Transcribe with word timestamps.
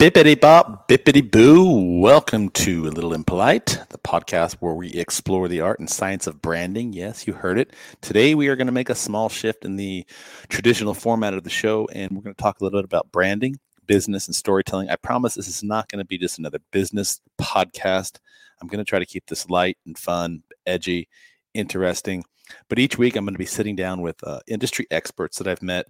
Bippity 0.00 0.40
bop, 0.40 0.88
bippity 0.88 1.30
boo. 1.30 2.00
Welcome 2.00 2.48
to 2.52 2.86
A 2.86 2.88
Little 2.88 3.12
Impolite, 3.12 3.80
the 3.90 3.98
podcast 3.98 4.54
where 4.54 4.72
we 4.72 4.88
explore 4.94 5.46
the 5.46 5.60
art 5.60 5.78
and 5.78 5.90
science 5.90 6.26
of 6.26 6.40
branding. 6.40 6.94
Yes, 6.94 7.26
you 7.26 7.34
heard 7.34 7.58
it. 7.58 7.74
Today 8.00 8.34
we 8.34 8.48
are 8.48 8.56
going 8.56 8.66
to 8.66 8.72
make 8.72 8.88
a 8.88 8.94
small 8.94 9.28
shift 9.28 9.62
in 9.62 9.76
the 9.76 10.06
traditional 10.48 10.94
format 10.94 11.34
of 11.34 11.44
the 11.44 11.50
show, 11.50 11.86
and 11.92 12.12
we're 12.12 12.22
going 12.22 12.34
to 12.34 12.42
talk 12.42 12.58
a 12.58 12.64
little 12.64 12.80
bit 12.80 12.86
about 12.86 13.12
branding, 13.12 13.60
business, 13.86 14.26
and 14.26 14.34
storytelling. 14.34 14.88
I 14.88 14.96
promise 14.96 15.34
this 15.34 15.48
is 15.48 15.62
not 15.62 15.90
going 15.90 15.98
to 15.98 16.06
be 16.06 16.16
just 16.16 16.38
another 16.38 16.60
business 16.70 17.20
podcast. 17.38 18.20
I'm 18.62 18.68
going 18.68 18.82
to 18.82 18.88
try 18.88 19.00
to 19.00 19.04
keep 19.04 19.26
this 19.26 19.50
light 19.50 19.76
and 19.84 19.98
fun, 19.98 20.44
edgy, 20.64 21.10
interesting. 21.52 22.24
But 22.70 22.78
each 22.78 22.96
week 22.96 23.16
I'm 23.16 23.26
going 23.26 23.34
to 23.34 23.38
be 23.38 23.44
sitting 23.44 23.76
down 23.76 24.00
with 24.00 24.16
uh, 24.26 24.40
industry 24.46 24.86
experts 24.90 25.36
that 25.36 25.46
I've 25.46 25.62
met 25.62 25.84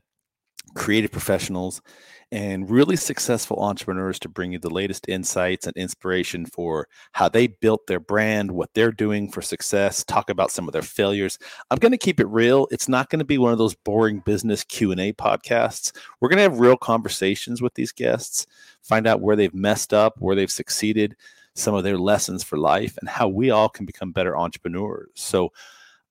creative 0.75 1.11
professionals 1.11 1.81
and 2.33 2.71
really 2.71 2.95
successful 2.95 3.59
entrepreneurs 3.61 4.19
to 4.21 4.29
bring 4.29 4.53
you 4.53 4.59
the 4.59 4.71
latest 4.71 5.09
insights 5.09 5.67
and 5.67 5.77
inspiration 5.77 6.47
for 6.47 6.87
how 7.13 7.29
they 7.29 7.49
built 7.49 7.87
their 7.89 7.99
brand, 7.99 8.53
what 8.53 8.71
they're 8.73 8.93
doing 8.93 9.31
for 9.31 9.43
success, 9.43 10.05
talk 10.05 10.31
about 10.31 10.53
some 10.53 10.69
of 10.69 10.73
their 10.73 10.83
failures. 10.83 11.39
I'm 11.71 11.79
going 11.79 11.91
to 11.91 11.99
keep 11.99 12.21
it 12.21 12.29
real. 12.29 12.69
It's 12.71 12.89
not 12.89 13.11
going 13.11 13.19
to 13.19 13.25
be 13.25 13.39
one 13.39 13.51
of 13.51 13.59
those 13.59 13.75
boring 13.75 14.21
business 14.21 14.63
Q&A 14.63 15.13
podcasts. 15.13 15.91
We're 16.21 16.29
going 16.29 16.37
to 16.37 16.45
have 16.45 16.61
real 16.61 16.77
conversations 16.77 17.61
with 17.61 17.75
these 17.75 17.91
guests, 17.91 18.47
find 18.81 19.09
out 19.09 19.21
where 19.21 19.35
they've 19.35 19.55
messed 19.55 19.93
up, 19.93 20.15
where 20.19 20.37
they've 20.37 20.51
succeeded, 20.51 21.17
some 21.57 21.75
of 21.75 21.83
their 21.83 21.99
lessons 21.99 22.45
for 22.45 22.59
life 22.59 22.97
and 23.01 23.09
how 23.09 23.29
we 23.29 23.51
all 23.51 23.69
can 23.69 23.85
become 23.87 24.13
better 24.13 24.37
entrepreneurs. 24.37 25.11
So 25.15 25.53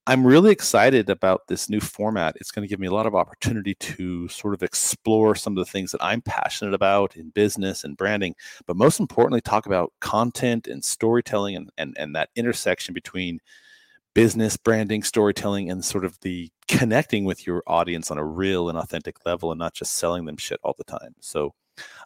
I'm 0.09 0.25
really 0.25 0.49
excited 0.49 1.07
about 1.11 1.45
this 1.45 1.69
new 1.69 1.79
format. 1.79 2.35
It's 2.41 2.49
going 2.49 2.67
to 2.67 2.67
give 2.67 2.79
me 2.79 2.87
a 2.87 2.91
lot 2.91 3.05
of 3.05 3.13
opportunity 3.13 3.75
to 3.75 4.27
sort 4.27 4.55
of 4.55 4.63
explore 4.63 5.35
some 5.35 5.55
of 5.55 5.63
the 5.63 5.71
things 5.71 5.91
that 5.91 6.03
I'm 6.03 6.23
passionate 6.23 6.73
about 6.73 7.15
in 7.15 7.29
business 7.29 7.83
and 7.83 7.95
branding, 7.95 8.33
but 8.65 8.75
most 8.75 8.99
importantly, 8.99 9.39
talk 9.39 9.67
about 9.67 9.93
content 9.99 10.65
and 10.65 10.83
storytelling 10.83 11.55
and, 11.55 11.69
and, 11.77 11.95
and 11.99 12.15
that 12.15 12.31
intersection 12.35 12.95
between 12.95 13.39
business, 14.15 14.57
branding, 14.57 15.03
storytelling, 15.03 15.69
and 15.69 15.85
sort 15.85 16.03
of 16.03 16.19
the 16.21 16.49
connecting 16.67 17.23
with 17.23 17.45
your 17.45 17.61
audience 17.67 18.09
on 18.09 18.17
a 18.17 18.25
real 18.25 18.69
and 18.69 18.79
authentic 18.79 19.23
level 19.27 19.51
and 19.51 19.59
not 19.59 19.75
just 19.75 19.93
selling 19.93 20.25
them 20.25 20.37
shit 20.37 20.59
all 20.63 20.73
the 20.75 20.83
time. 20.85 21.13
So 21.19 21.53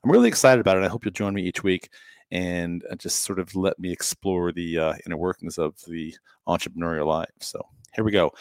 I'm 0.03 0.11
really 0.11 0.27
excited 0.27 0.59
about 0.59 0.75
it. 0.75 0.83
I 0.83 0.89
hope 0.89 1.05
you'll 1.05 1.13
join 1.13 1.35
me 1.35 1.43
each 1.43 1.63
week 1.63 1.87
and 2.31 2.83
uh, 2.91 2.95
just 2.95 3.23
sort 3.23 3.39
of 3.39 3.55
let 3.55 3.79
me 3.79 3.93
explore 3.93 4.51
the 4.51 4.77
uh, 4.77 4.93
inner 5.05 5.15
workings 5.15 5.57
of 5.57 5.75
the 5.87 6.13
entrepreneurial 6.49 7.07
life. 7.07 7.31
So 7.39 7.65
here 7.93 8.03
we 8.03 8.11
go. 8.11 8.31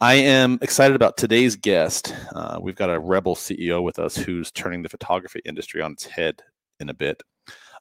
I 0.00 0.14
am 0.14 0.58
excited 0.62 0.94
about 0.94 1.16
today's 1.16 1.56
guest. 1.56 2.14
Uh, 2.34 2.58
we've 2.60 2.76
got 2.76 2.90
a 2.90 2.98
rebel 2.98 3.34
CEO 3.34 3.82
with 3.82 3.98
us 3.98 4.16
who's 4.16 4.50
turning 4.52 4.82
the 4.82 4.88
photography 4.88 5.40
industry 5.44 5.82
on 5.82 5.92
its 5.92 6.04
head 6.04 6.42
in 6.80 6.88
a 6.88 6.94
bit. 6.94 7.22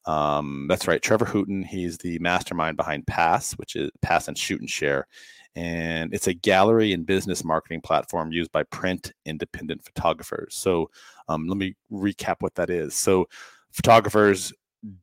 Um, 0.06 0.68
that's 0.70 0.88
right, 0.88 1.02
Trevor 1.02 1.26
Hooton. 1.26 1.66
He's 1.66 1.98
the 1.98 2.18
mastermind 2.20 2.78
behind 2.78 3.06
Pass, 3.08 3.54
which 3.54 3.76
is 3.76 3.92
Pass 4.02 4.28
and 4.28 4.38
Shoot 4.38 4.62
and 4.62 4.70
Share. 4.70 5.08
And 5.56 6.14
it's 6.14 6.28
a 6.28 6.34
gallery 6.34 6.94
and 6.94 7.06
business 7.06 7.44
marketing 7.44 7.82
platform 7.82 8.32
used 8.32 8.52
by 8.52 8.64
print 8.64 9.12
independent 9.26 9.84
photographers. 9.84 10.56
So 10.56 10.90
um, 11.28 11.48
let 11.48 11.58
me 11.58 11.76
recap 11.92 12.38
what 12.40 12.56
that 12.56 12.70
is. 12.70 12.96
So 12.96 13.28
photographers 13.72 14.54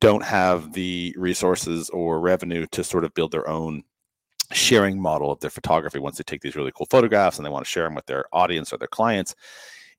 don't 0.00 0.22
have 0.22 0.72
the 0.72 1.14
resources 1.18 1.90
or 1.90 2.20
revenue 2.20 2.66
to 2.72 2.84
sort 2.84 3.04
of 3.04 3.12
build 3.14 3.32
their 3.32 3.48
own 3.48 3.82
sharing 4.52 5.00
model 5.00 5.30
of 5.32 5.40
their 5.40 5.50
photography 5.50 5.98
once 5.98 6.18
they 6.18 6.24
take 6.24 6.40
these 6.42 6.56
really 6.56 6.72
cool 6.74 6.86
photographs 6.90 7.38
and 7.38 7.46
they 7.46 7.50
want 7.50 7.64
to 7.64 7.70
share 7.70 7.84
them 7.84 7.94
with 7.94 8.06
their 8.06 8.24
audience 8.32 8.72
or 8.72 8.78
their 8.78 8.88
clients 8.88 9.34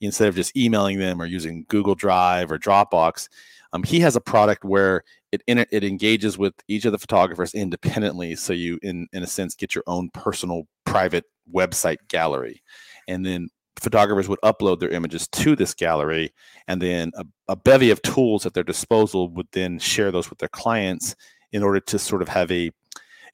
instead 0.02 0.28
of 0.28 0.36
just 0.36 0.56
emailing 0.56 1.00
them 1.00 1.22
or 1.22 1.26
using 1.26 1.66
google 1.68 1.96
drive 1.96 2.52
or 2.52 2.58
dropbox 2.58 3.28
um, 3.74 3.84
he 3.84 4.00
has 4.00 4.16
a 4.16 4.22
product 4.22 4.64
where 4.64 5.04
it 5.32 5.42
it 5.48 5.84
engages 5.84 6.38
with 6.38 6.54
each 6.68 6.86
of 6.86 6.92
the 6.92 6.98
photographers 6.98 7.54
independently 7.54 8.36
so 8.36 8.54
you 8.54 8.80
in 8.84 9.08
in 9.12 9.24
a 9.24 9.28
sense 9.28 9.56
get 9.56 9.76
your 9.76 9.84
own 9.88 10.10
personal 10.12 10.64
private 10.86 11.26
website 11.54 11.98
gallery. 12.08 12.64
And 13.08 13.26
then 13.26 13.50
photographers 13.78 14.30
would 14.30 14.40
upload 14.42 14.80
their 14.80 14.90
images 14.90 15.28
to 15.28 15.56
this 15.56 15.74
gallery 15.74 16.34
and 16.70 16.82
then 16.82 17.12
a, 17.16 17.26
a 17.50 17.56
bevy 17.58 17.92
of 17.92 18.02
tools 18.02 18.46
at 18.46 18.54
their 18.54 18.64
disposal 18.64 19.30
would 19.32 19.48
then 19.52 19.78
share 19.80 20.12
those 20.12 20.30
with 20.30 20.40
their 20.40 20.50
clients 20.50 21.14
in 21.52 21.62
order 21.62 21.82
to 21.82 22.00
sort 22.00 22.22
of 22.22 22.30
have 22.30 22.50
a 22.52 22.72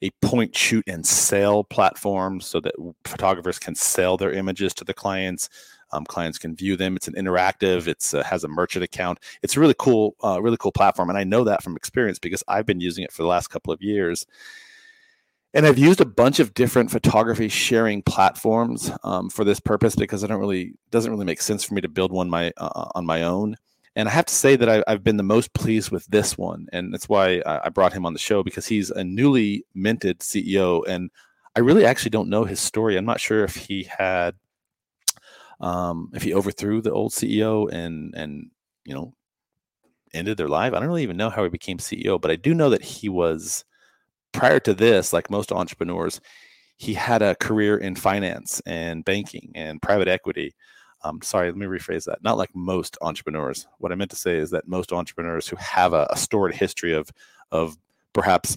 a 0.02 0.10
point 0.20 0.54
shoot 0.54 0.84
and 0.86 1.06
sell 1.06 1.64
platform 1.64 2.40
so 2.40 2.60
that 2.60 2.74
photographers 3.04 3.58
can 3.58 3.74
sell 3.74 4.16
their 4.16 4.32
images 4.32 4.74
to 4.74 4.84
the 4.84 4.94
clients 4.94 5.48
um, 5.92 6.04
clients 6.04 6.38
can 6.38 6.56
view 6.56 6.76
them. 6.76 6.96
It's 6.96 7.08
an 7.08 7.14
interactive 7.14 7.86
it's 7.86 8.14
uh, 8.14 8.22
has 8.24 8.44
a 8.44 8.48
merchant 8.48 8.84
account. 8.84 9.18
It's 9.42 9.56
a 9.56 9.60
really 9.60 9.74
cool 9.78 10.16
uh, 10.24 10.40
really 10.42 10.56
cool 10.56 10.72
platform 10.72 11.10
and 11.10 11.18
i 11.18 11.24
know 11.24 11.44
that 11.44 11.62
from 11.62 11.76
experience 11.76 12.18
because 12.18 12.42
i've 12.48 12.66
been 12.66 12.80
using 12.80 13.04
it 13.04 13.12
for 13.12 13.22
the 13.22 13.28
last 13.28 13.48
couple 13.48 13.72
of 13.72 13.82
years. 13.82 14.26
And 15.54 15.66
I've 15.66 15.78
used 15.78 16.00
a 16.00 16.06
bunch 16.06 16.40
of 16.40 16.54
different 16.54 16.90
photography 16.90 17.48
sharing 17.48 18.00
platforms 18.00 18.90
um, 19.04 19.28
for 19.28 19.44
this 19.44 19.60
purpose 19.60 19.94
because 19.94 20.24
I 20.24 20.26
don't 20.26 20.40
really 20.40 20.72
doesn't 20.90 21.10
really 21.10 21.26
make 21.26 21.42
sense 21.42 21.62
for 21.62 21.74
me 21.74 21.82
to 21.82 21.90
build 21.90 22.10
one 22.10 22.30
my 22.30 22.52
uh, 22.56 22.88
on 22.94 23.04
my 23.04 23.22
own. 23.22 23.56
And 23.94 24.08
I 24.08 24.12
have 24.12 24.26
to 24.26 24.34
say 24.34 24.56
that 24.56 24.68
I, 24.68 24.90
have 24.90 25.04
been 25.04 25.18
the 25.18 25.22
most 25.22 25.52
pleased 25.52 25.90
with 25.90 26.06
this 26.06 26.38
one. 26.38 26.66
And 26.72 26.92
that's 26.92 27.08
why 27.08 27.42
I 27.44 27.68
brought 27.68 27.92
him 27.92 28.06
on 28.06 28.14
the 28.14 28.18
show 28.18 28.42
because 28.42 28.66
he's 28.66 28.90
a 28.90 29.04
newly 29.04 29.66
minted 29.74 30.20
CEO. 30.20 30.82
And 30.88 31.10
I 31.54 31.60
really 31.60 31.84
actually 31.84 32.10
don't 32.10 32.30
know 32.30 32.44
his 32.44 32.58
story. 32.58 32.96
I'm 32.96 33.04
not 33.04 33.20
sure 33.20 33.44
if 33.44 33.54
he 33.54 33.84
had, 33.84 34.34
um, 35.60 36.10
if 36.14 36.22
he 36.22 36.32
overthrew 36.32 36.80
the 36.80 36.92
old 36.92 37.12
CEO 37.12 37.70
and, 37.70 38.14
and, 38.14 38.50
you 38.84 38.94
know, 38.94 39.12
ended 40.14 40.38
their 40.38 40.48
life. 40.48 40.72
I 40.72 40.78
don't 40.78 40.88
really 40.88 41.02
even 41.02 41.18
know 41.18 41.30
how 41.30 41.42
he 41.42 41.50
became 41.50 41.78
CEO, 41.78 42.18
but 42.18 42.30
I 42.30 42.36
do 42.36 42.54
know 42.54 42.70
that 42.70 42.82
he 42.82 43.10
was, 43.10 43.64
prior 44.32 44.60
to 44.60 44.72
this, 44.72 45.12
like 45.12 45.30
most 45.30 45.52
entrepreneurs, 45.52 46.20
he 46.78 46.94
had 46.94 47.20
a 47.20 47.34
career 47.34 47.76
in 47.76 47.94
finance 47.94 48.62
and 48.64 49.04
banking 49.04 49.52
and 49.54 49.82
private 49.82 50.08
equity 50.08 50.54
um, 51.04 51.20
sorry, 51.22 51.48
let 51.48 51.56
me 51.56 51.66
rephrase 51.66 52.04
that. 52.04 52.22
Not 52.22 52.38
like 52.38 52.50
most 52.54 52.96
entrepreneurs. 53.02 53.66
What 53.78 53.92
I 53.92 53.94
meant 53.94 54.10
to 54.10 54.16
say 54.16 54.36
is 54.36 54.50
that 54.50 54.68
most 54.68 54.92
entrepreneurs 54.92 55.48
who 55.48 55.56
have 55.56 55.92
a, 55.92 56.06
a 56.10 56.16
stored 56.16 56.54
history 56.54 56.92
of 56.92 57.10
of 57.50 57.76
perhaps 58.12 58.56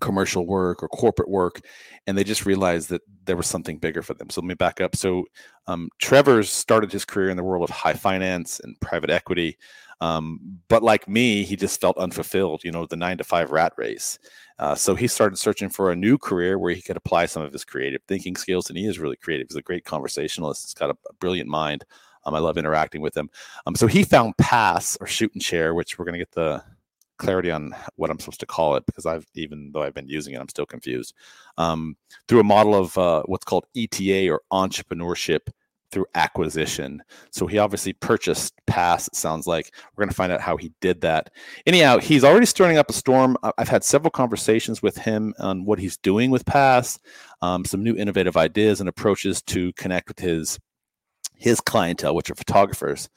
commercial 0.00 0.46
work 0.46 0.82
or 0.82 0.88
corporate 0.88 1.28
work, 1.28 1.60
and 2.06 2.16
they 2.16 2.24
just 2.24 2.46
realized 2.46 2.88
that 2.88 3.02
there 3.24 3.36
was 3.36 3.46
something 3.46 3.78
bigger 3.78 4.02
for 4.02 4.14
them. 4.14 4.30
So 4.30 4.40
let 4.40 4.48
me 4.48 4.54
back 4.54 4.80
up. 4.80 4.96
So 4.96 5.24
um, 5.66 5.88
Trevor's 5.98 6.50
started 6.50 6.90
his 6.90 7.04
career 7.04 7.30
in 7.30 7.36
the 7.36 7.44
world 7.44 7.68
of 7.68 7.74
high 7.74 7.92
finance 7.92 8.60
and 8.60 8.78
private 8.80 9.10
equity. 9.10 9.58
Um, 10.00 10.58
but 10.68 10.82
like 10.82 11.08
me, 11.08 11.44
he 11.44 11.56
just 11.56 11.80
felt 11.80 11.96
unfulfilled, 11.98 12.64
you 12.64 12.72
know, 12.72 12.86
the 12.86 12.96
nine 12.96 13.18
to 13.18 13.24
five 13.24 13.50
rat 13.50 13.72
race. 13.76 14.18
Uh, 14.58 14.74
so 14.74 14.94
he 14.94 15.06
started 15.06 15.36
searching 15.36 15.68
for 15.68 15.90
a 15.90 15.96
new 15.96 16.18
career 16.18 16.58
where 16.58 16.74
he 16.74 16.82
could 16.82 16.96
apply 16.96 17.26
some 17.26 17.42
of 17.42 17.52
his 17.52 17.64
creative 17.64 18.02
thinking 18.06 18.36
skills. 18.36 18.68
And 18.68 18.78
he 18.78 18.86
is 18.86 18.98
really 18.98 19.16
creative. 19.16 19.48
He's 19.48 19.56
a 19.56 19.62
great 19.62 19.84
conversationalist. 19.84 20.64
He's 20.64 20.74
got 20.74 20.90
a, 20.90 20.96
a 21.08 21.14
brilliant 21.14 21.48
mind. 21.48 21.84
Um, 22.24 22.34
I 22.34 22.38
love 22.38 22.56
interacting 22.56 23.00
with 23.00 23.16
him. 23.16 23.28
Um, 23.66 23.74
so 23.74 23.86
he 23.86 24.04
found 24.04 24.36
Pass 24.38 24.96
or 25.00 25.06
Shoot 25.06 25.32
and 25.34 25.42
Share, 25.42 25.74
which 25.74 25.98
we're 25.98 26.04
going 26.04 26.14
to 26.14 26.18
get 26.18 26.32
the 26.32 26.62
clarity 27.18 27.50
on 27.50 27.74
what 27.96 28.10
I'm 28.10 28.18
supposed 28.18 28.40
to 28.40 28.46
call 28.46 28.74
it 28.74 28.84
because 28.84 29.06
I've 29.06 29.26
even 29.34 29.70
though 29.72 29.82
I've 29.82 29.94
been 29.94 30.08
using 30.08 30.34
it, 30.34 30.40
I'm 30.40 30.48
still 30.48 30.66
confused. 30.66 31.14
Um, 31.56 31.96
through 32.28 32.40
a 32.40 32.44
model 32.44 32.74
of 32.74 32.98
uh, 32.98 33.22
what's 33.26 33.44
called 33.44 33.66
ETA 33.76 34.28
or 34.28 34.42
entrepreneurship 34.52 35.48
through 35.92 36.06
acquisition. 36.14 37.02
So 37.30 37.46
he 37.46 37.58
obviously 37.58 37.92
purchased 37.92 38.54
Pass. 38.66 39.06
It 39.06 39.14
sounds 39.14 39.46
like 39.46 39.72
we're 39.94 40.02
going 40.02 40.08
to 40.08 40.14
find 40.14 40.32
out 40.32 40.40
how 40.40 40.56
he 40.56 40.72
did 40.80 41.02
that. 41.02 41.30
Anyhow, 41.66 41.98
he's 41.98 42.24
already 42.24 42.46
stirring 42.46 42.78
up 42.78 42.90
a 42.90 42.94
storm. 42.94 43.36
I've 43.58 43.68
had 43.68 43.84
several 43.84 44.10
conversations 44.10 44.82
with 44.82 44.96
him 44.96 45.34
on 45.38 45.64
what 45.64 45.78
he's 45.78 45.98
doing 45.98 46.30
with 46.30 46.46
Pass, 46.46 46.98
um, 47.42 47.64
some 47.64 47.84
new 47.84 47.94
innovative 47.94 48.36
ideas 48.36 48.80
and 48.80 48.88
approaches 48.88 49.42
to 49.42 49.72
connect 49.74 50.08
with 50.08 50.18
his 50.18 50.58
his 51.36 51.60
clientele, 51.60 52.14
which 52.14 52.30
are 52.30 52.34
photographers. 52.34 53.08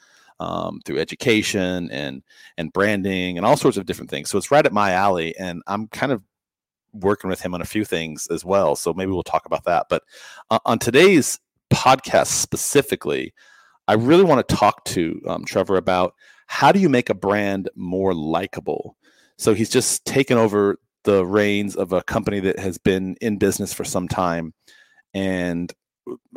Um, 0.42 0.82
through 0.84 1.00
education 1.00 1.90
and 1.92 2.22
and 2.58 2.74
branding 2.74 3.38
and 3.38 3.46
all 3.46 3.56
sorts 3.56 3.78
of 3.78 3.86
different 3.86 4.12
things. 4.12 4.30
So 4.30 4.38
it's 4.38 4.52
right 4.52 4.66
at 4.66 4.74
my 4.74 4.92
alley, 4.92 5.34
and 5.38 5.64
I'm 5.66 5.88
kind 5.88 6.12
of 6.12 6.22
working 6.92 7.30
with 7.30 7.42
him 7.42 7.54
on 7.54 7.62
a 7.62 7.66
few 7.66 7.86
things 7.86 8.28
as 8.28 8.44
well. 8.44 8.76
So 8.76 8.94
maybe 8.94 9.12
we'll 9.12 9.24
talk 9.24 9.46
about 9.46 9.64
that. 9.66 9.88
But 9.90 10.04
uh, 10.50 10.60
on 10.66 10.80
today's 10.80 11.40
podcast 11.74 12.28
specifically, 12.28 13.34
I 13.88 13.94
really 13.94 14.24
want 14.24 14.48
to 14.48 14.56
talk 14.56 14.84
to 14.86 15.22
um, 15.28 15.46
Trevor 15.46 15.78
about 15.78 16.14
how 16.48 16.72
do 16.72 16.80
you 16.80 16.90
make 16.90 17.10
a 17.10 17.16
brand 17.16 17.70
more 17.76 18.14
likable. 18.14 18.96
So 19.38 19.54
he's 19.54 19.70
just 19.70 20.06
taken 20.06 20.38
over 20.38 20.80
the 21.04 21.26
reins 21.26 21.76
of 21.76 21.94
a 21.94 22.04
company 22.04 22.40
that 22.40 22.58
has 22.60 22.78
been 22.78 23.16
in 23.22 23.38
business 23.38 23.74
for 23.74 23.84
some 23.84 24.08
time, 24.08 24.54
and 25.14 25.72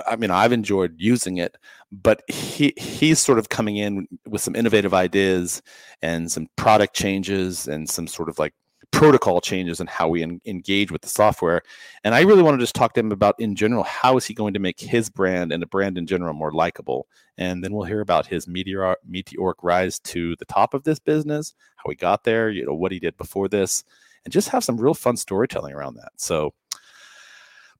I 0.06 0.16
mean 0.16 0.30
I've 0.30 0.52
enjoyed 0.52 0.94
using 0.96 1.38
it, 1.38 1.56
but 1.92 2.22
he 2.28 2.74
he's 2.76 3.18
sort 3.18 3.38
of 3.38 3.48
coming 3.48 3.76
in 3.76 4.08
with 4.26 4.40
some 4.40 4.56
innovative 4.56 4.94
ideas 4.94 5.62
and 6.02 6.30
some 6.30 6.48
product 6.56 6.94
changes 6.94 7.68
and 7.68 7.88
some 7.88 8.06
sort 8.06 8.28
of 8.28 8.38
like 8.38 8.54
protocol 8.90 9.40
changes 9.40 9.80
and 9.80 9.88
how 9.88 10.08
we 10.08 10.22
en- 10.22 10.40
engage 10.44 10.90
with 10.90 11.02
the 11.02 11.08
software. 11.08 11.62
And 12.04 12.14
I 12.14 12.22
really 12.22 12.42
want 12.42 12.58
to 12.58 12.62
just 12.62 12.74
talk 12.74 12.94
to 12.94 13.00
him 13.00 13.12
about 13.12 13.34
in 13.38 13.54
general 13.54 13.84
how 13.84 14.16
is 14.16 14.26
he 14.26 14.34
going 14.34 14.54
to 14.54 14.60
make 14.60 14.80
his 14.80 15.08
brand 15.10 15.52
and 15.52 15.62
the 15.62 15.66
brand 15.66 15.98
in 15.98 16.06
general 16.06 16.34
more 16.34 16.52
likable. 16.52 17.06
And 17.36 17.62
then 17.62 17.72
we'll 17.72 17.84
hear 17.84 18.00
about 18.00 18.26
his 18.26 18.48
meteor 18.48 18.96
meteoric 19.06 19.62
rise 19.62 19.98
to 20.00 20.34
the 20.36 20.44
top 20.44 20.74
of 20.74 20.84
this 20.84 20.98
business, 20.98 21.54
how 21.76 21.90
he 21.90 21.96
got 21.96 22.24
there, 22.24 22.50
you 22.50 22.66
know, 22.66 22.74
what 22.74 22.92
he 22.92 22.98
did 22.98 23.16
before 23.16 23.48
this, 23.48 23.84
and 24.24 24.32
just 24.32 24.48
have 24.48 24.64
some 24.64 24.80
real 24.80 24.94
fun 24.94 25.16
storytelling 25.16 25.74
around 25.74 25.94
that. 25.96 26.12
So 26.16 26.54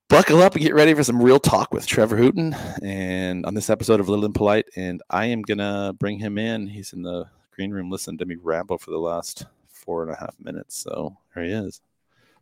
buckle 0.09 0.43
up 0.43 0.55
and 0.55 0.63
get 0.63 0.75
ready 0.75 0.95
for 0.95 1.05
some 1.05 1.23
real 1.23 1.41
talk 1.41 1.73
with 1.73 1.87
Trevor 1.87 2.17
Hooten. 2.17 2.55
and 2.83 3.45
on 3.45 3.55
this 3.55 3.71
episode 3.71 4.01
of 4.01 4.09
Little 4.09 4.25
Impolite. 4.25 4.67
And 4.77 5.03
I 5.11 5.27
am 5.27 5.43
gonna 5.43 5.95
bring 5.99 6.19
him 6.19 6.39
in. 6.39 6.67
He's 6.69 6.93
in 6.93 7.03
the 7.03 7.27
green 7.51 7.71
room 7.73 7.91
listening 7.91 8.19
to 8.19 8.25
me 8.25 8.37
ramble 8.41 8.79
for 8.79 8.91
the 8.91 8.99
last 8.99 9.47
four 9.89 10.03
and 10.03 10.13
a 10.13 10.17
half 10.17 10.35
minutes. 10.39 10.77
So 10.77 11.17
here 11.33 11.45
he 11.45 11.51
is. 11.51 11.81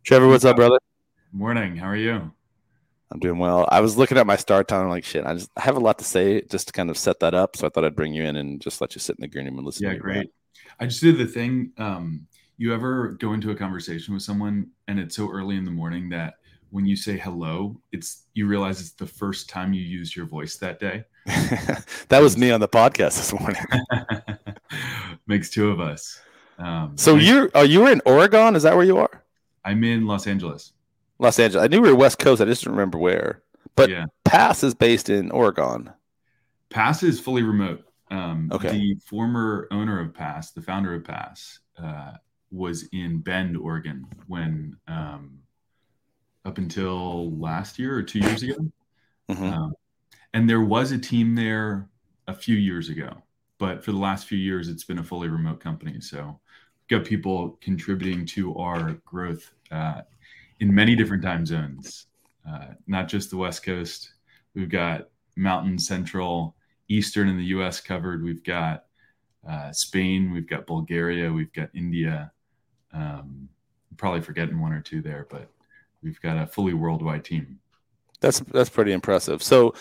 Trevor, 0.03 0.27
what's 0.27 0.43
up, 0.43 0.57
brother? 0.57 0.79
Morning. 1.31 1.77
How 1.77 1.87
are 1.87 1.95
you? 1.95 2.29
I'm 3.09 3.19
doing 3.21 3.39
well. 3.39 3.65
I 3.71 3.79
was 3.79 3.95
looking 3.95 4.17
at 4.17 4.27
my 4.27 4.35
start 4.35 4.67
time. 4.67 4.81
I'm 4.81 4.89
like, 4.89 5.05
shit, 5.05 5.25
I 5.25 5.33
just 5.33 5.49
I 5.55 5.61
have 5.61 5.77
a 5.77 5.79
lot 5.79 5.97
to 5.99 6.03
say 6.03 6.41
just 6.41 6.67
to 6.67 6.73
kind 6.73 6.89
of 6.89 6.97
set 6.97 7.21
that 7.21 7.33
up. 7.33 7.55
So 7.55 7.65
I 7.65 7.69
thought 7.69 7.85
I'd 7.85 7.95
bring 7.95 8.13
you 8.13 8.25
in 8.25 8.35
and 8.35 8.59
just 8.59 8.81
let 8.81 8.95
you 8.95 8.99
sit 8.99 9.15
in 9.15 9.21
the 9.21 9.29
green 9.29 9.45
room 9.45 9.59
and 9.59 9.65
listen. 9.65 9.87
Yeah, 9.87 9.95
great. 9.95 10.29
I 10.77 10.87
just 10.87 10.99
did 10.99 11.17
the 11.17 11.25
thing. 11.25 11.71
Um, 11.77 12.27
you 12.57 12.73
ever 12.73 13.13
go 13.13 13.31
into 13.31 13.51
a 13.51 13.55
conversation 13.55 14.13
with 14.13 14.23
someone 14.23 14.71
and 14.89 14.99
it's 14.99 15.15
so 15.15 15.31
early 15.31 15.55
in 15.55 15.63
the 15.63 15.71
morning 15.71 16.09
that 16.09 16.33
when 16.71 16.85
you 16.85 16.97
say 16.97 17.17
hello, 17.17 17.79
it's 17.93 18.25
you 18.33 18.45
realize 18.45 18.81
it's 18.81 18.91
the 18.91 19.07
first 19.07 19.47
time 19.47 19.71
you 19.71 19.83
used 19.83 20.17
your 20.17 20.25
voice 20.25 20.57
that 20.57 20.81
day. 20.81 21.05
that 22.09 22.19
was 22.21 22.37
me 22.37 22.51
on 22.51 22.59
the 22.59 22.67
podcast 22.67 23.15
this 23.15 23.31
morning. 23.31 23.63
Makes 25.27 25.49
two 25.49 25.69
of 25.69 25.79
us. 25.79 26.19
Um, 26.57 26.97
so 26.97 27.15
you're 27.15 27.51
are 27.53 27.65
you 27.65 27.87
in 27.87 28.01
Oregon? 28.05 28.55
Is 28.55 28.63
that 28.63 28.75
where 28.75 28.85
you 28.85 28.97
are? 28.97 29.23
I'm 29.63 29.83
in 29.83 30.05
Los 30.05 30.27
Angeles. 30.27 30.73
Los 31.19 31.39
Angeles. 31.39 31.63
I 31.63 31.67
knew 31.67 31.81
we 31.81 31.89
were 31.89 31.95
West 31.95 32.19
Coast. 32.19 32.41
I 32.41 32.45
just 32.45 32.63
didn't 32.63 32.75
remember 32.75 32.97
where. 32.97 33.43
But 33.75 33.89
yeah. 33.89 34.05
Pass 34.23 34.63
is 34.63 34.73
based 34.73 35.09
in 35.09 35.29
Oregon. 35.31 35.91
Pass 36.69 37.03
is 37.03 37.19
fully 37.19 37.43
remote. 37.43 37.83
Um, 38.09 38.49
okay. 38.51 38.71
The 38.71 38.95
former 39.05 39.67
owner 39.71 39.99
of 39.99 40.13
Pass, 40.13 40.51
the 40.51 40.61
founder 40.61 40.93
of 40.95 41.03
Pass, 41.03 41.59
uh, 41.81 42.13
was 42.51 42.87
in 42.93 43.19
Bend, 43.19 43.57
Oregon, 43.57 44.07
when 44.27 44.77
um, 44.87 45.39
up 46.45 46.57
until 46.57 47.31
last 47.37 47.77
year 47.77 47.95
or 47.95 48.03
two 48.03 48.19
years 48.19 48.43
ago. 48.43 48.55
Mm-hmm. 49.29 49.43
Um, 49.43 49.73
and 50.33 50.49
there 50.49 50.61
was 50.61 50.91
a 50.91 50.97
team 50.97 51.35
there 51.35 51.89
a 52.27 52.33
few 52.33 52.55
years 52.55 52.89
ago, 52.89 53.21
but 53.57 53.83
for 53.83 53.91
the 53.91 53.97
last 53.97 54.27
few 54.27 54.37
years, 54.37 54.69
it's 54.69 54.85
been 54.85 54.99
a 54.99 55.03
fully 55.03 55.27
remote 55.27 55.59
company. 55.59 55.99
So 55.99 56.39
got 56.89 57.05
people 57.05 57.57
contributing 57.61 58.25
to 58.25 58.55
our 58.55 58.93
growth 59.05 59.51
uh, 59.71 60.01
in 60.59 60.73
many 60.73 60.95
different 60.95 61.23
time 61.23 61.45
zones, 61.45 62.07
uh, 62.47 62.67
not 62.87 63.07
just 63.07 63.29
the 63.29 63.37
West 63.37 63.63
Coast. 63.63 64.13
We've 64.55 64.69
got 64.69 65.09
Mountain, 65.35 65.79
Central, 65.79 66.55
Eastern 66.89 67.27
in 67.27 67.37
the 67.37 67.45
US 67.45 67.81
covered. 67.81 68.23
We've 68.23 68.43
got 68.43 68.85
uh, 69.47 69.71
Spain, 69.71 70.31
we've 70.31 70.47
got 70.47 70.65
Bulgaria, 70.65 71.31
we've 71.31 71.53
got 71.53 71.69
India. 71.73 72.31
Um, 72.93 73.49
probably 73.97 74.21
forgetting 74.21 74.59
one 74.59 74.71
or 74.71 74.81
two 74.81 75.01
there, 75.01 75.27
but 75.29 75.49
we've 76.01 76.21
got 76.21 76.37
a 76.37 76.47
fully 76.47 76.73
worldwide 76.73 77.25
team. 77.25 77.59
That's 78.19 78.39
that's 78.39 78.69
pretty 78.69 78.93
impressive. 78.93 79.43
So 79.43 79.73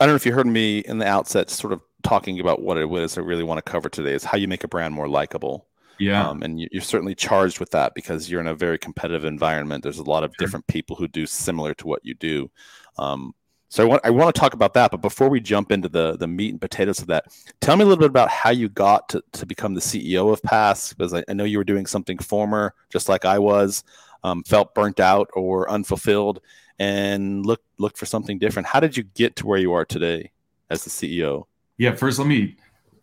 I 0.00 0.06
don't 0.06 0.10
know 0.10 0.16
if 0.16 0.26
you 0.26 0.32
heard 0.32 0.46
me 0.46 0.78
in 0.80 0.98
the 0.98 1.06
outset 1.06 1.50
sort 1.50 1.72
of 1.72 1.82
talking 2.02 2.40
about 2.40 2.62
what 2.62 2.78
it 2.78 2.90
is 2.90 3.18
I 3.18 3.20
really 3.20 3.42
want 3.42 3.64
to 3.64 3.70
cover 3.70 3.88
today 3.88 4.12
is 4.14 4.24
how 4.24 4.38
you 4.38 4.48
make 4.48 4.64
a 4.64 4.68
brand 4.68 4.94
more 4.94 5.08
likable. 5.08 5.67
Yeah. 5.98 6.28
Um, 6.28 6.42
and 6.42 6.60
you're 6.60 6.82
certainly 6.82 7.14
charged 7.14 7.60
with 7.60 7.70
that 7.70 7.94
because 7.94 8.30
you're 8.30 8.40
in 8.40 8.48
a 8.48 8.54
very 8.54 8.78
competitive 8.78 9.24
environment. 9.24 9.82
There's 9.82 9.98
a 9.98 10.04
lot 10.04 10.24
of 10.24 10.30
sure. 10.30 10.46
different 10.46 10.66
people 10.66 10.96
who 10.96 11.08
do 11.08 11.26
similar 11.26 11.74
to 11.74 11.86
what 11.86 12.04
you 12.04 12.14
do. 12.14 12.50
Um, 12.98 13.34
so 13.70 13.82
I 13.82 13.86
want 13.86 14.00
I 14.04 14.10
want 14.10 14.34
to 14.34 14.40
talk 14.40 14.54
about 14.54 14.72
that, 14.74 14.90
but 14.90 15.02
before 15.02 15.28
we 15.28 15.40
jump 15.40 15.72
into 15.72 15.88
the 15.90 16.16
the 16.16 16.26
meat 16.26 16.50
and 16.50 16.60
potatoes 16.60 17.00
of 17.00 17.06
that, 17.08 17.26
tell 17.60 17.76
me 17.76 17.82
a 17.82 17.86
little 17.86 18.00
bit 18.00 18.08
about 18.08 18.30
how 18.30 18.50
you 18.50 18.68
got 18.70 19.10
to, 19.10 19.22
to 19.32 19.44
become 19.44 19.74
the 19.74 19.80
CEO 19.80 20.32
of 20.32 20.42
Pass, 20.42 20.94
because 20.94 21.12
I, 21.12 21.22
I 21.28 21.34
know 21.34 21.44
you 21.44 21.58
were 21.58 21.64
doing 21.64 21.84
something 21.84 22.18
former, 22.18 22.74
just 22.88 23.10
like 23.10 23.26
I 23.26 23.38
was, 23.38 23.84
um, 24.24 24.42
felt 24.44 24.74
burnt 24.74 25.00
out 25.00 25.28
or 25.34 25.70
unfulfilled, 25.70 26.40
and 26.78 27.44
look 27.44 27.60
looked 27.78 27.98
for 27.98 28.06
something 28.06 28.38
different. 28.38 28.66
How 28.66 28.80
did 28.80 28.96
you 28.96 29.02
get 29.02 29.36
to 29.36 29.46
where 29.46 29.58
you 29.58 29.74
are 29.74 29.84
today 29.84 30.32
as 30.70 30.84
the 30.84 30.90
CEO? 30.90 31.44
Yeah, 31.76 31.94
first 31.94 32.18
let 32.18 32.26
me. 32.26 32.56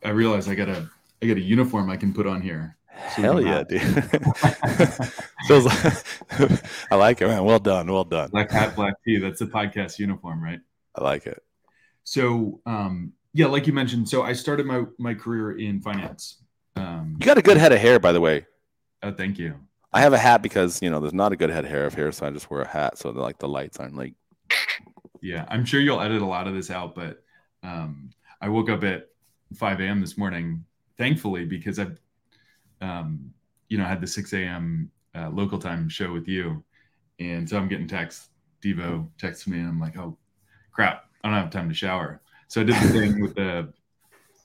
I 0.03 0.09
realize 0.09 0.47
I 0.47 0.55
got 0.55 0.69
a 0.69 0.89
I 1.21 1.27
got 1.27 1.37
a 1.37 1.41
uniform 1.41 1.91
I 1.91 1.97
can 1.97 2.11
put 2.11 2.25
on 2.25 2.41
here. 2.41 2.75
So 3.15 3.21
Hell 3.21 3.41
yeah, 3.41 3.63
dude! 3.63 3.81
Feels 5.47 5.65
like, 5.65 6.63
I 6.91 6.95
like 6.95 7.21
it, 7.21 7.27
man. 7.27 7.43
Well 7.43 7.59
done, 7.59 7.91
well 7.91 8.03
done. 8.03 8.29
Black 8.29 8.51
hat, 8.51 8.75
black 8.75 8.95
tee. 9.05 9.17
That's 9.17 9.39
the 9.39 9.45
podcast 9.45 9.99
uniform, 9.99 10.43
right? 10.43 10.59
I 10.95 11.03
like 11.03 11.27
it. 11.27 11.43
So, 12.03 12.61
um, 12.65 13.13
yeah, 13.33 13.47
like 13.47 13.67
you 13.67 13.73
mentioned, 13.73 14.09
so 14.09 14.23
I 14.23 14.33
started 14.33 14.65
my 14.65 14.83
my 14.97 15.13
career 15.13 15.57
in 15.57 15.81
finance. 15.81 16.41
Um, 16.75 17.17
you 17.19 17.25
got 17.25 17.37
a 17.37 17.41
good 17.41 17.57
head 17.57 17.71
of 17.71 17.79
hair, 17.79 17.99
by 17.99 18.11
the 18.11 18.21
way. 18.21 18.45
Oh, 19.03 19.11
thank 19.11 19.37
you. 19.37 19.55
I 19.93 20.01
have 20.01 20.13
a 20.13 20.17
hat 20.17 20.41
because 20.41 20.81
you 20.81 20.89
know 20.89 20.99
there's 20.99 21.13
not 21.13 21.31
a 21.31 21.35
good 21.35 21.49
head 21.49 21.65
of 21.65 21.71
hair 21.71 21.85
of 21.85 21.93
hair, 21.93 22.11
so 22.11 22.25
I 22.25 22.29
just 22.31 22.49
wear 22.49 22.61
a 22.61 22.67
hat 22.67 22.97
so 22.97 23.11
that 23.11 23.19
like 23.19 23.39
the 23.39 23.47
lights 23.47 23.77
aren't 23.77 23.95
like. 23.95 24.13
Yeah, 25.21 25.45
I'm 25.47 25.65
sure 25.65 25.79
you'll 25.79 26.01
edit 26.01 26.21
a 26.21 26.25
lot 26.25 26.47
of 26.47 26.53
this 26.53 26.69
out, 26.69 26.95
but 26.95 27.23
um, 27.63 28.11
I 28.41 28.49
woke 28.49 28.69
up 28.69 28.83
at 28.83 29.07
5 29.55 29.79
a.m. 29.79 30.01
this 30.01 30.17
morning, 30.17 30.65
thankfully, 30.97 31.45
because 31.45 31.79
I've, 31.79 31.97
um, 32.81 33.33
you 33.69 33.77
know, 33.77 33.85
I 33.85 33.89
had 33.89 34.01
the 34.01 34.07
6 34.07 34.33
a.m. 34.33 34.91
Uh, 35.15 35.29
local 35.29 35.57
time 35.57 35.87
show 35.89 36.11
with 36.11 36.27
you, 36.27 36.63
and 37.19 37.47
so 37.49 37.57
I'm 37.57 37.67
getting 37.67 37.87
texts. 37.87 38.29
Devo 38.63 39.07
texts 39.17 39.47
me, 39.47 39.59
and 39.59 39.69
I'm 39.69 39.79
like, 39.79 39.97
oh, 39.97 40.17
crap, 40.71 41.05
I 41.23 41.29
don't 41.29 41.37
have 41.37 41.49
time 41.49 41.69
to 41.69 41.75
shower. 41.75 42.21
So 42.47 42.61
I 42.61 42.63
did 42.63 42.75
the 42.75 42.89
thing 42.89 43.21
with 43.21 43.35
the 43.35 43.73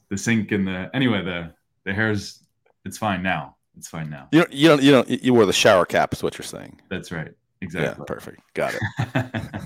the 0.09 0.19
sink 0.19 0.53
and 0.53 0.67
the 0.67 0.91
anyway 0.93 1.23
the 1.23 1.53
the 1.85 1.93
hair's 1.93 2.41
it's 2.85 2.99
fine 2.99 3.23
now. 3.23 3.57
It's 3.77 3.89
fine 3.89 4.11
now. 4.11 4.29
You 4.33 4.41
don't 4.41 4.53
you 4.53 4.69
don't 4.69 4.83
you 4.83 4.91
don't 4.91 5.25
you 5.25 5.35
wore 5.35 5.47
the 5.47 5.53
shower 5.53 5.85
cap 5.85 6.13
is 6.13 6.23
what 6.23 6.39
you're 6.39 6.45
saying. 6.45 6.81
That's 6.91 7.13
right. 7.13 7.33
Exactly. 7.61 8.03
Yeah, 8.03 8.05
perfect. 8.07 8.41
Got 8.55 8.75
it. 8.75 9.63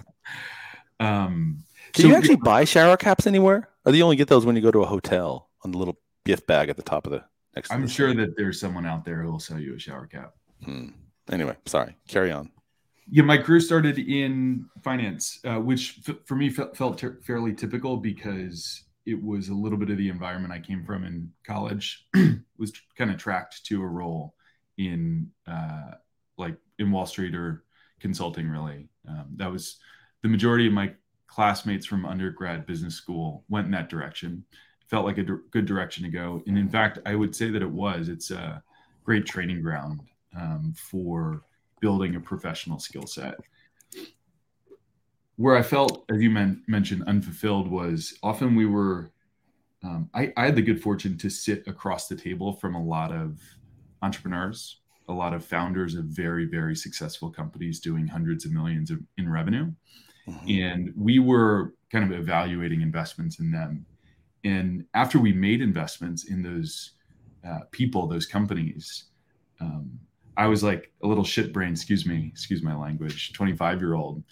um 1.01 1.65
can 1.93 2.03
so, 2.03 2.09
you 2.09 2.15
actually 2.17 2.37
buy 2.37 2.65
shower 2.65 2.97
caps 2.97 3.27
anywhere? 3.27 3.69
Or 3.85 3.93
do 3.93 3.99
you 3.99 4.05
only 4.05 4.17
get 4.17 4.29
those 4.29 4.45
when 4.45 4.57
you 4.57 4.63
go 4.63 4.73
to 4.73 4.83
a 4.83 4.87
hotel 4.87 5.51
on 5.63 5.71
the 5.71 5.79
little 5.79 5.97
gift 6.25 6.47
bag 6.47 6.69
at 6.69 6.77
the 6.77 6.83
top 6.83 7.07
of 7.07 7.13
the 7.13 7.25
next? 7.55 7.73
I'm 7.73 7.87
sure 7.87 8.15
that 8.15 8.37
there's 8.37 8.61
someone 8.61 8.87
out 8.87 9.05
there 9.05 9.23
who 9.23 9.31
will 9.31 9.41
sell 9.41 9.59
you 9.59 9.75
a 9.75 9.79
shower 9.79 10.07
cap. 10.07 10.35
Hmm. 10.65 10.89
Anyway, 11.31 11.57
sorry. 11.67 11.97
Carry 12.09 12.33
on. 12.33 12.51
Yeah, 13.11 13.23
my 13.23 13.37
career 13.37 13.61
started 13.61 13.99
in 13.99 14.67
finance, 14.83 15.41
uh, 15.45 15.57
which 15.57 16.01
f- 16.09 16.17
for 16.25 16.37
me 16.37 16.49
f- 16.57 16.75
felt 16.75 16.99
ter- 16.99 17.21
fairly 17.23 17.53
typical 17.53 17.97
because 17.99 18.85
it 19.07 19.23
was 19.23 19.51
a 19.51 19.55
little 19.55 19.79
bit 19.79 19.91
of 19.91 19.99
the 19.99 20.09
environment 20.09 20.53
I 20.53 20.59
came 20.59 20.85
from 20.85 21.05
in 21.05 21.31
college. 21.47 22.07
was 22.59 22.73
kind 22.97 23.11
of 23.11 23.19
tracked 23.19 23.65
to 23.67 23.83
a 23.83 23.87
role 23.87 24.35
in 24.79 25.31
uh, 25.47 25.93
like 26.39 26.57
in 26.79 26.91
Wall 26.91 27.05
Street 27.05 27.35
or 27.35 27.65
consulting. 28.01 28.49
Really, 28.49 28.89
um, 29.07 29.27
that 29.37 29.53
was 29.53 29.79
the 30.23 30.29
majority 30.29 30.67
of 30.67 30.73
my 30.73 30.93
classmates 31.27 31.85
from 31.85 32.07
undergrad 32.07 32.65
business 32.65 32.95
school 32.95 33.45
went 33.49 33.67
in 33.67 33.73
that 33.73 33.91
direction. 33.91 34.45
Felt 34.89 35.07
like 35.07 35.19
a 35.19 35.23
d- 35.23 35.35
good 35.51 35.67
direction 35.67 36.05
to 36.05 36.11
go, 36.11 36.43
and 36.47 36.59
in 36.59 36.69
fact, 36.69 36.99
I 37.07 37.15
would 37.15 37.35
say 37.35 37.51
that 37.51 37.63
it 37.63 37.71
was. 37.71 38.09
It's 38.09 38.31
a 38.31 38.63
great 39.05 39.27
training 39.27 39.63
ground 39.63 40.01
um, 40.39 40.75
for 40.77 41.43
building 41.81 42.17
a 42.17 42.21
professional 42.21 42.79
skill 42.79 43.07
set. 43.07 43.35
Where 45.37 45.57
I 45.57 45.63
felt, 45.63 46.05
as 46.11 46.21
you 46.23 46.31
men- 46.31 46.63
mentioned, 46.69 47.05
unfulfilled 47.07 47.69
was 47.69 48.17
often 48.23 48.55
we 48.55 48.67
were. 48.67 49.11
Um, 49.83 50.09
I, 50.15 50.33
I 50.37 50.47
had 50.47 50.57
the 50.57 50.63
good 50.63 50.83
fortune 50.83 51.19
to 51.19 51.29
sit 51.29 51.67
across 51.67 52.09
the 52.09 52.17
table 52.17 52.55
from 52.55 52.75
a 52.75 52.83
lot 52.83 53.13
of 53.13 53.39
entrepreneurs, 54.01 54.81
a 55.09 55.13
lot 55.13 55.35
of 55.35 55.45
founders 55.45 55.95
of 55.95 56.07
very, 56.07 56.47
very 56.47 56.75
successful 56.75 57.31
companies 57.31 57.81
doing 57.81 58.07
hundreds 58.07 58.47
of 58.47 58.53
millions 58.53 58.91
of, 58.91 59.01
in 59.19 59.29
revenue 59.29 59.71
Mm-hmm. 60.29 60.49
And 60.49 60.93
we 60.97 61.19
were 61.19 61.75
kind 61.91 62.11
of 62.11 62.19
evaluating 62.19 62.81
investments 62.81 63.39
in 63.39 63.51
them. 63.51 63.87
And 64.45 64.85
after 64.95 65.19
we 65.19 65.33
made 65.33 65.63
investments 65.63 66.25
in 66.25 66.43
those 66.43 66.93
uh, 67.47 67.61
people, 67.71 68.07
those 68.07 68.27
companies, 68.27 69.05
um, 69.61 69.99
I 70.37 70.47
was 70.47 70.63
like 70.63 70.93
a 71.03 71.07
little 71.07 71.25
shit 71.25 71.53
brain, 71.53 71.73
excuse 71.73 72.07
me, 72.07 72.29
excuse 72.31 72.63
my 72.63 72.75
language, 72.75 73.33
25 73.33 73.81
year 73.81 73.95
old, 73.95 74.23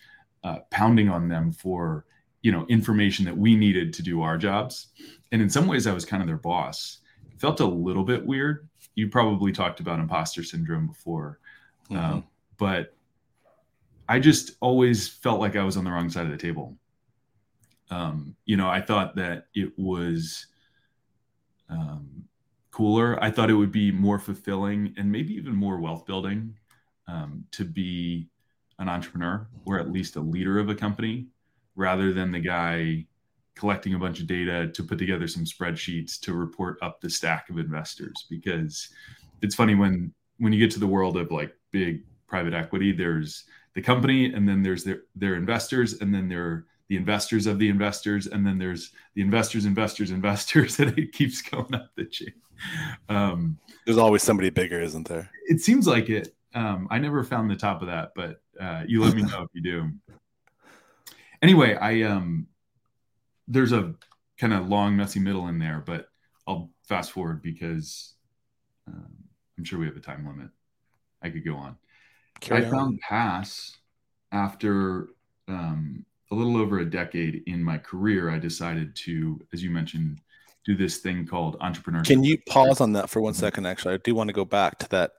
uh, 0.44 0.58
pounding 0.70 1.08
on 1.08 1.28
them 1.28 1.52
for, 1.52 2.04
you 2.42 2.52
know, 2.52 2.66
information 2.68 3.24
that 3.24 3.36
we 3.36 3.56
needed 3.56 3.92
to 3.94 4.02
do 4.02 4.22
our 4.22 4.36
jobs. 4.36 4.88
And 5.30 5.40
in 5.40 5.48
some 5.48 5.66
ways, 5.66 5.86
I 5.86 5.92
was 5.92 6.04
kind 6.04 6.22
of 6.22 6.26
their 6.26 6.36
boss. 6.36 6.98
It 7.32 7.40
felt 7.40 7.60
a 7.60 7.66
little 7.66 8.04
bit 8.04 8.24
weird. 8.24 8.68
You 8.94 9.08
probably 9.08 9.52
talked 9.52 9.80
about 9.80 10.00
imposter 10.00 10.42
syndrome 10.42 10.86
before. 10.86 11.38
Mm-hmm. 11.90 11.96
Um, 11.96 12.24
but 12.58 12.94
I 14.08 14.18
just 14.18 14.52
always 14.60 15.08
felt 15.08 15.40
like 15.40 15.56
I 15.56 15.64
was 15.64 15.76
on 15.76 15.84
the 15.84 15.90
wrong 15.90 16.10
side 16.10 16.26
of 16.26 16.32
the 16.32 16.36
table. 16.36 16.76
Um, 17.92 18.36
you 18.46 18.56
know, 18.56 18.68
I 18.68 18.80
thought 18.80 19.14
that 19.16 19.48
it 19.54 19.72
was 19.76 20.46
um, 21.68 22.24
cooler. 22.70 23.22
I 23.22 23.30
thought 23.30 23.50
it 23.50 23.54
would 23.54 23.70
be 23.70 23.92
more 23.92 24.18
fulfilling 24.18 24.94
and 24.96 25.12
maybe 25.12 25.34
even 25.34 25.54
more 25.54 25.78
wealth 25.78 26.06
building 26.06 26.54
um, 27.06 27.44
to 27.50 27.64
be 27.64 28.28
an 28.78 28.88
entrepreneur 28.88 29.46
or 29.66 29.78
at 29.78 29.92
least 29.92 30.16
a 30.16 30.20
leader 30.20 30.58
of 30.58 30.70
a 30.70 30.74
company 30.74 31.26
rather 31.76 32.14
than 32.14 32.32
the 32.32 32.40
guy 32.40 33.06
collecting 33.54 33.92
a 33.92 33.98
bunch 33.98 34.20
of 34.20 34.26
data 34.26 34.68
to 34.68 34.82
put 34.82 34.98
together 34.98 35.28
some 35.28 35.44
spreadsheets 35.44 36.18
to 36.20 36.32
report 36.32 36.78
up 36.80 36.98
the 37.00 37.10
stack 37.10 37.50
of 37.50 37.58
investors 37.58 38.26
because 38.30 38.88
it's 39.42 39.54
funny 39.54 39.74
when 39.74 40.12
when 40.38 40.54
you 40.54 40.58
get 40.58 40.70
to 40.70 40.80
the 40.80 40.86
world 40.86 41.18
of 41.18 41.30
like 41.30 41.54
big 41.70 42.02
private 42.26 42.54
equity 42.54 42.92
there's 42.92 43.44
the 43.74 43.82
company 43.82 44.32
and 44.32 44.48
then 44.48 44.62
there's 44.62 44.84
their 44.84 45.02
their 45.14 45.34
investors 45.34 46.00
and 46.00 46.14
then 46.14 46.28
there 46.28 46.64
the 46.92 46.98
investors 46.98 47.46
of 47.46 47.58
the 47.58 47.68
investors 47.68 48.26
and 48.26 48.46
then 48.46 48.58
there's 48.58 48.92
the 49.14 49.22
investors 49.22 49.64
investors 49.64 50.10
investors 50.10 50.78
and 50.78 50.96
it 50.98 51.12
keeps 51.12 51.40
going 51.42 51.74
up 51.74 51.90
the 51.96 52.04
chain 52.04 52.34
um, 53.08 53.58
there's 53.86 53.98
always 53.98 54.22
somebody 54.22 54.50
bigger 54.50 54.80
isn't 54.80 55.08
there 55.08 55.30
it 55.48 55.60
seems 55.60 55.86
like 55.86 56.08
it 56.08 56.34
um, 56.54 56.86
i 56.90 56.98
never 56.98 57.24
found 57.24 57.50
the 57.50 57.56
top 57.56 57.80
of 57.80 57.88
that 57.88 58.12
but 58.14 58.42
uh, 58.60 58.82
you 58.86 59.02
let 59.02 59.14
me 59.14 59.22
know 59.22 59.42
if 59.42 59.48
you 59.54 59.62
do 59.62 59.90
anyway 61.40 61.74
i 61.76 62.02
um 62.02 62.46
there's 63.48 63.72
a 63.72 63.94
kind 64.38 64.52
of 64.52 64.68
long, 64.68 64.96
messy 64.96 65.20
middle 65.20 65.48
in 65.48 65.58
there, 65.58 65.82
but 65.84 66.08
I'll 66.46 66.70
fast 66.88 67.12
forward 67.12 67.42
because 67.42 68.14
um, 68.88 69.14
I'm 69.56 69.64
sure 69.64 69.78
we 69.78 69.86
have 69.86 69.96
a 69.96 70.00
time 70.00 70.26
limit. 70.26 70.50
I 71.22 71.30
could 71.30 71.44
go 71.44 71.54
on. 71.54 71.76
Carry 72.40 72.62
I 72.62 72.66
on. 72.66 72.72
found 72.72 73.00
Pass 73.00 73.76
after 74.32 75.10
um, 75.46 76.04
a 76.32 76.34
little 76.34 76.56
over 76.56 76.80
a 76.80 76.84
decade 76.84 77.42
in 77.46 77.62
my 77.62 77.78
career. 77.78 78.30
I 78.30 78.38
decided 78.38 78.96
to, 78.96 79.40
as 79.52 79.62
you 79.62 79.70
mentioned, 79.70 80.18
do 80.64 80.74
this 80.74 80.98
thing 80.98 81.26
called 81.26 81.58
entrepreneurship. 81.60 82.06
Can 82.06 82.24
you 82.24 82.38
pause 82.48 82.80
on 82.80 82.94
that 82.94 83.10
for 83.10 83.20
one 83.20 83.34
second? 83.34 83.66
Actually, 83.66 83.94
I 83.94 83.98
do 83.98 84.14
want 84.14 84.28
to 84.28 84.34
go 84.34 84.44
back 84.44 84.78
to 84.78 84.88
that 84.90 85.12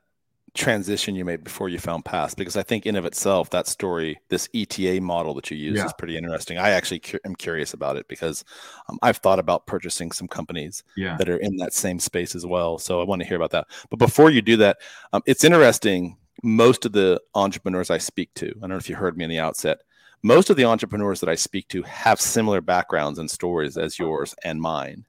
transition 0.56 1.16
you 1.16 1.26
made 1.26 1.44
before 1.44 1.68
you 1.68 1.80
found 1.80 2.06
pass 2.06 2.36
because 2.36 2.56
i 2.56 2.62
think 2.62 2.86
in 2.86 2.96
of 2.96 3.06
itself 3.06 3.50
that 3.50 3.66
story 3.66 4.20
this 4.30 4.48
eta 4.54 5.02
model 5.02 5.34
that 5.34 5.50
you 5.50 5.58
use 5.58 5.80
yeah. 5.80 5.86
is 5.86 5.94
pretty 5.98 6.16
interesting 6.16 6.60
i 6.60 6.70
actually 6.70 7.00
cu- 7.00 7.18
am 7.26 7.34
curious 7.34 7.74
about 7.74 7.98
it 7.98 8.08
because 8.08 8.46
um, 8.88 9.00
i've 9.02 9.18
thought 9.18 9.40
about 9.40 9.66
purchasing 9.66 10.12
some 10.12 10.28
companies 10.28 10.84
yeah. 10.96 11.18
that 11.18 11.28
are 11.28 11.38
in 11.38 11.58
that 11.58 11.74
same 11.74 11.98
space 11.98 12.36
as 12.36 12.46
well 12.46 12.78
so 12.78 13.02
i 13.02 13.04
want 13.04 13.20
to 13.20 13.28
hear 13.28 13.36
about 13.36 13.50
that 13.50 13.66
but 13.90 13.98
before 13.98 14.30
you 14.30 14.44
do 14.44 14.56
that 14.56 14.78
um, 15.12 15.24
it's 15.26 15.44
interesting 15.44 16.16
most 16.44 16.86
of 16.86 16.92
the 16.92 17.20
entrepreneurs 17.34 17.90
i 17.90 17.98
speak 17.98 18.32
to 18.36 18.50
i 18.58 18.60
don't 18.60 18.70
know 18.70 18.78
if 18.78 18.88
you 18.88 18.96
heard 18.96 19.18
me 19.18 19.24
in 19.24 19.32
the 19.32 19.40
outset 19.40 19.80
most 20.24 20.50
of 20.50 20.58
the 20.58 20.66
entrepreneurs 20.66 21.20
that 21.20 21.30
i 21.30 21.36
speak 21.36 21.68
to 21.68 21.84
have 21.84 22.20
similar 22.20 22.62
backgrounds 22.62 23.20
and 23.20 23.30
stories 23.30 23.78
as 23.78 24.00
yours 24.00 24.34
and 24.44 24.60
mine 24.62 25.06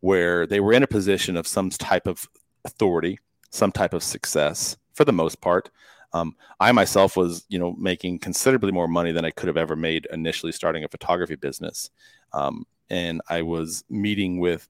where 0.00 0.46
they 0.46 0.60
were 0.60 0.72
in 0.72 0.82
a 0.82 0.86
position 0.86 1.36
of 1.36 1.46
some 1.46 1.70
type 1.70 2.06
of 2.06 2.26
authority 2.64 3.18
some 3.54 3.70
type 3.70 3.94
of 3.94 4.02
success 4.02 4.76
for 4.94 5.04
the 5.04 5.12
most 5.12 5.40
part. 5.40 5.70
Um, 6.12 6.36
I 6.60 6.72
myself 6.72 7.16
was, 7.16 7.44
you 7.48 7.58
know, 7.58 7.72
making 7.78 8.18
considerably 8.18 8.72
more 8.72 8.88
money 8.88 9.12
than 9.12 9.24
I 9.24 9.30
could 9.30 9.48
have 9.48 9.56
ever 9.56 9.76
made 9.76 10.06
initially 10.12 10.52
starting 10.52 10.84
a 10.84 10.88
photography 10.88 11.36
business. 11.36 11.90
Um, 12.32 12.66
and 12.90 13.20
I 13.28 13.42
was 13.42 13.84
meeting 13.88 14.38
with, 14.38 14.68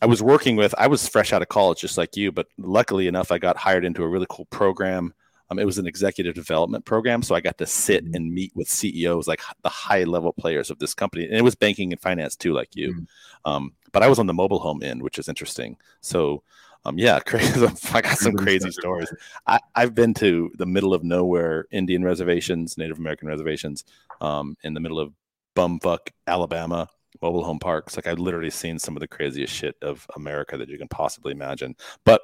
I 0.00 0.06
was 0.06 0.22
working 0.22 0.56
with, 0.56 0.74
I 0.78 0.86
was 0.86 1.08
fresh 1.08 1.32
out 1.32 1.42
of 1.42 1.48
college 1.48 1.80
just 1.80 1.98
like 1.98 2.16
you, 2.16 2.32
but 2.32 2.46
luckily 2.58 3.08
enough, 3.08 3.32
I 3.32 3.38
got 3.38 3.56
hired 3.56 3.84
into 3.84 4.02
a 4.02 4.08
really 4.08 4.26
cool 4.28 4.46
program. 4.46 5.14
Um, 5.50 5.58
it 5.58 5.64
was 5.64 5.78
an 5.78 5.86
executive 5.86 6.34
development 6.34 6.84
program, 6.84 7.22
so 7.22 7.34
I 7.34 7.40
got 7.40 7.58
to 7.58 7.66
sit 7.66 8.04
mm-hmm. 8.04 8.14
and 8.14 8.32
meet 8.32 8.52
with 8.54 8.68
CEOs, 8.68 9.28
like 9.28 9.40
the 9.62 9.68
high 9.68 10.04
level 10.04 10.32
players 10.32 10.70
of 10.70 10.78
this 10.78 10.94
company, 10.94 11.24
and 11.24 11.34
it 11.34 11.44
was 11.44 11.54
banking 11.54 11.92
and 11.92 12.00
finance 12.00 12.36
too, 12.36 12.52
like 12.52 12.74
you. 12.74 12.92
Mm-hmm. 12.92 13.50
Um, 13.50 13.72
but 13.92 14.02
I 14.02 14.08
was 14.08 14.18
on 14.18 14.26
the 14.26 14.34
mobile 14.34 14.58
home 14.58 14.82
end, 14.82 15.02
which 15.02 15.18
is 15.18 15.28
interesting. 15.28 15.76
So 16.00 16.42
um, 16.86 16.98
yeah, 16.98 17.18
crazy. 17.26 17.66
I 17.92 18.00
got 18.00 18.18
some 18.18 18.34
crazy 18.34 18.70
stories. 18.70 19.12
I, 19.46 19.60
have 19.74 19.94
been 19.94 20.14
to 20.14 20.52
the 20.56 20.66
middle 20.66 20.94
of 20.94 21.02
nowhere 21.02 21.66
Indian 21.70 22.04
reservations, 22.04 22.78
Native 22.78 22.98
American 22.98 23.28
reservations, 23.28 23.84
um, 24.20 24.56
in 24.62 24.72
the 24.74 24.80
middle 24.80 25.00
of 25.00 25.12
bumfuck 25.56 26.10
Alabama, 26.26 26.88
mobile 27.20 27.44
home 27.44 27.58
parks. 27.58 27.96
Like 27.96 28.06
I've 28.06 28.20
literally 28.20 28.50
seen 28.50 28.78
some 28.78 28.96
of 28.96 29.00
the 29.00 29.08
craziest 29.08 29.52
shit 29.52 29.74
of 29.82 30.06
America 30.14 30.56
that 30.56 30.68
you 30.68 30.78
can 30.78 30.88
possibly 30.88 31.32
imagine. 31.32 31.74
But 32.04 32.20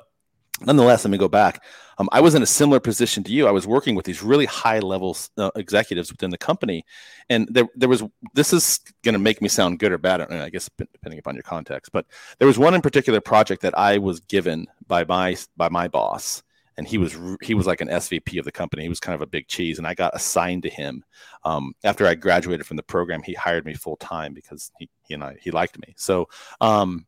nonetheless, 0.61 1.05
let 1.05 1.11
me 1.11 1.19
go 1.19 1.29
back. 1.29 1.63
Um, 1.99 2.09
I 2.13 2.21
was 2.21 2.35
in 2.35 2.43
a 2.43 2.47
similar 2.47 2.81
position 2.81 3.23
to 3.25 3.33
you. 3.33 3.47
I 3.47 3.51
was 3.51 3.67
working 3.67 3.95
with 3.95 4.07
these 4.07 4.23
really 4.23 4.47
high 4.47 4.79
level 4.79 5.17
uh, 5.37 5.51
executives 5.57 6.11
within 6.11 6.31
the 6.31 6.39
company, 6.39 6.85
and 7.29 7.47
there, 7.51 7.69
there 7.75 7.89
was. 7.89 8.03
This 8.35 8.53
is 8.53 8.81
going 9.03 9.13
to 9.13 9.19
make 9.19 9.43
me 9.43 9.49
sound 9.49 9.79
good 9.79 9.93
or 9.93 9.99
bad, 9.99 10.21
I 10.21 10.49
guess 10.49 10.69
depending 10.79 11.19
upon 11.19 11.35
your 11.35 11.43
context. 11.43 11.93
But 11.93 12.07
there 12.39 12.49
was 12.49 12.59
one 12.59 12.75
in 12.75 12.83
particular 12.83 13.21
project 13.21 13.63
that 13.63 13.79
I 13.79 13.99
was 13.99 14.21
given 14.21 14.67
by 14.87 15.05
my 15.05 15.37
by 15.57 15.69
my 15.69 15.89
boss, 15.89 16.43
and 16.77 16.89
he 16.89 16.99
was 16.99 17.17
he 17.43 17.55
was 17.55 17.67
like 17.67 17.81
an 17.81 17.89
SVP 17.89 18.39
of 18.39 18.45
the 18.45 18.53
company. 18.53 18.83
He 18.83 18.89
was 18.89 19.01
kind 19.01 19.15
of 19.15 19.23
a 19.23 19.27
big 19.27 19.47
cheese, 19.49 19.79
and 19.79 19.87
I 19.87 19.95
got 19.95 20.15
assigned 20.15 20.63
to 20.65 20.71
him 20.71 21.05
um, 21.45 21.75
after 21.85 22.07
I 22.07 22.15
graduated 22.15 22.67
from 22.67 22.79
the 22.79 22.83
program. 22.83 23.23
He 23.23 23.35
hired 23.35 23.67
me 23.67 23.75
full 23.75 23.97
time 23.97 24.33
because 24.33 24.73
he, 24.79 24.89
he 25.03 25.15
and 25.15 25.25
I 25.25 25.37
he 25.41 25.51
liked 25.51 25.79
me. 25.79 25.95
So. 25.97 26.29
Um, 26.61 27.07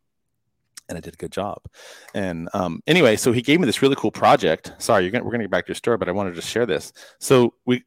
and 0.88 0.98
I 0.98 1.00
did 1.00 1.14
a 1.14 1.16
good 1.16 1.32
job. 1.32 1.62
And 2.14 2.48
um, 2.54 2.82
anyway, 2.86 3.16
so 3.16 3.32
he 3.32 3.42
gave 3.42 3.60
me 3.60 3.66
this 3.66 3.82
really 3.82 3.96
cool 3.96 4.10
project. 4.10 4.72
Sorry, 4.78 5.08
gonna, 5.10 5.24
we're 5.24 5.30
going 5.30 5.40
to 5.40 5.46
get 5.46 5.50
back 5.50 5.66
to 5.66 5.70
your 5.70 5.76
story, 5.76 5.96
but 5.96 6.08
I 6.08 6.12
wanted 6.12 6.34
to 6.34 6.42
share 6.42 6.66
this. 6.66 6.92
So 7.18 7.54
we, 7.64 7.84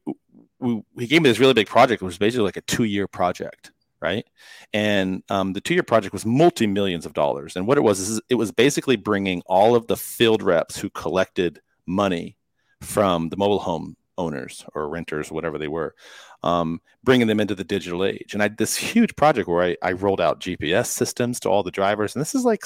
we 0.60 0.82
he 0.98 1.06
gave 1.06 1.22
me 1.22 1.28
this 1.28 1.38
really 1.38 1.54
big 1.54 1.68
project, 1.68 2.02
which 2.02 2.10
was 2.10 2.18
basically 2.18 2.44
like 2.44 2.56
a 2.56 2.62
two 2.62 2.84
year 2.84 3.06
project, 3.06 3.72
right? 4.00 4.24
And 4.72 5.22
um, 5.28 5.52
the 5.52 5.60
two 5.60 5.74
year 5.74 5.82
project 5.82 6.12
was 6.12 6.26
multi 6.26 6.66
millions 6.66 7.06
of 7.06 7.12
dollars. 7.12 7.56
And 7.56 7.66
what 7.66 7.78
it 7.78 7.82
was 7.82 8.00
is 8.00 8.20
it 8.28 8.34
was 8.34 8.52
basically 8.52 8.96
bringing 8.96 9.42
all 9.46 9.74
of 9.74 9.86
the 9.86 9.96
field 9.96 10.42
reps 10.42 10.78
who 10.78 10.90
collected 10.90 11.60
money 11.86 12.36
from 12.80 13.28
the 13.28 13.36
mobile 13.36 13.58
home 13.58 13.96
owners 14.18 14.66
or 14.74 14.88
renters, 14.88 15.32
whatever 15.32 15.56
they 15.56 15.68
were, 15.68 15.94
um, 16.42 16.82
bringing 17.02 17.26
them 17.26 17.40
into 17.40 17.54
the 17.54 17.64
digital 17.64 18.04
age. 18.04 18.34
And 18.34 18.42
I 18.42 18.48
this 18.48 18.76
huge 18.92 19.16
project 19.16 19.48
where 19.48 19.62
I, 19.62 19.76
I 19.82 19.92
rolled 19.92 20.20
out 20.20 20.40
GPS 20.40 20.86
systems 20.86 21.40
to 21.40 21.48
all 21.48 21.62
the 21.62 21.70
drivers, 21.70 22.14
and 22.14 22.20
this 22.20 22.34
is 22.34 22.44
like 22.44 22.64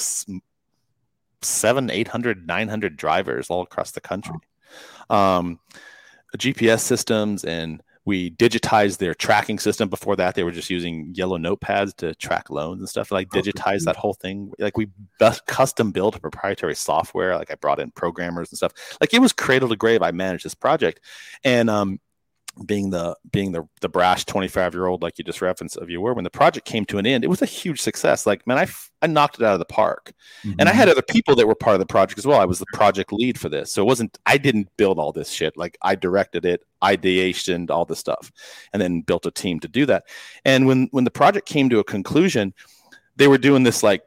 seven, 1.42 1.90
800, 1.90 2.46
900 2.46 2.96
drivers 2.96 3.50
all 3.50 3.62
across 3.62 3.92
the 3.92 4.00
country. 4.00 4.36
Um, 5.10 5.60
GPS 6.36 6.80
systems 6.80 7.44
and 7.44 7.82
we 8.04 8.30
digitized 8.32 8.98
their 8.98 9.14
tracking 9.14 9.58
system. 9.58 9.88
Before 9.88 10.16
that 10.16 10.34
they 10.34 10.42
were 10.42 10.50
just 10.50 10.70
using 10.70 11.12
yellow 11.14 11.38
notepads 11.38 11.94
to 11.96 12.14
track 12.14 12.50
loans 12.50 12.80
and 12.80 12.88
stuff. 12.88 13.10
Like 13.10 13.28
oh, 13.34 13.38
digitize 13.38 13.84
that 13.84 13.96
whole 13.96 14.14
thing. 14.14 14.52
Like 14.58 14.76
we 14.76 14.88
custom 15.46 15.92
built 15.92 16.16
a 16.16 16.20
proprietary 16.20 16.74
software. 16.74 17.36
Like 17.36 17.50
i 17.50 17.54
brought 17.54 17.80
in 17.80 17.90
programmers 17.92 18.50
and 18.50 18.56
stuff. 18.56 18.72
Like 19.00 19.14
it 19.14 19.20
was 19.20 19.32
cradle 19.32 19.68
to 19.68 19.76
grave. 19.76 20.02
I 20.02 20.10
managed 20.10 20.44
this 20.44 20.54
project. 20.54 21.00
And 21.44 21.70
um 21.70 22.00
being 22.66 22.90
the 22.90 23.16
being 23.30 23.52
the 23.52 23.66
the 23.80 23.88
brash 23.88 24.26
25 24.26 24.74
year 24.74 24.86
old 24.86 25.02
like 25.02 25.16
you 25.18 25.24
just 25.24 25.40
referenced 25.40 25.76
of 25.78 25.88
you 25.88 26.00
were 26.00 26.12
when 26.12 26.24
the 26.24 26.30
project 26.30 26.66
came 26.66 26.84
to 26.84 26.98
an 26.98 27.06
end 27.06 27.24
it 27.24 27.28
was 27.28 27.40
a 27.40 27.46
huge 27.46 27.80
success. 27.80 28.26
Like 28.26 28.46
man 28.46 28.58
i 28.58 28.66
i 29.00 29.06
knocked 29.06 29.36
it 29.36 29.44
out 29.44 29.54
of 29.54 29.58
the 29.58 29.64
park. 29.64 30.12
Mm-hmm. 30.44 30.56
and 30.58 30.68
i 30.68 30.72
had 30.72 30.88
other 30.88 31.02
people 31.02 31.34
that 31.36 31.46
were 31.46 31.54
part 31.54 31.74
of 31.74 31.80
the 31.80 31.86
project 31.86 32.18
as 32.18 32.26
well. 32.26 32.40
I 32.40 32.44
was 32.44 32.58
the 32.58 32.66
project 32.74 33.12
lead 33.12 33.38
for 33.40 33.48
this. 33.48 33.72
So 33.72 33.82
it 33.82 33.86
wasn't 33.86 34.18
i 34.26 34.36
didn't 34.36 34.68
build 34.76 34.98
all 34.98 35.12
this 35.12 35.30
shit. 35.30 35.56
Like 35.56 35.78
i 35.82 35.94
directed 35.94 36.44
it 36.44 36.64
ideationed 36.82 37.70
all 37.70 37.84
this 37.84 37.98
stuff 37.98 38.30
and 38.72 38.82
then 38.82 39.00
built 39.00 39.24
a 39.24 39.30
team 39.30 39.60
to 39.60 39.68
do 39.68 39.86
that. 39.86 40.04
And 40.44 40.66
when 40.66 40.88
when 40.90 41.04
the 41.04 41.10
project 41.10 41.48
came 41.48 41.70
to 41.70 41.78
a 41.78 41.84
conclusion 41.84 42.54
they 43.16 43.28
were 43.28 43.38
doing 43.38 43.62
this 43.62 43.82
like 43.82 44.02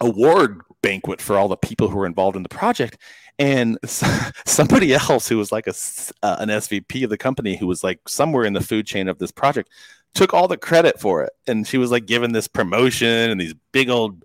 award 0.00 0.60
banquet 0.82 1.20
for 1.20 1.38
all 1.38 1.48
the 1.48 1.56
people 1.56 1.88
who 1.88 1.96
were 1.96 2.06
involved 2.06 2.36
in 2.36 2.42
the 2.42 2.48
project 2.48 2.98
and 3.38 3.78
somebody 3.84 4.94
else 4.94 5.28
who 5.28 5.38
was 5.38 5.52
like 5.52 5.66
a 5.66 5.74
uh, 6.22 6.36
an 6.38 6.48
SVP 6.48 7.04
of 7.04 7.10
the 7.10 7.18
company 7.18 7.56
who 7.56 7.66
was 7.66 7.82
like 7.82 8.08
somewhere 8.08 8.44
in 8.44 8.52
the 8.52 8.60
food 8.60 8.86
chain 8.86 9.08
of 9.08 9.18
this 9.18 9.32
project 9.32 9.70
took 10.14 10.32
all 10.32 10.46
the 10.46 10.56
credit 10.56 11.00
for 11.00 11.24
it. 11.24 11.32
And 11.46 11.66
she 11.66 11.76
was 11.76 11.90
like 11.90 12.06
given 12.06 12.32
this 12.32 12.46
promotion 12.46 13.30
and 13.30 13.40
these 13.40 13.54
big 13.72 13.90
old 13.90 14.24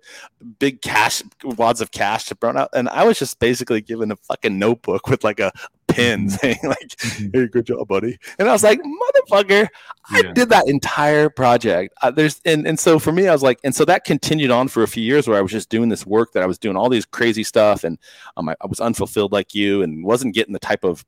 big 0.58 0.80
cash 0.82 1.22
wads 1.42 1.80
of 1.80 1.90
cash 1.90 2.26
to 2.26 2.36
burn 2.36 2.56
out. 2.56 2.70
And 2.72 2.88
i 2.88 3.04
was 3.04 3.18
just 3.18 3.38
basically 3.40 3.80
given 3.80 4.12
a 4.12 4.16
fucking 4.16 4.58
notebook 4.58 5.08
with 5.08 5.24
like 5.24 5.40
a 5.40 5.52
pin 5.92 6.28
saying 6.30 6.58
like 6.62 6.88
mm-hmm. 6.88 7.28
hey 7.32 7.46
good 7.46 7.66
job 7.66 7.86
buddy 7.88 8.18
and 8.38 8.48
i 8.48 8.52
was 8.52 8.62
like 8.62 8.80
motherfucker 8.80 9.68
i 10.10 10.20
yeah. 10.24 10.32
did 10.32 10.48
that 10.48 10.68
entire 10.68 11.28
project 11.28 11.94
uh, 12.02 12.10
there's 12.10 12.40
and, 12.44 12.66
and 12.66 12.78
so 12.78 12.98
for 12.98 13.12
me 13.12 13.28
i 13.28 13.32
was 13.32 13.42
like 13.42 13.58
and 13.64 13.74
so 13.74 13.84
that 13.84 14.04
continued 14.04 14.50
on 14.50 14.68
for 14.68 14.82
a 14.82 14.88
few 14.88 15.02
years 15.02 15.28
where 15.28 15.38
i 15.38 15.40
was 15.40 15.52
just 15.52 15.68
doing 15.68 15.88
this 15.88 16.06
work 16.06 16.32
that 16.32 16.42
i 16.42 16.46
was 16.46 16.58
doing 16.58 16.76
all 16.76 16.88
these 16.88 17.06
crazy 17.06 17.44
stuff 17.44 17.84
and 17.84 17.98
um, 18.36 18.48
I, 18.48 18.54
I 18.60 18.66
was 18.66 18.80
unfulfilled 18.80 19.32
like 19.32 19.54
you 19.54 19.82
and 19.82 20.04
wasn't 20.04 20.34
getting 20.34 20.52
the 20.52 20.58
type 20.58 20.84
of 20.84 21.04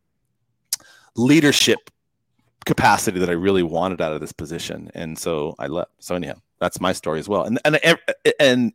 leadership 1.16 1.90
capacity 2.64 3.18
that 3.18 3.28
I 3.28 3.32
really 3.32 3.62
wanted 3.62 4.00
out 4.00 4.12
of 4.12 4.20
this 4.20 4.32
position, 4.32 4.90
and 4.94 5.18
so 5.18 5.54
I 5.58 5.66
left. 5.66 5.90
So 5.98 6.14
anyhow, 6.14 6.36
that's 6.60 6.80
my 6.80 6.92
story 6.92 7.18
as 7.18 7.28
well. 7.28 7.44
And 7.44 7.58
and 7.64 7.78
and 8.38 8.72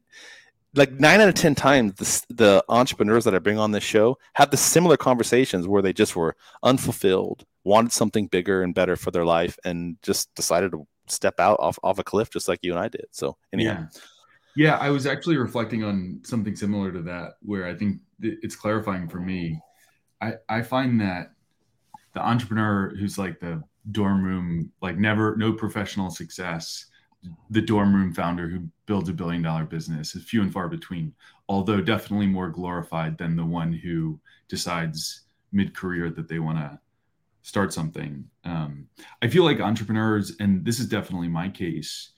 like 0.78 0.94
nine 1.00 1.20
out 1.20 1.28
of 1.28 1.34
ten 1.34 1.56
times, 1.56 1.94
the, 1.94 2.36
the 2.36 2.66
entrepreneurs 2.70 3.26
that 3.26 3.36
I 3.36 3.40
bring 3.40 3.58
on 3.58 3.72
this 3.72 3.84
show 3.84 4.18
have 4.34 4.52
the 4.52 4.58
similar 4.58 4.96
conversations 4.96 5.68
where 5.68 5.82
they 5.82 5.92
just 5.94 6.16
were 6.16 6.36
unfulfilled, 6.64 7.46
wanted 7.64 7.92
something 7.92 8.28
bigger 8.28 8.62
and 8.62 8.74
better 8.74 8.96
for 8.96 9.12
their 9.12 9.26
life, 9.26 9.58
and 9.66 9.98
just 10.04 10.34
decided 10.36 10.72
to 10.72 10.88
step 11.08 11.40
out 11.40 11.60
off 11.60 11.80
off 11.84 12.00
a 12.00 12.04
cliff, 12.04 12.30
just 12.30 12.48
like 12.48 12.60
you 12.62 12.72
and 12.72 12.80
I 12.80 12.88
did. 12.88 13.08
So 13.12 13.38
anyhow. 13.52 13.88
Yeah. 13.94 14.00
Yeah, 14.56 14.78
I 14.78 14.90
was 14.90 15.06
actually 15.06 15.38
reflecting 15.38 15.84
on 15.84 16.20
something 16.24 16.56
similar 16.56 16.92
to 16.92 17.04
that, 17.04 17.34
where 17.44 17.68
I 17.68 17.76
think 17.76 18.00
it's 18.20 18.56
clarifying 18.56 19.08
for 19.08 19.20
me. 19.20 19.62
I, 20.20 20.34
I 20.50 20.64
find 20.64 21.00
that 21.00 21.32
the 22.14 22.28
entrepreneur 22.28 22.92
who's 22.96 23.20
like 23.20 23.40
the 23.40 23.62
dorm 23.92 24.24
room, 24.24 24.72
like 24.82 24.98
never 24.98 25.36
no 25.38 25.54
professional 25.54 26.10
success, 26.10 26.88
the 27.50 27.62
dorm 27.62 27.96
room 27.96 28.14
founder 28.14 28.48
who 28.48 28.68
builds 28.86 29.10
a 29.10 29.14
billion 29.14 29.42
dollar 29.42 29.64
business 29.66 30.16
is 30.16 30.24
few 30.24 30.42
and 30.42 30.52
far 30.52 30.68
between, 30.68 31.14
although 31.50 31.82
definitely 31.82 32.28
more 32.28 32.50
glorified 32.50 33.18
than 33.18 33.36
the 33.36 33.46
one 33.46 33.74
who 33.74 34.20
decides 34.48 35.22
mid 35.52 35.76
career 35.76 36.10
that 36.10 36.28
they 36.28 36.40
want 36.40 36.58
to 36.58 36.80
start 37.42 37.74
something. 37.74 38.26
Um, 38.44 38.88
I 39.22 39.28
feel 39.28 39.44
like 39.44 39.60
entrepreneurs, 39.60 40.34
and 40.40 40.66
this 40.66 40.80
is 40.80 40.88
definitely 40.88 41.30
my 41.30 41.50
case, 41.50 42.12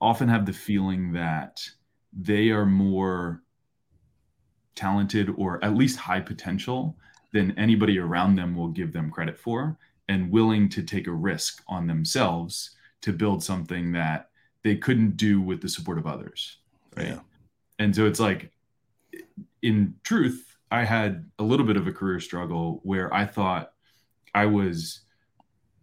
often 0.00 0.28
have 0.28 0.46
the 0.46 0.52
feeling 0.52 1.12
that 1.12 1.60
they 2.12 2.50
are 2.50 2.66
more 2.66 3.42
talented 4.74 5.30
or 5.36 5.62
at 5.64 5.76
least 5.76 5.98
high 5.98 6.20
potential 6.20 6.96
than 7.32 7.56
anybody 7.58 7.98
around 7.98 8.34
them 8.34 8.56
will 8.56 8.68
give 8.68 8.92
them 8.92 9.10
credit 9.10 9.38
for 9.38 9.78
and 10.08 10.32
willing 10.32 10.68
to 10.68 10.82
take 10.82 11.06
a 11.06 11.12
risk 11.12 11.62
on 11.68 11.86
themselves 11.86 12.70
to 13.02 13.12
build 13.12 13.42
something 13.42 13.92
that 13.92 14.30
they 14.62 14.76
couldn't 14.76 15.16
do 15.16 15.40
with 15.40 15.60
the 15.60 15.68
support 15.68 15.98
of 15.98 16.06
others 16.06 16.58
right? 16.96 17.08
Yeah. 17.08 17.20
and 17.78 17.94
so 17.94 18.06
it's 18.06 18.20
like 18.20 18.50
in 19.62 19.94
truth 20.04 20.56
i 20.70 20.84
had 20.84 21.24
a 21.38 21.42
little 21.42 21.66
bit 21.66 21.76
of 21.76 21.86
a 21.86 21.92
career 21.92 22.20
struggle 22.20 22.80
where 22.82 23.12
i 23.12 23.24
thought 23.24 23.72
i 24.34 24.46
was 24.46 25.00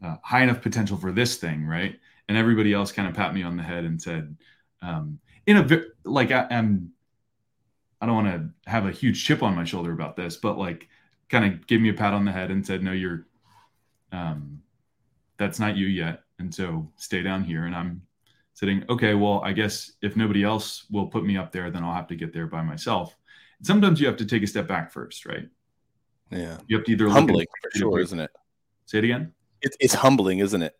uh, 0.04 0.16
high 0.24 0.44
enough 0.44 0.62
potential 0.62 0.98
for 0.98 1.12
this 1.12 1.38
thing 1.38 1.66
right? 1.66 2.00
And 2.30 2.38
everybody 2.38 2.74
else 2.74 2.92
kind 2.92 3.08
of 3.08 3.14
pat 3.16 3.34
me 3.34 3.44
on 3.44 3.56
the 3.56 3.64
head 3.64 3.86
and 3.86 4.02
said 4.02 4.36
um, 4.82 5.20
in 5.46 5.58
a 5.58 5.82
like 6.04 6.32
I, 6.32 6.46
am 6.52 6.92
i 8.02 8.06
don't 8.06 8.16
want 8.16 8.28
to 8.28 8.70
have 8.70 8.86
a 8.86 8.92
huge 8.92 9.24
chip 9.24 9.42
on 9.42 9.56
my 9.56 9.64
shoulder 9.64 9.92
about 9.92 10.16
this 10.16 10.36
but 10.36 10.58
like 10.58 10.88
kind 11.30 11.46
of 11.46 11.66
gave 11.68 11.82
me 11.82 11.90
a 11.90 11.94
pat 11.94 12.14
on 12.14 12.26
the 12.26 12.32
head 12.32 12.52
and 12.52 12.66
said 12.66 12.84
no 12.84 12.92
you're 12.92 13.26
um, 14.12 14.62
that's 15.38 15.60
not 15.60 15.76
you 15.76 15.88
yet 15.88 16.24
and 16.40 16.54
so 16.54 16.88
stay 16.96 17.22
down 17.22 17.44
here. 17.44 17.66
And 17.66 17.76
i'm 17.76 18.02
sitting 18.54 18.84
okay 18.90 19.14
well 19.14 19.40
i 19.44 19.54
guess 19.54 19.92
if 20.02 20.16
nobody 20.16 20.44
else 20.44 20.86
will 20.90 21.06
put 21.06 21.24
me 21.24 21.38
up 21.38 21.52
there 21.52 21.70
then 21.70 21.84
i'll 21.84 21.94
have 21.94 22.08
to 22.08 22.16
get 22.16 22.34
there 22.34 22.48
by 22.48 22.62
myself. 22.64 23.16
And 23.60 23.68
sometimes 23.68 24.02
you 24.02 24.08
have 24.08 24.18
to 24.18 24.26
take 24.26 24.44
a 24.44 24.48
step 24.48 24.68
back 24.68 24.92
first 24.92 25.26
right? 25.26 25.48
Yeah. 26.32 26.58
You 26.68 26.78
have 26.78 26.86
to 26.86 26.92
either 26.92 27.08
humbling 27.10 27.46
for 27.62 27.78
sure 27.78 28.00
isn't 28.00 28.20
it? 28.20 28.32
Say 28.86 28.98
it 29.00 29.04
again? 29.04 29.34
It, 29.62 29.76
it's 29.80 29.94
humbling 29.94 30.40
isn't 30.40 30.62
it? 30.62 30.76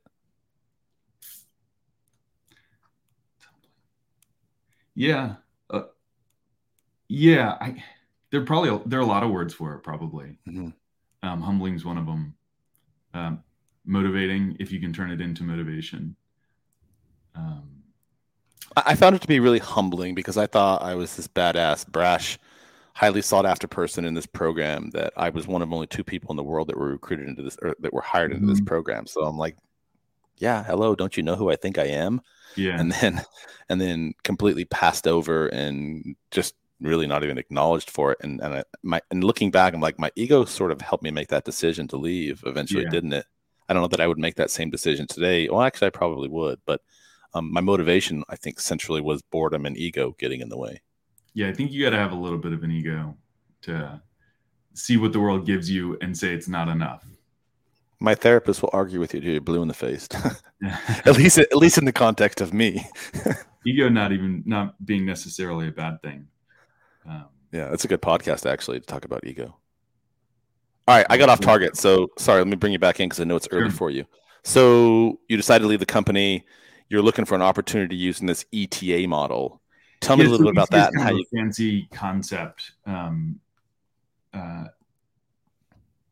Yeah 4.96 5.36
uh, 5.70 5.84
yeah 7.08 7.58
i 7.62 7.84
there 8.32 8.44
probably 8.44 8.82
there 8.88 9.00
are 9.00 9.04
a 9.04 9.06
lot 9.06 9.24
of 9.24 9.30
words 9.30 9.54
for 9.54 9.76
it 9.76 9.84
probably. 9.84 10.40
Mm-hmm. 10.48 10.70
um, 11.22 11.42
humbling 11.42 11.76
is 11.76 11.86
one 11.86 11.98
of 12.00 12.06
them 12.08 12.34
um, 13.14 13.44
motivating 13.88 14.56
if 14.60 14.72
you 14.72 14.80
can 14.80 14.94
turn 14.94 15.12
it 15.12 15.22
into 15.22 15.44
motivation. 15.44 16.16
Um, 17.36 17.78
I 18.76 18.96
found 18.96 19.16
it 19.16 19.22
to 19.22 19.28
be 19.28 19.40
really 19.40 19.60
humbling 19.60 20.14
because 20.14 20.38
I 20.38 20.46
thought 20.46 20.84
I 20.84 20.96
was 20.96 21.16
this 21.16 21.28
badass, 21.28 21.88
brash, 21.88 22.38
highly 22.94 23.22
sought 23.22 23.46
after 23.46 23.68
person 23.68 24.06
in 24.06 24.14
this 24.14 24.26
program 24.26 24.90
that 24.92 25.14
I 25.16 25.30
was 25.30 25.48
one 25.48 25.62
of 25.62 25.72
only 25.72 25.88
two 25.88 26.04
people 26.04 26.32
in 26.32 26.38
the 26.38 26.44
world 26.44 26.68
that 26.68 26.78
were 26.78 26.90
recruited 26.92 27.28
into 27.28 27.44
this 27.44 27.58
or 27.62 27.76
that 27.80 27.94
were 27.94 28.02
hired 28.02 28.32
into 28.32 28.46
mm-hmm. 28.46 28.54
this 28.54 28.62
program. 28.62 29.08
So 29.08 29.24
I'm 29.24 29.38
like, 29.38 29.56
yeah, 30.38 30.64
hello, 30.64 30.96
don't 30.96 31.16
you 31.16 31.24
know 31.24 31.36
who 31.36 31.50
I 31.50 31.56
think 31.56 31.78
I 31.78 31.86
am? 31.86 32.22
Yeah. 32.56 32.80
And 32.80 32.92
then 32.92 33.22
and 33.70 33.80
then 33.80 34.14
completely 34.24 34.66
passed 34.66 35.08
over 35.08 35.48
and 35.48 36.16
just 36.32 36.56
really 36.80 37.08
not 37.08 37.24
even 37.24 37.38
acknowledged 37.38 37.90
for 37.90 38.12
it. 38.12 38.20
And 38.22 38.42
and 38.42 38.54
I, 38.56 38.64
my 38.84 39.02
and 39.12 39.24
looking 39.24 39.52
back, 39.52 39.74
I'm 39.74 39.82
like, 39.82 40.00
my 40.00 40.12
ego 40.16 40.46
sort 40.46 40.72
of 40.72 40.82
helped 40.82 41.04
me 41.04 41.12
make 41.12 41.30
that 41.30 41.46
decision 41.46 41.88
to 41.90 41.98
leave 41.98 42.44
eventually, 42.46 42.84
yeah. 42.84 42.90
didn't 42.90 43.14
it? 43.14 43.26
I 43.70 43.74
don't 43.74 43.82
know 43.82 43.88
that 43.90 44.02
I 44.02 44.08
would 44.08 44.18
make 44.18 44.36
that 44.36 44.52
same 44.52 44.70
decision 44.70 45.08
today. 45.08 45.50
Well, 45.50 45.62
actually, 45.62 45.88
I 45.88 45.92
probably 45.92 46.30
would, 46.30 46.60
but 46.66 46.82
um, 47.34 47.52
my 47.52 47.62
motivation, 47.62 48.24
I 48.30 48.36
think, 48.36 48.60
centrally 48.60 49.02
was 49.02 49.22
boredom 49.22 49.66
and 49.66 49.78
ego 49.78 50.16
getting 50.18 50.42
in 50.42 50.50
the 50.50 50.58
way. 50.58 50.82
Yeah, 51.34 51.50
I 51.50 51.54
think 51.54 51.72
you 51.72 51.84
got 51.84 51.92
to 51.92 51.98
have 51.98 52.12
a 52.12 52.16
little 52.16 52.38
bit 52.38 52.54
of 52.54 52.64
an 52.64 52.72
ego 52.72 53.16
to 53.64 54.02
see 54.74 54.98
what 54.98 55.12
the 55.12 55.20
world 55.20 55.46
gives 55.46 55.70
you 55.70 55.98
and 56.02 56.18
say 56.18 56.34
it's 56.34 56.48
not 56.48 56.68
enough. 56.68 57.06
My 58.00 58.16
therapist 58.16 58.62
will 58.62 58.70
argue 58.74 59.00
with 59.00 59.14
you 59.14 59.22
to 59.22 59.32
you're 59.32 59.42
blue 59.42 59.62
in 59.62 59.68
the 59.68 59.74
face. 59.74 60.08
at 61.06 61.18
least, 61.18 61.40
at 61.40 61.56
least 61.56 61.78
in 61.78 61.86
the 61.86 61.92
context 61.92 62.42
of 62.42 62.54
me. 62.54 62.88
ego 63.66 63.90
not 63.90 64.12
even 64.12 64.44
not 64.46 64.84
being 64.86 65.06
necessarily 65.06 65.68
a 65.68 65.72
bad 65.72 66.02
thing. 66.02 66.28
Um, 67.08 67.26
yeah, 67.52 67.72
it's 67.74 67.86
a 67.86 67.88
good 67.88 68.02
podcast 68.02 68.50
actually 68.50 68.80
to 68.80 68.86
talk 68.86 69.06
about 69.06 69.26
ego. 69.26 69.58
All 70.88 70.96
right, 70.96 71.06
I 71.10 71.18
got 71.18 71.28
off 71.28 71.42
target. 71.42 71.76
So 71.76 72.12
sorry, 72.18 72.40
let 72.40 72.48
me 72.48 72.56
bring 72.56 72.72
you 72.72 72.80
back 72.80 73.00
in 73.00 73.10
because 73.10 73.20
I 73.20 73.26
know 73.26 73.36
it's 73.36 73.48
early 73.52 73.70
for 73.70 73.90
you. 73.90 74.06
So 74.44 75.20
you 75.28 75.36
decided 75.36 75.64
to 75.64 75.68
leave 75.68 75.82
the 75.82 75.86
company. 75.86 76.46
You're 76.90 77.02
looking 77.02 77.26
for 77.26 77.36
an 77.36 77.42
opportunity 77.42 77.98
using 77.98 78.28
this 78.28 78.46
ETA 78.54 79.06
model. 79.08 79.62
Tell 80.00 80.16
me 80.16 80.26
a 80.26 80.30
little 80.30 80.46
bit 80.46 80.54
about 80.54 80.70
that 80.72 80.94
and 80.94 81.02
how 81.02 81.12
you 81.12 81.26
fancy 81.36 81.90
concept. 81.92 82.72
Um, 82.86 83.42
uh, 84.34 84.66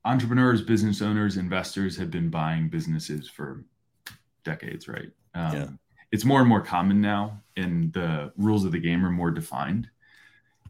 entrepreneurs, 0.03 0.61
business 0.61 1.01
owners, 1.01 1.37
investors 1.37 1.95
have 1.95 2.11
been 2.11 2.29
buying 2.29 2.67
businesses 2.67 3.29
for 3.29 3.63
decades, 4.43 4.89
right? 4.89 5.09
Um, 5.33 5.55
yeah. 5.55 5.67
It's 6.11 6.25
more 6.25 6.41
and 6.41 6.49
more 6.49 6.61
common 6.61 6.99
now, 6.99 7.41
and 7.55 7.93
the 7.93 8.33
rules 8.37 8.65
of 8.65 8.73
the 8.73 8.79
game 8.79 9.05
are 9.05 9.11
more 9.11 9.31
defined. 9.31 9.89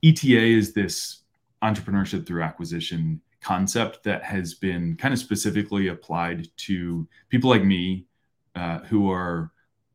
ETA 0.04 0.42
is 0.42 0.74
this 0.74 1.22
entrepreneurship 1.64 2.28
through 2.28 2.44
acquisition 2.44 3.22
concept 3.46 4.04
that 4.04 4.24
has 4.24 4.56
been 4.56 4.98
kind 4.98 5.14
of 5.14 5.20
specifically 5.20 5.90
applied 5.90 6.48
to 6.58 7.08
people 7.30 7.48
like 7.48 7.64
me 7.64 8.08
uh, 8.56 8.80
who 8.80 9.12
are 9.12 9.52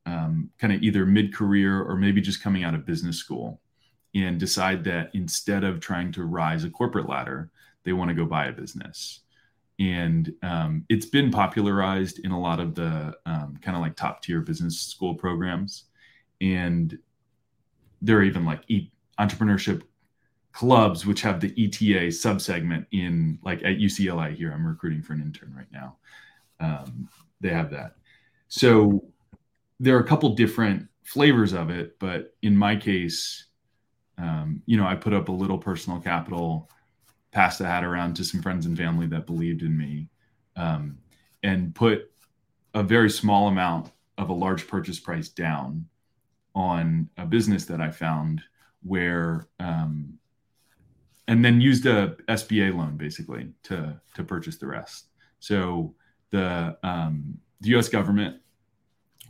um, 0.06 0.48
kind 0.58 0.72
of 0.72 0.80
either 0.84 1.04
mid 1.04 1.34
career 1.34 1.82
or 1.82 1.96
maybe 1.96 2.20
just 2.20 2.42
coming 2.44 2.62
out 2.62 2.74
of 2.74 2.86
business 2.86 3.16
school 3.16 3.60
and 4.14 4.38
decide 4.38 4.84
that 4.84 5.10
instead 5.14 5.64
of 5.64 5.80
trying 5.80 6.12
to 6.12 6.24
rise 6.24 6.62
a 6.62 6.70
corporate 6.70 7.08
ladder, 7.08 7.50
they 7.82 7.92
want 7.92 8.08
to 8.08 8.14
go 8.14 8.24
buy 8.24 8.46
a 8.46 8.52
business. 8.52 9.20
And 9.80 10.32
um, 10.44 10.84
it's 10.88 11.06
been 11.06 11.32
popularized 11.32 12.20
in 12.20 12.30
a 12.30 12.40
lot 12.40 12.60
of 12.60 12.76
the 12.76 13.16
um, 13.26 13.58
kind 13.60 13.76
of 13.76 13.82
like 13.82 13.96
top 13.96 14.22
tier 14.22 14.40
business 14.40 14.78
school 14.78 15.14
programs. 15.16 15.86
And 16.40 16.96
there 18.00 18.18
are 18.18 18.22
even 18.22 18.44
like 18.44 18.62
e- 18.68 18.92
entrepreneurship 19.18 19.82
clubs 20.52 21.06
which 21.06 21.22
have 21.22 21.40
the 21.40 21.48
ETA 21.48 22.08
subsegment 22.08 22.86
in 22.92 23.38
like 23.42 23.58
at 23.58 23.78
UCLA 23.78 24.34
here. 24.34 24.52
I'm 24.52 24.66
recruiting 24.66 25.02
for 25.02 25.12
an 25.12 25.22
intern 25.22 25.54
right 25.56 25.70
now. 25.72 25.96
Um, 26.58 27.08
they 27.40 27.50
have 27.50 27.70
that. 27.70 27.96
So 28.48 29.04
there 29.78 29.96
are 29.96 30.00
a 30.00 30.06
couple 30.06 30.34
different 30.34 30.88
flavors 31.04 31.52
of 31.52 31.70
it, 31.70 31.98
but 31.98 32.34
in 32.42 32.56
my 32.56 32.76
case, 32.76 33.46
um, 34.18 34.62
you 34.66 34.76
know, 34.76 34.86
I 34.86 34.94
put 34.94 35.14
up 35.14 35.28
a 35.28 35.32
little 35.32 35.56
personal 35.56 36.00
capital, 36.00 36.68
passed 37.32 37.58
the 37.58 37.66
hat 37.66 37.84
around 37.84 38.14
to 38.14 38.24
some 38.24 38.42
friends 38.42 38.66
and 38.66 38.76
family 38.76 39.06
that 39.06 39.26
believed 39.26 39.62
in 39.62 39.76
me, 39.76 40.08
um, 40.56 40.98
and 41.42 41.74
put 41.74 42.10
a 42.74 42.82
very 42.82 43.08
small 43.08 43.48
amount 43.48 43.90
of 44.18 44.28
a 44.28 44.34
large 44.34 44.68
purchase 44.68 45.00
price 45.00 45.28
down 45.28 45.86
on 46.54 47.08
a 47.16 47.24
business 47.24 47.64
that 47.64 47.80
I 47.80 47.90
found 47.90 48.42
where 48.82 49.48
um, 49.58 50.18
and 51.30 51.44
then 51.44 51.60
used 51.60 51.86
a 51.86 52.16
SBA 52.28 52.76
loan 52.76 52.96
basically 52.96 53.48
to 53.62 53.98
to 54.14 54.24
purchase 54.24 54.56
the 54.56 54.66
rest. 54.66 55.06
So 55.38 55.94
the 56.30 56.76
um, 56.82 57.38
the 57.60 57.70
U.S. 57.70 57.88
government, 57.88 58.40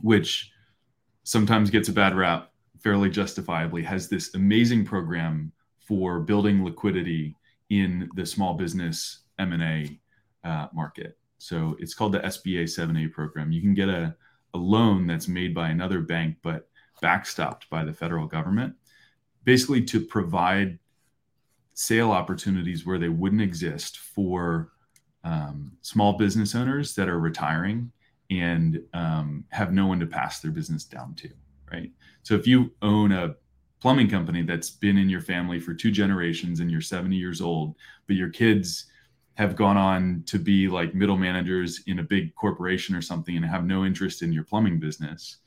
which 0.01 0.51
sometimes 1.23 1.69
gets 1.69 1.89
a 1.89 1.93
bad 1.93 2.15
rap, 2.15 2.51
fairly 2.79 3.11
justifiably, 3.11 3.83
has 3.83 4.09
this 4.09 4.33
amazing 4.33 4.83
program 4.83 5.51
for 5.77 6.19
building 6.21 6.65
liquidity 6.65 7.35
in 7.69 8.09
the 8.15 8.25
small 8.25 8.55
business 8.55 9.19
M 9.37 9.53
and 9.53 9.61
A 9.63 9.99
uh, 10.49 10.67
market. 10.73 11.19
So 11.37 11.75
it's 11.79 11.93
called 11.93 12.13
the 12.13 12.19
SBA 12.19 12.63
7A 12.63 13.11
program. 13.11 13.51
You 13.51 13.61
can 13.61 13.75
get 13.75 13.89
a, 13.89 14.15
a 14.55 14.57
loan 14.57 15.05
that's 15.05 15.27
made 15.27 15.53
by 15.53 15.69
another 15.69 16.01
bank, 16.01 16.37
but 16.41 16.67
backstopped 17.03 17.69
by 17.69 17.83
the 17.83 17.93
federal 17.93 18.25
government, 18.25 18.73
basically 19.43 19.83
to 19.83 20.01
provide 20.01 20.79
sale 21.73 22.11
opportunities 22.11 22.85
where 22.85 22.99
they 22.99 23.09
wouldn't 23.09 23.41
exist 23.41 23.97
for 23.97 24.71
um, 25.23 25.71
small 25.81 26.13
business 26.13 26.55
owners 26.55 26.95
that 26.95 27.09
are 27.09 27.19
retiring 27.19 27.91
and 28.29 28.81
um, 28.93 29.45
have 29.49 29.73
no 29.73 29.87
one 29.87 29.99
to 29.99 30.05
pass 30.05 30.39
their 30.39 30.51
business 30.51 30.83
down 30.83 31.13
to, 31.15 31.29
right? 31.71 31.91
So 32.23 32.35
if 32.35 32.47
you 32.47 32.71
own 32.81 33.11
a 33.11 33.35
plumbing 33.81 34.09
company 34.09 34.43
that's 34.43 34.69
been 34.69 34.97
in 34.97 35.09
your 35.09 35.21
family 35.21 35.59
for 35.59 35.73
two 35.73 35.91
generations 35.91 36.59
and 36.59 36.71
you're 36.71 36.81
70 36.81 37.15
years 37.15 37.41
old, 37.41 37.75
but 38.07 38.15
your 38.15 38.29
kids 38.29 38.85
have 39.35 39.55
gone 39.55 39.77
on 39.77 40.23
to 40.27 40.37
be 40.37 40.67
like 40.67 40.93
middle 40.93 41.17
managers 41.17 41.81
in 41.87 41.99
a 41.99 42.03
big 42.03 42.33
corporation 42.35 42.95
or 42.95 43.01
something 43.01 43.35
and 43.35 43.45
have 43.45 43.65
no 43.65 43.85
interest 43.85 44.21
in 44.21 44.31
your 44.31 44.43
plumbing 44.43 44.79
business, 44.79 45.37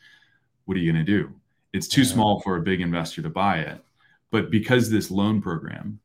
what 0.64 0.76
are 0.76 0.80
you 0.80 0.92
going 0.92 1.04
to 1.04 1.10
do? 1.10 1.32
It's 1.72 1.88
too 1.88 2.04
small 2.04 2.40
for 2.40 2.56
a 2.56 2.62
big 2.62 2.80
investor 2.80 3.22
to 3.22 3.30
buy 3.30 3.58
it. 3.58 3.84
But 4.30 4.50
because 4.50 4.90
this 4.90 5.10
loan 5.10 5.40
program 5.40 6.00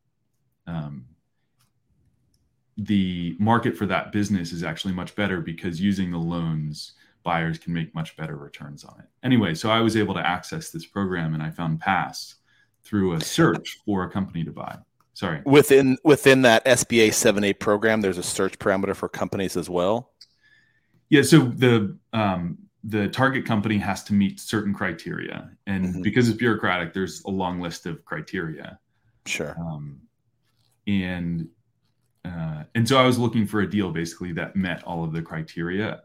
um, 0.68 1.06
the 2.80 3.36
market 3.40 3.76
for 3.76 3.86
that 3.86 4.12
business 4.12 4.54
is 4.54 4.64
actually 4.64 4.94
much 4.94 5.14
better 5.16 5.42
because 5.42 5.82
using 5.82 6.12
the 6.12 6.18
loans 6.18 6.94
buyers 7.24 7.58
can 7.60 7.74
make 7.74 7.94
much 7.94 8.16
better 8.16 8.38
returns 8.38 8.86
on 8.86 8.96
it. 9.00 9.06
Anyway 9.24 9.54
so 9.54 9.70
i 9.70 9.82
was 9.82 9.98
able 9.98 10.14
to 10.14 10.26
access 10.26 10.70
this 10.70 10.86
program 10.86 11.34
and 11.34 11.44
i 11.44 11.50
found 11.50 11.80
pass 11.80 12.36
through 12.84 13.14
a 13.14 13.22
search 13.22 13.80
for 13.86 14.04
a 14.04 14.10
company 14.10 14.44
to 14.46 14.52
buy. 14.52 14.78
Sorry. 15.14 15.42
Within 15.46 15.98
within 16.06 16.44
that 16.44 16.64
sba 16.66 17.10
7a 17.10 17.60
program 17.60 18.00
there's 18.00 18.18
a 18.18 18.24
search 18.24 18.58
parameter 18.58 18.96
for 18.96 19.10
companies 19.10 19.58
as 19.58 19.70
well? 19.70 20.12
Yeah 21.10 21.24
so 21.24 21.40
the 21.40 21.98
um, 22.14 22.58
the 22.86 23.10
target 23.10 23.46
company 23.46 23.78
has 23.78 24.06
to 24.06 24.14
meet 24.14 24.40
certain 24.40 24.74
criteria. 24.74 25.52
And 25.68 25.86
mm-hmm. 25.86 26.02
because 26.02 26.30
it's 26.30 26.38
bureaucratic 26.38 26.94
there's 26.94 27.22
a 27.26 27.30
long 27.30 27.60
list 27.60 27.86
of 27.86 28.06
criteria. 28.06 28.80
Sure. 29.26 29.58
Um, 29.60 30.00
and 30.90 31.48
uh, 32.26 32.64
and 32.76 32.88
so 32.88 32.98
I 32.98 33.06
was 33.06 33.18
looking 33.18 33.46
for 33.46 33.62
a 33.62 33.70
deal 33.70 33.92
basically 33.92 34.34
that 34.34 34.56
met 34.56 34.84
all 34.84 35.04
of 35.04 35.14
the 35.14 35.22
criteria 35.22 36.02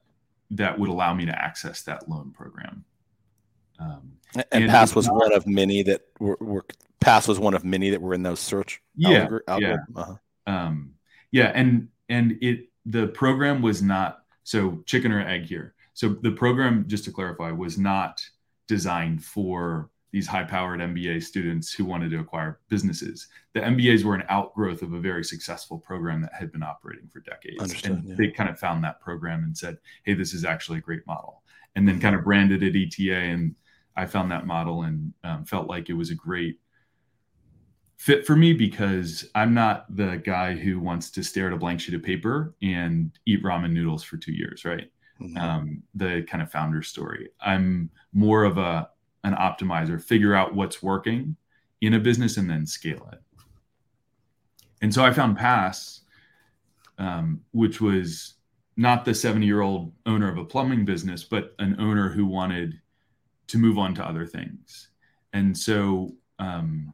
that 0.51 0.79
would 0.79 0.89
allow 0.89 1.15
me 1.15 1.27
to 1.27 1.33
access 1.33 1.83
that 1.83 2.09
loan 2.09 2.31
program. 2.31 2.85
Um, 3.81 4.13
and, 4.35 4.45
and 4.53 4.71
Pass 4.71 4.95
was 4.95 5.09
one 5.09 5.33
of 5.33 5.47
many 5.47 5.83
that 5.83 6.03
were, 6.21 6.37
were, 6.41 6.65
Pass 7.01 7.27
was 7.27 7.41
one 7.41 7.55
of 7.55 7.65
many 7.65 7.91
that 7.91 8.01
were 8.01 8.15
in 8.15 8.23
those 8.23 8.41
search. 8.41 8.81
Yeah, 8.95 9.29
yeah, 9.59 9.77
uh-huh. 9.95 10.15
um, 10.47 10.95
yeah, 11.33 11.51
and 11.55 11.89
and 12.09 12.39
it 12.41 12.69
the 12.87 13.09
program 13.09 13.63
was 13.63 13.83
not 13.83 14.23
so 14.45 14.83
chicken 14.87 15.11
or 15.11 15.27
egg 15.27 15.47
here. 15.47 15.75
So 15.95 16.09
the 16.09 16.31
program, 16.31 16.85
just 16.87 17.05
to 17.05 17.13
clarify, 17.13 17.51
was 17.51 17.79
not 17.79 18.23
designed 18.69 19.25
for 19.25 19.91
these 20.15 20.29
high 20.29 20.45
powered 20.45 20.79
MBA 20.79 21.25
students 21.25 21.73
who 21.73 21.85
wanted 21.85 22.09
to 22.13 22.21
acquire 22.21 22.61
businesses. 22.69 23.27
The 23.53 23.59
MBAs 23.59 24.05
were 24.05 24.15
an 24.15 24.23
outgrowth 24.29 24.83
of 24.83 24.93
a 24.93 25.01
very 25.01 25.25
successful 25.25 25.77
program 25.77 26.23
that 26.23 26.31
had 26.33 26.53
been 26.53 26.63
operating 26.63 27.09
for 27.09 27.19
decades. 27.19 27.61
Understood, 27.61 27.91
and 27.91 28.09
yeah. 28.11 28.15
they 28.17 28.29
kind 28.29 28.49
of 28.49 28.57
found 28.57 28.85
that 28.85 29.01
program 29.01 29.43
and 29.43 29.59
said, 29.59 29.77
hey, 30.05 30.15
this 30.15 30.33
is 30.33 30.45
actually 30.45 30.79
a 30.79 30.83
great 30.83 31.05
model. 31.05 31.43
And 31.75 31.89
then 31.89 31.99
kind 31.99 32.15
of 32.15 32.23
branded 32.23 32.63
it 32.63 32.77
ETA. 32.77 33.13
And 33.13 33.57
I 33.97 34.07
found 34.07 34.31
that 34.31 34.47
model 34.47 34.85
and 34.85 35.13
um, 35.25 35.45
felt 35.45 35.69
like 35.69 35.91
it 35.91 35.95
was 35.95 36.11
a 36.11 36.15
great 36.15 36.61
fit 37.97 38.25
for 38.25 38.37
me 38.37 38.53
because 38.53 39.29
I'm 39.35 39.53
not 39.53 39.97
the 39.97 40.23
guy 40.25 40.55
who 40.55 40.79
wants 40.79 41.11
to 41.11 41.25
stare 41.25 41.49
at 41.49 41.53
a 41.53 41.57
blank 41.57 41.81
sheet 41.81 41.97
of 41.97 42.05
paper 42.05 42.55
and 42.63 43.11
eat 43.27 43.43
ramen 43.43 43.73
noodles 43.73 44.05
for 44.05 44.17
two 44.17 44.33
years, 44.33 44.65
right? 44.65 44.89
Mm-hmm. 45.21 45.39
Um, 45.39 45.83
the 45.97 46.23
kind 46.29 46.41
of 46.41 46.53
founder 46.53 46.83
story. 46.83 47.31
I'm 47.41 47.91
more 48.13 48.45
of 48.45 48.59
a 48.59 48.91
an 49.25 49.35
optimizer, 49.35 50.01
figure 50.01 50.35
out 50.35 50.55
what's 50.55 50.83
working 50.83 51.37
in 51.81 51.95
a 51.95 51.99
business 51.99 52.37
and 52.37 52.49
then 52.49 52.67
scale 52.67 53.09
it. 53.13 53.21
And 54.83 54.93
so 54.93 55.05
I 55.05 55.13
found 55.13 55.37
Pass, 55.37 56.03
um, 56.99 57.41
which 57.53 57.81
was 57.81 58.35
not 58.77 59.05
the 59.05 59.15
70 59.15 59.47
year 59.47 59.63
old 59.63 59.93
owner 60.07 60.31
of 60.31 60.39
a 60.39 60.45
plumbing 60.45 60.85
business, 60.85 61.25
but 61.25 61.55
an 61.59 61.77
owner 61.81 62.09
who 62.09 62.27
wanted 62.27 62.81
to 63.49 63.59
move 63.59 63.79
on 63.79 63.95
to 63.95 64.07
other 64.07 64.27
things. 64.27 64.89
And 65.33 65.57
so 65.57 66.15
um, 66.39 66.93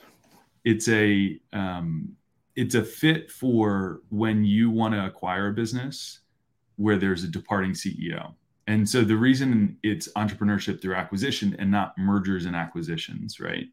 it's 0.64 0.88
a 0.88 1.38
um, 1.52 2.16
it's 2.56 2.74
a 2.74 2.84
fit 2.84 3.30
for 3.30 4.02
when 4.10 4.44
you 4.44 4.70
want 4.70 4.94
to 4.94 5.06
acquire 5.06 5.48
a 5.48 5.52
business 5.52 6.20
where 6.76 6.96
there's 6.96 7.24
a 7.24 7.28
departing 7.28 7.72
CEO. 7.72 8.34
And 8.70 8.88
so 8.88 9.02
the 9.02 9.16
reason 9.16 9.76
it's 9.82 10.06
entrepreneurship 10.12 10.80
through 10.80 10.94
acquisition 10.94 11.56
and 11.58 11.72
not 11.72 11.98
mergers 11.98 12.44
and 12.44 12.54
acquisitions, 12.54 13.40
right, 13.40 13.66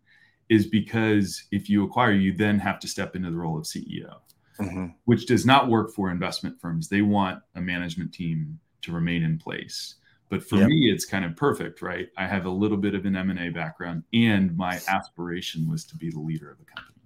is 0.50 0.66
because 0.66 1.44
if 1.52 1.70
you 1.70 1.84
acquire, 1.84 2.14
you 2.14 2.34
then 2.34 2.58
have 2.58 2.80
to 2.80 2.88
step 2.88 3.16
into 3.16 3.30
the 3.30 3.38
role 3.38 3.60
of 3.60 3.66
CEO, 3.66 4.16
mm-hmm. 4.60 4.88
which 5.06 5.28
does 5.28 5.46
not 5.46 5.70
work 5.70 5.94
for 5.94 6.10
investment 6.10 6.60
firms. 6.60 6.90
They 6.90 7.04
want 7.04 7.44
a 7.54 7.62
management 7.62 8.12
team 8.12 8.60
to 8.82 8.92
remain 8.92 9.22
in 9.22 9.38
place. 9.38 9.98
But 10.30 10.44
for 10.44 10.56
yep. 10.56 10.68
me, 10.68 10.90
it's 10.92 11.06
kind 11.06 11.26
of 11.26 11.36
perfect, 11.36 11.84
right? 11.84 12.08
I 12.18 12.26
have 12.26 12.48
a 12.48 12.50
little 12.50 12.76
bit 12.76 12.96
of 12.96 13.06
an 13.06 13.16
M&A 13.16 13.50
background 13.50 14.02
and 14.14 14.58
my 14.58 14.80
aspiration 14.88 15.70
was 15.70 15.86
to 15.86 15.96
be 15.96 16.10
the 16.10 16.20
leader 16.20 16.50
of 16.50 16.58
a 16.60 16.66
company. 16.66 16.97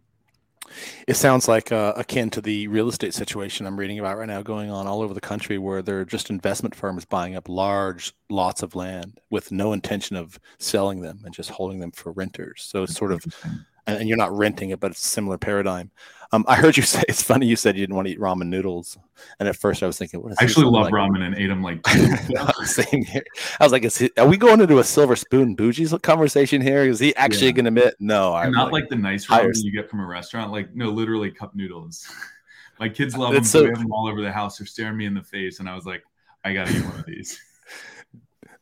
It 1.08 1.16
sounds 1.16 1.48
like 1.48 1.72
uh, 1.72 1.94
akin 1.96 2.30
to 2.32 2.42
the 2.42 2.68
real 2.68 2.88
estate 2.88 3.14
situation 3.14 3.66
I'm 3.66 3.80
reading 3.80 4.00
about 4.00 4.18
right 4.18 4.28
now 4.28 4.42
going 4.42 4.70
on 4.70 4.88
all 4.88 5.02
over 5.02 5.14
the 5.14 5.22
country 5.22 5.58
where 5.58 5.82
they're 5.82 6.06
just 6.06 6.30
investment 6.30 6.76
firms 6.76 7.06
buying 7.06 7.36
up 7.36 7.50
large 7.50 8.14
lots 8.30 8.64
of 8.64 8.76
land 8.76 9.20
with 9.30 9.52
no 9.52 9.74
intention 9.74 10.16
of 10.16 10.40
selling 10.60 11.02
them 11.02 11.22
and 11.26 11.34
just 11.34 11.50
holding 11.50 11.80
them 11.80 11.92
for 11.92 12.12
renters. 12.12 12.64
So 12.64 12.84
it's 12.84 12.96
sort 12.96 13.12
of 13.12 13.26
and, 13.88 14.08
you're 14.08 14.17
not 14.17 14.36
renting 14.36 14.70
it, 14.70 14.80
but 14.80 14.91
it's 14.91 15.04
a 15.04 15.08
similar 15.08 15.38
paradigm. 15.38 15.91
Um, 16.34 16.46
I 16.48 16.56
heard 16.56 16.78
you 16.78 16.84
say 16.84 17.04
it's 17.10 17.22
funny. 17.22 17.46
You 17.46 17.56
said 17.56 17.76
you 17.76 17.82
didn't 17.82 17.96
want 17.96 18.08
to 18.08 18.13
eat 18.13 18.20
ramen 18.20 18.48
noodles, 18.48 18.98
and 19.39 19.50
at 19.50 19.56
first 19.56 19.84
I 19.84 19.88
was 19.88 19.98
thinking, 19.98 20.22
"What 20.22 20.32
is?" 20.32 20.38
I 20.39 20.44
actually 20.44 20.65
love 20.65 20.86
like? 20.86 20.94
ramen 20.94 21.22
and 21.22 21.36
ate 21.36 21.48
them 21.48 21.62
like. 21.62 21.86
same 22.65 23.04
here. 23.04 23.24
I 23.60 23.63
was 23.63 23.72
like, 23.72 23.84
he, 23.84 24.10
"Are 24.17 24.28
we 24.28 24.38
going 24.38 24.62
into 24.62 24.80
a 24.80 24.84
silver 24.84 25.15
spoon 25.15 25.56
bougie 25.56 25.88
conversation 26.00 26.62
here? 26.62 26.84
Is 26.84 27.00
he 27.00 27.15
actually 27.15 27.48
yeah. 27.48 27.52
going 27.52 27.65
to 27.65 27.70
admit 27.70 27.96
no?" 28.00 28.34
I'm 28.34 28.52
not 28.52 28.72
like, 28.72 28.84
like, 28.84 28.89
the 28.89 28.96
nice 28.96 29.28
ramen 29.28 29.52
you 29.56 29.72
get 29.72 29.89
from 29.89 30.00
a 30.00 30.06
restaurant. 30.06 30.52
Like 30.52 30.74
no, 30.76 30.89
literally 30.89 31.32
cup 31.32 31.56
noodles. 31.56 32.10
My 32.80 32.89
kids 32.89 33.15
love 33.15 33.34
them. 33.34 33.44
So, 33.44 33.62
they 33.62 33.67
have 33.67 33.78
them 33.78 33.91
all 33.91 34.08
over 34.08 34.22
the 34.22 34.32
house. 34.32 34.58
They're 34.58 34.65
staring 34.65 34.98
me 34.98 35.06
in 35.06 35.13
the 35.13 35.24
face, 35.24 35.60
and 35.60 35.70
I 35.70 35.76
was 35.76 35.86
like, 35.86 36.04
"I 36.44 36.54
got 36.54 36.67
to 36.67 36.78
eat 36.78 36.86
one 36.86 37.00
of 37.00 37.06
these." 37.06 37.39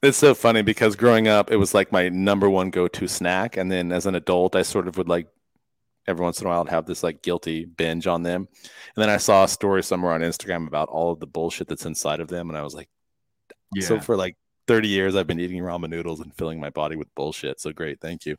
It's 0.01 0.17
so 0.17 0.33
funny 0.33 0.61
because 0.61 0.95
growing 0.95 1.27
up, 1.27 1.51
it 1.51 1.57
was 1.57 1.73
like 1.73 1.91
my 1.91 2.07
number 2.07 2.49
one 2.49 2.69
go-to 2.69 3.07
snack, 3.07 3.57
and 3.57 3.69
then 3.69 3.91
as 3.91 4.05
an 4.05 4.15
adult, 4.15 4.55
I 4.55 4.61
sort 4.61 4.87
of 4.87 4.97
would 4.97 5.09
like 5.09 5.27
every 6.07 6.23
once 6.23 6.39
in 6.39 6.47
a 6.47 6.49
while 6.49 6.61
I'd 6.61 6.69
have 6.69 6.85
this 6.85 7.03
like 7.03 7.21
guilty 7.21 7.65
binge 7.65 8.07
on 8.07 8.23
them, 8.23 8.47
and 8.63 9.01
then 9.01 9.09
I 9.09 9.17
saw 9.17 9.43
a 9.43 9.47
story 9.47 9.83
somewhere 9.83 10.13
on 10.13 10.21
Instagram 10.21 10.67
about 10.67 10.87
all 10.87 11.11
of 11.11 11.19
the 11.19 11.27
bullshit 11.27 11.67
that's 11.67 11.85
inside 11.85 12.21
of 12.21 12.29
them, 12.29 12.49
and 12.49 12.57
I 12.57 12.63
was 12.63 12.73
like, 12.73 12.89
yeah. 13.75 13.85
so 13.85 13.99
for 13.99 14.15
like 14.15 14.37
30 14.67 14.87
years, 14.87 15.15
I've 15.15 15.27
been 15.27 15.39
eating 15.39 15.61
ramen 15.61 15.89
noodles 15.89 16.21
and 16.21 16.33
filling 16.33 16.61
my 16.61 16.69
body 16.69 16.95
with 16.95 17.13
bullshit. 17.15 17.59
So 17.59 17.73
great, 17.73 17.99
thank 17.99 18.25
you. 18.25 18.37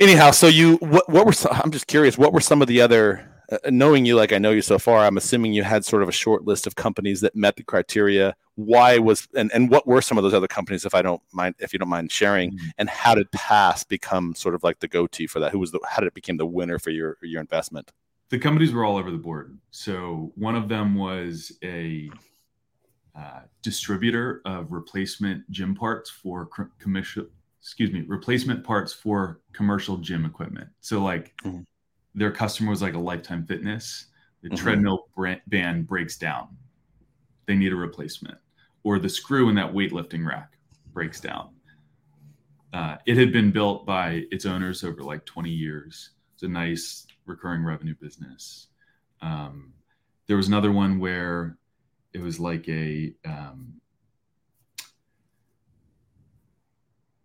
Anyhow, 0.00 0.32
so 0.32 0.48
you 0.48 0.76
what 0.78 1.08
what 1.08 1.24
were 1.24 1.32
some, 1.32 1.52
I'm 1.52 1.70
just 1.70 1.86
curious, 1.86 2.18
what 2.18 2.32
were 2.32 2.40
some 2.40 2.62
of 2.62 2.68
the 2.68 2.80
other 2.80 3.35
uh, 3.50 3.58
knowing 3.70 4.04
you 4.04 4.16
like 4.16 4.32
I 4.32 4.38
know 4.38 4.50
you 4.50 4.62
so 4.62 4.78
far, 4.78 5.04
I'm 5.04 5.16
assuming 5.16 5.52
you 5.52 5.62
had 5.62 5.84
sort 5.84 6.02
of 6.02 6.08
a 6.08 6.12
short 6.12 6.44
list 6.44 6.66
of 6.66 6.74
companies 6.74 7.20
that 7.20 7.36
met 7.36 7.56
the 7.56 7.62
criteria. 7.62 8.34
Why 8.56 8.98
was 8.98 9.28
and, 9.34 9.50
and 9.52 9.70
what 9.70 9.86
were 9.86 10.02
some 10.02 10.18
of 10.18 10.24
those 10.24 10.34
other 10.34 10.48
companies, 10.48 10.84
if 10.84 10.94
I 10.94 11.02
don't 11.02 11.22
mind, 11.32 11.54
if 11.58 11.72
you 11.72 11.78
don't 11.78 11.88
mind 11.88 12.10
sharing, 12.10 12.52
mm-hmm. 12.52 12.68
and 12.78 12.88
how 12.88 13.14
did 13.14 13.30
Pass 13.32 13.84
become 13.84 14.34
sort 14.34 14.54
of 14.54 14.62
like 14.62 14.80
the 14.80 14.88
go-to 14.88 15.28
for 15.28 15.40
that? 15.40 15.52
Who 15.52 15.58
was 15.58 15.70
the 15.70 15.80
how 15.88 16.00
did 16.00 16.08
it 16.08 16.14
become 16.14 16.36
the 16.36 16.46
winner 16.46 16.78
for 16.78 16.90
your 16.90 17.18
your 17.22 17.40
investment? 17.40 17.92
The 18.30 18.38
companies 18.38 18.72
were 18.72 18.84
all 18.84 18.96
over 18.96 19.10
the 19.10 19.18
board. 19.18 19.56
So 19.70 20.32
one 20.34 20.56
of 20.56 20.68
them 20.68 20.96
was 20.96 21.52
a 21.62 22.10
uh, 23.16 23.40
distributor 23.62 24.42
of 24.44 24.72
replacement 24.72 25.48
gym 25.50 25.74
parts 25.74 26.10
for 26.10 26.48
commercial 26.78 27.26
excuse 27.60 27.90
me 27.90 28.04
replacement 28.06 28.62
parts 28.62 28.92
for 28.92 29.40
commercial 29.52 29.96
gym 29.96 30.24
equipment 30.24 30.68
so 30.82 31.02
like 31.02 31.34
mm-hmm 31.42 31.62
their 32.16 32.32
customer 32.32 32.70
was 32.70 32.82
like 32.82 32.94
a 32.94 32.98
lifetime 32.98 33.46
fitness 33.46 34.06
the 34.42 34.48
mm-hmm. 34.48 34.64
treadmill 34.64 35.08
brand, 35.16 35.40
band 35.48 35.86
breaks 35.86 36.16
down. 36.16 36.48
They 37.46 37.56
need 37.56 37.72
a 37.72 37.76
replacement. 37.76 38.38
Or 38.84 38.98
the 38.98 39.08
screw 39.08 39.48
in 39.48 39.56
that 39.56 39.72
weightlifting 39.72 40.26
rack 40.26 40.56
breaks 40.92 41.20
down. 41.20 41.50
Uh, 42.72 42.96
it 43.06 43.16
had 43.16 43.32
been 43.32 43.50
built 43.50 43.86
by 43.86 44.24
its 44.30 44.46
owners 44.46 44.84
over 44.84 45.02
like 45.02 45.24
20 45.24 45.50
years. 45.50 46.10
It's 46.34 46.42
a 46.42 46.48
nice 46.48 47.06
recurring 47.24 47.64
revenue 47.64 47.94
business. 48.00 48.68
Um, 49.20 49.72
there 50.28 50.36
was 50.36 50.48
another 50.48 50.70
one 50.70 50.98
where 50.98 51.56
it 52.12 52.20
was 52.20 52.38
like 52.38 52.68
a 52.68 53.14
um, 53.24 53.80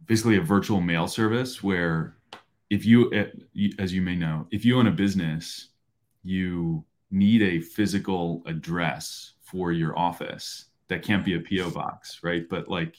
basically 0.06 0.38
a 0.38 0.42
virtual 0.42 0.82
mail 0.82 1.08
service 1.08 1.62
where 1.62 2.16
if 2.72 2.86
you, 2.86 3.12
eh, 3.14 3.26
as 3.78 3.94
you 3.94 4.02
may 4.02 4.16
know, 4.16 4.48
if 4.50 4.64
you 4.64 4.80
own 4.80 4.88
a 4.88 4.92
business, 4.92 5.68
you 6.24 6.86
need 7.12 7.42
a 7.42 7.60
physical 7.60 8.42
address 8.46 9.34
for 9.42 9.74
your 9.74 9.98
office. 10.00 10.66
That 10.88 11.04
can't 11.04 11.26
be 11.26 11.36
a 11.36 11.42
PO 11.42 11.72
box, 11.72 12.22
right? 12.24 12.48
But 12.50 12.70
like, 12.70 12.96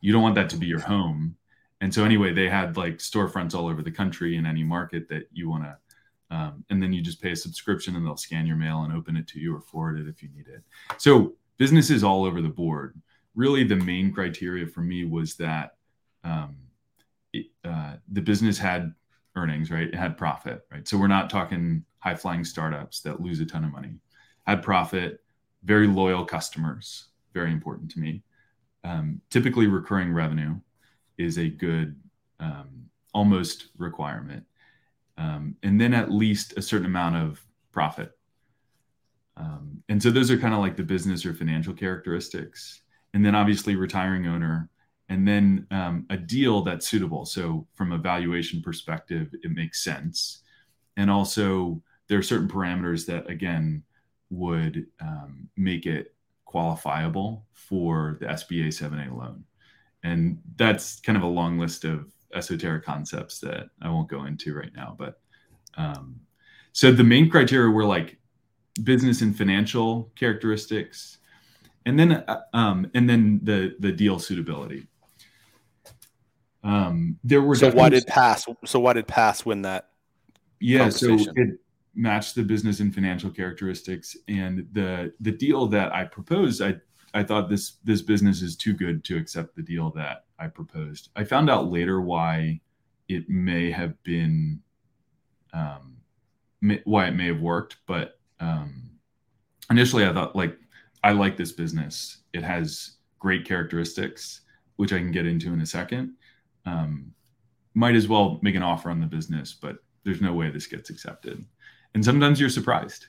you 0.00 0.10
don't 0.10 0.22
want 0.22 0.36
that 0.36 0.48
to 0.50 0.56
be 0.56 0.66
your 0.66 0.80
home. 0.80 1.36
And 1.82 1.92
so 1.92 2.04
anyway, 2.04 2.32
they 2.32 2.48
had 2.48 2.78
like 2.78 2.96
storefronts 2.96 3.54
all 3.54 3.66
over 3.66 3.82
the 3.82 3.90
country 3.90 4.36
in 4.36 4.46
any 4.46 4.64
market 4.64 5.06
that 5.10 5.28
you 5.32 5.50
want 5.50 5.64
to. 5.64 5.76
Um, 6.34 6.64
and 6.70 6.82
then 6.82 6.94
you 6.94 7.02
just 7.02 7.20
pay 7.20 7.32
a 7.32 7.36
subscription 7.36 7.96
and 7.96 8.06
they'll 8.06 8.16
scan 8.16 8.46
your 8.46 8.56
mail 8.56 8.84
and 8.84 8.92
open 8.92 9.16
it 9.16 9.28
to 9.28 9.38
you 9.38 9.54
or 9.54 9.60
forward 9.60 9.98
it 9.98 10.08
if 10.08 10.22
you 10.22 10.30
need 10.34 10.48
it. 10.48 10.62
So 10.96 11.34
businesses 11.58 12.02
all 12.02 12.24
over 12.24 12.40
the 12.40 12.48
board. 12.48 12.98
Really, 13.34 13.64
the 13.64 13.76
main 13.76 14.12
criteria 14.12 14.66
for 14.66 14.80
me 14.80 15.04
was 15.04 15.34
that 15.36 15.76
um, 16.24 16.56
it, 17.34 17.46
uh, 17.64 17.96
the 18.10 18.22
business 18.22 18.56
had 18.56 18.94
earnings, 19.36 19.70
right? 19.70 19.88
It 19.88 19.94
had 19.94 20.18
profit, 20.18 20.66
right? 20.70 20.86
So 20.86 20.98
we're 20.98 21.06
not 21.06 21.30
talking 21.30 21.84
high 21.98 22.14
flying 22.14 22.44
startups 22.44 23.00
that 23.00 23.20
lose 23.20 23.40
a 23.40 23.46
ton 23.46 23.64
of 23.64 23.72
money. 23.72 23.94
Had 24.46 24.62
profit, 24.62 25.22
very 25.64 25.86
loyal 25.86 26.24
customers, 26.24 27.08
very 27.34 27.52
important 27.52 27.90
to 27.92 28.00
me. 28.00 28.22
Um, 28.84 29.20
typically, 29.30 29.66
recurring 29.66 30.12
revenue 30.12 30.56
is 31.18 31.38
a 31.38 31.48
good 31.48 31.96
um, 32.40 32.86
almost 33.12 33.68
requirement. 33.76 34.44
Um, 35.18 35.56
and 35.62 35.80
then 35.80 35.92
at 35.92 36.10
least 36.10 36.54
a 36.56 36.62
certain 36.62 36.86
amount 36.86 37.16
of 37.16 37.44
profit. 37.72 38.16
Um, 39.36 39.82
and 39.88 40.02
so 40.02 40.10
those 40.10 40.30
are 40.30 40.38
kind 40.38 40.54
of 40.54 40.60
like 40.60 40.76
the 40.76 40.82
business 40.82 41.26
or 41.26 41.34
financial 41.34 41.74
characteristics. 41.74 42.82
And 43.12 43.24
then 43.24 43.34
obviously 43.34 43.76
retiring 43.76 44.26
owner, 44.26 44.70
and 45.10 45.26
then 45.26 45.66
um, 45.72 46.06
a 46.08 46.16
deal 46.16 46.62
that's 46.62 46.88
suitable. 46.88 47.26
So 47.26 47.66
from 47.74 47.92
a 47.92 47.98
valuation 47.98 48.62
perspective, 48.62 49.34
it 49.42 49.50
makes 49.50 49.84
sense. 49.84 50.42
And 50.96 51.10
also 51.10 51.82
there 52.08 52.18
are 52.18 52.22
certain 52.22 52.48
parameters 52.48 53.04
that 53.06 53.28
again 53.28 53.82
would 54.30 54.86
um, 55.00 55.48
make 55.56 55.84
it 55.84 56.14
qualifiable 56.46 57.42
for 57.52 58.16
the 58.20 58.26
SBA 58.26 58.68
7A 58.68 59.16
loan. 59.16 59.44
And 60.04 60.40
that's 60.56 61.00
kind 61.00 61.18
of 61.18 61.24
a 61.24 61.28
long 61.28 61.58
list 61.58 61.84
of 61.84 62.06
esoteric 62.34 62.84
concepts 62.84 63.40
that 63.40 63.70
I 63.82 63.90
won't 63.90 64.08
go 64.08 64.24
into 64.24 64.54
right 64.54 64.74
now. 64.74 64.94
But 64.96 65.20
um, 65.76 66.20
so 66.72 66.92
the 66.92 67.04
main 67.04 67.28
criteria 67.28 67.68
were 67.68 67.84
like 67.84 68.18
business 68.84 69.22
and 69.22 69.36
financial 69.36 70.10
characteristics, 70.14 71.18
and 71.86 71.98
then 71.98 72.12
uh, 72.12 72.42
um, 72.54 72.90
and 72.94 73.08
then 73.08 73.40
the 73.42 73.74
the 73.80 73.92
deal 73.92 74.18
suitability. 74.18 74.86
Um, 76.62 77.18
there 77.24 77.42
were 77.42 77.54
so 77.54 77.70
why 77.70 77.88
did 77.88 78.06
pass? 78.06 78.46
So 78.64 78.80
why 78.80 78.92
did 78.92 79.06
pass 79.06 79.44
win 79.44 79.62
that? 79.62 79.88
Yeah, 80.60 80.90
so 80.90 81.16
it 81.36 81.58
matched 81.94 82.34
the 82.34 82.42
business 82.42 82.80
and 82.80 82.94
financial 82.94 83.30
characteristics, 83.30 84.16
and 84.28 84.68
the 84.72 85.12
the 85.20 85.32
deal 85.32 85.66
that 85.68 85.94
I 85.94 86.04
proposed, 86.04 86.60
I 86.60 86.76
I 87.14 87.22
thought 87.22 87.48
this 87.48 87.76
this 87.84 88.02
business 88.02 88.42
is 88.42 88.56
too 88.56 88.74
good 88.74 89.04
to 89.04 89.16
accept 89.16 89.56
the 89.56 89.62
deal 89.62 89.90
that 89.92 90.24
I 90.38 90.48
proposed. 90.48 91.10
I 91.16 91.24
found 91.24 91.50
out 91.50 91.70
later 91.70 92.00
why 92.00 92.60
it 93.08 93.28
may 93.28 93.70
have 93.70 94.00
been 94.02 94.60
um, 95.52 95.96
may, 96.60 96.80
why 96.84 97.08
it 97.08 97.12
may 97.12 97.26
have 97.26 97.40
worked, 97.40 97.78
but 97.86 98.18
um, 98.38 98.90
initially 99.70 100.04
I 100.04 100.12
thought 100.12 100.36
like 100.36 100.56
I 101.02 101.12
like 101.12 101.36
this 101.36 101.52
business. 101.52 102.18
It 102.32 102.44
has 102.44 102.96
great 103.18 103.46
characteristics, 103.46 104.42
which 104.76 104.92
I 104.92 104.98
can 104.98 105.10
get 105.10 105.26
into 105.26 105.52
in 105.52 105.60
a 105.60 105.66
second. 105.66 106.14
Um, 106.70 107.12
might 107.74 107.94
as 107.94 108.08
well 108.08 108.38
make 108.42 108.54
an 108.54 108.62
offer 108.62 108.90
on 108.90 109.00
the 109.00 109.06
business, 109.06 109.56
but 109.60 109.76
there's 110.04 110.20
no 110.20 110.32
way 110.32 110.50
this 110.50 110.66
gets 110.66 110.90
accepted. 110.90 111.44
And 111.94 112.04
sometimes 112.04 112.40
you're 112.40 112.50
surprised. 112.50 113.06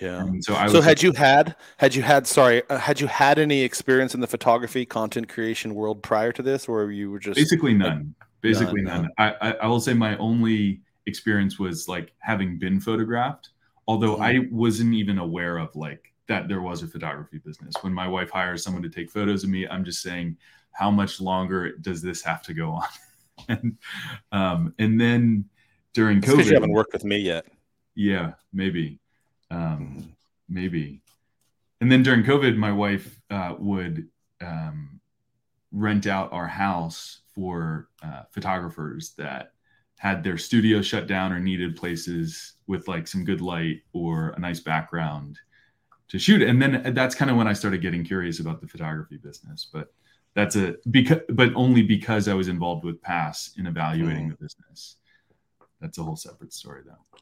Yeah. 0.00 0.16
Um, 0.16 0.40
so 0.40 0.54
I 0.54 0.66
so 0.68 0.80
had 0.80 1.02
you 1.02 1.12
had 1.12 1.56
had 1.76 1.94
you 1.94 2.02
had 2.02 2.26
sorry 2.26 2.62
uh, 2.70 2.78
had 2.78 3.00
you 3.00 3.06
had 3.06 3.38
any 3.38 3.60
experience 3.60 4.14
in 4.14 4.20
the 4.20 4.26
photography 4.26 4.86
content 4.86 5.28
creation 5.28 5.74
world 5.74 6.02
prior 6.02 6.32
to 6.32 6.42
this, 6.42 6.68
or 6.68 6.90
you 6.90 7.10
were 7.10 7.18
just 7.18 7.36
basically 7.36 7.74
none. 7.74 8.14
Basically 8.40 8.80
none. 8.80 9.02
none. 9.02 9.10
I, 9.18 9.50
I, 9.50 9.52
I 9.62 9.66
will 9.66 9.80
say 9.80 9.92
my 9.92 10.16
only 10.16 10.80
experience 11.04 11.58
was 11.58 11.86
like 11.86 12.12
having 12.20 12.58
been 12.58 12.80
photographed, 12.80 13.50
although 13.86 14.14
mm-hmm. 14.14 14.22
I 14.22 14.48
wasn't 14.50 14.94
even 14.94 15.18
aware 15.18 15.58
of 15.58 15.76
like 15.76 16.10
that 16.28 16.48
there 16.48 16.62
was 16.62 16.82
a 16.82 16.86
photography 16.86 17.38
business. 17.44 17.74
When 17.82 17.92
my 17.92 18.08
wife 18.08 18.30
hires 18.30 18.64
someone 18.64 18.82
to 18.84 18.88
take 18.88 19.10
photos 19.10 19.44
of 19.44 19.50
me, 19.50 19.68
I'm 19.68 19.84
just 19.84 20.00
saying, 20.00 20.38
how 20.72 20.90
much 20.90 21.20
longer 21.20 21.76
does 21.76 22.02
this 22.02 22.22
have 22.22 22.42
to 22.42 22.54
go 22.54 22.70
on? 22.70 22.88
and 23.48 23.78
um, 24.32 24.74
and 24.78 25.00
then 25.00 25.44
during 25.94 26.20
COVID, 26.20 26.46
you 26.46 26.54
haven't 26.54 26.72
worked 26.72 26.92
with 26.92 27.04
me 27.04 27.18
yet. 27.18 27.46
Yeah, 27.94 28.32
maybe 28.52 29.00
um, 29.50 30.16
maybe. 30.48 31.02
And 31.80 31.90
then 31.90 32.02
during 32.02 32.22
COVID, 32.22 32.56
my 32.56 32.72
wife 32.72 33.20
uh, 33.30 33.54
would 33.58 34.08
um, 34.40 35.00
rent 35.72 36.06
out 36.06 36.32
our 36.32 36.46
house 36.46 37.22
for 37.34 37.88
uh, 38.02 38.22
photographers 38.30 39.14
that 39.16 39.52
had 39.98 40.22
their 40.22 40.38
studio 40.38 40.80
shut 40.82 41.06
down 41.06 41.32
or 41.32 41.40
needed 41.40 41.76
places 41.76 42.54
with 42.66 42.88
like 42.88 43.06
some 43.06 43.24
good 43.24 43.40
light 43.40 43.82
or 43.92 44.30
a 44.30 44.38
nice 44.38 44.60
background 44.60 45.38
to 46.08 46.18
shoot. 46.18 46.42
And 46.42 46.60
then 46.60 46.94
that's 46.94 47.14
kind 47.14 47.30
of 47.30 47.36
when 47.36 47.48
I 47.48 47.52
started 47.52 47.82
getting 47.82 48.04
curious 48.04 48.40
about 48.40 48.60
the 48.60 48.68
photography 48.68 49.18
business. 49.18 49.68
But 49.70 49.92
that's 50.34 50.56
a 50.56 50.76
because, 50.90 51.20
but 51.28 51.52
only 51.54 51.82
because 51.82 52.28
I 52.28 52.34
was 52.34 52.48
involved 52.48 52.84
with 52.84 53.00
Pass 53.02 53.52
in 53.56 53.66
evaluating 53.66 54.28
mm. 54.28 54.30
the 54.30 54.36
business. 54.36 54.96
That's 55.80 55.98
a 55.98 56.02
whole 56.02 56.16
separate 56.16 56.52
story, 56.52 56.82
though. 56.84 57.20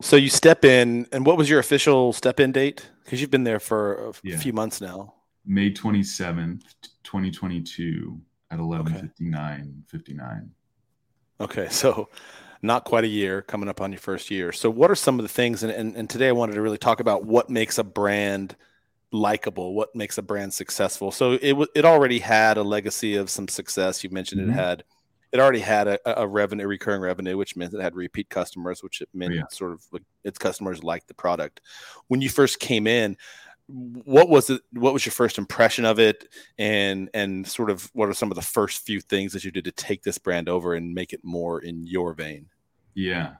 So 0.00 0.16
you 0.16 0.30
step 0.30 0.64
in, 0.64 1.06
and 1.12 1.26
what 1.26 1.36
was 1.36 1.50
your 1.50 1.58
official 1.58 2.12
step 2.12 2.40
in 2.40 2.52
date? 2.52 2.88
Because 3.04 3.20
you've 3.20 3.30
been 3.30 3.44
there 3.44 3.60
for 3.60 4.08
a 4.08 4.12
yeah. 4.22 4.38
few 4.38 4.52
months 4.52 4.80
now. 4.80 5.14
May 5.44 5.70
27th, 5.70 6.62
2022 7.02 8.20
at 8.50 8.58
11:59 8.58 9.82
59. 9.88 10.50
Okay, 11.40 11.68
so 11.70 12.08
not 12.62 12.84
quite 12.84 13.04
a 13.04 13.08
year 13.08 13.42
coming 13.42 13.68
up 13.68 13.80
on 13.80 13.92
your 13.92 14.00
first 14.00 14.30
year. 14.30 14.52
So 14.52 14.70
what 14.70 14.90
are 14.90 14.94
some 14.94 15.18
of 15.18 15.22
the 15.22 15.28
things 15.28 15.62
and, 15.62 15.72
and, 15.72 15.96
and 15.96 16.10
today 16.10 16.28
I 16.28 16.32
wanted 16.32 16.54
to 16.54 16.62
really 16.62 16.78
talk 16.78 17.00
about 17.00 17.24
what 17.24 17.48
makes 17.48 17.78
a 17.78 17.84
brand 17.84 18.54
likable, 19.12 19.74
what 19.74 19.94
makes 19.94 20.18
a 20.18 20.22
brand 20.22 20.52
successful. 20.52 21.10
So 21.10 21.32
it 21.32 21.56
it 21.74 21.84
already 21.84 22.18
had 22.18 22.56
a 22.56 22.62
legacy 22.62 23.16
of 23.16 23.30
some 23.30 23.48
success. 23.48 24.04
You 24.04 24.10
mentioned 24.10 24.40
mm-hmm. 24.42 24.58
it 24.58 24.62
had 24.62 24.84
it 25.32 25.38
already 25.38 25.60
had 25.60 25.86
a, 25.86 26.20
a 26.20 26.26
revenue, 26.26 26.66
recurring 26.66 27.00
revenue, 27.00 27.36
which 27.36 27.56
meant 27.56 27.74
it 27.74 27.80
had 27.80 27.94
repeat 27.94 28.28
customers, 28.30 28.82
which 28.82 29.00
it 29.00 29.08
meant 29.14 29.34
yeah. 29.34 29.42
sort 29.50 29.72
of 29.72 29.82
like 29.92 30.02
its 30.24 30.38
customers 30.38 30.82
liked 30.82 31.08
the 31.08 31.14
product. 31.14 31.60
When 32.08 32.20
you 32.20 32.28
first 32.28 32.58
came 32.58 32.86
in, 32.86 33.16
what 33.68 34.28
was 34.28 34.50
it? 34.50 34.62
What 34.72 34.92
was 34.92 35.06
your 35.06 35.12
first 35.12 35.38
impression 35.38 35.84
of 35.84 36.00
it, 36.00 36.28
and 36.58 37.08
and 37.14 37.46
sort 37.46 37.70
of 37.70 37.88
what 37.92 38.08
are 38.08 38.14
some 38.14 38.32
of 38.32 38.34
the 38.34 38.42
first 38.42 38.84
few 38.84 39.00
things 39.00 39.32
that 39.32 39.44
you 39.44 39.52
did 39.52 39.64
to 39.64 39.72
take 39.72 40.02
this 40.02 40.18
brand 40.18 40.48
over 40.48 40.74
and 40.74 40.92
make 40.92 41.12
it 41.12 41.20
more 41.22 41.60
in 41.60 41.86
your 41.86 42.12
vein? 42.12 42.46
Yeah. 42.94 43.34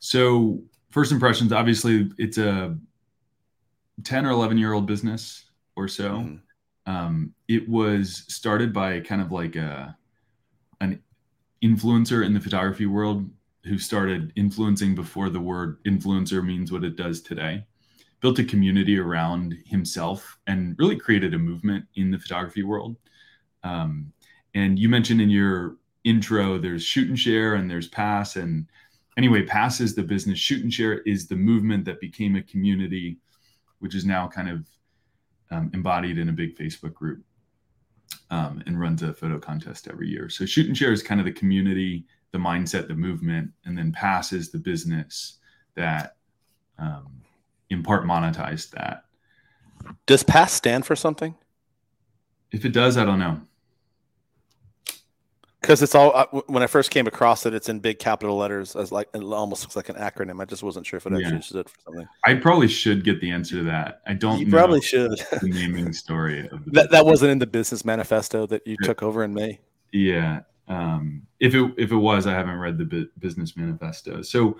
So 0.00 0.60
first 0.90 1.12
impressions, 1.12 1.52
obviously, 1.52 2.10
it's 2.18 2.38
a 2.38 2.76
ten 4.04 4.26
or 4.26 4.30
eleven 4.30 4.58
year 4.58 4.72
old 4.72 4.86
business 4.86 5.46
or 5.76 5.88
so. 5.88 6.10
Mm-hmm. 6.10 6.36
Um, 6.92 7.34
it 7.48 7.68
was 7.68 8.24
started 8.28 8.72
by 8.72 9.00
kind 9.00 9.20
of 9.20 9.32
like 9.32 9.56
a 9.56 9.96
an 10.80 11.02
influencer 11.62 12.24
in 12.24 12.34
the 12.34 12.40
photography 12.40 12.86
world 12.86 13.28
who 13.64 13.78
started 13.78 14.32
influencing 14.36 14.94
before 14.94 15.28
the 15.28 15.40
word 15.40 15.82
influencer 15.84 16.44
means 16.44 16.70
what 16.70 16.84
it 16.84 16.96
does 16.96 17.20
today 17.20 17.64
built 18.20 18.38
a 18.38 18.44
community 18.44 18.98
around 18.98 19.56
himself 19.66 20.38
and 20.46 20.76
really 20.78 20.96
created 20.96 21.34
a 21.34 21.38
movement 21.38 21.84
in 21.96 22.10
the 22.10 22.18
photography 22.18 22.62
world 22.62 22.96
um, 23.64 24.12
and 24.54 24.78
you 24.78 24.88
mentioned 24.88 25.20
in 25.20 25.28
your 25.28 25.76
intro 26.04 26.58
there's 26.58 26.82
shoot 26.82 27.08
and 27.08 27.18
share 27.18 27.54
and 27.54 27.70
there's 27.70 27.88
pass 27.88 28.36
and 28.36 28.66
anyway 29.16 29.44
pass 29.44 29.80
is 29.80 29.94
the 29.94 30.02
business 30.02 30.38
shoot 30.38 30.62
and 30.62 30.72
share 30.72 31.00
is 31.00 31.26
the 31.26 31.36
movement 31.36 31.84
that 31.84 32.00
became 32.00 32.36
a 32.36 32.42
community 32.42 33.18
which 33.78 33.94
is 33.94 34.04
now 34.04 34.26
kind 34.26 34.48
of 34.48 34.66
um, 35.50 35.70
embodied 35.74 36.18
in 36.18 36.28
a 36.28 36.32
big 36.32 36.56
facebook 36.56 36.94
group 36.94 37.22
um, 38.30 38.62
and 38.66 38.80
runs 38.80 39.02
a 39.02 39.14
photo 39.14 39.38
contest 39.38 39.88
every 39.88 40.08
year. 40.08 40.28
So 40.28 40.44
shoot 40.46 40.66
and 40.66 40.76
share 40.76 40.92
is 40.92 41.02
kind 41.02 41.20
of 41.20 41.26
the 41.26 41.32
community, 41.32 42.06
the 42.32 42.38
mindset, 42.38 42.88
the 42.88 42.94
movement, 42.94 43.50
and 43.64 43.76
then 43.76 43.92
pass 43.92 44.32
is 44.32 44.50
the 44.50 44.58
business 44.58 45.38
that 45.74 46.16
um, 46.78 47.22
in 47.70 47.82
part 47.82 48.04
monetized 48.04 48.70
that. 48.70 49.04
Does 50.06 50.22
pass 50.22 50.52
stand 50.52 50.86
for 50.86 50.96
something? 50.96 51.36
If 52.50 52.64
it 52.64 52.72
does, 52.72 52.96
I 52.96 53.04
don't 53.04 53.18
know 53.18 53.40
because 55.60 55.82
it's 55.82 55.94
all 55.94 56.14
uh, 56.14 56.26
when 56.46 56.62
I 56.62 56.66
first 56.66 56.90
came 56.90 57.06
across 57.06 57.46
it, 57.46 57.54
it's 57.54 57.68
in 57.68 57.80
big 57.80 57.98
capital 57.98 58.36
letters 58.36 58.76
as 58.76 58.92
like 58.92 59.08
it 59.14 59.22
almost 59.22 59.62
looks 59.64 59.76
like 59.76 59.88
an 59.88 59.96
acronym. 59.96 60.40
I 60.40 60.44
just 60.44 60.62
wasn't 60.62 60.86
sure 60.86 60.98
if 60.98 61.06
it 61.06 61.12
actually 61.12 61.32
yeah. 61.32 61.40
stood 61.40 61.68
for 61.68 61.76
something. 61.84 62.08
I 62.24 62.34
probably 62.34 62.68
should 62.68 63.04
get 63.04 63.20
the 63.20 63.30
answer 63.30 63.56
to 63.56 63.62
that. 63.64 64.02
I 64.06 64.14
don't. 64.14 64.38
You 64.38 64.48
probably 64.48 64.80
should. 64.80 65.10
the 65.42 65.48
naming 65.48 65.92
story 65.92 66.48
of 66.48 66.64
that 66.72 66.90
that 66.90 67.04
wasn't 67.04 67.32
in 67.32 67.38
the 67.38 67.46
business 67.46 67.84
manifesto 67.84 68.46
that 68.46 68.66
you 68.66 68.76
yeah. 68.80 68.86
took 68.86 69.02
over 69.02 69.24
in 69.24 69.34
May. 69.34 69.60
Yeah. 69.92 70.40
Um, 70.68 71.22
if 71.40 71.54
it 71.54 71.74
if 71.76 71.92
it 71.92 71.96
was, 71.96 72.26
I 72.26 72.32
haven't 72.32 72.58
read 72.58 72.78
the 72.78 73.08
business 73.18 73.56
manifesto. 73.56 74.22
So 74.22 74.56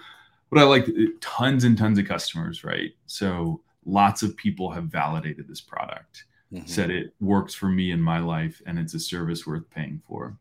what 0.49 0.61
I 0.61 0.65
like, 0.65 0.87
tons 1.21 1.65
and 1.65 1.77
tons 1.77 1.99
of 1.99 2.07
customers, 2.07 2.65
right? 2.65 2.93
So 3.07 3.61
lots 3.85 4.23
of 4.23 4.37
people 4.37 4.71
have 4.71 4.85
validated 4.85 5.49
this 5.49 5.61
product, 5.61 6.25
mm-hmm. 6.53 6.67
said 6.67 6.91
it 6.91 7.15
works 7.21 7.55
for 7.55 7.67
me 7.67 7.91
in 7.91 8.01
my 8.01 8.19
life, 8.19 8.63
and 8.67 8.79
it's 8.79 8.95
a 8.95 9.01
service 9.01 9.47
worth 9.47 9.69
paying 9.71 10.01
for. 10.07 10.37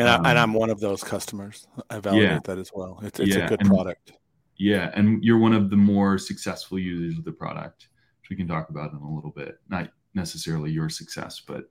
And, 0.00 0.08
um, 0.08 0.26
I, 0.26 0.32
am 0.40 0.54
one 0.54 0.70
of 0.70 0.80
those 0.80 1.04
customers. 1.04 1.66
I 1.90 2.00
validate 2.00 2.30
yeah. 2.30 2.38
that 2.44 2.58
as 2.58 2.70
well. 2.74 2.98
It's, 3.02 3.20
it's 3.20 3.36
yeah. 3.36 3.44
a 3.44 3.48
good 3.48 3.60
and, 3.60 3.68
product. 3.68 4.12
Yeah, 4.56 4.90
and 4.94 5.22
you're 5.22 5.38
one 5.38 5.52
of 5.52 5.70
the 5.70 5.76
more 5.76 6.18
successful 6.18 6.78
users 6.78 7.18
of 7.18 7.24
the 7.24 7.32
product, 7.32 7.88
which 8.20 8.30
we 8.30 8.36
can 8.36 8.48
talk 8.48 8.70
about 8.70 8.92
in 8.92 8.98
a 8.98 9.14
little 9.14 9.30
bit. 9.30 9.58
Not 9.68 9.90
necessarily 10.14 10.70
your 10.70 10.88
success, 10.88 11.42
but 11.46 11.70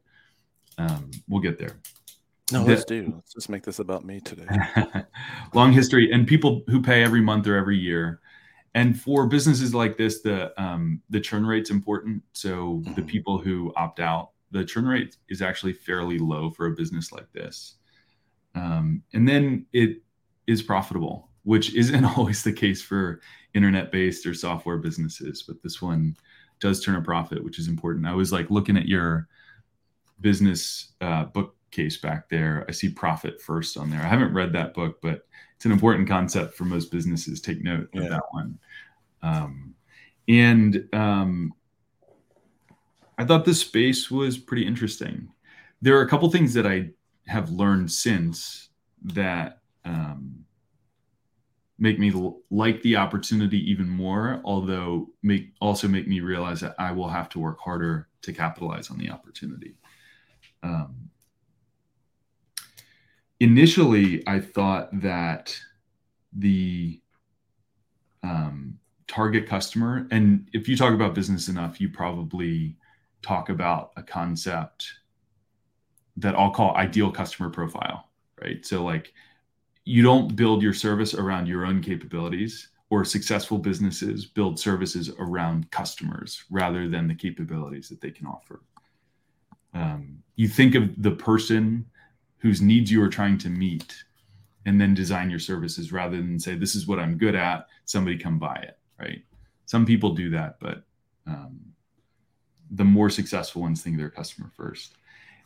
um, 0.78 1.10
we'll 1.28 1.42
get 1.42 1.58
there. 1.58 1.80
No, 2.52 2.64
let's 2.64 2.86
do. 2.86 3.12
Let's 3.16 3.34
just 3.34 3.50
make 3.50 3.64
this 3.64 3.80
about 3.80 4.06
me 4.06 4.20
today. 4.20 4.48
Long 5.54 5.72
history, 5.72 6.12
and 6.12 6.28
people 6.28 6.64
who 6.68 6.82
pay 6.82 7.04
every 7.04 7.22
month 7.22 7.48
or 7.48 7.56
every 7.56 7.78
year. 7.78 8.22
And 8.76 9.00
for 9.00 9.26
businesses 9.28 9.74
like 9.74 9.98
this, 9.98 10.22
the 10.22 10.60
um, 10.62 11.02
the 11.10 11.20
churn 11.20 11.46
rate's 11.46 11.70
important. 11.70 12.24
So 12.34 12.82
mm-hmm. 12.84 12.94
the 12.94 13.04
people 13.04 13.40
who 13.40 13.74
opt 13.76 14.00
out, 14.00 14.32
the 14.52 14.66
churn 14.66 14.86
rate 14.88 15.18
is 15.30 15.42
actually 15.42 15.74
fairly 15.74 16.18
low 16.18 16.50
for 16.52 16.68
a 16.68 16.72
business 16.72 17.12
like 17.12 17.32
this 17.34 17.76
um, 18.56 19.04
and 19.14 19.28
then 19.28 19.66
it 19.74 20.02
is 20.48 20.62
profitable. 20.62 21.30
which 21.44 21.74
isn't 21.74 22.06
always 22.18 22.44
the 22.44 22.54
case 22.54 22.82
for 22.82 23.22
internet-based 23.54 24.26
or 24.26 24.34
software 24.34 24.78
businesses, 24.78 25.44
but 25.48 25.62
this 25.64 25.82
one 25.82 26.16
does 26.60 26.84
turn 26.84 26.96
a 26.96 27.02
profit, 27.02 27.44
which 27.44 27.58
is 27.58 27.68
important. 27.68 28.06
I 28.06 28.14
was 28.14 28.32
like 28.32 28.50
looking 28.50 28.78
at 28.78 28.88
your 28.88 29.28
business 30.22 30.94
uh, 31.02 31.26
bookcase 31.26 31.98
back 31.98 32.30
there. 32.30 32.66
I 32.68 32.72
see 32.72 32.90
profit 32.90 33.42
first 33.42 33.78
on 33.78 33.90
there. 33.90 34.02
I 34.02 34.08
haven't 34.08 34.34
read 34.34 34.54
that 34.54 34.74
book, 34.74 35.00
but 35.02 35.28
it's 35.56 35.66
an 35.66 35.72
important 35.72 36.08
concept 36.08 36.56
for 36.56 36.66
most 36.66 36.92
businesses. 36.92 37.42
Take 37.42 37.64
note 37.64 37.90
yeah. 37.94 38.02
of 38.02 38.10
that 38.10 38.24
one. 38.32 38.60
Um, 39.22 39.76
and 40.28 40.88
um, 40.94 41.54
I 43.18 43.26
thought 43.26 43.46
this 43.46 43.62
space 43.62 44.12
was 44.12 44.38
pretty 44.38 44.68
interesting. 44.68 45.30
There 45.82 45.98
are 45.98 46.02
a 46.02 46.10
couple 46.10 46.30
things 46.30 46.54
that 46.54 46.68
I 46.68 46.90
have 47.30 47.52
learned 47.52 47.92
since 47.92 48.70
that 49.04 49.60
um, 49.86 50.46
make 51.78 51.98
me 51.98 52.12
l- 52.12 52.42
like 52.50 52.82
the 52.82 52.96
opportunity 52.96 53.58
even 53.72 53.88
more 53.88 54.42
although 54.44 55.10
make 55.24 55.52
also 55.62 55.88
make 55.88 56.08
me 56.08 56.20
realize 56.20 56.60
that 56.60 56.76
i 56.78 56.92
will 56.92 57.08
have 57.08 57.30
to 57.30 57.40
work 57.40 57.60
harder 57.60 58.08
to 58.22 58.34
capitalize 58.34 58.90
on 58.90 58.98
the 58.98 59.10
opportunity. 59.10 59.76
Um, 60.62 61.10
initially 63.40 64.28
i 64.28 64.40
thought 64.40 64.90
that 65.02 65.58
the 66.34 67.02
um, 68.22 68.78
target 69.08 69.48
customer 69.48 70.08
and 70.12 70.50
if 70.52 70.68
you 70.68 70.76
talk 70.76 70.94
about 70.94 71.16
business 71.16 71.48
enough 71.48 71.80
you 71.80 71.90
probably 71.90 72.76
talk 73.22 73.50
about 73.50 73.92
a 73.96 74.04
concept 74.04 74.99
that 76.20 76.36
i'll 76.36 76.52
call 76.52 76.76
ideal 76.76 77.12
customer 77.12 77.50
profile 77.50 78.10
right? 78.42 78.66
So 78.66 78.84
like 78.84 79.14
you 79.86 80.04
don't 80.04 80.36
build 80.36 80.62
your 80.62 80.74
service 80.74 81.14
around 81.14 81.48
your 81.48 81.66
own 81.66 81.82
capabilities 81.82 82.70
or 82.90 83.06
successful 83.06 83.58
businesses 83.58 84.26
build 84.26 84.60
services 84.60 85.12
around 85.20 85.70
customers 85.72 86.44
rather 86.50 86.88
than 86.88 87.08
the 87.08 87.16
capabilities 87.16 87.90
that 87.90 88.02
they 88.02 88.12
can 88.12 88.28
offer. 88.28 88.62
Um, 89.74 90.20
you 90.36 90.48
think 90.48 90.76
of 90.76 91.02
the 91.02 91.12
person 91.12 91.86
whose 92.38 92.62
needs 92.62 92.92
you 92.92 93.04
are 93.04 93.10
trying 93.10 93.38
to 93.40 93.50
meet 93.50 94.04
and 94.66 94.80
then 94.80 94.94
design 94.94 95.30
your 95.30 95.40
services 95.40 95.92
rather 95.92 96.18
than 96.18 96.40
say 96.40 96.56
this 96.56 96.76
is 96.76 96.88
what 96.88 97.00
i'm 97.00 97.18
good 97.18 97.36
at 97.36 97.68
somebody 97.86 98.18
come 98.18 98.40
buy 98.40 98.56
it 98.56 98.78
right? 99.00 99.24
Some 99.66 99.86
people 99.86 100.14
do 100.14 100.30
that 100.32 100.60
but 100.60 100.84
um, 101.28 101.60
the 102.72 102.84
more 102.84 103.10
successful 103.10 103.62
ones 103.62 103.82
think 103.82 103.98
they're 103.98 104.10
customer 104.10 104.52
first. 104.56 104.96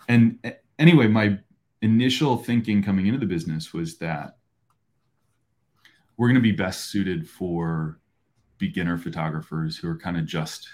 And 0.07 0.39
anyway 0.83 1.07
my 1.07 1.39
initial 1.81 2.37
thinking 2.37 2.83
coming 2.83 3.07
into 3.07 3.19
the 3.19 3.25
business 3.25 3.73
was 3.73 3.97
that 3.97 4.37
we're 6.17 6.27
going 6.27 6.35
to 6.35 6.41
be 6.41 6.51
best 6.51 6.91
suited 6.91 7.27
for 7.27 7.99
beginner 8.57 8.97
photographers 8.97 9.77
who 9.77 9.89
are 9.89 9.97
kind 9.97 10.17
of 10.17 10.25
just 10.25 10.67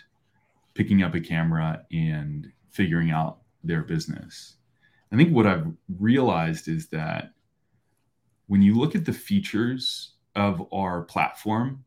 picking 0.73 1.03
up 1.03 1.13
a 1.13 1.19
camera 1.19 1.85
and 1.91 2.51
figuring 2.71 3.11
out 3.11 3.39
their 3.63 3.83
business. 3.83 4.55
I 5.11 5.15
think 5.15 5.33
what 5.33 5.45
I've 5.47 5.67
realized 5.99 6.67
is 6.67 6.87
that 6.89 7.33
when 8.47 8.61
you 8.61 8.75
look 8.75 8.95
at 8.95 9.05
the 9.05 9.13
features 9.13 10.13
of 10.35 10.67
our 10.73 11.03
platform 11.03 11.85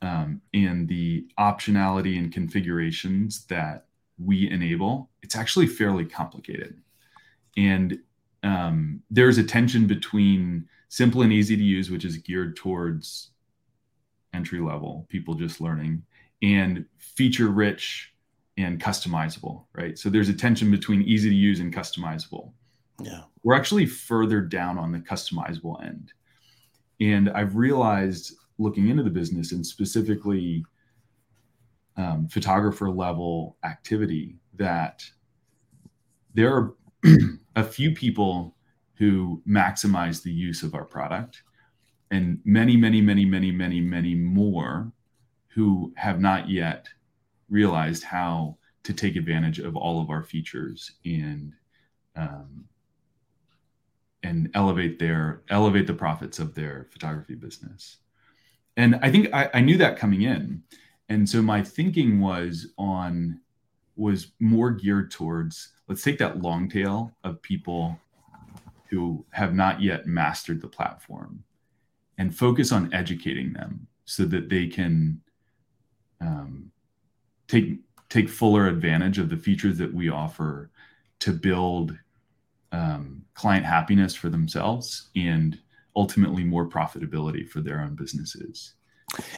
um, 0.00 0.40
and 0.54 0.88
the 0.88 1.26
optionality 1.38 2.18
and 2.18 2.32
configurations 2.32 3.44
that 3.46 3.86
we 4.18 4.50
enable, 4.50 5.10
it's 5.22 5.36
actually 5.36 5.66
fairly 5.66 6.04
complicated. 6.04 6.80
And 7.56 7.98
um, 8.42 9.02
there's 9.10 9.38
a 9.38 9.44
tension 9.44 9.86
between 9.86 10.66
simple 10.88 11.22
and 11.22 11.32
easy 11.32 11.56
to 11.56 11.62
use, 11.62 11.90
which 11.90 12.04
is 12.04 12.18
geared 12.18 12.56
towards 12.56 13.30
entry 14.34 14.60
level 14.60 15.06
people 15.08 15.34
just 15.34 15.60
learning, 15.60 16.02
and 16.42 16.84
feature 16.98 17.48
rich 17.48 18.12
and 18.56 18.80
customizable, 18.80 19.64
right? 19.74 19.98
So 19.98 20.10
there's 20.10 20.28
a 20.28 20.34
tension 20.34 20.70
between 20.70 21.02
easy 21.02 21.30
to 21.30 21.34
use 21.34 21.60
and 21.60 21.74
customizable. 21.74 22.52
Yeah. 23.00 23.22
We're 23.42 23.54
actually 23.54 23.86
further 23.86 24.40
down 24.40 24.78
on 24.78 24.92
the 24.92 24.98
customizable 24.98 25.82
end. 25.84 26.12
And 27.00 27.30
I've 27.30 27.56
realized 27.56 28.34
looking 28.58 28.88
into 28.88 29.02
the 29.02 29.10
business 29.10 29.52
and 29.52 29.66
specifically 29.66 30.64
um, 31.96 32.28
photographer 32.28 32.90
level 32.90 33.56
activity 33.64 34.36
that 34.54 35.02
there 36.34 36.54
are 36.54 36.74
a 37.56 37.64
few 37.64 37.92
people 37.92 38.56
who 38.94 39.42
maximize 39.48 40.22
the 40.22 40.32
use 40.32 40.62
of 40.62 40.74
our 40.74 40.84
product 40.84 41.42
and 42.10 42.38
many 42.44 42.76
many 42.76 43.00
many 43.00 43.24
many 43.24 43.50
many 43.50 43.80
many 43.80 44.14
more 44.14 44.92
who 45.48 45.92
have 45.96 46.20
not 46.20 46.48
yet 46.48 46.86
realized 47.48 48.04
how 48.04 48.56
to 48.84 48.92
take 48.92 49.16
advantage 49.16 49.58
of 49.58 49.76
all 49.76 50.00
of 50.00 50.10
our 50.10 50.22
features 50.22 50.92
and 51.04 51.52
um, 52.16 52.64
and 54.22 54.50
elevate 54.54 54.98
their 54.98 55.42
elevate 55.48 55.86
the 55.86 55.94
profits 55.94 56.38
of 56.38 56.54
their 56.54 56.88
photography 56.92 57.34
business. 57.34 57.98
And 58.76 58.96
i 59.02 59.10
think 59.10 59.28
I, 59.34 59.50
I 59.54 59.60
knew 59.60 59.76
that 59.78 59.98
coming 59.98 60.22
in. 60.22 60.62
And 61.08 61.28
so 61.28 61.42
my 61.42 61.62
thinking 61.62 62.20
was 62.20 62.68
on 62.78 63.40
was 63.96 64.28
more 64.40 64.70
geared 64.70 65.10
towards 65.10 65.72
let's 65.88 66.02
take 66.02 66.18
that 66.18 66.40
long 66.40 66.68
tail 66.68 67.12
of 67.24 67.42
people 67.42 67.98
who 68.88 69.24
have 69.30 69.54
not 69.54 69.80
yet 69.80 70.06
mastered 70.06 70.60
the 70.60 70.68
platform 70.68 71.42
and 72.18 72.36
focus 72.36 72.72
on 72.72 72.92
educating 72.92 73.52
them 73.52 73.86
so 74.04 74.24
that 74.24 74.48
they 74.48 74.66
can 74.66 75.20
um, 76.20 76.70
take 77.48 77.78
take 78.08 78.28
fuller 78.28 78.66
advantage 78.66 79.18
of 79.18 79.28
the 79.28 79.36
features 79.36 79.78
that 79.78 79.92
we 79.92 80.08
offer 80.08 80.70
to 81.18 81.32
build 81.32 81.96
um, 82.72 83.22
client 83.34 83.64
happiness 83.64 84.14
for 84.14 84.28
themselves 84.28 85.10
and 85.16 85.58
ultimately 85.96 86.44
more 86.44 86.68
profitability 86.68 87.48
for 87.48 87.60
their 87.60 87.80
own 87.80 87.94
businesses 87.94 88.74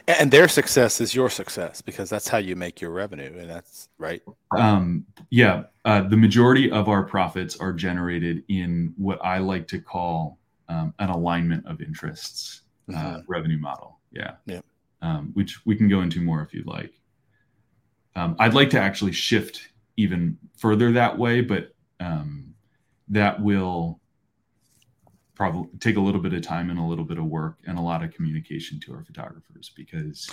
and 0.07 0.31
their 0.31 0.47
success 0.47 1.01
is 1.01 1.13
your 1.13 1.29
success 1.29 1.81
because 1.81 2.09
that's 2.09 2.27
how 2.27 2.37
you 2.37 2.55
make 2.55 2.81
your 2.81 2.91
revenue, 2.91 3.33
and 3.37 3.49
that's 3.49 3.89
right. 3.97 4.21
Um, 4.57 5.05
yeah, 5.29 5.63
uh, 5.83 6.01
the 6.01 6.17
majority 6.17 6.71
of 6.71 6.87
our 6.87 7.03
profits 7.03 7.57
are 7.57 7.73
generated 7.73 8.43
in 8.47 8.93
what 8.97 9.23
I 9.23 9.39
like 9.39 9.67
to 9.69 9.79
call 9.79 10.39
um, 10.69 10.93
an 10.99 11.09
alignment 11.09 11.65
of 11.67 11.81
interests 11.81 12.61
uh, 12.89 12.97
mm-hmm. 12.97 13.19
revenue 13.27 13.59
model. 13.59 13.99
Yeah, 14.11 14.35
yeah. 14.45 14.61
Um, 15.01 15.31
which 15.33 15.65
we 15.65 15.75
can 15.75 15.89
go 15.89 16.01
into 16.01 16.21
more 16.21 16.41
if 16.41 16.53
you'd 16.53 16.67
like. 16.67 16.93
Um, 18.15 18.35
I'd 18.39 18.53
like 18.53 18.69
to 18.71 18.79
actually 18.79 19.11
shift 19.11 19.69
even 19.97 20.37
further 20.57 20.91
that 20.93 21.17
way, 21.17 21.41
but 21.41 21.73
um, 21.99 22.53
that 23.09 23.41
will 23.41 23.99
probably 25.35 25.67
take 25.79 25.97
a 25.97 25.99
little 25.99 26.21
bit 26.21 26.33
of 26.33 26.41
time 26.41 26.69
and 26.69 26.79
a 26.79 26.83
little 26.83 27.05
bit 27.05 27.17
of 27.17 27.25
work 27.25 27.57
and 27.67 27.77
a 27.77 27.81
lot 27.81 28.03
of 28.03 28.13
communication 28.13 28.79
to 28.79 28.93
our 28.93 29.03
photographers 29.03 29.71
because 29.75 30.29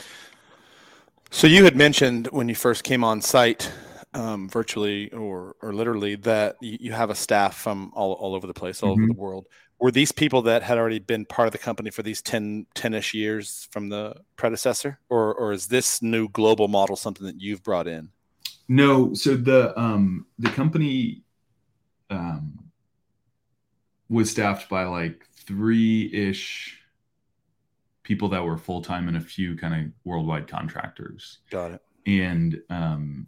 so 1.31 1.47
you 1.47 1.65
had 1.65 1.77
mentioned 1.77 2.29
when 2.29 2.49
you 2.49 2.55
first 2.55 2.85
came 2.85 3.03
on 3.03 3.21
site 3.21 3.73
um, 4.15 4.49
virtually 4.49 5.11
or 5.13 5.57
or 5.63 5.73
literally 5.73 6.17
that 6.17 6.57
you, 6.61 6.77
you, 6.81 6.93
have 6.93 7.11
a 7.11 7.15
staff 7.15 7.57
from 7.57 7.91
all, 7.95 8.13
all 8.13 8.35
over 8.35 8.47
the 8.47 8.55
place 8.55 8.83
all 8.83 8.93
mm-hmm. 8.93 9.05
over 9.05 9.13
the 9.13 9.19
world. 9.19 9.47
Were 9.81 9.91
these 9.91 10.13
people 10.13 10.43
that 10.43 10.63
had 10.63 10.79
already 10.79 10.99
been 10.99 11.25
part 11.25 11.49
of 11.49 11.53
the 11.53 11.59
company 11.59 11.91
for 11.91 12.03
these 12.03 12.23
10 12.23 12.67
10ish 12.75 13.15
years 13.15 13.67
from 13.71 13.89
the 13.89 14.17
predecessor? 14.37 15.01
Or 15.09 15.35
or 15.35 15.53
is 15.53 15.69
this 15.69 16.03
new 16.03 16.29
global 16.29 16.69
model 16.69 16.97
something 16.97 17.27
that 17.27 17.41
you've 17.41 17.63
brought 17.63 17.89
in? 17.89 18.11
No. 18.69 19.15
So 19.15 19.35
the 19.35 19.79
um 19.81 20.27
the 20.39 20.51
company 20.51 21.23
um 22.11 22.62
was 24.13 24.31
staffed 24.31 24.69
by 24.69 24.85
like 24.85 25.27
three 25.47 26.11
ish 26.13 26.79
people 28.03 28.29
that 28.29 28.45
were 28.45 28.59
full 28.59 28.83
time 28.83 29.09
and 29.09 29.17
a 29.17 29.21
few 29.21 29.57
kind 29.57 29.75
of 29.75 29.93
worldwide 30.05 30.47
contractors. 30.47 31.39
Got 31.51 31.73
it. 31.73 31.83
And 32.07 32.61
um, 32.69 33.27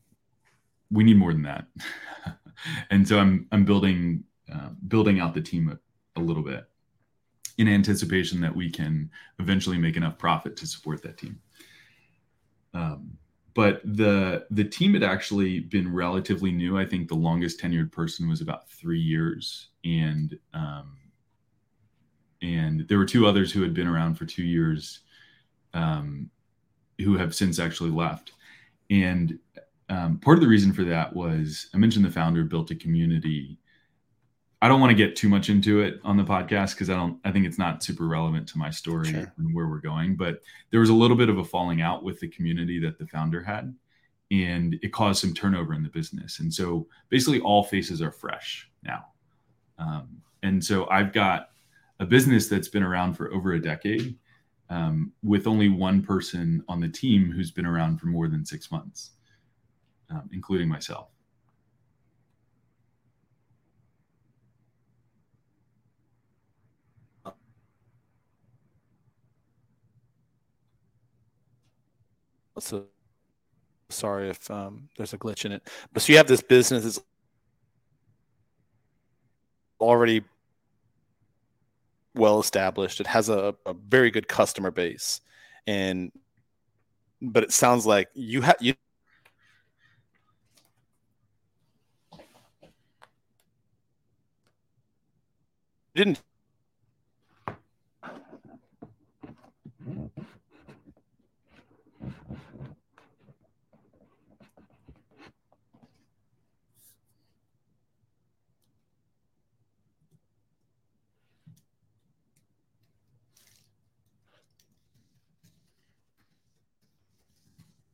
we 0.90 1.04
need 1.04 1.16
more 1.16 1.32
than 1.32 1.42
that. 1.42 1.66
and 2.90 3.06
so 3.08 3.18
I'm 3.18 3.46
I'm 3.50 3.64
building 3.64 4.24
uh, 4.52 4.70
building 4.86 5.20
out 5.20 5.32
the 5.32 5.40
team 5.40 5.70
a, 5.70 6.20
a, 6.20 6.22
little 6.22 6.42
bit 6.42 6.68
in 7.56 7.66
anticipation 7.66 8.42
that 8.42 8.54
we 8.54 8.68
can 8.70 9.10
eventually 9.38 9.78
make 9.78 9.96
enough 9.96 10.18
profit 10.18 10.54
to 10.58 10.66
support 10.66 11.02
that 11.02 11.16
team. 11.16 11.40
Um, 12.74 13.16
but 13.54 13.80
the 13.84 14.46
the 14.50 14.64
team 14.64 14.94
had 14.94 15.04
actually 15.04 15.60
been 15.60 15.92
relatively 15.92 16.50
new. 16.50 16.76
I 16.76 16.84
think 16.84 17.08
the 17.08 17.14
longest 17.14 17.60
tenured 17.60 17.92
person 17.92 18.28
was 18.28 18.40
about 18.40 18.68
three 18.68 19.00
years, 19.00 19.68
and 19.84 20.36
um, 20.52 20.96
and 22.42 22.86
there 22.88 22.98
were 22.98 23.06
two 23.06 23.26
others 23.26 23.52
who 23.52 23.62
had 23.62 23.72
been 23.72 23.86
around 23.86 24.16
for 24.16 24.26
two 24.26 24.42
years, 24.42 25.00
um, 25.72 26.28
who 26.98 27.16
have 27.16 27.34
since 27.34 27.58
actually 27.60 27.90
left. 27.90 28.32
And 28.90 29.38
um, 29.88 30.18
part 30.18 30.36
of 30.36 30.42
the 30.42 30.48
reason 30.48 30.72
for 30.72 30.84
that 30.84 31.14
was 31.14 31.68
I 31.72 31.78
mentioned 31.78 32.04
the 32.04 32.10
founder 32.10 32.44
built 32.44 32.72
a 32.72 32.74
community. 32.74 33.58
I 34.64 34.68
don't 34.68 34.80
want 34.80 34.92
to 34.92 34.96
get 34.96 35.14
too 35.14 35.28
much 35.28 35.50
into 35.50 35.82
it 35.82 36.00
on 36.04 36.16
the 36.16 36.24
podcast 36.24 36.70
because 36.70 36.88
I 36.88 36.94
don't 36.94 37.20
I 37.22 37.30
think 37.30 37.44
it's 37.44 37.58
not 37.58 37.82
super 37.82 38.06
relevant 38.06 38.48
to 38.48 38.56
my 38.56 38.70
story 38.70 39.10
sure. 39.10 39.30
and 39.36 39.54
where 39.54 39.68
we're 39.68 39.76
going. 39.76 40.16
But 40.16 40.40
there 40.70 40.80
was 40.80 40.88
a 40.88 40.94
little 40.94 41.18
bit 41.18 41.28
of 41.28 41.36
a 41.36 41.44
falling 41.44 41.82
out 41.82 42.02
with 42.02 42.18
the 42.18 42.28
community 42.28 42.80
that 42.80 42.98
the 42.98 43.06
founder 43.06 43.42
had, 43.42 43.74
and 44.30 44.78
it 44.82 44.90
caused 44.90 45.20
some 45.20 45.34
turnover 45.34 45.74
in 45.74 45.82
the 45.82 45.90
business. 45.90 46.40
And 46.40 46.50
so 46.50 46.88
basically, 47.10 47.40
all 47.40 47.62
faces 47.62 48.00
are 48.00 48.10
fresh 48.10 48.70
now. 48.82 49.04
Um, 49.78 50.22
and 50.42 50.64
so 50.64 50.88
I've 50.88 51.12
got 51.12 51.50
a 52.00 52.06
business 52.06 52.48
that's 52.48 52.68
been 52.68 52.82
around 52.82 53.18
for 53.18 53.30
over 53.34 53.52
a 53.52 53.60
decade, 53.60 54.16
um, 54.70 55.12
with 55.22 55.46
only 55.46 55.68
one 55.68 56.02
person 56.02 56.64
on 56.68 56.80
the 56.80 56.88
team 56.88 57.30
who's 57.30 57.50
been 57.50 57.66
around 57.66 57.98
for 57.98 58.06
more 58.06 58.28
than 58.28 58.46
six 58.46 58.70
months, 58.70 59.10
um, 60.08 60.30
including 60.32 60.70
myself. 60.70 61.13
So 72.58 72.86
sorry 73.90 74.30
if 74.30 74.50
um, 74.50 74.88
there's 74.96 75.12
a 75.12 75.18
glitch 75.18 75.44
in 75.44 75.52
it. 75.52 75.68
But 75.92 76.02
so 76.02 76.12
you 76.12 76.16
have 76.18 76.28
this 76.28 76.42
business 76.42 76.84
that's 76.84 77.00
already 79.80 80.22
well 82.14 82.40
established. 82.40 83.00
It 83.00 83.06
has 83.06 83.28
a, 83.28 83.54
a 83.66 83.74
very 83.74 84.10
good 84.10 84.28
customer 84.28 84.70
base, 84.70 85.20
and 85.66 86.12
but 87.20 87.42
it 87.42 87.52
sounds 87.52 87.86
like 87.86 88.08
you 88.14 88.42
have 88.42 88.56
you 88.60 88.74
didn't 95.94 96.20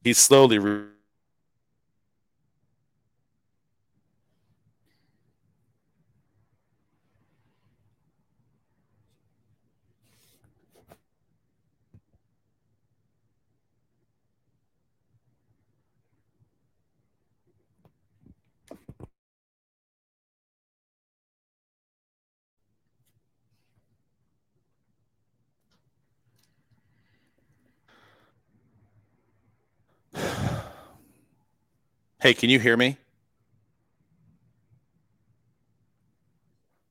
he's 0.03 0.19
slowly 0.19 0.59
re- 0.59 0.90
Hey, 32.21 32.35
can 32.35 32.51
you 32.51 32.61
hear 32.61 32.77
me? 32.77 32.99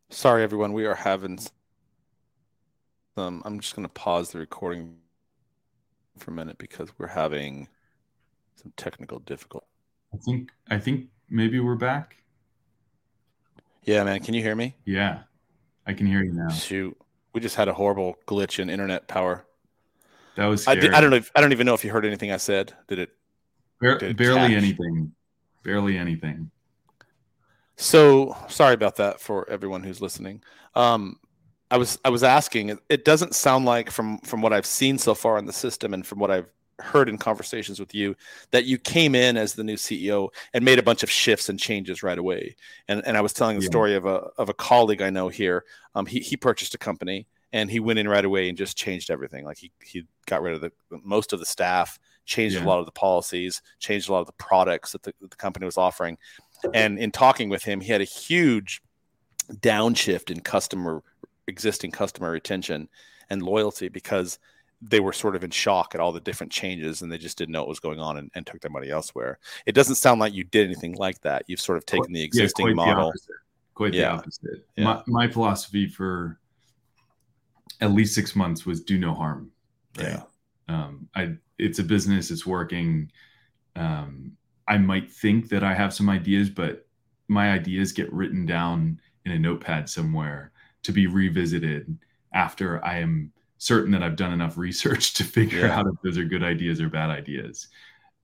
Sorry, 0.09 0.41
everyone. 0.41 0.73
We 0.73 0.87
are 0.87 0.95
having 0.95 1.39
some. 3.15 3.43
I'm 3.45 3.59
just 3.59 3.75
going 3.75 3.87
to 3.87 3.93
pause 3.93 4.31
the 4.31 4.39
recording 4.39 4.95
for 6.17 6.31
a 6.31 6.33
minute 6.33 6.57
because 6.57 6.89
we're 6.97 7.05
having 7.05 7.67
some 8.55 8.73
technical 8.75 9.19
difficulty. 9.19 9.67
I 10.11 10.17
think. 10.17 10.49
I 10.67 10.79
think 10.79 11.09
maybe 11.29 11.59
we're 11.59 11.75
back. 11.75 12.15
Yeah, 13.83 14.03
man. 14.03 14.21
Can 14.21 14.33
you 14.33 14.41
hear 14.41 14.55
me? 14.55 14.73
Yeah, 14.83 15.19
I 15.85 15.93
can 15.93 16.07
hear 16.07 16.23
you 16.23 16.33
now. 16.33 16.49
Shoot, 16.49 16.97
we 17.33 17.39
just 17.39 17.55
had 17.55 17.67
a 17.67 17.73
horrible 17.75 18.17
glitch 18.25 18.57
in 18.57 18.67
internet 18.67 19.07
power. 19.07 19.45
That 20.37 20.47
was. 20.47 20.67
I, 20.67 20.71
I, 20.71 20.75
don't 20.75 21.11
know. 21.11 21.17
If, 21.17 21.31
I 21.35 21.41
don't 21.41 21.51
even 21.51 21.67
know 21.67 21.75
if 21.75 21.85
you 21.85 21.91
heard 21.91 22.03
anything 22.03 22.31
I 22.31 22.37
said. 22.37 22.73
Did 22.87 22.97
it? 22.97 23.11
Bar- 23.79 23.99
did 23.99 24.09
it 24.09 24.17
barely 24.17 24.39
catch? 24.39 24.51
anything 24.51 25.13
barely 25.69 25.99
anything. 25.99 26.49
So 27.75 28.35
sorry 28.47 28.73
about 28.73 28.95
that 28.95 29.21
for 29.21 29.47
everyone 29.49 29.83
who's 29.83 30.01
listening. 30.01 30.41
Um, 30.73 31.19
I 31.69 31.77
was 31.77 31.99
I 32.03 32.09
was 32.09 32.23
asking. 32.23 32.79
It 32.89 33.05
doesn't 33.05 33.35
sound 33.35 33.65
like 33.65 33.91
from 33.91 34.17
from 34.19 34.41
what 34.41 34.51
I've 34.51 34.65
seen 34.65 34.97
so 34.97 35.13
far 35.13 35.37
in 35.37 35.45
the 35.45 35.53
system 35.53 35.93
and 35.93 36.03
from 36.05 36.17
what 36.17 36.31
I've 36.31 36.51
heard 36.79 37.07
in 37.07 37.19
conversations 37.19 37.79
with 37.79 37.93
you 37.93 38.15
that 38.49 38.65
you 38.65 38.79
came 38.79 39.13
in 39.13 39.37
as 39.37 39.53
the 39.53 39.63
new 39.63 39.75
CEO 39.75 40.29
and 40.53 40.65
made 40.65 40.79
a 40.79 40.83
bunch 40.83 41.03
of 41.03 41.11
shifts 41.11 41.49
and 41.49 41.59
changes 41.59 42.01
right 42.01 42.17
away. 42.17 42.55
And 42.87 43.05
and 43.05 43.15
I 43.15 43.21
was 43.21 43.33
telling 43.33 43.57
the 43.57 43.63
yeah. 43.63 43.69
story 43.69 43.93
of 43.93 44.07
a 44.07 44.17
of 44.39 44.49
a 44.49 44.55
colleague 44.55 45.03
I 45.03 45.11
know 45.11 45.29
here. 45.29 45.65
Um, 45.93 46.07
he 46.07 46.19
he 46.19 46.35
purchased 46.35 46.73
a 46.73 46.79
company 46.79 47.27
and 47.51 47.69
he 47.69 47.79
went 47.79 47.99
in 47.99 48.07
right 48.07 48.25
away 48.25 48.49
and 48.49 48.57
just 48.57 48.77
changed 48.77 49.09
everything. 49.09 49.45
Like 49.45 49.57
he 49.57 49.71
he 49.83 50.05
got 50.25 50.41
rid 50.41 50.55
of 50.55 50.61
the 50.61 50.71
most 51.03 51.33
of 51.33 51.39
the 51.39 51.45
staff, 51.45 51.99
changed 52.25 52.55
yeah. 52.55 52.63
a 52.63 52.67
lot 52.67 52.79
of 52.79 52.85
the 52.85 52.91
policies, 52.91 53.61
changed 53.79 54.09
a 54.09 54.11
lot 54.11 54.21
of 54.21 54.27
the 54.27 54.33
products 54.33 54.91
that 54.91 55.03
the, 55.03 55.13
the 55.21 55.35
company 55.35 55.65
was 55.65 55.77
offering. 55.77 56.17
And 56.73 56.99
in 56.99 57.11
talking 57.11 57.49
with 57.49 57.63
him, 57.63 57.81
he 57.81 57.91
had 57.91 58.01
a 58.01 58.05
huge 58.05 58.81
downshift 59.51 60.29
in 60.29 60.41
customer 60.41 61.03
existing 61.47 61.89
customer 61.89 62.29
retention 62.31 62.87
and 63.29 63.41
loyalty 63.41 63.89
because 63.89 64.37
they 64.81 64.99
were 64.99 65.11
sort 65.11 65.35
of 65.35 65.43
in 65.43 65.49
shock 65.49 65.93
at 65.93 65.99
all 65.99 66.11
the 66.11 66.21
different 66.21 66.51
changes 66.51 67.01
and 67.01 67.11
they 67.11 67.17
just 67.17 67.37
didn't 67.37 67.51
know 67.51 67.61
what 67.61 67.69
was 67.69 67.79
going 67.79 67.99
on 67.99 68.17
and, 68.17 68.31
and 68.35 68.45
took 68.45 68.61
their 68.61 68.71
money 68.71 68.89
elsewhere. 68.89 69.39
It 69.65 69.73
doesn't 69.73 69.95
sound 69.95 70.21
like 70.21 70.33
you 70.33 70.45
did 70.45 70.65
anything 70.65 70.93
like 70.93 71.19
that. 71.21 71.43
You've 71.47 71.59
sort 71.59 71.77
of 71.77 71.85
taken 71.85 72.13
the 72.13 72.23
existing 72.23 72.67
yeah, 72.67 72.73
model. 72.73 73.11
The 73.11 73.33
quite 73.79 73.93
yeah. 73.93 74.09
the 74.09 74.17
opposite. 74.17 74.67
Yeah. 74.75 74.83
My, 74.83 75.03
my, 75.07 75.27
philosophy 75.27 75.87
for 75.87 76.39
at 77.81 77.91
least 77.91 78.15
six 78.15 78.35
months 78.35 78.65
was 78.65 78.81
do 78.81 78.97
no 78.97 79.13
harm. 79.13 79.51
Right? 79.97 80.07
Yeah. 80.07 80.23
Um, 80.67 81.09
I 81.15 81.35
it's 81.57 81.79
a 81.79 81.83
business, 81.83 82.31
it's 82.31 82.45
working. 82.45 83.11
Um, 83.75 84.33
I 84.67 84.77
might 84.77 85.11
think 85.11 85.49
that 85.49 85.63
I 85.63 85.73
have 85.73 85.93
some 85.93 86.09
ideas, 86.09 86.49
but 86.49 86.87
my 87.27 87.51
ideas 87.51 87.91
get 87.91 88.11
written 88.13 88.45
down 88.45 88.99
in 89.25 89.31
a 89.31 89.39
notepad 89.39 89.89
somewhere 89.89 90.51
to 90.83 90.91
be 90.91 91.07
revisited 91.07 91.97
after 92.33 92.83
I 92.85 92.99
am 92.99 93.31
certain 93.57 93.91
that 93.91 94.03
I've 94.03 94.15
done 94.15 94.31
enough 94.31 94.57
research 94.57 95.13
to 95.15 95.23
figure 95.23 95.67
yeah. 95.67 95.79
out 95.79 95.87
if 95.87 96.01
those 96.03 96.17
are 96.17 96.23
good 96.23 96.43
ideas 96.43 96.81
or 96.81 96.89
bad 96.89 97.09
ideas. 97.09 97.67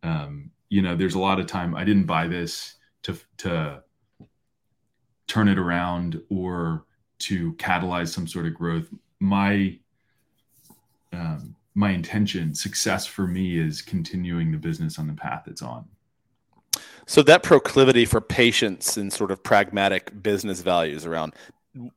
Um, 0.03 0.51
you 0.69 0.81
know, 0.81 0.95
there's 0.95 1.15
a 1.15 1.19
lot 1.19 1.39
of 1.39 1.47
time 1.47 1.75
I 1.75 1.83
didn't 1.83 2.05
buy 2.05 2.27
this 2.27 2.75
to 3.03 3.17
to 3.37 3.83
turn 5.27 5.47
it 5.47 5.57
around 5.57 6.21
or 6.29 6.85
to 7.17 7.53
catalyze 7.53 8.09
some 8.13 8.27
sort 8.27 8.45
of 8.45 8.53
growth. 8.53 8.87
My 9.19 9.77
um, 11.13 11.55
my 11.75 11.91
intention 11.91 12.55
success 12.55 13.05
for 13.05 13.27
me 13.27 13.59
is 13.59 13.81
continuing 13.81 14.51
the 14.51 14.57
business 14.57 14.97
on 14.97 15.07
the 15.07 15.13
path 15.13 15.43
it's 15.47 15.61
on. 15.61 15.85
So 17.05 17.21
that 17.23 17.43
proclivity 17.43 18.05
for 18.05 18.21
patience 18.21 18.97
and 18.97 19.13
sort 19.13 19.31
of 19.31 19.43
pragmatic 19.43 20.23
business 20.23 20.61
values 20.61 21.05
around 21.05 21.33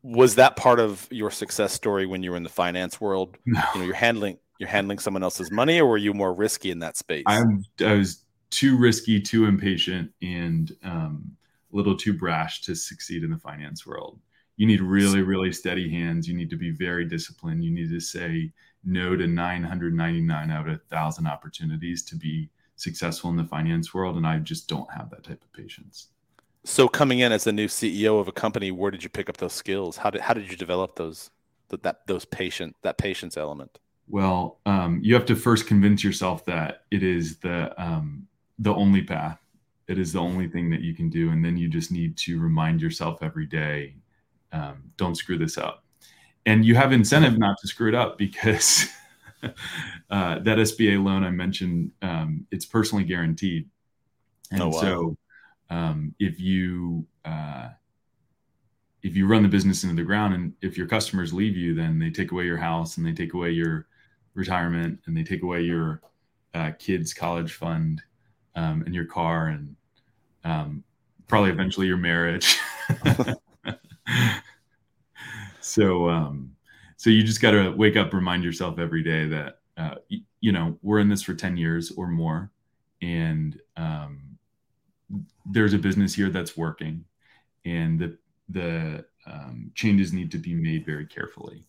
was 0.03 0.35
that 0.35 0.57
part 0.57 0.81
of 0.81 1.07
your 1.11 1.31
success 1.31 1.73
story 1.73 2.05
when 2.05 2.23
you 2.23 2.33
were 2.33 2.37
in 2.37 2.43
the 2.43 2.49
finance 2.49 3.01
world? 3.01 3.37
No. 3.47 3.63
you 3.75 3.81
know 3.81 3.87
you're 3.87 3.95
handling 3.95 4.39
you're 4.59 4.69
handling 4.69 4.99
someone 4.99 5.23
else's 5.23 5.51
money 5.53 5.81
or 5.81 5.89
were 5.89 5.97
you 5.97 6.13
more 6.13 6.35
risky 6.35 6.71
in 6.71 6.81
that 6.81 6.97
space? 6.97 7.25
I'm, 7.27 7.65
i 7.85 7.95
was 7.95 8.25
too 8.51 8.77
risky 8.77 9.21
too 9.21 9.45
impatient 9.45 10.11
and 10.21 10.75
um, 10.83 11.37
a 11.73 11.77
little 11.77 11.97
too 11.97 12.13
brash 12.13 12.63
to 12.63 12.75
succeed 12.75 13.23
in 13.23 13.31
the 13.31 13.39
finance 13.39 13.87
world 13.87 14.19
you 14.59 14.67
need 14.67 14.83
really 14.83 15.23
really 15.23 15.53
steady 15.53 15.89
hands. 15.89 16.29
You 16.29 16.35
need 16.35 16.51
to 16.51 16.57
be 16.57 16.71
very 16.73 17.07
disciplined. 17.07 17.65
You 17.65 17.71
need 17.71 17.89
to 17.89 18.01
say 18.01 18.53
no 18.85 19.17
to 19.17 19.27
999 19.27 20.51
out 20.51 20.61
of 20.61 20.67
a 20.67 20.81
1000 20.89 21.27
opportunities 21.27 22.03
to 22.05 22.17
be 22.17 22.51
successful 22.77 23.31
in 23.31 23.37
the 23.37 23.45
finance 23.45 23.93
world 23.93 24.17
and 24.17 24.25
i 24.25 24.39
just 24.39 24.69
don't 24.69 24.89
have 24.93 25.11
that 25.11 25.25
type 25.25 25.43
of 25.43 25.53
patience. 25.53 26.09
So 26.65 26.87
coming 26.87 27.21
in 27.21 27.33
as 27.33 27.45
the 27.45 27.53
new 27.53 27.67
ceo 27.67 28.21
of 28.21 28.29
a 28.29 28.33
company 28.33 28.71
where 28.71 28.91
did 28.91 29.03
you 29.03 29.09
pick 29.09 29.29
up 29.29 29.37
those 29.37 29.53
skills? 29.53 29.97
How 29.97 30.11
did, 30.11 30.21
how 30.21 30.35
did 30.35 30.51
you 30.51 30.57
develop 30.57 30.97
those 30.97 31.31
that 31.71 32.07
those 32.07 32.25
patient 32.25 32.77
that 32.83 32.99
patience 32.99 33.37
element? 33.37 33.79
Well 34.09 34.59
um, 34.67 35.01
you 35.03 35.15
have 35.15 35.27
to 35.27 35.37
first 35.37 35.67
convince 35.67 36.03
yourself 36.03 36.45
that 36.47 36.83
it 36.91 37.03
is 37.03 37.39
the 37.39 37.81
um, 37.81 38.27
the 38.59 38.75
only 38.75 39.03
path. 39.03 39.39
It 39.87 39.99
is 39.99 40.13
the 40.13 40.21
only 40.21 40.49
thing 40.49 40.69
that 40.71 40.81
you 40.81 40.95
can 40.95 41.09
do 41.09 41.31
and 41.31 41.45
then 41.45 41.57
you 41.57 41.69
just 41.69 41.93
need 41.93 42.17
to 42.19 42.41
remind 42.41 42.81
yourself 42.81 43.23
every 43.23 43.47
day 43.47 43.95
um, 44.53 44.83
don't 44.97 45.15
screw 45.15 45.39
this 45.39 45.59
up 45.59 45.85
and 46.49 46.65
you 46.65 46.75
have 46.75 46.93
incentive 46.93 47.39
not 47.39 47.59
to 47.61 47.69
screw 47.69 47.89
it 47.89 47.95
up 47.95 48.17
because 48.17 48.87
uh, 49.43 50.39
that 50.39 50.57
SBA 50.57 51.03
loan 51.05 51.23
I 51.23 51.29
mentioned, 51.29 51.91
um, 52.01 52.47
it's 52.51 52.65
personally 52.65 53.05
guaranteed. 53.05 53.69
And 54.51 54.63
oh, 54.63 54.69
wow. 54.69 54.81
so 54.81 55.17
um, 55.69 56.15
if 56.19 56.41
you 56.41 57.07
uh, 57.27 57.69
if 59.03 59.15
you 59.15 59.27
run 59.27 59.43
the 59.43 59.49
business 59.49 59.85
into 59.85 59.95
the 59.95 60.03
ground 60.03 60.33
and 60.33 60.55
if 60.63 60.79
your 60.79 60.87
customers 60.87 61.35
leave 61.35 61.55
you, 61.55 61.75
then 61.75 61.99
they 61.99 62.09
take 62.09 62.33
away 62.33 62.47
your 62.47 62.57
house 62.57 62.97
and 62.97 63.07
they 63.07 63.13
take 63.13 63.35
away 63.35 63.51
your 63.51 63.87
retirement 64.33 65.01
and 65.05 65.15
they 65.15 65.23
take 65.23 65.43
away 65.43 65.61
your 65.61 66.01
uh, 66.55 66.71
kids' 66.79 67.13
college 67.13 67.53
fund 67.53 68.01
um, 68.57 68.83
and 68.87 68.95
your 68.95 69.05
car 69.05 69.49
and 69.49 69.77
um, 70.45 70.83
probably 71.27 71.51
eventually 71.51 71.87
your 71.87 71.99
marriage. 71.99 72.59
so, 75.61 76.09
um, 76.09 76.55
so 76.97 77.11
you 77.11 77.23
just 77.23 77.41
got 77.41 77.53
to 77.53 77.71
wake 77.71 77.97
up, 77.97 78.13
remind 78.13 78.45
yourself 78.45 78.79
every 78.79 79.03
day 79.03 79.27
that 79.27 79.61
uh, 79.77 79.95
you 80.41 80.53
know 80.53 80.79
we're 80.83 80.99
in 80.99 81.09
this 81.09 81.23
for 81.23 81.35
ten 81.35 81.57
years 81.57 81.93
or 81.97 82.07
more, 82.09 82.51
and 83.03 83.61
um, 83.77 84.39
there's 85.47 85.75
a 85.75 85.79
business 85.79 86.15
here 86.15 86.31
that's 86.31 86.57
working, 86.57 87.05
and 87.65 87.99
the 87.99 88.19
the 88.49 89.05
um, 89.27 89.71
changes 89.75 90.13
need 90.13 90.31
to 90.33 90.39
be 90.39 90.55
made 90.55 90.85
very 90.85 91.07
carefully. 91.07 91.65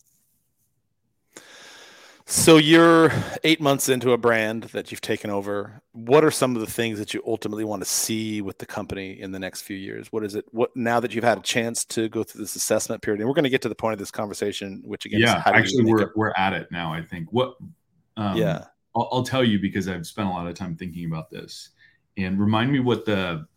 So 2.32 2.58
you're 2.58 3.12
eight 3.44 3.60
months 3.60 3.90
into 3.90 4.12
a 4.12 4.18
brand 4.18 4.66
that 4.66 4.92
you've 4.92 5.02
taken 5.02 5.32
over. 5.32 5.82
What 5.94 6.24
are 6.24 6.30
some 6.30 6.56
of 6.56 6.62
the 6.62 6.72
things 6.72 7.00
that 7.00 7.12
you 7.12 7.24
ultimately 7.26 7.64
want 7.64 7.82
to 7.82 7.90
see 7.90 8.40
with 8.44 8.60
the 8.60 8.68
company 8.68 9.20
in 9.20 9.32
the 9.32 9.40
next 9.40 9.64
few 9.64 9.76
years? 9.76 10.12
What 10.12 10.24
is 10.24 10.36
it? 10.36 10.46
What 10.52 10.70
now 10.76 11.00
that 11.00 11.16
you've 11.16 11.24
had 11.24 11.40
a 11.40 11.42
chance 11.42 11.84
to 11.86 12.08
go 12.08 12.22
through 12.22 12.42
this 12.42 12.56
assessment 12.56 13.02
period, 13.02 13.20
and 13.22 13.28
we're 13.28 13.34
going 13.34 13.46
to 13.46 13.50
get 13.50 13.64
to 13.64 13.70
the 13.70 13.74
point 13.74 13.94
of 13.94 14.00
this 14.00 14.12
conversation, 14.12 14.84
which 14.86 15.06
again, 15.06 15.22
yeah, 15.22 15.42
actually, 15.44 15.92
we're 15.92 16.04
it- 16.04 16.10
we're 16.16 16.34
at 16.38 16.54
it 16.54 16.72
now. 16.72 16.94
I 16.94 17.02
think 17.02 17.34
what. 17.34 17.56
Um, 18.16 18.38
yeah, 18.38 18.66
I'll, 18.96 19.10
I'll 19.12 19.24
tell 19.24 19.44
you 19.44 19.60
because 19.60 19.88
I've 19.88 20.06
spent 20.06 20.28
a 20.28 20.32
lot 20.32 20.46
of 20.46 20.54
time 20.54 20.76
thinking 20.76 21.06
about 21.06 21.32
this, 21.32 21.70
and 22.16 22.40
remind 22.40 22.72
me 22.72 22.80
what 22.80 23.06
the 23.06 23.48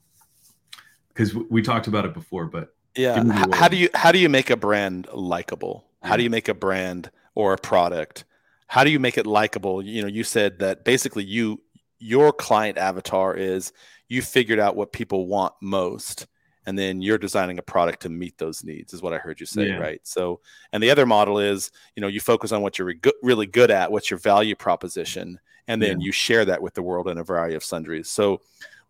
because 1.08 1.34
we 1.34 1.60
talked 1.60 1.88
about 1.88 2.06
it 2.06 2.14
before, 2.14 2.46
but 2.46 2.74
yeah, 2.96 3.22
how 3.52 3.68
do 3.68 3.76
you 3.76 3.90
how 3.92 4.12
do 4.12 4.18
you 4.18 4.30
make 4.30 4.48
a 4.48 4.56
brand 4.56 5.08
likable? 5.12 5.84
How 6.02 6.16
do 6.16 6.22
you 6.22 6.30
make 6.30 6.48
a 6.48 6.54
brand 6.54 7.10
or 7.34 7.52
a 7.52 7.58
product? 7.58 8.24
How 8.72 8.84
do 8.84 8.90
you 8.90 8.98
make 8.98 9.18
it 9.18 9.26
likable? 9.26 9.82
You 9.82 10.00
know 10.00 10.08
you 10.08 10.24
said 10.24 10.60
that 10.60 10.82
basically 10.82 11.24
you 11.24 11.60
your 11.98 12.32
client 12.32 12.78
avatar 12.78 13.36
is 13.36 13.70
you 14.08 14.22
figured 14.22 14.58
out 14.58 14.76
what 14.76 14.94
people 14.94 15.26
want 15.26 15.52
most 15.60 16.26
and 16.64 16.78
then 16.78 17.02
you're 17.02 17.18
designing 17.18 17.58
a 17.58 17.62
product 17.62 18.00
to 18.00 18.08
meet 18.08 18.38
those 18.38 18.64
needs 18.64 18.94
is 18.94 19.02
what 19.02 19.12
i 19.12 19.18
heard 19.18 19.38
you 19.40 19.44
say 19.44 19.68
yeah. 19.68 19.76
right? 19.76 20.00
So 20.04 20.40
and 20.72 20.82
the 20.82 20.90
other 20.90 21.04
model 21.04 21.38
is 21.38 21.70
you 21.96 22.00
know 22.00 22.06
you 22.06 22.18
focus 22.18 22.50
on 22.50 22.62
what 22.62 22.78
you're 22.78 22.86
re- 22.86 23.12
really 23.22 23.46
good 23.46 23.70
at 23.70 23.92
what's 23.92 24.10
your 24.10 24.18
value 24.18 24.56
proposition 24.56 25.38
and 25.68 25.82
then 25.82 26.00
yeah. 26.00 26.06
you 26.06 26.12
share 26.12 26.46
that 26.46 26.62
with 26.62 26.72
the 26.72 26.82
world 26.82 27.08
in 27.08 27.18
a 27.18 27.24
variety 27.24 27.54
of 27.54 27.62
sundries. 27.62 28.08
So 28.08 28.40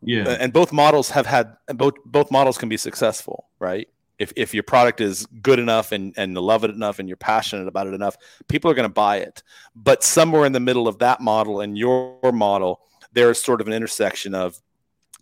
yeah. 0.00 0.36
and 0.38 0.52
both 0.52 0.72
models 0.72 1.10
have 1.10 1.26
had 1.26 1.56
both 1.74 1.94
both 2.06 2.30
models 2.30 2.56
can 2.56 2.68
be 2.68 2.76
successful 2.76 3.48
right 3.58 3.88
if, 4.22 4.32
if 4.36 4.54
your 4.54 4.62
product 4.62 5.00
is 5.00 5.26
good 5.42 5.58
enough 5.58 5.90
and, 5.90 6.14
and 6.16 6.36
love 6.38 6.62
it 6.62 6.70
enough 6.70 7.00
and 7.00 7.08
you're 7.08 7.16
passionate 7.16 7.66
about 7.66 7.88
it 7.88 7.94
enough, 7.94 8.16
people 8.48 8.70
are 8.70 8.74
going 8.74 8.88
to 8.88 8.92
buy 8.92 9.18
it. 9.18 9.42
But 9.74 10.04
somewhere 10.04 10.46
in 10.46 10.52
the 10.52 10.60
middle 10.60 10.86
of 10.86 10.98
that 10.98 11.20
model 11.20 11.60
and 11.60 11.76
your 11.76 12.18
model, 12.32 12.80
there 13.12 13.30
is 13.30 13.42
sort 13.42 13.60
of 13.60 13.66
an 13.66 13.72
intersection 13.72 14.34
of 14.34 14.60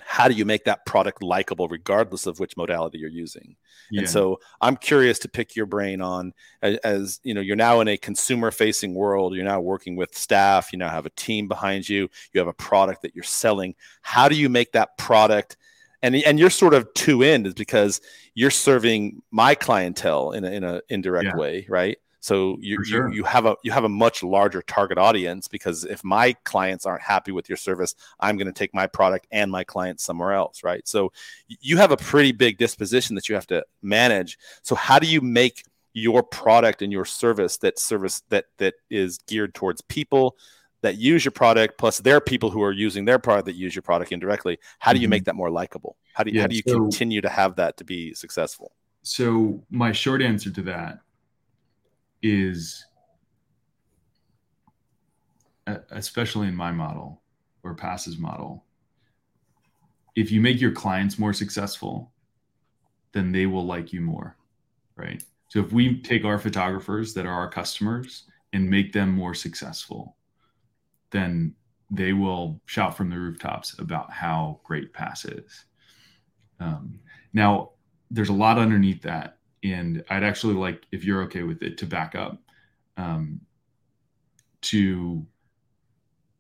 how 0.03 0.29
do 0.29 0.35
you 0.35 0.45
make 0.45 0.65
that 0.65 0.85
product 0.87 1.23
likable 1.23 1.69
regardless 1.69 2.27
of 2.27 2.41
which 2.41 2.57
modality 2.57 2.99
you're 2.99 3.09
using 3.09 3.55
yeah. 3.93 4.01
and 4.01 4.11
so 4.11 4.41
i'm 4.61 4.77
curious 4.77 5.21
to 5.21 5.29
pick 5.29 5.55
your 5.55 5.67
brain 5.67 6.01
on 6.01 6.33
as, 6.63 6.77
as, 6.79 7.21
you 7.23 7.33
know 7.33 7.41
you're 7.41 7.55
now 7.55 7.81
in 7.81 7.87
a 7.87 7.97
consumer 7.97 8.51
facing 8.51 8.95
world 8.95 9.35
you're 9.35 9.45
now 9.45 9.61
working 9.61 9.95
with 9.95 10.17
staff 10.17 10.73
you 10.73 10.79
now 10.79 10.89
have 10.89 11.07
a 11.07 11.11
team 11.11 11.47
behind 11.47 11.89
you 11.89 12.09
you 12.33 12.41
have 12.41 12.49
a 12.49 12.53
product 12.55 13.03
that 13.03 13.15
you're 13.15 13.23
selling 13.23 13.75
how 14.03 14.29
do 14.29 14.35
you 14.35 14.49
make 14.49 14.73
that 14.73 14.97
product 14.99 15.57
and 16.03 16.15
and 16.15 16.39
you're 16.39 16.51
sort 16.51 16.75
of 16.75 16.93
two 16.95 17.23
end 17.23 17.47
is 17.47 17.55
because 17.55 18.01
you're 18.35 18.51
serving 18.51 19.23
my 19.31 19.55
clientele 19.55 20.33
in 20.33 20.45
a, 20.45 20.51
in 20.51 20.65
a 20.65 20.81
indirect 20.89 21.27
yeah. 21.27 21.37
way, 21.37 21.67
right? 21.69 21.99
So 22.21 22.59
you, 22.61 22.85
sure. 22.85 23.09
you 23.09 23.17
you 23.17 23.25
have 23.25 23.47
a 23.47 23.57
you 23.65 23.73
have 23.73 23.85
a 23.85 23.89
much 23.89 24.23
larger 24.23 24.63
target 24.63 24.99
audience 24.99 25.49
because 25.49 25.85
if 25.85 26.05
my 26.05 26.35
clients 26.45 26.85
aren't 26.85 27.03
happy 27.03 27.33
with 27.33 27.49
your 27.49 27.57
service, 27.57 27.95
I'm 28.21 28.37
going 28.37 28.47
to 28.47 28.53
take 28.53 28.75
my 28.75 28.87
product 28.87 29.27
and 29.31 29.51
my 29.51 29.65
clients 29.65 30.05
somewhere 30.05 30.33
else, 30.33 30.63
right? 30.63 30.87
So 30.87 31.13
you 31.49 31.79
have 31.79 31.93
a 31.93 31.97
pretty 31.97 32.33
big 32.33 32.59
disposition 32.59 33.15
that 33.17 33.29
you 33.29 33.35
have 33.35 33.47
to 33.49 33.65
manage. 33.83 34.39
So 34.63 34.75
how 34.75 34.99
do 34.99 35.07
you 35.07 35.23
make 35.23 35.65
your 35.93 36.23
product 36.23 36.83
and 36.83 36.93
your 36.93 37.05
service 37.05 37.57
that 37.59 37.79
service 37.79 38.23
that 38.29 38.45
that 38.59 38.75
is 38.91 39.19
geared 39.27 39.55
towards 39.55 39.81
people 39.81 40.37
that 40.83 40.97
use 40.97 41.25
your 41.25 41.33
product 41.33 41.79
plus 41.79 41.99
there 41.99 42.17
are 42.17 42.21
people 42.21 42.51
who 42.51 42.63
are 42.63 42.73
using 42.73 43.05
their 43.05 43.19
product 43.19 43.47
that 43.47 43.55
use 43.55 43.75
your 43.75 43.83
product 43.83 44.13
indirectly. 44.13 44.59
How 44.79 44.93
do 44.93 44.99
you 44.99 45.07
mm-hmm. 45.07 45.11
make 45.11 45.25
that 45.25 45.35
more 45.35 45.51
likable? 45.51 45.97
How 46.15 46.25
do 46.25 46.31
you, 46.31 46.37
yeah, 46.37 46.43
how 46.43 46.49
do 46.49 46.57
you 46.57 46.63
so, 46.67 46.79
continue 46.79 47.21
to 47.21 47.29
have 47.29 47.57
that 47.57 47.77
to 47.79 47.85
be 47.85 48.15
successful? 48.15 48.73
So 49.03 49.63
my 49.71 49.93
short 49.93 50.23
answer 50.23 50.51
to 50.51 50.63
that 50.63 51.01
is 52.23 52.85
especially 55.91 56.49
in 56.49 56.55
my 56.57 56.73
model 56.73 57.23
or 57.63 57.75
passes 57.75 58.19
model 58.19 58.65
if 60.17 60.33
you 60.33 60.41
make 60.41 60.61
your 60.61 60.73
clients 60.73 61.19
more 61.19 61.33
successful 61.33 62.11
then 63.13 63.31
they 63.31 63.47
will 63.47 63.65
like 63.65 63.93
you 63.93 64.01
more 64.01 64.37
right? 65.01 65.23
So 65.49 65.61
if 65.61 65.73
we 65.73 66.01
take 66.01 66.25
our 66.25 66.39
photographers 66.39 67.15
that 67.15 67.27
are 67.27 67.33
our 67.33 67.49
customers 67.49 68.25
and 68.53 68.69
make 68.69 68.93
them 68.93 69.11
more 69.11 69.35
successful 69.35 70.17
then 71.11 71.55
they 71.91 72.13
will 72.13 72.61
shout 72.67 72.97
from 72.97 73.11
the 73.11 73.19
rooftops 73.19 73.79
about 73.79 74.13
how 74.13 74.61
great 74.65 74.93
pass 74.93 75.25
is. 75.25 75.65
Um, 76.61 77.01
now, 77.33 77.71
there's 78.11 78.29
a 78.29 78.35
lot 78.35 78.59
underneath 78.59 79.03
that, 79.03 79.39
and 79.65 80.05
I'd 80.09 80.25
actually 80.25 80.55
like, 80.55 80.85
if 80.93 81.05
you're 81.05 81.23
okay 81.23 81.43
with 81.43 81.63
it, 81.63 81.79
to 81.79 81.87
back 81.87 82.15
up 82.15 82.39
um, 82.97 83.41
to 84.63 85.27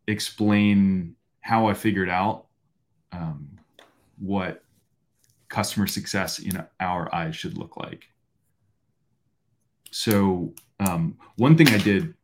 explain 0.06 1.16
how 1.40 1.66
I 1.66 1.74
figured 1.74 2.08
out 2.08 2.46
um, 3.12 3.58
what 4.18 4.62
customer 5.48 5.86
success 5.86 6.38
in 6.38 6.64
our 6.78 7.12
eyes 7.14 7.34
should 7.34 7.58
look 7.58 7.76
like. 7.76 8.08
So, 9.90 10.54
um, 10.78 11.16
one 11.36 11.56
thing 11.56 11.68
I 11.68 11.78
did 11.78 12.14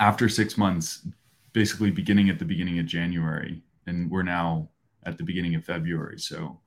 after 0.00 0.28
six 0.28 0.56
months 0.56 1.06
basically 1.54 1.90
beginning 1.90 2.28
at 2.28 2.38
the 2.38 2.44
beginning 2.44 2.78
of 2.80 2.84
January, 2.84 3.62
and 3.86 4.10
we're 4.10 4.22
now 4.22 4.68
at 5.06 5.16
the 5.16 5.24
beginning 5.24 5.54
of 5.54 5.64
February. 5.64 6.18
So 6.18 6.60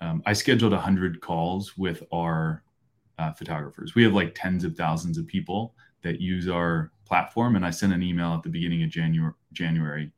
um, 0.00 0.22
I 0.26 0.34
scheduled 0.34 0.72
100 0.72 1.20
calls 1.20 1.78
with 1.78 2.02
our 2.12 2.64
uh, 3.18 3.32
photographers. 3.32 3.94
We 3.94 4.02
have 4.02 4.12
like 4.12 4.34
tens 4.34 4.64
of 4.64 4.76
thousands 4.76 5.16
of 5.16 5.26
people 5.26 5.74
that 6.02 6.20
use 6.20 6.48
our 6.48 6.90
platform, 7.06 7.56
and 7.56 7.64
I 7.64 7.70
sent 7.70 7.92
an 7.92 8.02
email 8.02 8.34
at 8.34 8.42
the 8.42 8.50
beginning 8.50 8.82
of 8.82 8.90
January, 8.90 9.34
January 9.52 10.12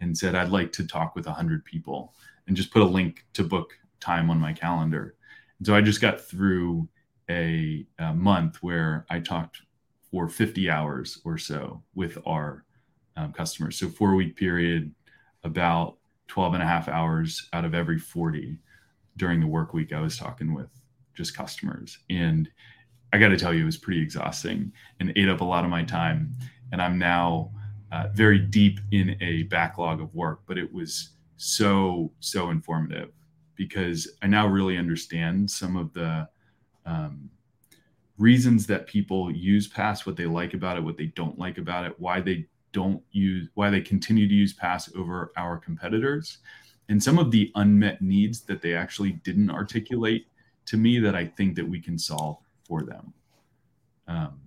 and 0.00 0.16
said 0.16 0.34
I'd 0.34 0.50
like 0.50 0.72
to 0.72 0.86
talk 0.86 1.16
with 1.16 1.26
100 1.26 1.64
people, 1.64 2.14
and 2.46 2.56
just 2.56 2.70
put 2.70 2.82
a 2.82 2.86
link 2.86 3.24
to 3.32 3.42
book 3.42 3.72
time 3.98 4.30
on 4.30 4.38
my 4.38 4.52
calendar. 4.52 5.14
And 5.58 5.66
so 5.66 5.74
I 5.74 5.80
just 5.80 6.00
got 6.00 6.20
through 6.20 6.88
a, 7.30 7.86
a 7.98 8.12
month 8.12 8.62
where 8.62 9.06
I 9.08 9.20
talked 9.20 9.62
for 10.10 10.28
50 10.28 10.68
hours 10.68 11.20
or 11.24 11.38
so 11.38 11.82
with 11.94 12.18
our 12.26 12.64
um, 13.16 13.32
customers. 13.32 13.78
So 13.78 13.88
four 13.88 14.14
week 14.14 14.36
period, 14.36 14.94
about 15.44 15.96
12 16.28 16.54
and 16.54 16.62
a 16.62 16.66
half 16.66 16.88
hours 16.88 17.48
out 17.52 17.64
of 17.64 17.74
every 17.74 17.98
40 17.98 18.58
during 19.16 19.40
the 19.40 19.46
work 19.46 19.74
week, 19.74 19.92
I 19.92 20.00
was 20.00 20.16
talking 20.16 20.54
with 20.54 20.68
just 21.14 21.36
customers. 21.36 21.98
And 22.08 22.48
I 23.12 23.18
got 23.18 23.28
to 23.28 23.36
tell 23.36 23.52
you, 23.52 23.62
it 23.62 23.66
was 23.66 23.76
pretty 23.76 24.00
exhausting 24.00 24.72
and 25.00 25.12
ate 25.16 25.28
up 25.28 25.40
a 25.40 25.44
lot 25.44 25.64
of 25.64 25.70
my 25.70 25.82
time. 25.82 26.32
And 26.72 26.80
I'm 26.80 26.98
now 26.98 27.50
uh, 27.92 28.06
very 28.14 28.38
deep 28.38 28.78
in 28.92 29.16
a 29.20 29.42
backlog 29.44 30.00
of 30.00 30.14
work, 30.14 30.40
but 30.46 30.56
it 30.56 30.72
was 30.72 31.10
so, 31.36 32.12
so 32.20 32.50
informative 32.50 33.10
because 33.56 34.16
I 34.22 34.26
now 34.26 34.46
really 34.46 34.78
understand 34.78 35.50
some 35.50 35.76
of 35.76 35.92
the 35.92 36.28
um, 36.86 37.28
reasons 38.16 38.66
that 38.68 38.86
people 38.86 39.30
use 39.30 39.66
Pass, 39.66 40.06
what 40.06 40.16
they 40.16 40.26
like 40.26 40.54
about 40.54 40.76
it, 40.76 40.84
what 40.84 40.96
they 40.96 41.06
don't 41.06 41.38
like 41.38 41.58
about 41.58 41.84
it, 41.84 41.98
why 41.98 42.20
they 42.20 42.46
don't 42.72 43.02
use 43.10 43.48
why 43.54 43.70
they 43.70 43.80
continue 43.80 44.28
to 44.28 44.34
use 44.34 44.52
pass 44.52 44.90
over 44.94 45.32
our 45.36 45.56
competitors. 45.58 46.38
And 46.88 47.02
some 47.02 47.18
of 47.18 47.30
the 47.30 47.52
unmet 47.54 48.02
needs 48.02 48.40
that 48.42 48.62
they 48.62 48.74
actually 48.74 49.12
didn't 49.12 49.50
articulate 49.50 50.26
to 50.66 50.76
me 50.76 51.00
that 51.00 51.16
i 51.16 51.24
think 51.24 51.56
that 51.56 51.68
we 51.68 51.80
can 51.80 51.98
solve 51.98 52.38
for 52.64 52.82
them. 52.82 53.12
Um, 54.06 54.40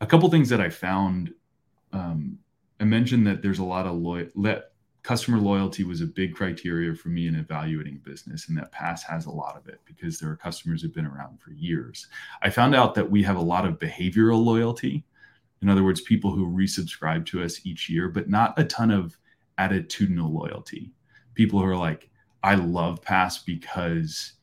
a 0.00 0.06
couple 0.06 0.30
things 0.30 0.48
that 0.48 0.60
i 0.60 0.68
found 0.68 1.32
um, 1.92 2.38
i 2.80 2.84
mentioned 2.84 3.26
that 3.26 3.42
there's 3.42 3.58
a 3.58 3.64
lot 3.64 3.86
of 3.86 3.94
loyal 3.96 4.28
customer 5.02 5.38
loyalty 5.38 5.84
was 5.84 6.00
a 6.00 6.06
big 6.06 6.34
criteria 6.34 6.92
for 6.94 7.08
me 7.08 7.28
in 7.28 7.36
evaluating 7.36 8.00
business 8.04 8.48
and 8.48 8.58
that 8.58 8.72
pass 8.72 9.02
has 9.04 9.26
a 9.26 9.30
lot 9.30 9.56
of 9.56 9.68
it 9.68 9.80
because 9.84 10.18
there 10.18 10.30
are 10.30 10.36
customers 10.36 10.82
who've 10.82 10.94
been 10.94 11.06
around 11.06 11.40
for 11.40 11.52
years. 11.52 12.08
I 12.42 12.50
found 12.50 12.74
out 12.74 12.92
that 12.96 13.08
we 13.08 13.22
have 13.22 13.36
a 13.36 13.40
lot 13.40 13.64
of 13.64 13.78
behavioral 13.78 14.44
loyalty 14.44 15.04
in 15.62 15.68
other 15.68 15.84
words, 15.84 16.00
people 16.00 16.32
who 16.32 16.46
resubscribe 16.46 17.26
to 17.26 17.42
us 17.42 17.64
each 17.64 17.88
year, 17.88 18.08
but 18.08 18.28
not 18.28 18.58
a 18.58 18.64
ton 18.64 18.90
of 18.90 19.18
attitudinal 19.58 20.32
loyalty. 20.32 20.92
People 21.34 21.60
who 21.60 21.66
are 21.66 21.76
like, 21.76 22.10
I 22.42 22.54
love 22.54 23.02
Pass 23.02 23.42
because 23.42 24.34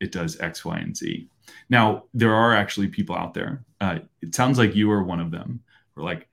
it 0.00 0.12
does 0.12 0.38
X, 0.40 0.64
Y, 0.64 0.76
and 0.76 0.96
Z. 0.96 1.28
Now, 1.70 2.04
there 2.12 2.34
are 2.34 2.54
actually 2.54 2.88
people 2.88 3.16
out 3.16 3.34
there. 3.34 3.64
Uh, 3.80 4.00
it 4.20 4.34
sounds 4.34 4.58
like 4.58 4.74
you 4.74 4.90
are 4.90 5.02
one 5.02 5.20
of 5.20 5.30
them. 5.30 5.60
We're 5.94 6.04
like, 6.04 6.28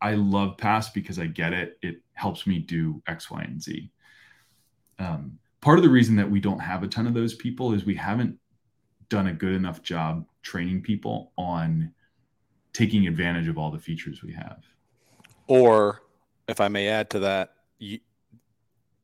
I 0.00 0.14
love 0.14 0.56
Pass 0.58 0.90
because 0.90 1.18
I 1.18 1.26
get 1.26 1.52
it. 1.52 1.78
It 1.82 2.02
helps 2.12 2.46
me 2.46 2.58
do 2.58 3.02
X, 3.06 3.30
Y, 3.30 3.42
and 3.42 3.62
Z. 3.62 3.90
Um, 4.98 5.38
part 5.60 5.78
of 5.78 5.82
the 5.82 5.90
reason 5.90 6.16
that 6.16 6.30
we 6.30 6.40
don't 6.40 6.58
have 6.58 6.82
a 6.82 6.88
ton 6.88 7.06
of 7.06 7.14
those 7.14 7.34
people 7.34 7.72
is 7.72 7.84
we 7.84 7.94
haven't 7.94 8.38
done 9.08 9.28
a 9.28 9.32
good 9.32 9.54
enough 9.54 9.82
job 9.82 10.26
training 10.42 10.82
people 10.82 11.32
on 11.36 11.92
taking 12.76 13.06
advantage 13.06 13.48
of 13.48 13.56
all 13.56 13.70
the 13.70 13.78
features 13.78 14.22
we 14.22 14.32
have. 14.34 14.62
Or, 15.46 16.02
if 16.46 16.60
I 16.60 16.68
may 16.68 16.88
add 16.88 17.08
to 17.10 17.20
that, 17.20 17.54
you, 17.78 18.00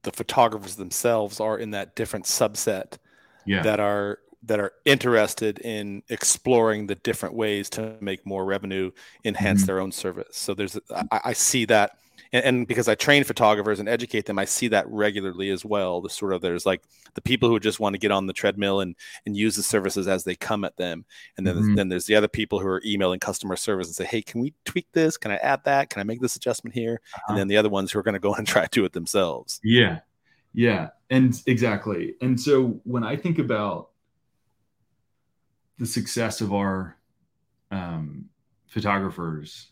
the 0.02 0.12
photographers 0.12 0.76
themselves 0.76 1.40
are 1.40 1.58
in 1.58 1.70
that 1.70 1.96
different 1.96 2.26
subset 2.26 2.98
yeah. 3.46 3.62
that 3.62 3.80
are 3.80 4.18
that 4.44 4.58
are 4.58 4.72
interested 4.84 5.60
in 5.60 6.02
exploring 6.08 6.88
the 6.88 6.96
different 6.96 7.34
ways 7.34 7.70
to 7.70 7.96
make 8.00 8.26
more 8.26 8.44
revenue, 8.44 8.90
enhance 9.24 9.60
mm-hmm. 9.60 9.66
their 9.66 9.80
own 9.80 9.92
service. 9.92 10.36
So 10.36 10.52
there's 10.52 10.78
I, 10.90 11.20
I 11.26 11.32
see 11.32 11.64
that 11.66 11.96
and, 12.32 12.44
and, 12.44 12.66
because 12.66 12.88
I 12.88 12.94
train 12.94 13.24
photographers 13.24 13.80
and 13.80 13.88
educate 13.88 14.26
them, 14.26 14.38
I 14.38 14.44
see 14.44 14.68
that 14.68 14.88
regularly 14.88 15.50
as 15.50 15.64
well. 15.64 16.00
The 16.00 16.10
sort 16.10 16.32
of 16.32 16.40
there's 16.40 16.64
like 16.64 16.82
the 17.14 17.20
people 17.20 17.48
who 17.48 17.60
just 17.60 17.80
want 17.80 17.94
to 17.94 17.98
get 17.98 18.10
on 18.10 18.26
the 18.26 18.32
treadmill 18.32 18.80
and 18.80 18.96
and 19.26 19.36
use 19.36 19.56
the 19.56 19.62
services 19.62 20.08
as 20.08 20.24
they 20.24 20.34
come 20.34 20.64
at 20.64 20.76
them, 20.76 21.04
and 21.36 21.46
then 21.46 21.56
mm-hmm. 21.56 21.74
then 21.74 21.88
there's 21.88 22.06
the 22.06 22.14
other 22.14 22.28
people 22.28 22.60
who 22.60 22.66
are 22.66 22.82
emailing 22.84 23.20
customer 23.20 23.56
service 23.56 23.88
and 23.88 23.96
say, 23.96 24.04
hey, 24.04 24.22
can 24.22 24.40
we 24.40 24.54
tweak 24.64 24.86
this? 24.92 25.16
Can 25.16 25.30
I 25.30 25.36
add 25.36 25.64
that? 25.64 25.90
Can 25.90 26.00
I 26.00 26.04
make 26.04 26.20
this 26.20 26.36
adjustment 26.36 26.74
here? 26.74 27.00
Uh-huh. 27.14 27.24
And 27.28 27.38
then 27.38 27.48
the 27.48 27.56
other 27.56 27.68
ones 27.68 27.92
who 27.92 27.98
are 27.98 28.04
going 28.04 28.14
to 28.14 28.20
go 28.20 28.34
and 28.34 28.46
try 28.46 28.62
to 28.62 28.68
do 28.70 28.84
it 28.84 28.92
themselves. 28.92 29.60
Yeah, 29.62 30.00
yeah, 30.54 30.88
and 31.10 31.40
exactly. 31.46 32.14
And 32.20 32.40
so 32.40 32.80
when 32.84 33.04
I 33.04 33.16
think 33.16 33.38
about 33.38 33.90
the 35.78 35.86
success 35.86 36.40
of 36.40 36.52
our 36.52 36.96
um, 37.70 38.26
photographers 38.68 39.71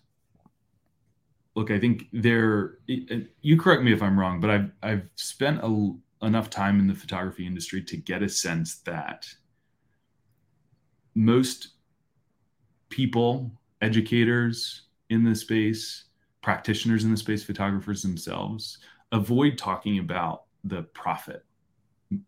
look, 1.61 1.71
I 1.71 1.79
think 1.79 2.07
there. 2.13 2.79
You 2.87 3.59
correct 3.59 3.83
me 3.83 3.93
if 3.93 4.03
I'm 4.03 4.19
wrong, 4.19 4.41
but 4.41 4.51
I've 4.51 4.71
I've 4.83 5.09
spent 5.17 5.61
a, 5.63 5.93
enough 6.23 6.49
time 6.49 6.81
in 6.81 6.87
the 6.87 6.95
photography 6.95 7.47
industry 7.47 7.83
to 7.83 7.97
get 7.99 8.23
a 8.23 8.29
sense 8.29 8.77
that 8.87 9.29
most 11.15 11.69
people, 12.89 13.53
educators 13.83 14.83
in 15.11 15.23
the 15.23 15.35
space, 15.35 16.05
practitioners 16.43 17.05
in 17.05 17.11
the 17.11 17.17
space, 17.17 17.45
photographers 17.45 18.01
themselves, 18.01 18.79
avoid 19.13 19.59
talking 19.59 19.99
about 19.99 20.45
the 20.65 20.83
profit 20.95 21.45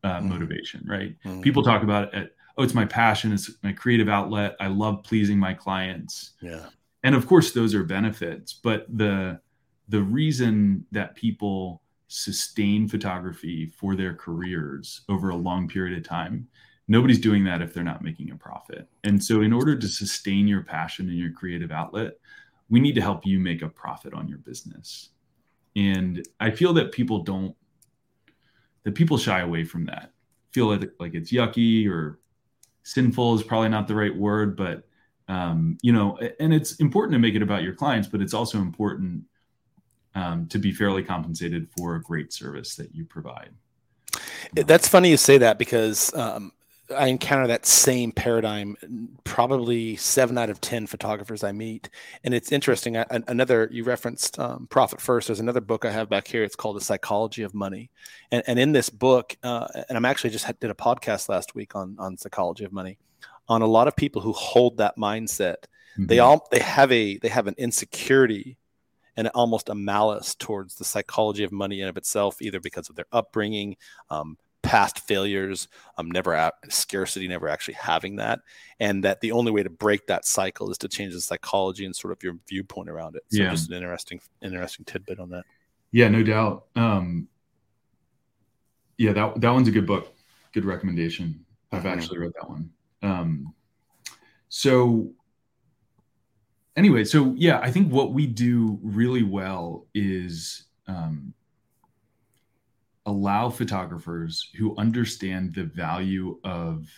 uh, 0.04 0.18
mm. 0.18 0.24
motivation. 0.24 0.84
Right? 0.86 1.16
Mm. 1.24 1.40
People 1.40 1.62
talk 1.62 1.82
about 1.82 2.12
it. 2.12 2.36
oh, 2.58 2.64
it's 2.64 2.74
my 2.74 2.84
passion. 2.84 3.32
It's 3.32 3.50
my 3.62 3.72
creative 3.72 4.10
outlet. 4.10 4.56
I 4.60 4.66
love 4.66 5.04
pleasing 5.04 5.38
my 5.38 5.54
clients. 5.54 6.32
Yeah 6.42 6.66
and 7.04 7.14
of 7.14 7.26
course 7.26 7.52
those 7.52 7.74
are 7.74 7.84
benefits 7.84 8.52
but 8.52 8.86
the 8.96 9.40
the 9.88 10.02
reason 10.02 10.84
that 10.92 11.14
people 11.14 11.82
sustain 12.08 12.86
photography 12.88 13.72
for 13.76 13.96
their 13.96 14.14
careers 14.14 15.02
over 15.08 15.30
a 15.30 15.36
long 15.36 15.66
period 15.66 15.96
of 15.96 16.06
time 16.06 16.46
nobody's 16.88 17.20
doing 17.20 17.44
that 17.44 17.62
if 17.62 17.72
they're 17.72 17.84
not 17.84 18.02
making 18.02 18.30
a 18.32 18.36
profit. 18.36 18.88
And 19.04 19.22
so 19.22 19.40
in 19.42 19.52
order 19.52 19.76
to 19.76 19.88
sustain 19.88 20.48
your 20.48 20.62
passion 20.62 21.08
and 21.08 21.18
your 21.18 21.32
creative 21.32 21.72
outlet 21.72 22.18
we 22.68 22.80
need 22.80 22.94
to 22.94 23.02
help 23.02 23.26
you 23.26 23.38
make 23.38 23.60
a 23.60 23.68
profit 23.68 24.14
on 24.14 24.28
your 24.28 24.38
business. 24.38 25.10
And 25.76 26.26
i 26.40 26.50
feel 26.50 26.72
that 26.74 26.92
people 26.92 27.22
don't 27.22 27.54
that 28.84 28.94
people 28.94 29.16
shy 29.16 29.40
away 29.40 29.64
from 29.64 29.86
that. 29.86 30.12
Feel 30.50 30.66
like, 30.66 30.92
like 30.98 31.14
it's 31.14 31.32
yucky 31.32 31.88
or 31.88 32.18
sinful 32.82 33.36
is 33.36 33.42
probably 33.42 33.68
not 33.68 33.86
the 33.88 33.94
right 33.94 34.16
word 34.16 34.56
but 34.56 34.88
um, 35.32 35.78
you 35.80 35.92
know, 35.92 36.18
and 36.40 36.52
it's 36.52 36.74
important 36.74 37.14
to 37.14 37.18
make 37.18 37.34
it 37.34 37.42
about 37.42 37.62
your 37.62 37.72
clients, 37.72 38.06
but 38.06 38.20
it's 38.20 38.34
also 38.34 38.58
important 38.58 39.24
um, 40.14 40.46
to 40.48 40.58
be 40.58 40.72
fairly 40.72 41.02
compensated 41.02 41.68
for 41.76 41.96
a 41.96 42.02
great 42.02 42.34
service 42.34 42.76
that 42.76 42.94
you 42.94 43.06
provide. 43.06 43.50
That's 44.52 44.86
funny 44.86 45.08
you 45.08 45.16
say 45.16 45.38
that 45.38 45.58
because 45.58 46.12
um, 46.14 46.52
I 46.94 47.06
encounter 47.06 47.46
that 47.46 47.64
same 47.64 48.12
paradigm 48.12 48.76
probably 49.24 49.96
seven 49.96 50.36
out 50.36 50.50
of 50.50 50.60
10 50.60 50.86
photographers 50.86 51.42
I 51.42 51.52
meet. 51.52 51.88
And 52.24 52.34
it's 52.34 52.52
interesting. 52.52 52.98
I, 52.98 53.06
another, 53.08 53.70
you 53.72 53.84
referenced 53.84 54.38
um, 54.38 54.66
Profit 54.66 55.00
First. 55.00 55.28
There's 55.28 55.40
another 55.40 55.62
book 55.62 55.86
I 55.86 55.92
have 55.92 56.10
back 56.10 56.28
here. 56.28 56.44
It's 56.44 56.56
called 56.56 56.76
The 56.76 56.84
Psychology 56.84 57.42
of 57.42 57.54
Money. 57.54 57.90
And, 58.30 58.42
and 58.46 58.58
in 58.58 58.72
this 58.72 58.90
book, 58.90 59.34
uh, 59.42 59.68
and 59.88 59.96
I'm 59.96 60.04
actually 60.04 60.30
just 60.30 60.44
did 60.60 60.70
a 60.70 60.74
podcast 60.74 61.30
last 61.30 61.54
week 61.54 61.74
on, 61.74 61.96
on 61.98 62.18
psychology 62.18 62.64
of 62.64 62.72
money 62.72 62.98
on 63.48 63.62
a 63.62 63.66
lot 63.66 63.88
of 63.88 63.96
people 63.96 64.22
who 64.22 64.32
hold 64.32 64.78
that 64.78 64.96
mindset. 64.96 65.56
Mm-hmm. 65.94 66.06
They 66.06 66.18
all 66.18 66.46
they 66.50 66.60
have 66.60 66.90
a 66.90 67.18
they 67.18 67.28
have 67.28 67.46
an 67.46 67.54
insecurity 67.58 68.56
and 69.16 69.28
almost 69.28 69.68
a 69.68 69.74
malice 69.74 70.34
towards 70.34 70.76
the 70.76 70.84
psychology 70.84 71.44
of 71.44 71.52
money 71.52 71.80
in 71.80 71.88
of 71.88 71.96
itself, 71.96 72.40
either 72.40 72.60
because 72.60 72.88
of 72.88 72.96
their 72.96 73.06
upbringing, 73.12 73.76
um, 74.08 74.38
past 74.62 75.00
failures, 75.00 75.68
um, 75.98 76.10
never 76.10 76.32
at, 76.32 76.54
scarcity, 76.68 77.28
never 77.28 77.48
actually 77.48 77.74
having 77.74 78.16
that, 78.16 78.40
and 78.80 79.04
that 79.04 79.20
the 79.20 79.32
only 79.32 79.52
way 79.52 79.62
to 79.62 79.70
break 79.70 80.06
that 80.06 80.24
cycle 80.24 80.70
is 80.70 80.78
to 80.78 80.88
change 80.88 81.12
the 81.12 81.20
psychology 81.20 81.84
and 81.84 81.94
sort 81.94 82.12
of 82.12 82.22
your 82.22 82.36
viewpoint 82.48 82.88
around 82.88 83.16
it. 83.16 83.22
So 83.28 83.42
yeah. 83.42 83.50
just 83.50 83.68
an 83.68 83.76
interesting, 83.76 84.20
interesting 84.40 84.84
tidbit 84.86 85.18
on 85.18 85.30
that. 85.30 85.44
Yeah, 85.90 86.08
no 86.08 86.22
doubt. 86.22 86.66
Um, 86.74 87.28
yeah, 88.96 89.12
that 89.12 89.40
that 89.40 89.50
one's 89.50 89.68
a 89.68 89.72
good 89.72 89.86
book. 89.86 90.14
Good 90.52 90.64
recommendation. 90.64 91.44
I've 91.70 91.80
mm-hmm. 91.80 91.88
actually 91.88 92.18
read 92.18 92.32
that 92.40 92.48
one. 92.48 92.70
Um, 93.02 93.54
so 94.48 95.10
anyway, 96.76 97.04
so 97.04 97.34
yeah, 97.36 97.58
I 97.60 97.70
think 97.70 97.92
what 97.92 98.12
we 98.12 98.26
do 98.26 98.78
really 98.82 99.22
well 99.22 99.86
is 99.94 100.64
um, 100.86 101.34
allow 103.06 103.50
photographers 103.50 104.50
who 104.56 104.76
understand 104.76 105.54
the 105.54 105.64
value 105.64 106.38
of 106.44 106.88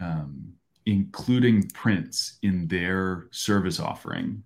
um, 0.00 0.52
including 0.86 1.68
prints 1.70 2.38
in 2.42 2.66
their 2.68 3.28
service 3.30 3.78
offering 3.78 4.42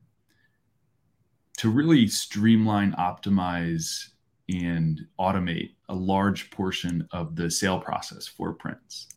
to 1.59 1.71
really 1.71 2.09
streamline, 2.09 2.93
optimize, 2.99 4.09
and 4.49 5.07
automate 5.21 5.75
a 5.89 5.95
large 5.95 6.51
portion 6.51 7.07
of 7.13 7.37
the 7.37 7.51
sale 7.51 7.79
process 7.79 8.27
for 8.27 8.53
prints. 8.53 9.09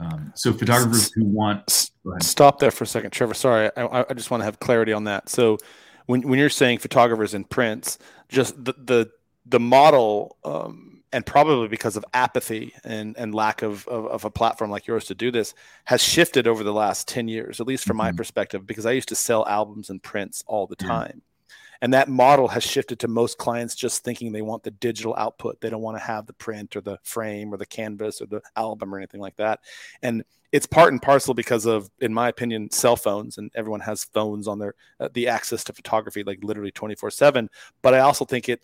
Um, 0.00 0.32
so 0.36 0.52
photographers 0.52 1.12
who 1.12 1.24
want 1.24 1.90
stop 2.20 2.60
there 2.60 2.70
for 2.70 2.84
a 2.84 2.86
second, 2.86 3.10
Trevor. 3.10 3.34
Sorry, 3.34 3.70
I, 3.76 4.04
I 4.08 4.14
just 4.14 4.30
want 4.30 4.42
to 4.42 4.44
have 4.44 4.60
clarity 4.60 4.92
on 4.92 5.04
that. 5.04 5.28
So 5.28 5.58
when 6.06 6.22
when 6.22 6.38
you're 6.38 6.50
saying 6.50 6.78
photographers 6.78 7.34
and 7.34 7.48
prints, 7.48 7.98
just 8.28 8.62
the 8.64 8.74
the 8.78 9.10
the 9.46 9.60
model. 9.60 10.36
Um, 10.44 10.84
and 11.10 11.24
probably 11.24 11.68
because 11.68 11.96
of 11.96 12.04
apathy 12.12 12.74
and, 12.84 13.16
and 13.16 13.34
lack 13.34 13.62
of, 13.62 13.88
of, 13.88 14.06
of, 14.08 14.24
a 14.26 14.30
platform 14.30 14.70
like 14.70 14.86
yours 14.86 15.06
to 15.06 15.14
do 15.14 15.30
this 15.30 15.54
has 15.86 16.02
shifted 16.02 16.46
over 16.46 16.62
the 16.62 16.72
last 16.72 17.08
10 17.08 17.28
years 17.28 17.60
at 17.60 17.66
least 17.66 17.84
from 17.84 17.96
mm-hmm. 17.96 18.08
my 18.08 18.12
perspective 18.12 18.66
because 18.66 18.84
i 18.84 18.90
used 18.90 19.08
to 19.08 19.14
sell 19.14 19.46
albums 19.48 19.88
and 19.88 20.02
prints 20.02 20.44
all 20.46 20.66
the 20.66 20.76
time 20.76 21.22
and 21.80 21.94
that 21.94 22.08
model 22.08 22.48
has 22.48 22.64
shifted 22.64 22.98
to 23.00 23.08
most 23.08 23.38
clients 23.38 23.74
just 23.74 24.04
thinking 24.04 24.32
they 24.32 24.42
want 24.42 24.62
the 24.62 24.70
digital 24.70 25.14
output. 25.16 25.60
They 25.60 25.70
don't 25.70 25.82
want 25.82 25.96
to 25.96 26.02
have 26.02 26.26
the 26.26 26.32
print 26.32 26.76
or 26.76 26.80
the 26.80 26.98
frame 27.02 27.52
or 27.52 27.56
the 27.56 27.66
canvas 27.66 28.20
or 28.20 28.26
the 28.26 28.42
album 28.56 28.94
or 28.94 28.98
anything 28.98 29.20
like 29.20 29.36
that. 29.36 29.60
And 30.02 30.24
it's 30.50 30.66
part 30.66 30.92
and 30.92 31.02
parcel 31.02 31.34
because 31.34 31.66
of, 31.66 31.90
in 32.00 32.12
my 32.12 32.28
opinion, 32.28 32.70
cell 32.70 32.96
phones, 32.96 33.38
and 33.38 33.50
everyone 33.54 33.80
has 33.80 34.04
phones 34.04 34.48
on 34.48 34.58
their 34.58 34.74
uh, 34.98 35.08
the 35.12 35.28
access 35.28 35.62
to 35.64 35.72
photography 35.72 36.24
like 36.24 36.42
literally 36.42 36.70
twenty 36.70 36.94
four 36.94 37.10
seven. 37.10 37.50
But 37.82 37.94
I 37.94 38.00
also 38.00 38.24
think 38.24 38.48
it 38.48 38.62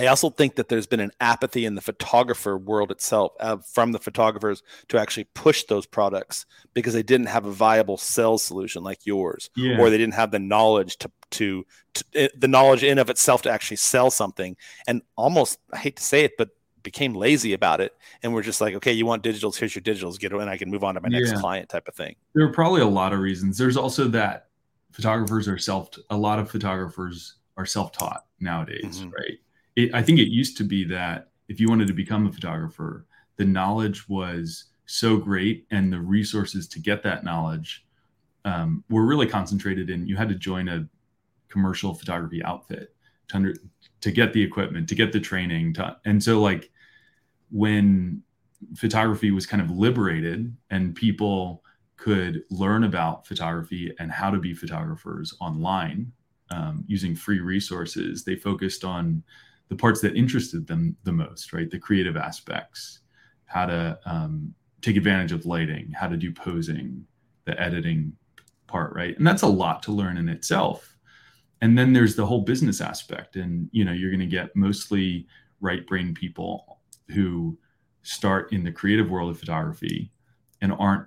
I 0.00 0.06
also 0.06 0.30
think 0.30 0.54
that 0.54 0.70
there's 0.70 0.86
been 0.86 1.00
an 1.00 1.12
apathy 1.20 1.66
in 1.66 1.74
the 1.74 1.82
photographer 1.82 2.56
world 2.56 2.90
itself 2.90 3.32
uh, 3.38 3.58
from 3.58 3.92
the 3.92 3.98
photographers 3.98 4.62
to 4.88 4.98
actually 4.98 5.24
push 5.34 5.64
those 5.64 5.84
products 5.84 6.46
because 6.72 6.94
they 6.94 7.02
didn't 7.02 7.26
have 7.26 7.44
a 7.44 7.52
viable 7.52 7.98
sales 7.98 8.42
solution 8.42 8.82
like 8.82 9.04
yours, 9.04 9.50
yeah. 9.56 9.78
or 9.78 9.90
they 9.90 9.98
didn't 9.98 10.14
have 10.14 10.30
the 10.30 10.38
knowledge 10.38 10.96
to, 10.98 11.10
to, 11.32 11.66
to 11.92 12.24
uh, 12.24 12.28
the 12.34 12.48
knowledge 12.48 12.82
in 12.82 12.98
of 12.98 13.10
itself 13.10 13.42
to 13.42 13.50
actually 13.50 13.76
sell 13.76 14.10
something. 14.10 14.56
And 14.86 15.02
almost, 15.16 15.58
I 15.70 15.76
hate 15.76 15.96
to 15.96 16.02
say 16.02 16.24
it, 16.24 16.32
but 16.38 16.48
became 16.82 17.12
lazy 17.12 17.52
about 17.52 17.82
it 17.82 17.94
and 18.22 18.32
we're 18.32 18.42
just 18.42 18.58
like 18.58 18.74
okay 18.74 18.90
you 18.90 19.04
want 19.04 19.22
digitals 19.22 19.54
here's 19.58 19.74
your 19.74 19.82
digitals 19.82 20.18
get 20.18 20.32
it 20.32 20.40
and 20.40 20.48
i 20.48 20.56
can 20.56 20.70
move 20.70 20.82
on 20.82 20.94
to 20.94 21.00
my 21.02 21.10
next 21.10 21.30
yeah. 21.30 21.38
client 21.38 21.68
type 21.68 21.86
of 21.86 21.94
thing 21.94 22.16
there 22.34 22.42
are 22.42 22.52
probably 22.52 22.80
a 22.80 22.86
lot 22.86 23.12
of 23.12 23.18
reasons 23.18 23.58
there's 23.58 23.76
also 23.76 24.08
that 24.08 24.46
photographers 24.90 25.46
are 25.46 25.58
self 25.58 25.90
a 26.08 26.16
lot 26.16 26.38
of 26.38 26.50
photographers 26.50 27.34
are 27.58 27.66
self-taught 27.66 28.24
nowadays 28.40 29.00
mm-hmm. 29.00 29.10
right 29.10 29.38
it, 29.84 29.94
I 29.94 30.02
think 30.02 30.18
it 30.18 30.28
used 30.28 30.56
to 30.58 30.64
be 30.64 30.84
that 30.84 31.28
if 31.48 31.60
you 31.60 31.68
wanted 31.68 31.88
to 31.88 31.94
become 31.94 32.26
a 32.26 32.32
photographer, 32.32 33.06
the 33.36 33.44
knowledge 33.44 34.08
was 34.08 34.64
so 34.86 35.16
great 35.16 35.66
and 35.70 35.92
the 35.92 36.00
resources 36.00 36.66
to 36.68 36.80
get 36.80 37.02
that 37.02 37.24
knowledge 37.24 37.86
um, 38.44 38.84
were 38.90 39.06
really 39.06 39.26
concentrated 39.26 39.90
in 39.90 40.06
you 40.06 40.16
had 40.16 40.28
to 40.28 40.34
join 40.34 40.68
a 40.68 40.88
commercial 41.48 41.94
photography 41.94 42.42
outfit 42.42 42.94
to, 43.28 43.36
under, 43.36 43.54
to 44.00 44.10
get 44.10 44.32
the 44.32 44.42
equipment 44.42 44.88
to 44.88 44.94
get 44.94 45.12
the 45.12 45.20
training 45.20 45.72
to, 45.74 45.96
and 46.04 46.22
so 46.22 46.40
like 46.40 46.70
when 47.50 48.22
photography 48.76 49.30
was 49.30 49.46
kind 49.46 49.62
of 49.62 49.70
liberated 49.70 50.54
and 50.70 50.94
people 50.94 51.62
could 51.96 52.42
learn 52.50 52.84
about 52.84 53.26
photography 53.26 53.92
and 53.98 54.10
how 54.10 54.30
to 54.30 54.38
be 54.38 54.54
photographers 54.54 55.34
online 55.40 56.10
um, 56.50 56.84
using 56.86 57.14
free 57.14 57.40
resources, 57.40 58.24
they 58.24 58.34
focused 58.34 58.84
on 58.84 59.22
the 59.70 59.76
parts 59.76 60.00
that 60.02 60.16
interested 60.16 60.66
them 60.66 60.96
the 61.04 61.12
most, 61.12 61.52
right? 61.54 61.70
The 61.70 61.78
creative 61.78 62.16
aspects, 62.16 63.00
how 63.46 63.66
to 63.66 63.98
um, 64.04 64.52
take 64.82 64.96
advantage 64.96 65.32
of 65.32 65.46
lighting, 65.46 65.92
how 65.92 66.08
to 66.08 66.16
do 66.16 66.32
posing, 66.32 67.06
the 67.46 67.58
editing 67.58 68.12
part, 68.66 68.94
right? 68.94 69.16
And 69.16 69.26
that's 69.26 69.42
a 69.42 69.48
lot 69.48 69.82
to 69.84 69.92
learn 69.92 70.18
in 70.18 70.28
itself. 70.28 70.96
And 71.62 71.78
then 71.78 71.92
there's 71.92 72.16
the 72.16 72.26
whole 72.26 72.40
business 72.40 72.80
aspect, 72.80 73.36
and 73.36 73.68
you 73.70 73.84
know 73.84 73.92
you're 73.92 74.10
going 74.10 74.20
to 74.20 74.26
get 74.26 74.56
mostly 74.56 75.26
right 75.60 75.86
brain 75.86 76.14
people 76.14 76.80
who 77.10 77.58
start 78.02 78.52
in 78.52 78.64
the 78.64 78.72
creative 78.72 79.10
world 79.10 79.30
of 79.30 79.38
photography 79.38 80.10
and 80.62 80.72
aren't 80.72 81.06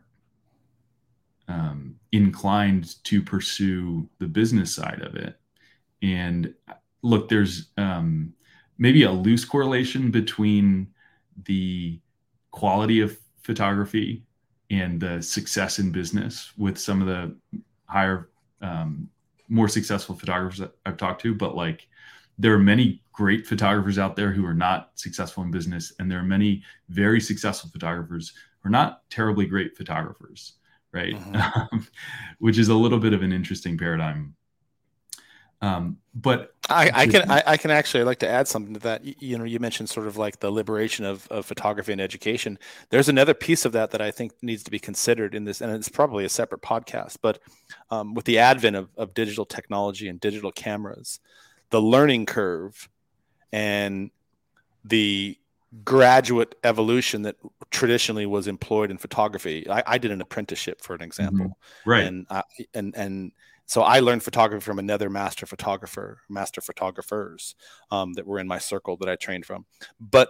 um, 1.47 1.95
inclined 2.11 3.03
to 3.05 3.21
pursue 3.21 4.07
the 4.19 4.27
business 4.27 4.73
side 4.73 5.01
of 5.01 5.15
it. 5.15 5.39
And 6.03 6.53
look, 7.01 7.29
there's 7.29 7.69
um, 7.77 8.33
maybe 8.77 9.03
a 9.03 9.11
loose 9.11 9.45
correlation 9.45 10.11
between 10.11 10.87
the 11.45 11.99
quality 12.51 13.01
of 13.01 13.17
photography 13.41 14.23
and 14.69 14.99
the 14.99 15.21
success 15.21 15.79
in 15.79 15.91
business 15.91 16.51
with 16.57 16.77
some 16.77 17.01
of 17.01 17.07
the 17.07 17.35
higher, 17.85 18.29
um, 18.61 19.09
more 19.49 19.67
successful 19.67 20.15
photographers 20.15 20.59
that 20.59 20.71
I've 20.85 20.97
talked 20.97 21.21
to. 21.21 21.35
But 21.35 21.55
like, 21.55 21.87
there 22.37 22.53
are 22.53 22.59
many 22.59 23.01
great 23.11 23.45
photographers 23.45 23.99
out 23.99 24.15
there 24.15 24.31
who 24.31 24.45
are 24.45 24.53
not 24.53 24.91
successful 24.95 25.43
in 25.43 25.51
business, 25.51 25.93
and 25.99 26.09
there 26.09 26.19
are 26.19 26.23
many 26.23 26.63
very 26.89 27.21
successful 27.21 27.69
photographers 27.69 28.33
who 28.59 28.69
are 28.69 28.71
not 28.71 29.07
terribly 29.09 29.45
great 29.45 29.77
photographers, 29.77 30.53
right? 30.91 31.13
Mm-hmm. 31.13 31.77
Which 32.39 32.57
is 32.57 32.69
a 32.69 32.75
little 32.75 32.99
bit 32.99 33.13
of 33.13 33.21
an 33.21 33.31
interesting 33.31 33.77
paradigm. 33.77 34.35
Um, 35.63 35.97
but 36.13 36.53
I, 36.69 36.91
I 36.93 37.07
can 37.07 37.31
I, 37.31 37.43
I, 37.47 37.57
can 37.57 37.71
actually 37.71 38.01
I'd 38.01 38.07
like 38.07 38.19
to 38.19 38.27
add 38.27 38.49
something 38.49 38.73
to 38.73 38.81
that. 38.81 39.05
You, 39.05 39.15
you, 39.19 39.37
know, 39.37 39.45
you 39.45 39.61
mentioned 39.61 39.87
sort 39.87 40.07
of 40.07 40.17
like 40.17 40.41
the 40.41 40.51
liberation 40.51 41.05
of, 41.05 41.25
of 41.29 41.45
photography 41.45 41.93
and 41.93 42.01
education. 42.01 42.59
There's 42.89 43.07
another 43.07 43.33
piece 43.33 43.63
of 43.63 43.71
that 43.71 43.91
that 43.91 44.01
I 44.01 44.11
think 44.11 44.33
needs 44.41 44.63
to 44.63 44.71
be 44.71 44.77
considered 44.77 45.33
in 45.33 45.45
this, 45.45 45.61
and 45.61 45.71
it's 45.71 45.87
probably 45.87 46.25
a 46.25 46.29
separate 46.29 46.61
podcast. 46.61 47.19
But 47.21 47.39
um, 47.91 48.13
with 48.13 48.25
the 48.25 48.39
advent 48.39 48.75
of, 48.75 48.89
of 48.97 49.13
digital 49.13 49.45
technology 49.45 50.09
and 50.09 50.19
digital 50.19 50.51
cameras, 50.51 51.21
the 51.69 51.81
learning 51.81 52.25
curve 52.25 52.89
and 53.53 54.11
the 54.83 55.37
graduate 55.85 56.55
evolution 56.65 57.21
that 57.21 57.37
traditionally 57.71 58.25
was 58.25 58.49
employed 58.49 58.91
in 58.91 58.97
photography. 58.97 59.65
I, 59.69 59.81
I 59.87 59.97
did 59.97 60.11
an 60.11 60.19
apprenticeship, 60.19 60.81
for 60.81 60.93
an 60.93 61.01
example, 61.01 61.45
mm-hmm. 61.45 61.89
right? 61.89 62.03
And 62.03 62.27
I, 62.29 62.43
and 62.73 62.93
and 62.97 63.31
so 63.65 63.81
I 63.81 63.99
learned 63.99 64.23
photography 64.23 64.63
from 64.63 64.79
another 64.79 65.09
master 65.09 65.45
photographer, 65.45 66.19
master 66.29 66.61
photographers 66.61 67.55
um, 67.91 68.13
that 68.13 68.27
were 68.27 68.39
in 68.39 68.47
my 68.47 68.57
circle 68.57 68.97
that 68.97 69.09
I 69.09 69.15
trained 69.15 69.45
from. 69.45 69.65
But 69.99 70.29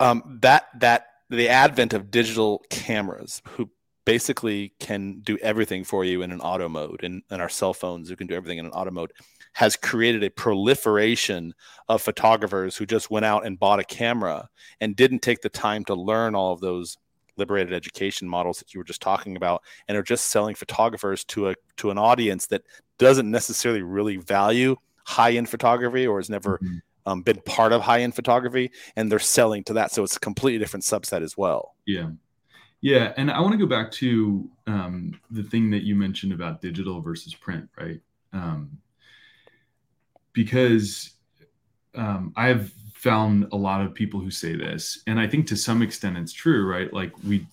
um, 0.00 0.38
that 0.42 0.68
that 0.80 1.06
the 1.30 1.48
advent 1.48 1.92
of 1.92 2.10
digital 2.10 2.64
cameras, 2.70 3.42
who 3.50 3.70
basically 4.04 4.74
can 4.80 5.20
do 5.20 5.38
everything 5.38 5.82
for 5.82 6.04
you 6.04 6.22
in 6.22 6.30
an 6.30 6.40
auto 6.40 6.68
mode, 6.68 7.02
and, 7.02 7.22
and 7.30 7.40
our 7.40 7.48
cell 7.48 7.72
phones 7.72 8.08
who 8.08 8.16
can 8.16 8.26
do 8.26 8.34
everything 8.34 8.58
in 8.58 8.66
an 8.66 8.72
auto 8.72 8.90
mode, 8.90 9.12
has 9.54 9.76
created 9.76 10.22
a 10.22 10.30
proliferation 10.30 11.54
of 11.88 12.02
photographers 12.02 12.76
who 12.76 12.84
just 12.84 13.10
went 13.10 13.24
out 13.24 13.46
and 13.46 13.58
bought 13.58 13.80
a 13.80 13.84
camera 13.84 14.48
and 14.80 14.96
didn't 14.96 15.20
take 15.20 15.40
the 15.40 15.48
time 15.48 15.84
to 15.84 15.94
learn 15.94 16.34
all 16.34 16.52
of 16.52 16.60
those 16.60 16.98
liberated 17.36 17.72
education 17.72 18.28
models 18.28 18.58
that 18.58 18.74
you 18.74 18.80
were 18.80 18.84
just 18.84 19.02
talking 19.02 19.36
about 19.36 19.62
and 19.88 19.96
are 19.96 20.02
just 20.02 20.26
selling 20.26 20.54
photographers 20.54 21.24
to 21.24 21.48
a 21.48 21.54
to 21.76 21.90
an 21.90 21.98
audience 21.98 22.46
that 22.46 22.62
doesn't 22.98 23.30
necessarily 23.30 23.82
really 23.82 24.16
value 24.16 24.76
high 25.04 25.32
end 25.32 25.48
photography 25.48 26.06
or 26.06 26.18
has 26.18 26.30
never 26.30 26.58
mm-hmm. 26.58 26.76
um, 27.06 27.22
been 27.22 27.40
part 27.42 27.72
of 27.72 27.82
high 27.82 28.00
end 28.00 28.14
photography 28.14 28.70
and 28.96 29.10
they're 29.10 29.18
selling 29.18 29.64
to 29.64 29.74
that. 29.74 29.92
So 29.92 30.02
it's 30.02 30.16
a 30.16 30.20
completely 30.20 30.58
different 30.58 30.84
subset 30.84 31.22
as 31.22 31.36
well. 31.36 31.74
Yeah. 31.86 32.10
Yeah 32.80 33.14
and 33.16 33.30
i 33.30 33.40
want 33.40 33.52
to 33.52 33.58
go 33.58 33.66
back 33.66 33.90
to 33.92 34.50
um, 34.66 35.18
the 35.30 35.42
thing 35.42 35.70
that 35.70 35.84
you 35.84 35.94
mentioned 35.94 36.32
about 36.32 36.60
digital 36.60 37.00
versus 37.00 37.34
print 37.34 37.68
right? 37.78 38.00
Um, 38.32 38.78
because 40.32 41.14
um, 41.94 42.32
I've 42.36 42.72
found 43.04 43.46
a 43.52 43.56
lot 43.56 43.82
of 43.82 43.94
people 43.94 44.18
who 44.18 44.30
say 44.30 44.56
this, 44.56 45.02
and 45.06 45.20
I 45.20 45.28
think 45.28 45.46
to 45.48 45.56
some 45.56 45.82
extent 45.82 46.16
it's 46.16 46.32
true, 46.32 46.66
right? 46.66 46.92
Like 46.92 47.12
we 47.22 47.46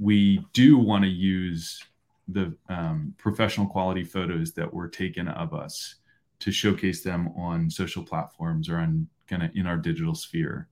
we 0.00 0.44
do 0.52 0.78
want 0.78 1.04
to 1.04 1.10
use 1.10 1.82
the 2.28 2.54
um, 2.68 3.14
professional 3.18 3.66
quality 3.66 4.04
photos 4.04 4.52
that 4.52 4.72
were 4.72 4.88
taken 4.88 5.28
of 5.28 5.52
us 5.52 5.96
to 6.38 6.50
showcase 6.50 7.02
them 7.02 7.28
on 7.36 7.68
social 7.68 8.02
platforms 8.02 8.68
or 8.68 8.78
on 8.78 9.08
kind 9.28 9.42
of 9.42 9.50
in 9.54 9.66
our 9.66 9.76
digital 9.76 10.14
sphere. 10.14 10.68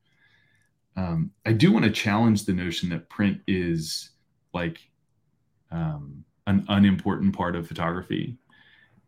Um, 0.96 1.32
I 1.44 1.52
do 1.52 1.72
want 1.72 1.84
to 1.84 1.90
challenge 1.90 2.44
the 2.44 2.52
notion 2.52 2.88
that 2.90 3.08
print 3.08 3.40
is 3.46 4.10
like 4.54 4.78
um, 5.70 6.24
an 6.46 6.64
unimportant 6.68 7.36
part 7.36 7.56
of 7.56 7.68
photography 7.68 8.38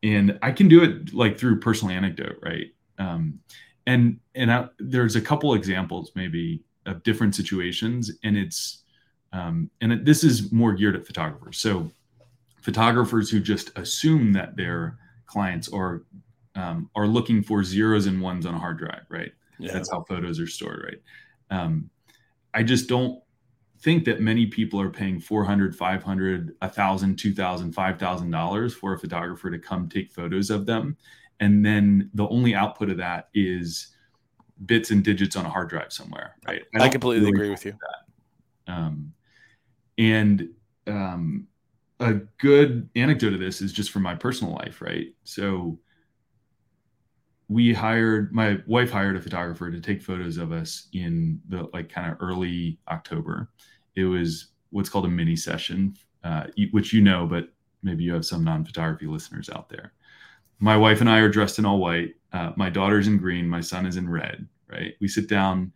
and 0.04 0.38
I 0.42 0.52
can 0.52 0.68
do 0.68 0.82
it 0.82 1.14
like 1.14 1.38
through 1.38 1.60
personal 1.60 1.96
anecdote, 1.96 2.36
right? 2.42 2.66
Um, 2.98 3.40
and 3.87 4.18
and 4.35 4.53
I, 4.53 4.68
there's 4.78 5.16
a 5.16 5.20
couple 5.20 5.55
examples 5.55 6.12
maybe 6.14 6.62
of 6.87 7.03
different 7.03 7.35
situations, 7.35 8.11
and 8.22 8.37
it's 8.37 8.82
um, 9.32 9.70
and 9.80 9.93
it, 9.93 10.05
this 10.05 10.24
is 10.24 10.53
more 10.53 10.72
geared 10.72 10.97
at 10.97 11.07
photographers. 11.07 11.59
So 11.59 11.91
photographers 12.62 13.30
who 13.30 13.41
just 13.41 13.76
assume 13.76 14.32
that 14.32 14.57
their 14.57 14.99
clients 15.26 15.68
are 15.72 16.05
um, 16.55 16.91
are 16.95 17.07
looking 17.07 17.43
for 17.43 17.64
zeros 17.64 18.07
and 18.07 18.20
ones 18.20 18.47
on 18.47 18.55
a 18.55 18.59
hard 18.59 18.78
drive, 18.78 19.05
right? 19.09 19.32
Yeah. 19.59 19.72
That's 19.72 19.91
how 19.91 20.05
photos 20.05 20.41
are 20.41 20.47
stored, 20.47 20.85
right? 20.85 21.59
Um, 21.59 21.91
I 22.55 22.62
just 22.62 22.89
don't 22.89 23.20
think 23.80 24.05
that 24.05 24.20
many 24.20 24.47
people 24.47 24.80
are 24.80 24.91
paying 24.91 25.20
400 25.20 25.76
500 25.76 26.55
1000 26.59 27.16
2000 27.16 27.72
5000 27.72 28.30
dollars 28.30 28.74
for 28.74 28.95
a 28.95 28.99
photographer 28.99 29.51
to 29.51 29.59
come 29.59 29.89
take 29.89 30.11
photos 30.11 30.49
of 30.51 30.64
them 30.64 30.97
and 31.41 31.64
then 31.64 32.11
the 32.14 32.28
only 32.28 32.55
output 32.55 32.91
of 32.91 32.97
that 32.97 33.28
is 33.35 33.89
bits 34.66 34.91
and 34.91 35.03
digits 35.03 35.37
on 35.37 35.45
a 35.45 35.51
hard 35.51 35.68
drive 35.68 35.93
somewhere 35.93 36.37
right? 36.47 36.62
I, 36.74 36.85
I 36.85 36.89
completely 36.89 37.24
really 37.26 37.37
agree 37.37 37.51
with 37.51 37.64
you. 37.64 37.76
um, 38.66 39.12
and 39.99 40.49
um, 40.87 41.47
a 42.01 42.14
good 42.39 42.89
anecdote 42.97 43.32
of 43.32 43.41
this 43.41 43.61
is 43.61 43.72
just 43.72 43.91
from 43.91 44.03
my 44.03 44.14
personal 44.14 44.55
life 44.55 44.80
right? 44.80 45.09
So 45.24 45.78
we 47.49 47.72
hired 47.72 48.32
my 48.32 48.59
wife 48.66 48.91
hired 48.91 49.16
a 49.16 49.20
photographer 49.20 49.70
to 49.70 49.80
take 49.80 50.03
photos 50.03 50.39
of 50.39 50.53
us 50.53 50.89
in 50.93 51.41
the 51.49 51.68
like 51.72 51.89
kind 51.91 52.11
of 52.11 52.16
early 52.20 52.78
october. 52.89 53.51
It 53.97 54.05
was 54.05 54.49
what's 54.70 54.89
called 54.89 55.05
a 55.05 55.09
mini 55.09 55.37
session, 55.37 55.95
uh, 56.24 56.45
which 56.70 56.93
you 56.93 57.01
know, 57.01 57.26
but 57.26 57.51
maybe 57.82 58.03
you 58.03 58.12
have 58.14 58.24
some 58.24 58.43
non-photography 58.43 59.07
listeners 59.07 59.51
out 59.51 59.68
there. 59.68 59.93
My 60.59 60.76
wife 60.76 61.00
and 61.00 61.11
I 61.11 61.18
are 61.18 61.28
dressed 61.28 61.59
in 61.59 61.66
all 61.66 61.78
white. 61.78 62.14
Uh, 62.32 62.52
my 62.57 62.70
daughter's 62.70 63.07
in 63.07 63.18
green. 63.18 63.48
My 63.48 63.61
son 63.61 63.86
is 63.86 63.96
in 63.96 64.09
red. 64.09 64.46
Right. 64.68 64.94
We 65.00 65.09
sit 65.09 65.28
down 65.28 65.72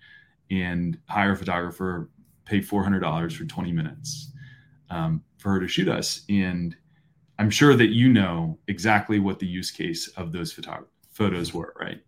and 0.51 0.99
hire 1.09 1.33
a 1.33 1.37
photographer, 1.37 2.11
pay 2.45 2.61
four 2.61 2.83
hundred 2.83 3.01
dollars 3.01 3.35
for 3.35 3.45
twenty 3.45 3.72
minutes 3.72 4.33
um, 4.91 5.22
for 5.39 5.53
her 5.53 5.61
to 5.61 5.68
shoot 5.68 5.89
us, 5.89 6.24
and 6.29 6.74
I'm 7.39 7.51
sure 7.51 7.76
that 7.76 7.89
you 7.89 8.12
know 8.12 8.59
exactly 8.66 9.20
what 9.20 9.39
the 9.39 9.47
use 9.47 9.70
case 9.70 10.09
of 10.16 10.33
those 10.33 10.53
photo- 10.53 10.87
photos 11.12 11.55
were. 11.55 11.74
Right. 11.79 12.01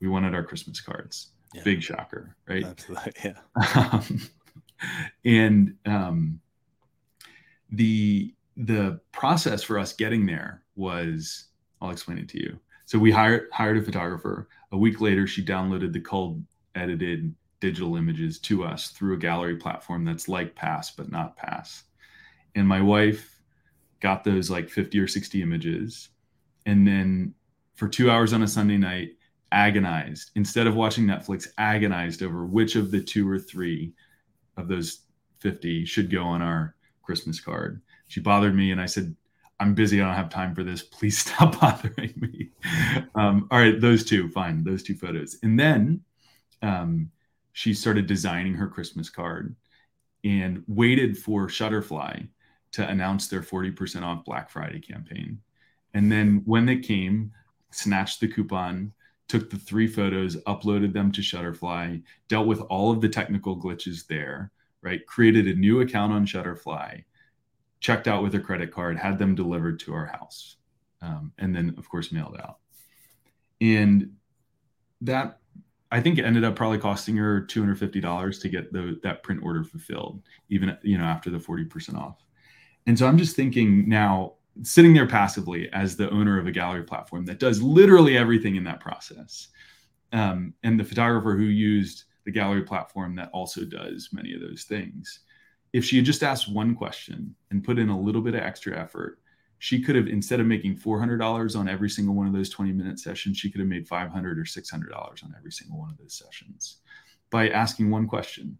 We 0.00 0.08
wanted 0.08 0.34
our 0.34 0.42
Christmas 0.42 0.80
cards. 0.80 1.30
Yeah. 1.54 1.62
Big 1.64 1.82
shocker, 1.82 2.36
right? 2.48 2.64
Absolutely. 2.64 3.12
Yeah. 3.24 3.34
Um, 3.92 4.20
and 5.24 5.74
um, 5.86 6.40
the 7.70 8.34
the 8.56 9.00
process 9.12 9.62
for 9.62 9.78
us 9.78 9.92
getting 9.92 10.26
there 10.26 10.62
was 10.76 11.48
I'll 11.82 11.90
explain 11.90 12.18
it 12.18 12.28
to 12.30 12.40
you. 12.40 12.58
So 12.86 12.98
we 12.98 13.10
hired 13.10 13.48
hired 13.52 13.76
a 13.76 13.82
photographer. 13.82 14.48
A 14.70 14.78
week 14.78 15.00
later, 15.00 15.26
she 15.26 15.44
downloaded 15.44 15.92
the 15.92 16.00
cold 16.00 16.42
edited 16.74 17.34
digital 17.60 17.96
images 17.96 18.38
to 18.40 18.64
us 18.64 18.90
through 18.90 19.14
a 19.14 19.18
gallery 19.18 19.56
platform 19.56 20.04
that's 20.04 20.28
like 20.28 20.54
Pass 20.54 20.92
but 20.92 21.10
not 21.10 21.36
Pass. 21.36 21.84
And 22.54 22.66
my 22.66 22.80
wife 22.80 23.40
got 24.00 24.24
those 24.24 24.50
like 24.50 24.68
50 24.68 24.98
or 24.98 25.08
60 25.08 25.42
images, 25.42 26.08
and 26.66 26.86
then 26.86 27.34
for 27.74 27.88
two 27.88 28.10
hours 28.10 28.32
on 28.32 28.42
a 28.42 28.48
Sunday 28.48 28.78
night, 28.78 29.16
agonized 29.50 30.30
instead 30.34 30.66
of 30.66 30.76
watching 30.76 31.04
Netflix, 31.04 31.48
agonized 31.58 32.22
over 32.22 32.46
which 32.46 32.76
of 32.76 32.90
the 32.90 33.00
two 33.00 33.28
or 33.28 33.38
three 33.38 33.92
of 34.56 34.68
those 34.68 35.00
50 35.40 35.84
should 35.84 36.10
go 36.10 36.22
on 36.22 36.42
our 36.42 36.74
Christmas 37.02 37.40
card. 37.40 37.82
She 38.06 38.20
bothered 38.20 38.54
me 38.54 38.70
and 38.70 38.80
I 38.80 38.86
said, 38.86 39.14
I'm 39.62 39.74
busy. 39.74 40.00
I 40.00 40.06
don't 40.06 40.16
have 40.16 40.28
time 40.28 40.56
for 40.56 40.64
this. 40.64 40.82
Please 40.82 41.18
stop 41.24 41.60
bothering 41.60 42.12
me. 42.16 42.50
Um, 43.14 43.46
all 43.50 43.60
right, 43.60 43.80
those 43.80 44.04
two, 44.04 44.28
fine, 44.28 44.64
those 44.64 44.82
two 44.82 44.96
photos. 44.96 45.38
And 45.44 45.58
then 45.58 46.02
um, 46.62 47.10
she 47.52 47.72
started 47.72 48.06
designing 48.06 48.54
her 48.54 48.66
Christmas 48.66 49.08
card. 49.08 49.54
and 50.24 50.62
waited 50.66 51.16
for 51.16 51.46
Shutterfly 51.46 52.28
to 52.72 52.88
announce 52.88 53.28
their 53.28 53.42
40% 53.42 54.02
off 54.02 54.24
Black 54.24 54.50
Friday 54.50 54.80
campaign. 54.80 55.40
And 55.94 56.10
then 56.10 56.42
when 56.44 56.66
they 56.66 56.78
came, 56.78 57.32
snatched 57.70 58.20
the 58.20 58.28
coupon, 58.28 58.92
took 59.28 59.50
the 59.50 59.58
three 59.58 59.86
photos, 59.86 60.36
uploaded 60.44 60.92
them 60.92 61.12
to 61.12 61.20
Shutterfly, 61.20 62.02
dealt 62.28 62.46
with 62.46 62.60
all 62.62 62.90
of 62.90 63.00
the 63.00 63.08
technical 63.08 63.56
glitches 63.60 64.06
there, 64.06 64.50
right? 64.80 65.06
Created 65.06 65.46
a 65.46 65.54
new 65.54 65.80
account 65.82 66.12
on 66.12 66.26
Shutterfly, 66.26 67.04
checked 67.82 68.06
out 68.06 68.22
with 68.22 68.34
a 68.36 68.40
credit 68.40 68.70
card, 68.70 68.96
had 68.96 69.18
them 69.18 69.34
delivered 69.34 69.78
to 69.80 69.92
our 69.92 70.06
house, 70.06 70.56
um, 71.02 71.32
and 71.38 71.54
then, 71.54 71.74
of 71.76 71.88
course, 71.88 72.12
mailed 72.12 72.38
out. 72.40 72.58
And 73.60 74.12
that 75.02 75.40
I 75.90 76.00
think 76.00 76.16
it 76.16 76.24
ended 76.24 76.44
up 76.44 76.56
probably 76.56 76.78
costing 76.78 77.16
her 77.16 77.42
two 77.42 77.60
hundred 77.60 77.78
fifty 77.78 78.00
dollars 78.00 78.38
to 78.38 78.48
get 78.48 78.72
the, 78.72 78.98
that 79.02 79.22
print 79.24 79.42
order 79.42 79.64
fulfilled, 79.64 80.22
even 80.48 80.78
you 80.82 80.96
know 80.96 81.04
after 81.04 81.28
the 81.28 81.40
forty 81.40 81.64
percent 81.64 81.98
off. 81.98 82.24
And 82.86 82.98
so 82.98 83.06
I'm 83.06 83.18
just 83.18 83.36
thinking 83.36 83.88
now, 83.88 84.34
sitting 84.62 84.94
there 84.94 85.06
passively 85.06 85.68
as 85.72 85.96
the 85.96 86.08
owner 86.10 86.38
of 86.38 86.46
a 86.46 86.52
gallery 86.52 86.84
platform 86.84 87.26
that 87.26 87.40
does 87.40 87.60
literally 87.60 88.16
everything 88.16 88.56
in 88.56 88.64
that 88.64 88.80
process, 88.80 89.48
um, 90.12 90.54
and 90.62 90.78
the 90.78 90.84
photographer 90.84 91.36
who 91.36 91.44
used 91.44 92.04
the 92.24 92.30
gallery 92.30 92.62
platform 92.62 93.16
that 93.16 93.30
also 93.32 93.64
does 93.64 94.08
many 94.12 94.32
of 94.34 94.40
those 94.40 94.62
things. 94.64 95.20
If 95.72 95.84
she 95.84 95.96
had 95.96 96.04
just 96.04 96.22
asked 96.22 96.52
one 96.52 96.74
question 96.74 97.34
and 97.50 97.64
put 97.64 97.78
in 97.78 97.88
a 97.88 97.98
little 97.98 98.20
bit 98.20 98.34
of 98.34 98.42
extra 98.42 98.78
effort, 98.78 99.18
she 99.62 99.80
could 99.80 99.94
have 99.94 100.08
instead 100.08 100.40
of 100.40 100.46
making 100.46 100.76
$400 100.76 101.56
on 101.56 101.68
every 101.68 101.88
single 101.88 102.16
one 102.16 102.26
of 102.26 102.32
those 102.32 102.50
20 102.50 102.72
minute 102.72 102.98
sessions 102.98 103.38
she 103.38 103.48
could 103.48 103.60
have 103.60 103.68
made 103.68 103.88
$500 103.88 104.12
or 104.14 104.44
$600 104.44 105.24
on 105.24 105.34
every 105.38 105.52
single 105.52 105.78
one 105.78 105.88
of 105.88 105.96
those 105.98 106.14
sessions. 106.14 106.78
By 107.30 107.48
asking 107.48 107.88
one 107.88 108.08
question 108.08 108.58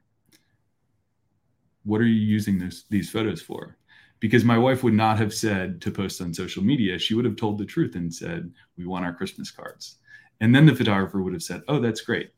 what 1.83 2.01
are 2.01 2.07
you 2.07 2.21
using 2.21 2.57
this, 2.57 2.85
these 2.89 3.11
photos 3.11 3.43
for? 3.43 3.77
Because 4.21 4.45
my 4.45 4.57
wife 4.57 4.85
would 4.85 4.95
not 4.95 5.19
have 5.19 5.35
said 5.35 5.81
to 5.81 5.91
post 5.91 6.21
on 6.21 6.33
social 6.33 6.63
media 6.63 7.01
she 7.01 7.15
would 7.15 7.25
have 7.25 7.35
told 7.35 7.59
the 7.59 7.67
truth 7.67 7.97
and 7.97 8.15
said 8.15 8.53
we 8.79 8.87
want 8.87 9.05
our 9.05 9.13
christmas 9.13 9.51
cards. 9.51 9.99
And 10.41 10.55
then 10.55 10.67
the 10.67 10.77
photographer 10.77 11.21
would 11.21 11.33
have 11.33 11.43
said 11.43 11.63
oh 11.67 11.81
that's 11.81 12.03
great. 12.03 12.31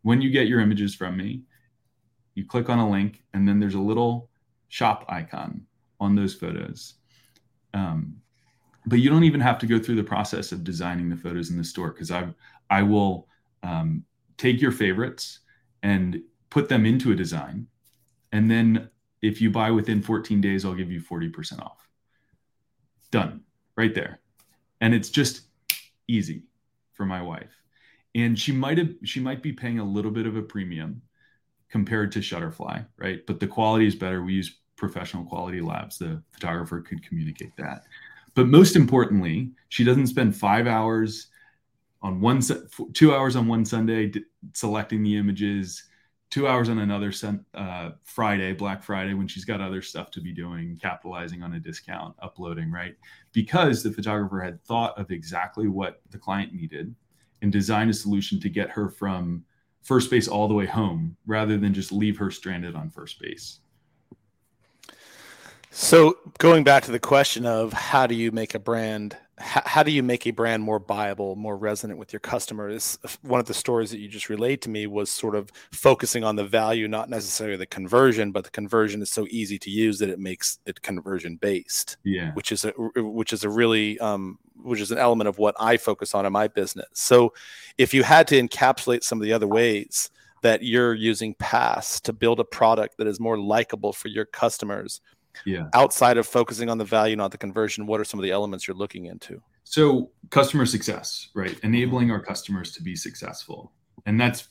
When 0.00 0.22
you 0.22 0.30
get 0.30 0.48
your 0.48 0.60
images 0.60 0.94
from 0.94 1.18
me 1.18 1.42
you 2.36 2.44
click 2.44 2.68
on 2.68 2.78
a 2.78 2.88
link 2.88 3.24
and 3.34 3.48
then 3.48 3.58
there's 3.58 3.74
a 3.74 3.80
little 3.80 4.28
shop 4.68 5.06
icon 5.08 5.62
on 5.98 6.14
those 6.14 6.34
photos. 6.34 6.94
Um, 7.74 8.16
but 8.86 9.00
you 9.00 9.10
don't 9.10 9.24
even 9.24 9.40
have 9.40 9.58
to 9.58 9.66
go 9.66 9.78
through 9.80 9.96
the 9.96 10.04
process 10.04 10.52
of 10.52 10.62
designing 10.62 11.08
the 11.08 11.16
photos 11.16 11.50
in 11.50 11.56
the 11.56 11.64
store 11.64 11.90
because 11.90 12.12
I 12.12 12.28
I 12.70 12.82
will 12.82 13.26
um, 13.62 14.04
take 14.36 14.60
your 14.60 14.70
favorites 14.70 15.40
and 15.82 16.22
put 16.50 16.68
them 16.68 16.86
into 16.86 17.10
a 17.10 17.16
design, 17.16 17.66
and 18.32 18.48
then 18.48 18.88
if 19.22 19.40
you 19.40 19.50
buy 19.50 19.70
within 19.70 20.02
14 20.02 20.40
days, 20.40 20.64
I'll 20.64 20.74
give 20.74 20.90
you 20.90 21.00
40% 21.00 21.60
off. 21.60 21.88
Done, 23.10 23.42
right 23.76 23.94
there, 23.94 24.20
and 24.80 24.94
it's 24.94 25.10
just 25.10 25.42
easy 26.06 26.44
for 26.92 27.06
my 27.06 27.22
wife, 27.22 27.60
and 28.14 28.38
she 28.38 28.52
might 28.52 28.78
have 28.78 28.94
she 29.04 29.20
might 29.20 29.42
be 29.42 29.52
paying 29.52 29.80
a 29.80 29.84
little 29.84 30.12
bit 30.12 30.26
of 30.26 30.36
a 30.36 30.42
premium 30.42 31.02
compared 31.70 32.12
to 32.12 32.20
Shutterfly, 32.20 32.86
right? 32.98 33.26
But 33.26 33.40
the 33.40 33.46
quality 33.46 33.86
is 33.86 33.94
better. 33.94 34.22
We 34.22 34.34
use 34.34 34.58
professional 34.76 35.24
quality 35.24 35.60
labs. 35.60 35.98
The 35.98 36.22
photographer 36.32 36.80
could 36.80 37.06
communicate 37.06 37.56
that. 37.56 37.84
But 38.34 38.48
most 38.48 38.76
importantly, 38.76 39.52
she 39.68 39.82
doesn't 39.82 40.08
spend 40.08 40.36
five 40.36 40.66
hours 40.66 41.28
on 42.02 42.20
one, 42.20 42.40
two 42.92 43.14
hours 43.14 43.34
on 43.34 43.48
one 43.48 43.64
Sunday 43.64 44.12
selecting 44.52 45.02
the 45.02 45.16
images, 45.16 45.82
two 46.30 46.46
hours 46.46 46.68
on 46.68 46.78
another 46.78 47.12
uh, 47.54 47.90
Friday, 48.04 48.52
Black 48.52 48.82
Friday, 48.82 49.14
when 49.14 49.26
she's 49.26 49.46
got 49.46 49.62
other 49.62 49.80
stuff 49.80 50.10
to 50.10 50.20
be 50.20 50.32
doing, 50.32 50.78
capitalizing 50.80 51.42
on 51.42 51.54
a 51.54 51.58
discount, 51.58 52.14
uploading, 52.20 52.70
right? 52.70 52.94
Because 53.32 53.82
the 53.82 53.90
photographer 53.90 54.40
had 54.40 54.62
thought 54.64 54.98
of 54.98 55.10
exactly 55.10 55.66
what 55.66 56.02
the 56.10 56.18
client 56.18 56.52
needed 56.52 56.94
and 57.40 57.50
designed 57.50 57.90
a 57.90 57.94
solution 57.94 58.38
to 58.40 58.50
get 58.50 58.70
her 58.70 58.90
from 58.90 59.44
first 59.86 60.10
base 60.10 60.26
all 60.26 60.48
the 60.48 60.54
way 60.54 60.66
home 60.66 61.16
rather 61.28 61.56
than 61.56 61.72
just 61.72 61.92
leave 61.92 62.18
her 62.18 62.28
stranded 62.28 62.74
on 62.74 62.90
first 62.90 63.20
base. 63.20 63.60
So 65.70 66.18
going 66.38 66.64
back 66.64 66.82
to 66.84 66.90
the 66.90 66.98
question 66.98 67.46
of 67.46 67.72
how 67.72 68.08
do 68.08 68.16
you 68.16 68.32
make 68.32 68.56
a 68.56 68.58
brand, 68.58 69.16
how, 69.38 69.62
how, 69.66 69.82
do 69.82 69.90
you 69.90 70.02
make 70.02 70.26
a 70.26 70.30
brand 70.30 70.62
more 70.62 70.78
viable, 70.78 71.36
more 71.36 71.56
resonant 71.56 71.98
with 71.98 72.12
your 72.12 72.20
customers? 72.20 72.98
One 73.22 73.38
of 73.38 73.46
the 73.46 73.54
stories 73.54 73.90
that 73.90 73.98
you 73.98 74.08
just 74.08 74.28
relayed 74.28 74.62
to 74.62 74.70
me 74.70 74.86
was 74.86 75.10
sort 75.10 75.34
of 75.34 75.50
focusing 75.72 76.24
on 76.24 76.36
the 76.36 76.44
value, 76.44 76.88
not 76.88 77.10
necessarily 77.10 77.56
the 77.56 77.66
conversion, 77.66 78.32
but 78.32 78.44
the 78.44 78.50
conversion 78.50 79.02
is 79.02 79.10
so 79.10 79.26
easy 79.30 79.58
to 79.58 79.70
use 79.70 79.98
that 79.98 80.08
it 80.08 80.18
makes 80.18 80.58
it 80.64 80.80
conversion 80.80 81.36
based. 81.36 81.98
Yeah, 82.02 82.32
which 82.32 82.50
is 82.50 82.64
a 82.64 82.70
which 82.70 83.32
is 83.32 83.44
a 83.44 83.50
really 83.50 83.98
um, 83.98 84.38
which 84.62 84.80
is 84.80 84.90
an 84.90 84.98
element 84.98 85.28
of 85.28 85.38
what 85.38 85.54
I 85.60 85.76
focus 85.76 86.14
on 86.14 86.24
in 86.24 86.32
my 86.32 86.48
business. 86.48 86.88
So 86.94 87.34
if 87.76 87.92
you 87.92 88.02
had 88.02 88.26
to 88.28 88.40
encapsulate 88.40 89.04
some 89.04 89.20
of 89.20 89.24
the 89.24 89.32
other 89.32 89.46
ways 89.46 90.10
that 90.42 90.62
you're 90.62 90.94
using 90.94 91.34
Pass 91.34 92.00
to 92.00 92.12
build 92.12 92.40
a 92.40 92.44
product 92.44 92.98
that 92.98 93.06
is 93.06 93.20
more 93.20 93.38
likable 93.38 93.92
for 93.92 94.08
your 94.08 94.24
customers 94.24 95.00
yeah. 95.44 95.64
outside 95.74 96.16
of 96.16 96.26
focusing 96.26 96.68
on 96.68 96.78
the 96.78 96.84
value 96.84 97.16
not 97.16 97.30
the 97.30 97.38
conversion 97.38 97.86
what 97.86 98.00
are 98.00 98.04
some 98.04 98.18
of 98.20 98.24
the 98.24 98.30
elements 98.30 98.66
you're 98.66 98.76
looking 98.76 99.06
into? 99.06 99.42
So 99.64 100.10
customer 100.30 100.66
success 100.66 101.28
right? 101.34 101.58
Enabling 101.62 102.10
our 102.10 102.20
customers 102.20 102.72
to 102.72 102.82
be 102.82 102.96
successful. 102.96 103.72
And 104.06 104.20
that's 104.20 104.48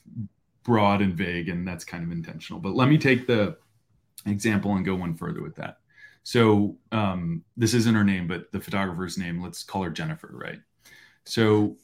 broad 0.63 1.01
and 1.01 1.15
vague 1.15 1.49
and 1.49 1.67
that's 1.67 1.85
kind 1.85 2.03
of 2.03 2.11
intentional. 2.11 2.59
But 2.59 2.75
let 2.75 2.89
me 2.89 2.97
take 2.97 3.27
the 3.27 3.57
example 4.25 4.75
and 4.75 4.85
go 4.85 4.95
one 4.95 5.15
further 5.15 5.41
with 5.41 5.55
that. 5.55 5.77
So 6.23 6.77
um, 6.91 7.43
this 7.55 7.73
isn't 7.73 7.95
her 7.95 8.03
name 8.03 8.27
but 8.27 8.51
the 8.51 8.59
photographer's 8.59 9.17
name 9.17 9.41
let's 9.41 9.63
call 9.63 9.83
her 9.83 9.89
jennifer 9.89 10.31
right? 10.33 10.59
So 11.23 11.77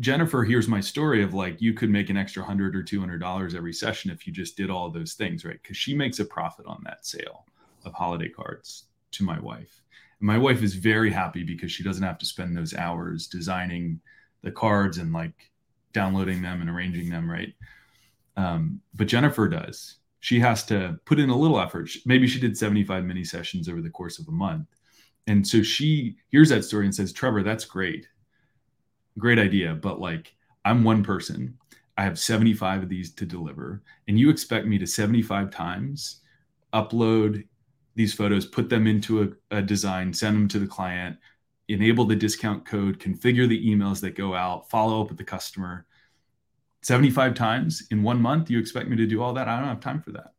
jennifer 0.00 0.44
here's 0.44 0.66
my 0.66 0.80
story 0.80 1.22
of 1.22 1.34
like 1.34 1.60
you 1.60 1.74
could 1.74 1.90
make 1.90 2.08
an 2.08 2.16
extra 2.16 2.42
100 2.42 2.74
or 2.74 2.82
200 2.82 3.18
dollars 3.18 3.54
every 3.54 3.72
session 3.72 4.10
if 4.10 4.26
you 4.26 4.32
just 4.32 4.56
did 4.56 4.70
all 4.70 4.90
those 4.90 5.14
things 5.14 5.44
right? 5.44 5.60
Because 5.62 5.76
she 5.76 5.94
makes 5.94 6.20
a 6.20 6.24
profit 6.24 6.64
on 6.66 6.80
that 6.84 7.04
sale 7.04 7.44
of 7.84 7.92
holiday 7.94 8.28
cards 8.28 8.84
to 9.12 9.24
my 9.24 9.38
wife. 9.40 9.82
And 10.20 10.26
my 10.26 10.38
wife 10.38 10.62
is 10.62 10.74
very 10.74 11.10
happy 11.10 11.44
because 11.44 11.72
she 11.72 11.82
doesn't 11.82 12.02
have 12.02 12.18
to 12.18 12.26
spend 12.26 12.56
those 12.56 12.74
hours 12.74 13.26
designing 13.26 14.00
the 14.42 14.50
cards 14.50 14.98
and 14.98 15.12
like 15.12 15.50
downloading 15.92 16.42
them 16.42 16.60
and 16.60 16.70
arranging 16.70 17.10
them, 17.10 17.30
right? 17.30 17.52
Um, 18.36 18.80
but 18.94 19.08
Jennifer 19.08 19.48
does. 19.48 19.96
She 20.20 20.40
has 20.40 20.64
to 20.66 20.98
put 21.04 21.18
in 21.18 21.30
a 21.30 21.36
little 21.36 21.60
effort. 21.60 21.90
Maybe 22.04 22.26
she 22.26 22.40
did 22.40 22.56
75 22.56 23.04
mini 23.04 23.24
sessions 23.24 23.68
over 23.68 23.80
the 23.80 23.90
course 23.90 24.18
of 24.18 24.28
a 24.28 24.32
month. 24.32 24.66
And 25.26 25.46
so 25.46 25.62
she 25.62 26.16
hears 26.28 26.48
that 26.48 26.64
story 26.64 26.86
and 26.86 26.94
says, 26.94 27.12
Trevor, 27.12 27.42
that's 27.42 27.64
great. 27.64 28.06
Great 29.18 29.38
idea. 29.38 29.74
But 29.74 30.00
like, 30.00 30.34
I'm 30.64 30.84
one 30.84 31.02
person. 31.02 31.56
I 31.96 32.02
have 32.04 32.18
75 32.18 32.84
of 32.84 32.88
these 32.88 33.12
to 33.14 33.26
deliver. 33.26 33.82
And 34.06 34.18
you 34.18 34.30
expect 34.30 34.66
me 34.66 34.78
to 34.78 34.86
75 34.86 35.50
times 35.50 36.20
upload 36.72 37.44
these 37.98 38.14
photos, 38.14 38.46
put 38.46 38.68
them 38.68 38.86
into 38.86 39.36
a, 39.50 39.56
a 39.56 39.60
design, 39.60 40.14
send 40.14 40.36
them 40.36 40.46
to 40.46 40.60
the 40.60 40.68
client, 40.68 41.16
enable 41.66 42.04
the 42.04 42.14
discount 42.14 42.64
code, 42.64 43.00
configure 43.00 43.48
the 43.48 43.68
emails 43.68 44.00
that 44.00 44.14
go 44.14 44.36
out, 44.36 44.70
follow 44.70 45.02
up 45.02 45.08
with 45.08 45.18
the 45.18 45.24
customer. 45.24 45.84
75 46.82 47.34
times 47.34 47.88
in 47.90 48.04
one 48.04 48.22
month, 48.22 48.50
you 48.50 48.58
expect 48.60 48.88
me 48.88 48.96
to 48.96 49.06
do 49.06 49.20
all 49.20 49.34
that? 49.34 49.48
I 49.48 49.58
don't 49.58 49.68
have 49.68 49.80
time 49.80 50.00
for 50.00 50.12
that. 50.12 50.32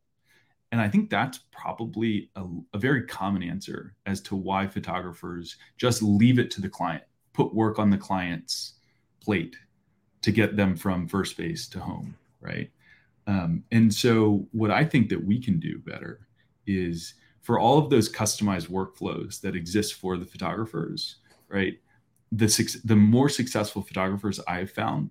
And 0.72 0.80
I 0.80 0.88
think 0.88 1.10
that's 1.10 1.40
probably 1.52 2.30
a, 2.34 2.44
a, 2.72 2.78
very 2.78 3.02
common 3.02 3.42
answer 3.42 3.94
as 4.06 4.22
to 4.22 4.36
why 4.36 4.66
photographers 4.66 5.56
just 5.76 6.02
leave 6.02 6.38
it 6.38 6.50
to 6.52 6.62
the 6.62 6.68
client, 6.68 7.04
put 7.34 7.54
work 7.54 7.78
on 7.78 7.90
the 7.90 7.98
client's 7.98 8.74
plate 9.22 9.54
to 10.22 10.32
get 10.32 10.56
them 10.56 10.76
from 10.76 11.08
first 11.08 11.36
base 11.36 11.68
to 11.68 11.80
home, 11.80 12.16
right? 12.40 12.70
Um, 13.26 13.64
and 13.70 13.92
so, 13.92 14.48
what 14.52 14.70
I 14.70 14.84
think 14.84 15.10
that 15.10 15.22
we 15.22 15.38
can 15.40 15.60
do 15.60 15.78
better 15.78 16.26
is 16.66 17.14
for 17.40 17.58
all 17.58 17.78
of 17.78 17.90
those 17.90 18.10
customized 18.10 18.68
workflows 18.68 19.40
that 19.40 19.56
exist 19.56 19.94
for 19.94 20.16
the 20.16 20.24
photographers, 20.24 21.16
right? 21.48 21.78
The, 22.32 22.80
the 22.84 22.96
more 22.96 23.28
successful 23.28 23.82
photographers 23.82 24.38
I've 24.46 24.70
found 24.70 25.10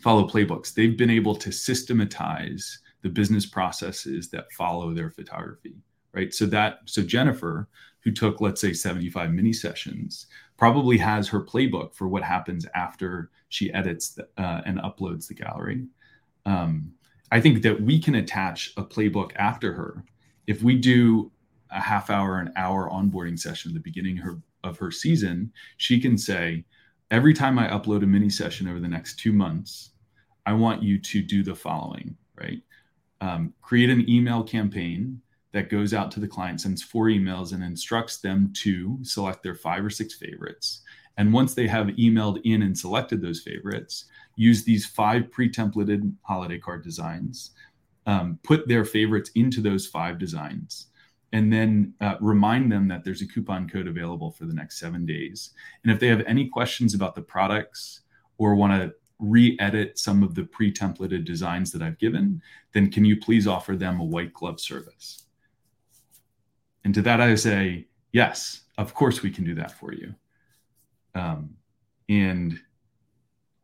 follow 0.00 0.28
playbooks. 0.28 0.74
They've 0.74 0.98
been 0.98 1.10
able 1.10 1.34
to 1.36 1.50
systematize 1.50 2.78
the 3.00 3.08
business 3.08 3.46
processes 3.46 4.28
that 4.30 4.52
follow 4.52 4.92
their 4.92 5.10
photography, 5.10 5.76
right? 6.12 6.34
So 6.34 6.46
that 6.46 6.80
so 6.84 7.02
Jennifer, 7.02 7.68
who 8.00 8.10
took 8.10 8.40
let's 8.40 8.60
say 8.60 8.72
75 8.72 9.32
mini 9.32 9.52
sessions, 9.52 10.26
probably 10.56 10.98
has 10.98 11.28
her 11.28 11.42
playbook 11.42 11.94
for 11.94 12.08
what 12.08 12.22
happens 12.22 12.66
after 12.74 13.30
she 13.48 13.72
edits 13.72 14.10
the, 14.10 14.28
uh, 14.36 14.60
and 14.66 14.78
uploads 14.80 15.26
the 15.26 15.34
gallery. 15.34 15.86
Um, 16.44 16.92
I 17.30 17.40
think 17.40 17.62
that 17.62 17.80
we 17.80 17.98
can 17.98 18.16
attach 18.16 18.72
a 18.76 18.84
playbook 18.84 19.32
after 19.36 19.72
her. 19.72 20.04
If 20.46 20.62
we 20.62 20.76
do 20.76 21.32
a 21.74 21.80
half 21.80 22.08
hour, 22.08 22.38
an 22.38 22.52
hour 22.56 22.88
onboarding 22.88 23.38
session 23.38 23.70
at 23.70 23.74
the 23.74 23.80
beginning 23.80 24.18
of 24.18 24.24
her, 24.24 24.38
of 24.62 24.78
her 24.78 24.90
season, 24.90 25.52
she 25.76 26.00
can 26.00 26.16
say, 26.16 26.64
every 27.10 27.34
time 27.34 27.58
I 27.58 27.68
upload 27.68 28.02
a 28.02 28.06
mini 28.06 28.30
session 28.30 28.68
over 28.68 28.80
the 28.80 28.88
next 28.88 29.18
two 29.18 29.32
months, 29.32 29.90
I 30.46 30.52
want 30.52 30.82
you 30.82 30.98
to 30.98 31.22
do 31.22 31.42
the 31.42 31.54
following, 31.54 32.16
right? 32.36 32.62
Um, 33.20 33.54
create 33.60 33.90
an 33.90 34.08
email 34.08 34.42
campaign 34.42 35.20
that 35.52 35.70
goes 35.70 35.94
out 35.94 36.10
to 36.12 36.20
the 36.20 36.28
client, 36.28 36.60
sends 36.60 36.82
four 36.82 37.06
emails, 37.06 37.52
and 37.52 37.62
instructs 37.62 38.18
them 38.18 38.52
to 38.54 38.98
select 39.02 39.42
their 39.42 39.54
five 39.54 39.84
or 39.84 39.90
six 39.90 40.14
favorites. 40.14 40.82
And 41.16 41.32
once 41.32 41.54
they 41.54 41.68
have 41.68 41.86
emailed 41.88 42.40
in 42.44 42.62
and 42.62 42.76
selected 42.76 43.22
those 43.22 43.40
favorites, 43.40 44.06
use 44.36 44.64
these 44.64 44.84
five 44.84 45.30
pre 45.30 45.50
templated 45.50 46.12
holiday 46.22 46.58
card 46.58 46.82
designs, 46.82 47.52
um, 48.06 48.38
put 48.42 48.66
their 48.66 48.84
favorites 48.84 49.30
into 49.36 49.60
those 49.60 49.86
five 49.86 50.18
designs, 50.18 50.88
and 51.34 51.52
then 51.52 51.92
uh, 52.00 52.14
remind 52.20 52.70
them 52.70 52.86
that 52.86 53.02
there's 53.02 53.20
a 53.20 53.26
coupon 53.26 53.68
code 53.68 53.88
available 53.88 54.30
for 54.30 54.44
the 54.44 54.54
next 54.54 54.78
seven 54.78 55.04
days. 55.04 55.50
And 55.82 55.92
if 55.92 55.98
they 55.98 56.06
have 56.06 56.22
any 56.28 56.48
questions 56.48 56.94
about 56.94 57.16
the 57.16 57.22
products 57.22 58.02
or 58.38 58.54
want 58.54 58.80
to 58.80 58.94
re-edit 59.18 59.98
some 59.98 60.22
of 60.22 60.36
the 60.36 60.44
pre-templated 60.44 61.24
designs 61.24 61.72
that 61.72 61.82
I've 61.82 61.98
given, 61.98 62.40
then 62.72 62.88
can 62.88 63.04
you 63.04 63.16
please 63.16 63.48
offer 63.48 63.74
them 63.74 63.98
a 63.98 64.04
white 64.04 64.32
glove 64.32 64.60
service? 64.60 65.24
And 66.84 66.94
to 66.94 67.02
that 67.02 67.20
I 67.20 67.34
say, 67.34 67.88
yes, 68.12 68.60
of 68.78 68.94
course 68.94 69.22
we 69.22 69.30
can 69.32 69.42
do 69.42 69.56
that 69.56 69.72
for 69.72 69.92
you. 69.92 70.14
Um, 71.16 71.56
and 72.08 72.60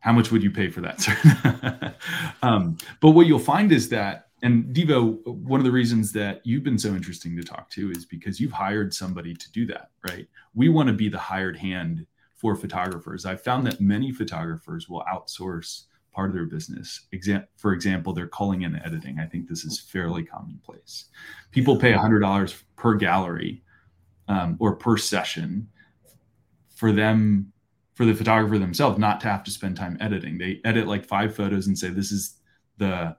how 0.01 0.11
much 0.11 0.29
would 0.29 0.43
you 0.43 0.51
pay 0.51 0.69
for 0.69 0.81
that, 0.81 0.99
sir? 0.99 1.95
um, 2.43 2.75
but 2.99 3.11
what 3.11 3.27
you'll 3.27 3.39
find 3.39 3.71
is 3.71 3.87
that, 3.89 4.27
and 4.41 4.65
Devo, 4.75 5.25
one 5.25 5.59
of 5.59 5.65
the 5.65 5.71
reasons 5.71 6.11
that 6.13 6.41
you've 6.43 6.63
been 6.63 6.79
so 6.79 6.89
interesting 6.89 7.35
to 7.37 7.43
talk 7.43 7.69
to 7.71 7.91
is 7.91 8.05
because 8.05 8.39
you've 8.39 8.51
hired 8.51 8.93
somebody 8.93 9.35
to 9.35 9.51
do 9.51 9.65
that, 9.67 9.91
right? 10.07 10.27
We 10.55 10.69
want 10.69 10.87
to 10.87 10.93
be 10.93 11.09
the 11.09 11.19
hired 11.19 11.57
hand 11.57 12.07
for 12.35 12.55
photographers. 12.55 13.25
I've 13.25 13.41
found 13.41 13.67
that 13.67 13.79
many 13.79 14.11
photographers 14.11 14.89
will 14.89 15.03
outsource 15.11 15.83
part 16.11 16.29
of 16.29 16.35
their 16.35 16.45
business. 16.45 17.01
For 17.57 17.73
example, 17.73 18.13
they're 18.13 18.27
calling 18.27 18.63
in 18.63 18.75
editing. 18.83 19.19
I 19.19 19.27
think 19.27 19.47
this 19.47 19.63
is 19.63 19.79
fairly 19.79 20.23
commonplace. 20.23 21.05
People 21.51 21.77
pay 21.77 21.93
$100 21.93 22.63
per 22.75 22.95
gallery 22.95 23.63
um, 24.27 24.57
or 24.59 24.75
per 24.75 24.97
session 24.97 25.69
for 26.75 26.91
them, 26.91 27.53
for 27.93 28.05
the 28.05 28.15
photographer 28.15 28.57
themselves, 28.57 28.97
not 28.97 29.21
to 29.21 29.27
have 29.27 29.43
to 29.43 29.51
spend 29.51 29.77
time 29.77 29.97
editing. 30.01 30.39
They 30.39 30.61
edit 30.65 30.87
like 30.87 31.05
five 31.05 31.35
photos 31.35 31.67
and 31.67 31.77
say, 31.77 31.89
this 31.89 32.11
is 32.11 32.37
the 32.77 33.15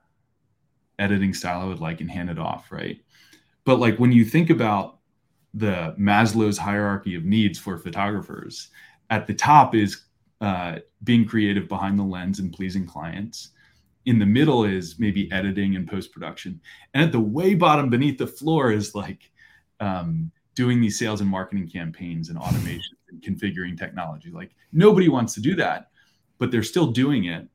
editing 0.99 1.33
style 1.33 1.61
I 1.61 1.65
would 1.65 1.79
like 1.79 2.01
and 2.01 2.09
hand 2.09 2.29
it 2.29 2.39
off, 2.39 2.71
right? 2.71 2.99
But 3.65 3.79
like 3.79 3.97
when 3.97 4.11
you 4.11 4.25
think 4.25 4.49
about 4.49 4.99
the 5.53 5.95
Maslow's 5.99 6.57
hierarchy 6.57 7.15
of 7.15 7.25
needs 7.25 7.59
for 7.59 7.77
photographers, 7.77 8.69
at 9.09 9.27
the 9.27 9.33
top 9.33 9.75
is 9.75 10.03
uh, 10.41 10.79
being 11.03 11.25
creative 11.25 11.67
behind 11.67 11.97
the 11.97 12.03
lens 12.03 12.39
and 12.39 12.51
pleasing 12.51 12.85
clients. 12.85 13.51
In 14.05 14.19
the 14.19 14.25
middle 14.25 14.65
is 14.65 14.99
maybe 14.99 15.31
editing 15.31 15.75
and 15.77 15.87
post 15.87 16.11
production. 16.11 16.59
And 16.93 17.03
at 17.03 17.11
the 17.11 17.19
way 17.19 17.53
bottom 17.53 17.89
beneath 17.89 18.17
the 18.17 18.27
floor 18.27 18.71
is 18.71 18.93
like 18.93 19.31
um, 19.79 20.31
doing 20.55 20.81
these 20.81 20.99
sales 20.99 21.21
and 21.21 21.29
marketing 21.29 21.69
campaigns 21.69 22.29
and 22.29 22.37
automation 22.37 22.97
and 23.09 23.21
configuring 23.21 23.77
technology. 23.77 24.31
Like 24.31 24.51
nobody 24.71 25.07
wants 25.07 25.33
to 25.35 25.41
do 25.41 25.55
that, 25.55 25.91
but 26.37 26.51
they're 26.51 26.63
still 26.63 26.87
doing 26.87 27.25
it. 27.25 27.47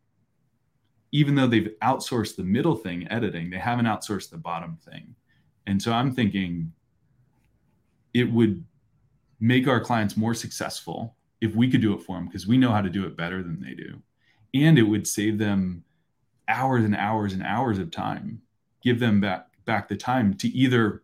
Even 1.13 1.35
though 1.35 1.47
they've 1.47 1.75
outsourced 1.83 2.37
the 2.37 2.45
middle 2.45 2.77
thing, 2.77 3.09
editing, 3.09 3.51
they 3.51 3.59
haven't 3.59 3.87
outsourced 3.87 4.31
the 4.31 4.37
bottom 4.37 4.77
thing. 4.77 5.15
And 5.67 5.81
so 5.81 5.93
I'm 5.93 6.15
thinking 6.15 6.73
it 8.15 8.31
would 8.31 8.65
make 9.41 9.69
our 9.69 9.81
clients 9.81 10.17
more 10.17 10.35
successful 10.35 11.17
if 11.41 11.55
we 11.55 11.71
could 11.71 11.81
do 11.81 11.95
it 11.95 12.03
for 12.03 12.17
them 12.17 12.27
because 12.27 12.47
we 12.47 12.59
know 12.59 12.73
how 12.73 12.81
to 12.81 12.91
do 12.91 13.07
it 13.07 13.17
better 13.17 13.43
than 13.43 13.61
they 13.61 13.75
do 13.75 14.01
and 14.55 14.79
it 14.79 14.83
would 14.83 15.07
save 15.07 15.39
them 15.39 15.85
hours 16.49 16.85
and 16.85 16.97
hours 16.97 17.33
and 17.33 17.43
hours 17.43 17.79
of 17.79 17.91
time 17.91 18.41
give 18.83 18.99
them 18.99 19.21
back 19.21 19.47
back 19.65 19.89
the 19.89 19.97
time 19.97 20.35
to 20.35 20.49
either 20.49 21.03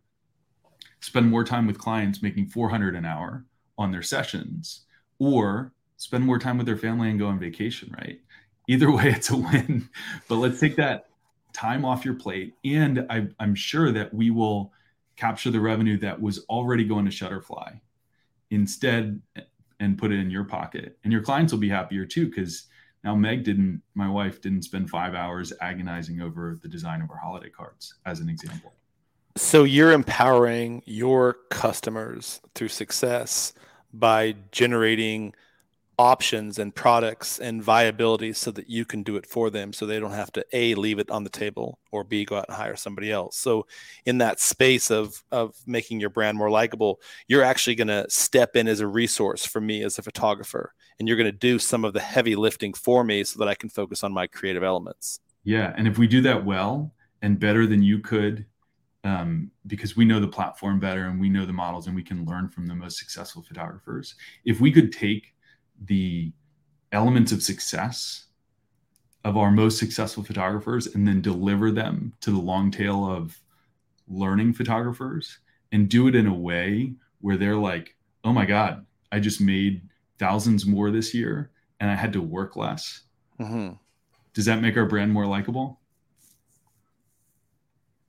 spend 1.01 1.29
more 1.29 1.45
time 1.45 1.67
with 1.67 1.79
clients 1.79 2.23
making 2.23 2.47
400 2.47 2.97
an 2.97 3.05
hour 3.05 3.45
on 3.77 3.93
their 3.93 4.03
sessions 4.03 4.87
or 5.19 5.73
spend 5.97 6.25
more 6.25 6.39
time 6.39 6.57
with 6.57 6.67
their 6.67 6.77
family 6.77 7.11
and 7.11 7.19
go 7.19 7.27
on 7.27 7.39
vacation 7.39 7.95
right 7.99 8.21
either 8.69 8.91
way 8.91 9.09
it's 9.09 9.31
a 9.31 9.37
win 9.37 9.89
but 10.29 10.37
let's 10.37 10.61
take 10.61 10.77
that 10.77 11.07
time 11.53 11.85
off 11.85 12.05
your 12.05 12.15
plate 12.15 12.55
and 12.65 13.07
I, 13.11 13.29
i'm 13.39 13.55
sure 13.55 13.93
that 13.93 14.13
we 14.13 14.31
will 14.31 14.73
capture 15.17 15.51
the 15.51 15.61
revenue 15.61 15.99
that 15.99 16.21
was 16.21 16.41
already 16.49 16.85
going 16.85 17.05
to 17.05 17.11
shutterfly 17.11 17.79
instead 18.51 19.21
and 19.81 19.99
put 19.99 20.13
it 20.13 20.19
in 20.19 20.31
your 20.31 20.45
pocket. 20.45 20.99
And 21.05 21.13
your 21.13 21.23
clients 21.23 21.53
will 21.53 21.61
be 21.61 21.69
happier 21.69 22.05
too, 22.05 22.27
because 22.27 22.65
now 23.03 23.15
Meg 23.15 23.45
didn't, 23.45 23.83
my 23.95 24.09
wife 24.09 24.41
didn't 24.41 24.63
spend 24.63 24.91
five 24.91 25.15
hours 25.15 25.53
agonizing 25.61 26.21
over 26.21 26.59
the 26.63 26.69
design 26.69 27.03
of 27.03 27.11
our 27.11 27.19
holiday 27.19 27.51
cards, 27.51 27.95
as 28.07 28.21
an 28.21 28.29
example. 28.29 28.73
So 29.37 29.65
you're 29.65 29.93
empowering 29.93 30.83
your 30.87 31.39
customers 31.51 32.41
through 32.55 32.69
success 32.69 33.53
by 33.93 34.37
generating 34.53 35.35
options 35.99 36.59
and 36.59 36.75
products 36.75 37.39
and 37.39 37.63
viability 37.63 38.33
so 38.33 38.51
that 38.51 38.69
you 38.69 38.85
can 38.85 39.03
do 39.03 39.17
it 39.17 39.27
for 39.27 39.51
them 39.51 39.73
so 39.73 39.87
they 39.87 40.01
don't 40.01 40.13
have 40.13 40.33
to 40.33 40.45
a 40.53 40.75
leave 40.75 40.99
it 40.99 41.11
on 41.11 41.25
the 41.25 41.31
table 41.31 41.79
or 41.93 42.05
b 42.05 42.25
go 42.25 42.37
out 42.37 42.47
and 42.49 42.57
hire 42.57 42.77
somebody 42.77 43.11
else. 43.11 43.37
So 43.37 43.67
in 44.05 44.19
that 44.19 44.41
space 44.41 44.91
of 44.91 45.23
of 45.31 45.55
making 45.67 46.01
your 46.01 46.11
brand 46.11 46.37
more 46.37 46.51
likable 46.51 47.01
you're 47.29 47.43
actually 47.43 47.75
going 47.75 47.89
to 47.89 48.07
step 48.09 48.57
in 48.57 48.69
as 48.69 48.81
a 48.81 48.87
resource 48.87 49.45
for 49.45 49.61
me 49.61 49.83
as 49.83 49.99
a 49.99 50.03
photographer 50.03 50.75
and 50.99 51.09
you're 51.09 51.17
going 51.17 51.31
to 51.31 51.33
do 51.33 51.59
some 51.59 51.85
of 51.85 51.93
the 51.93 52.01
heavy 52.01 52.37
lifting 52.37 52.73
for 52.73 53.05
me 53.05 53.23
so 53.25 53.39
that 53.39 53.49
i 53.49 53.55
can 53.55 53.69
focus 53.69 54.03
on 54.03 54.13
my 54.13 54.27
creative 54.27 54.63
elements. 54.63 55.21
Yeah 55.45 55.73
and 55.77 55.87
if 55.87 55.99
we 55.99 56.07
do 56.07 56.21
that 56.23 56.45
well 56.45 56.93
and 57.23 57.39
better 57.39 57.67
than 57.67 57.83
you 57.83 58.01
could 58.01 58.47
um, 59.05 59.51
because 59.67 59.97
we 59.97 60.07
know 60.07 60.19
the 60.19 60.27
platform 60.27 60.81
better 60.81 61.07
and 61.07 61.21
we 61.21 61.29
know 61.29 61.45
the 61.45 61.53
models 61.53 61.87
and 61.87 61.95
we 61.95 62.03
can 62.03 62.25
learn 62.25 62.49
from 62.49 62.67
the 62.67 62.75
most 62.75 62.99
successful 62.99 63.43
photographers 63.43 64.15
if 64.45 64.61
we 64.61 64.73
could 64.73 64.93
take 64.93 65.35
the 65.83 66.33
elements 66.93 67.33
of 67.33 67.43
success 67.43 68.27
of 69.25 69.37
our 69.37 69.51
most 69.51 69.79
successful 69.79 70.23
photographers 70.23 70.87
and 70.95 71.09
then 71.09 71.23
deliver 71.23 71.71
them 71.71 72.13
to 72.21 72.31
the 72.31 72.39
long 72.39 72.71
tail 72.71 73.11
of 73.11 73.41
learning 74.07 74.53
photographers 74.53 75.39
and 75.73 75.89
do 75.89 76.09
it 76.09 76.15
in 76.15 76.27
a 76.27 76.35
way 76.35 76.93
where 77.21 77.37
they're 77.37 77.57
like, 77.57 77.97
oh 78.23 78.33
my 78.33 78.45
God, 78.45 78.85
I 79.11 79.21
just 79.21 79.41
made 79.41 79.89
thousands 80.19 80.67
more 80.67 80.91
this 80.91 81.15
year 81.15 81.51
and 81.81 81.91
I 81.91 81.95
had 81.95 82.13
to 82.13 82.21
work 82.21 82.55
less. 82.55 83.03
Mm-hmm. 83.41 83.75
Does 84.35 84.45
that 84.45 84.61
make 84.61 84.77
our 84.77 84.87
brand 84.87 85.13
more 85.13 85.27
likable? 85.27 85.81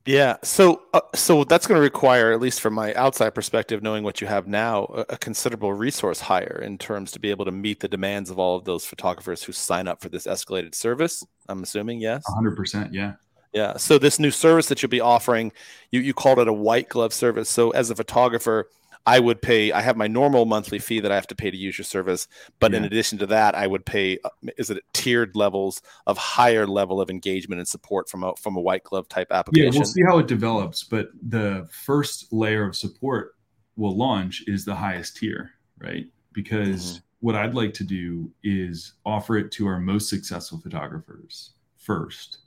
Yeah, 0.06 0.38
so 0.44 0.84
uh, 0.94 1.02
so 1.16 1.44
that's 1.44 1.66
going 1.66 1.78
to 1.78 1.82
require, 1.82 2.32
at 2.32 2.40
least 2.40 2.62
from 2.62 2.76
my 2.76 2.94
outside 2.94 3.32
perspective, 3.32 3.82
knowing 3.82 4.04
what 4.04 4.22
you 4.22 4.28
have 4.28 4.46
now, 4.46 4.86
a, 4.94 5.06
a, 5.10 5.18
considerable 5.18 5.74
resource 5.74 6.20
hire 6.20 6.62
in 6.64 6.78
terms 6.78 7.12
to 7.14 7.20
be 7.20 7.32
able 7.32 7.46
to 7.46 7.52
meet 7.52 7.80
the 7.80 7.88
demands 7.88 8.30
of 8.30 8.38
all 8.38 8.56
of 8.56 8.66
those 8.66 8.86
photographers 8.86 9.42
who 9.42 9.52
sign 9.52 9.88
up 9.88 10.02
for 10.02 10.10
this 10.10 10.28
escalated 10.28 10.76
service. 10.76 11.26
I'm 11.50 11.64
assuming, 11.64 12.02
yes. 12.02 12.24
100%, 12.30 12.90
yeah. 12.92 13.14
Yeah. 13.52 13.78
So 13.78 13.98
this 13.98 14.20
new 14.20 14.30
service 14.30 14.68
that 14.68 14.84
you'll 14.84 14.90
be 14.90 15.02
offering, 15.02 15.52
you 15.90 16.02
you 16.02 16.14
called 16.14 16.38
it 16.40 16.48
a 16.48 16.54
white 16.54 16.90
glove 16.90 17.14
service. 17.14 17.50
So 17.50 17.72
as 17.72 17.90
a 17.90 17.96
photographer, 17.96 18.70
I 19.06 19.20
would 19.20 19.42
pay. 19.42 19.72
I 19.72 19.82
have 19.82 19.98
my 19.98 20.08
normal 20.08 20.46
monthly 20.46 20.80
fee 20.80 21.00
that 21.00 21.12
I 21.12 21.16
have 21.16 21.28
to 21.28 21.36
pay 21.36 21.52
to 21.52 21.58
use 21.58 21.78
your 21.78 21.86
service, 21.86 22.28
but 22.60 22.72
yeah. 22.72 22.80
in 22.80 22.84
addition 22.86 23.20
to 23.20 23.28
that, 23.28 23.54
I 23.54 23.68
would 23.68 23.86
pay. 23.86 24.18
Uh, 24.24 24.30
is 24.58 24.70
it 24.70 24.84
tiered 24.94 25.36
levels 25.36 25.82
of 26.08 26.18
higher 26.18 26.66
level 26.66 27.00
of 27.00 27.10
engagement 27.10 27.60
and 27.60 27.68
support 27.68 28.10
from 28.10 28.24
a 28.24 28.36
from 28.36 28.56
a 28.56 28.62
white 28.62 28.84
glove 28.84 29.08
type 29.08 29.28
application? 29.32 29.74
Yeah, 29.74 29.80
we'll 29.80 29.86
see 29.86 30.04
how 30.04 30.18
it 30.18 30.28
develops, 30.28 30.84
but 30.84 31.10
the 31.22 31.68
first 31.72 32.34
layer 32.34 32.68
of 32.68 32.76
support 32.76 33.36
we'll 33.76 33.96
launch 33.96 34.44
is 34.48 34.66
the 34.66 34.76
highest 34.76 35.18
tier, 35.18 35.52
right? 35.78 36.06
Because 36.34 36.94
mm-hmm. 36.94 37.00
what 37.20 37.36
I'd 37.36 37.54
like 37.54 37.74
to 37.76 37.84
do 37.84 38.32
is 38.44 38.94
offer 39.06 39.38
it 39.38 39.52
to 39.52 39.68
our 39.68 39.80
most 39.80 40.10
successful 40.10 40.60
photographers 40.60 41.52
first, 41.78 42.40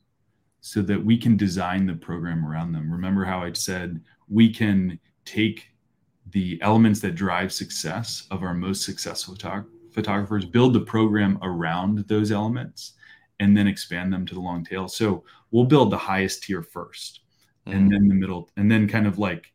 so 0.60 0.82
that 0.82 1.04
we 1.04 1.16
can 1.16 1.36
design 1.36 1.86
the 1.86 1.94
program 1.94 2.44
around 2.44 2.72
them. 2.72 2.90
Remember 2.90 3.24
how 3.24 3.42
I 3.42 3.52
said 3.52 4.00
we 4.28 4.52
can 4.52 4.98
take 5.24 5.68
the 6.30 6.58
elements 6.62 7.00
that 7.00 7.14
drive 7.14 7.52
success 7.52 8.26
of 8.30 8.42
our 8.42 8.54
most 8.54 8.84
successful 8.84 9.34
photog- 9.34 9.66
photographers, 9.92 10.44
build 10.44 10.74
the 10.74 10.80
program 10.80 11.38
around 11.42 11.98
those 12.08 12.30
elements, 12.32 12.94
and 13.40 13.56
then 13.56 13.66
expand 13.66 14.12
them 14.12 14.26
to 14.26 14.34
the 14.34 14.40
long 14.40 14.64
tail. 14.64 14.88
So 14.88 15.24
we'll 15.50 15.64
build 15.64 15.90
the 15.90 15.98
highest 15.98 16.42
tier 16.42 16.62
1st 16.62 16.72
mm-hmm. 17.66 17.72
and 17.72 17.92
then 17.92 18.08
the 18.08 18.14
middle, 18.14 18.50
and 18.56 18.70
then 18.70 18.88
kind 18.88 19.06
of 19.06 19.18
like 19.18 19.52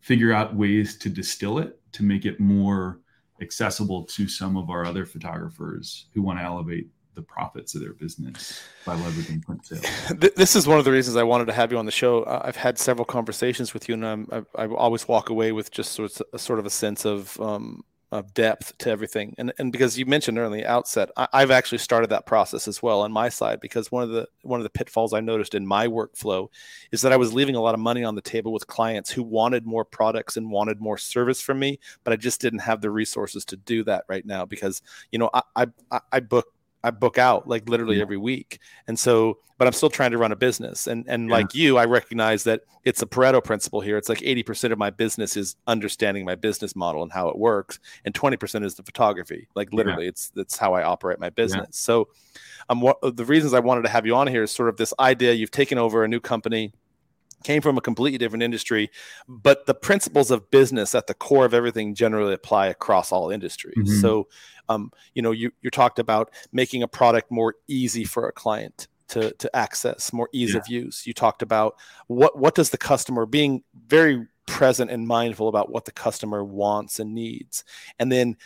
figure 0.00 0.32
out 0.32 0.56
ways 0.56 0.98
to 0.98 1.08
distill 1.08 1.58
it 1.58 1.80
to 1.92 2.02
make 2.02 2.24
it 2.24 2.40
more 2.40 3.00
accessible 3.40 4.04
to 4.04 4.28
some 4.28 4.56
of 4.56 4.70
our 4.70 4.84
other 4.84 5.06
photographers 5.06 6.06
who 6.14 6.22
want 6.22 6.38
to 6.38 6.44
elevate 6.44 6.88
the 7.14 7.22
profits 7.22 7.74
of 7.74 7.80
their 7.80 7.92
business 7.92 8.62
by 8.84 8.96
leveraging 8.96 9.42
print 9.42 9.66
sales. 9.66 9.84
This 10.36 10.56
is 10.56 10.66
one 10.66 10.78
of 10.78 10.84
the 10.84 10.92
reasons 10.92 11.16
I 11.16 11.22
wanted 11.22 11.46
to 11.46 11.52
have 11.52 11.72
you 11.72 11.78
on 11.78 11.86
the 11.86 11.92
show. 11.92 12.24
I've 12.26 12.56
had 12.56 12.78
several 12.78 13.04
conversations 13.04 13.74
with 13.74 13.88
you, 13.88 13.94
and 13.94 14.06
I'm, 14.06 14.28
I, 14.32 14.62
I 14.62 14.66
always 14.68 15.06
walk 15.06 15.30
away 15.30 15.52
with 15.52 15.70
just 15.70 15.92
sort 15.92 16.20
of, 16.32 16.40
sort 16.40 16.58
of 16.58 16.66
a 16.66 16.70
sense 16.70 17.04
of 17.04 17.38
um, 17.40 17.84
of 18.12 18.34
depth 18.34 18.76
to 18.76 18.90
everything. 18.90 19.34
And 19.38 19.52
and 19.58 19.72
because 19.72 19.98
you 19.98 20.04
mentioned 20.04 20.38
earlier 20.38 20.66
outset, 20.68 21.10
I, 21.16 21.40
have 21.40 21.50
actually 21.50 21.78
started 21.78 22.10
that 22.10 22.26
process 22.26 22.68
as 22.68 22.82
well 22.82 23.00
on 23.00 23.10
my 23.10 23.30
side 23.30 23.58
because 23.58 23.90
one 23.90 24.02
of 24.02 24.10
the 24.10 24.28
one 24.42 24.60
of 24.60 24.64
the 24.64 24.70
pitfalls 24.70 25.14
I 25.14 25.20
noticed 25.20 25.54
in 25.54 25.66
my 25.66 25.86
workflow 25.88 26.48
is 26.92 27.00
that 27.00 27.12
I 27.12 27.16
was 27.16 27.32
leaving 27.32 27.56
a 27.56 27.62
lot 27.62 27.74
of 27.74 27.80
money 27.80 28.04
on 28.04 28.14
the 28.14 28.20
table 28.20 28.52
with 28.52 28.66
clients 28.66 29.10
who 29.10 29.22
wanted 29.22 29.66
more 29.66 29.84
products 29.84 30.36
and 30.36 30.50
wanted 30.50 30.78
more 30.78 30.98
service 30.98 31.40
from 31.40 31.58
me, 31.58 31.80
but 32.04 32.12
I 32.12 32.16
just 32.16 32.40
didn't 32.40 32.60
have 32.60 32.82
the 32.82 32.90
resources 32.90 33.46
to 33.46 33.56
do 33.56 33.82
that 33.84 34.04
right 34.08 34.26
now 34.26 34.44
because 34.44 34.82
you 35.10 35.18
know 35.18 35.30
I 35.32 35.66
I, 35.90 36.00
I 36.12 36.20
book 36.20 36.48
I 36.84 36.90
book 36.90 37.18
out 37.18 37.48
like 37.48 37.68
literally 37.68 37.96
yeah. 37.96 38.02
every 38.02 38.16
week. 38.16 38.58
And 38.86 38.98
so, 38.98 39.38
but 39.58 39.66
I'm 39.66 39.72
still 39.72 39.90
trying 39.90 40.10
to 40.10 40.18
run 40.18 40.32
a 40.32 40.36
business. 40.36 40.86
And 40.86 41.04
and 41.08 41.28
yeah. 41.28 41.36
like 41.36 41.54
you, 41.54 41.78
I 41.78 41.84
recognize 41.84 42.44
that 42.44 42.62
it's 42.84 43.02
a 43.02 43.06
Pareto 43.06 43.42
principle 43.42 43.80
here. 43.80 43.96
It's 43.96 44.08
like 44.08 44.18
80% 44.18 44.72
of 44.72 44.78
my 44.78 44.90
business 44.90 45.36
is 45.36 45.56
understanding 45.66 46.24
my 46.24 46.34
business 46.34 46.74
model 46.74 47.02
and 47.02 47.12
how 47.12 47.28
it 47.28 47.38
works, 47.38 47.78
and 48.04 48.12
20% 48.12 48.64
is 48.64 48.74
the 48.74 48.82
photography. 48.82 49.48
Like 49.54 49.72
literally, 49.72 50.04
yeah. 50.04 50.10
it's 50.10 50.30
that's 50.30 50.56
how 50.56 50.74
I 50.74 50.82
operate 50.82 51.20
my 51.20 51.30
business. 51.30 51.76
So, 51.78 52.08
um, 52.68 52.80
what 52.80 52.98
the 53.02 53.24
reasons 53.24 53.54
I 53.54 53.60
wanted 53.60 53.82
to 53.82 53.88
have 53.88 54.06
you 54.06 54.16
on 54.16 54.26
here 54.26 54.42
is 54.42 54.50
sort 54.50 54.68
of 54.68 54.76
this 54.76 54.92
idea 54.98 55.32
you've 55.32 55.50
taken 55.50 55.78
over 55.78 56.04
a 56.04 56.08
new 56.08 56.20
company 56.20 56.72
came 57.42 57.60
from 57.60 57.76
a 57.78 57.80
completely 57.80 58.18
different 58.18 58.42
industry, 58.42 58.90
but 59.28 59.66
the 59.66 59.74
principles 59.74 60.30
of 60.30 60.50
business 60.50 60.94
at 60.94 61.06
the 61.06 61.14
core 61.14 61.44
of 61.44 61.54
everything 61.54 61.94
generally 61.94 62.34
apply 62.34 62.68
across 62.68 63.12
all 63.12 63.30
industries. 63.30 63.76
Mm-hmm. 63.76 64.00
So, 64.00 64.28
um, 64.68 64.92
you 65.14 65.22
know, 65.22 65.32
you, 65.32 65.52
you 65.60 65.70
talked 65.70 65.98
about 65.98 66.30
making 66.52 66.82
a 66.82 66.88
product 66.88 67.30
more 67.30 67.54
easy 67.68 68.04
for 68.04 68.28
a 68.28 68.32
client 68.32 68.88
to, 69.08 69.30
to 69.32 69.54
access, 69.54 70.12
more 70.12 70.28
ease 70.32 70.54
yeah. 70.54 70.60
of 70.60 70.68
use. 70.68 71.06
You 71.06 71.12
talked 71.12 71.42
about 71.42 71.76
what 72.06 72.38
what 72.38 72.54
does 72.54 72.70
the 72.70 72.78
customer 72.78 73.26
being 73.26 73.62
very 73.86 74.26
present 74.46 74.90
and 74.90 75.06
mindful 75.06 75.48
about 75.48 75.70
what 75.70 75.84
the 75.84 75.92
customer 75.92 76.42
wants 76.42 76.98
and 76.98 77.14
needs, 77.14 77.64
and 77.98 78.10
then 78.10 78.36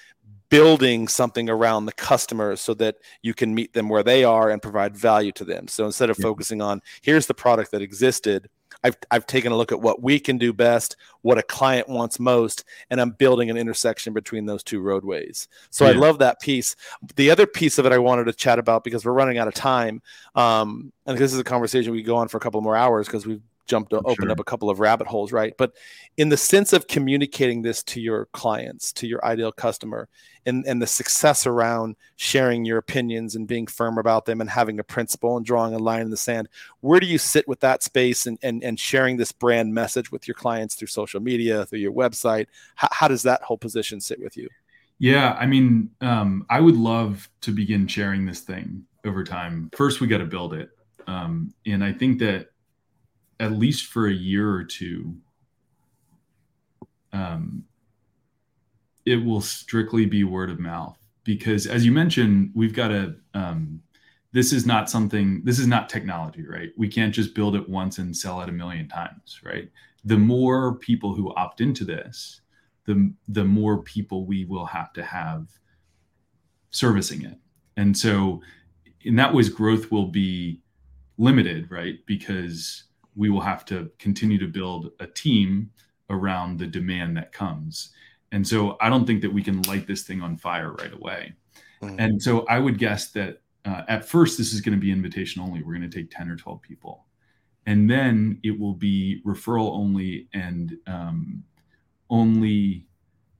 building 0.49 1.09
something 1.09 1.49
around 1.49 1.87
the 1.87 1.93
customer 1.93 2.57
so 2.57 2.75
that 2.75 2.97
you 3.23 3.35
can 3.35 3.55
meet 3.55 3.73
them 3.73 3.89
where 3.89 4.03
they 4.03 4.25
are 4.25 4.51
and 4.51 4.63
provide 4.63 4.97
value 4.97 5.33
to 5.33 5.45
them. 5.45 5.69
So 5.69 5.87
instead 5.87 6.11
of 6.11 6.19
yeah. 6.19 6.25
focusing 6.25 6.61
on 6.61 6.83
here's 7.03 7.27
the 7.27 7.35
product 7.35 7.71
that 7.73 7.83
existed, 7.83 8.49
I've, 8.83 8.97
I've 9.11 9.27
taken 9.27 9.53
a 9.53 9.57
look 9.57 9.73
at 9.73 9.81
what 9.81 10.03
we 10.03 10.19
can 10.21 10.39
do 10.39 10.53
best, 10.53 10.97
what 11.23 11.39
a 11.39 11.43
client 11.43 11.89
wants 11.89 12.21
most, 12.21 12.65
and 12.91 13.01
I'm 13.01 13.11
building 13.11 13.51
an 13.51 13.57
intersection 13.57 14.13
between 14.13 14.47
those 14.47 14.63
two 14.63 14.81
roadways. 14.81 15.49
So 15.71 15.85
yeah. 15.85 15.93
I 15.93 15.95
love 15.95 16.19
that 16.19 16.41
piece. 16.41 16.77
The 17.17 17.31
other 17.31 17.47
piece 17.47 17.79
of 17.79 17.87
it 17.87 17.93
I 17.93 17.99
wanted 17.99 18.25
to 18.25 18.33
chat 18.33 18.59
about 18.59 18.85
because 18.85 19.05
we're 19.05 19.13
running 19.13 19.39
out 19.39 19.49
of 19.49 19.55
time, 19.55 20.03
um, 20.35 20.93
and 21.07 21.19
this 21.19 21.33
is 21.33 21.39
a 21.39 21.45
conversation 21.45 21.93
we 21.93 22.03
go 22.03 22.17
on 22.17 22.29
for 22.29 22.37
a 22.37 22.41
couple 22.41 22.61
more 22.61 22.77
hours 22.77 23.07
because 23.07 23.27
we've 23.27 23.43
jumped 23.67 23.91
to 23.91 24.01
open 24.05 24.31
up 24.31 24.39
a 24.39 24.45
couple 24.45 24.71
of 24.71 24.81
rabbit 24.81 25.07
holes, 25.07 25.33
right? 25.33 25.55
But 25.57 25.73
in 26.17 26.29
the 26.29 26.37
sense 26.37 26.73
of 26.73 26.87
communicating 26.87 27.63
this 27.63 27.83
to 27.85 28.01
your 28.01 28.27
clients, 28.27 28.93
to 28.95 29.07
your 29.07 29.25
ideal 29.25 29.53
customer, 29.53 30.09
and, 30.47 30.65
and 30.67 30.81
the 30.81 30.87
success 30.87 31.47
around 31.47 31.97
sharing 32.17 32.65
your 32.65 32.79
opinions 32.79 33.35
and 33.35 33.49
being 33.49 33.67
firm 33.67 33.99
about 33.99 34.25
them 34.25 34.41
and 34.41 34.49
having 34.49 34.79
a 34.79 34.85
principle 34.85 35.37
and 35.37 35.45
drawing 35.45 35.75
a 35.75 35.79
line 35.79 36.03
in 36.03 36.11
the 36.11 36.17
sand, 36.17 36.49
where 36.81 37.01
do 37.01 37.07
you 37.07 37.19
sit 37.19 37.47
with 37.49 37.61
that 37.61 37.83
space 37.83 38.27
and, 38.27 38.39
and, 38.43 38.63
and 38.63 38.79
sharing 38.79 39.17
this 39.17 39.33
brand 39.33 39.75
message 39.75 40.13
with 40.13 40.29
your 40.29 40.37
clients 40.37 40.77
through 40.77 40.89
social 40.89 41.21
media, 41.21 41.67
through 41.67 41.81
your 41.81 41.93
website? 41.93 42.47
How, 42.77 42.89
how 42.93 43.09
does 43.09 43.25
that 43.25 43.43
whole 43.43 43.59
position 43.59 44.01
sit 44.01 44.21
with 44.21 44.37
you? 44.37 44.49
Yeah, 44.99 45.33
I 45.33 45.47
mean, 45.47 45.91
um, 46.01 46.47
I 46.49 46.61
would 46.61 46.77
love 46.77 47.29
to 47.43 47.51
begin 47.51 47.87
sharing 47.87 48.25
this 48.25 48.41
thing 48.41 48.85
over 49.05 49.25
time. 49.25 49.71
First, 49.75 50.01
we 50.01 50.07
got 50.07 50.19
to 50.19 50.25
build 50.25 50.55
it. 50.55 50.71
Um, 51.07 51.53
and 51.67 51.85
I 51.85 51.93
think 51.93 52.19
that 52.21 52.49
at 53.41 53.53
least 53.53 53.87
for 53.87 54.07
a 54.07 54.13
year 54.13 54.51
or 54.51 54.65
two, 54.65 55.17
um, 57.13 57.65
it 59.05 59.17
will 59.17 59.41
strictly 59.41 60.07
be 60.07 60.25
word 60.25 60.51
of 60.51 60.59
mouth 60.59 60.99
because, 61.25 61.67
as 61.67 61.85
you 61.85 61.93
mentioned, 61.93 62.51
we've 62.55 62.75
got 62.75 62.89
to. 62.89 63.17
Um, 63.35 63.83
this 64.33 64.53
is 64.53 64.67
not 64.67 64.91
something. 64.91 65.43
This 65.45 65.59
is 65.59 65.67
not 65.67 65.89
technology, 65.89 66.47
right? 66.47 66.71
We 66.77 66.89
can't 66.89 67.15
just 67.15 67.35
build 67.35 67.57
it 67.57 67.69
once 67.69 67.99
and 67.99 68.15
sell 68.15 68.41
it 68.43 68.49
a 68.49 68.53
million 68.53 68.89
times, 68.89 69.41
right? 69.43 69.71
The 70.05 70.19
more 70.19 70.75
people 70.75 71.15
who 71.15 71.35
opt 71.37 71.61
into 71.61 71.85
this, 71.85 72.41
the 72.85 73.13
the 73.29 73.45
more 73.45 73.83
people 73.83 74.27
we 74.27 74.45
will 74.45 74.67
have 74.67 74.93
to 74.95 75.03
have 75.03 75.49
servicing 76.71 77.23
it, 77.23 77.39
and 77.77 77.97
so 77.97 78.43
in 79.03 79.15
that 79.17 79.33
ways, 79.33 79.49
growth 79.49 79.91
will 79.93 80.09
be 80.09 80.61
limited, 81.17 81.71
right? 81.71 82.05
Because 82.07 82.85
we 83.17 83.31
will 83.31 83.41
have 83.41 83.65
to 83.67 83.91
continue 83.99 84.39
to 84.39 84.47
build 84.47 84.93
a 85.01 85.07
team 85.07 85.71
around 86.11 86.59
the 86.59 86.67
demand 86.67 87.17
that 87.17 87.33
comes. 87.33 87.91
And 88.33 88.47
so 88.47 88.77
I 88.81 88.89
don't 88.89 89.07
think 89.07 89.23
that 89.23 89.33
we 89.33 89.43
can 89.43 89.63
light 89.63 89.87
this 89.87 90.03
thing 90.03 90.21
on 90.21 90.37
fire 90.37 90.73
right 90.73 90.93
away. 90.93 91.33
Mm-hmm. 91.83 91.99
And 91.99 92.23
so 92.23 92.45
I 92.49 92.59
would 92.59 92.79
guess 92.79 93.11
that 93.13 93.41
uh, 93.65 93.83
at 93.89 94.09
first, 94.09 94.39
this 94.39 94.53
is 94.53 94.61
going 94.61 94.75
to 94.75 94.81
be 94.81 94.93
invitation 94.93 95.43
only. 95.43 95.63
We're 95.63 95.75
going 95.75 95.91
to 95.91 95.97
take 95.97 96.11
10 96.11 96.29
or 96.29 96.37
12 96.37 96.63
people. 96.63 97.07
And 97.67 97.91
then 97.91 98.39
it 98.45 98.57
will 98.59 98.75
be 98.75 99.23
referral 99.27 99.73
only 99.73 100.29
and 100.33 100.77
um, 100.87 101.43
only 102.11 102.87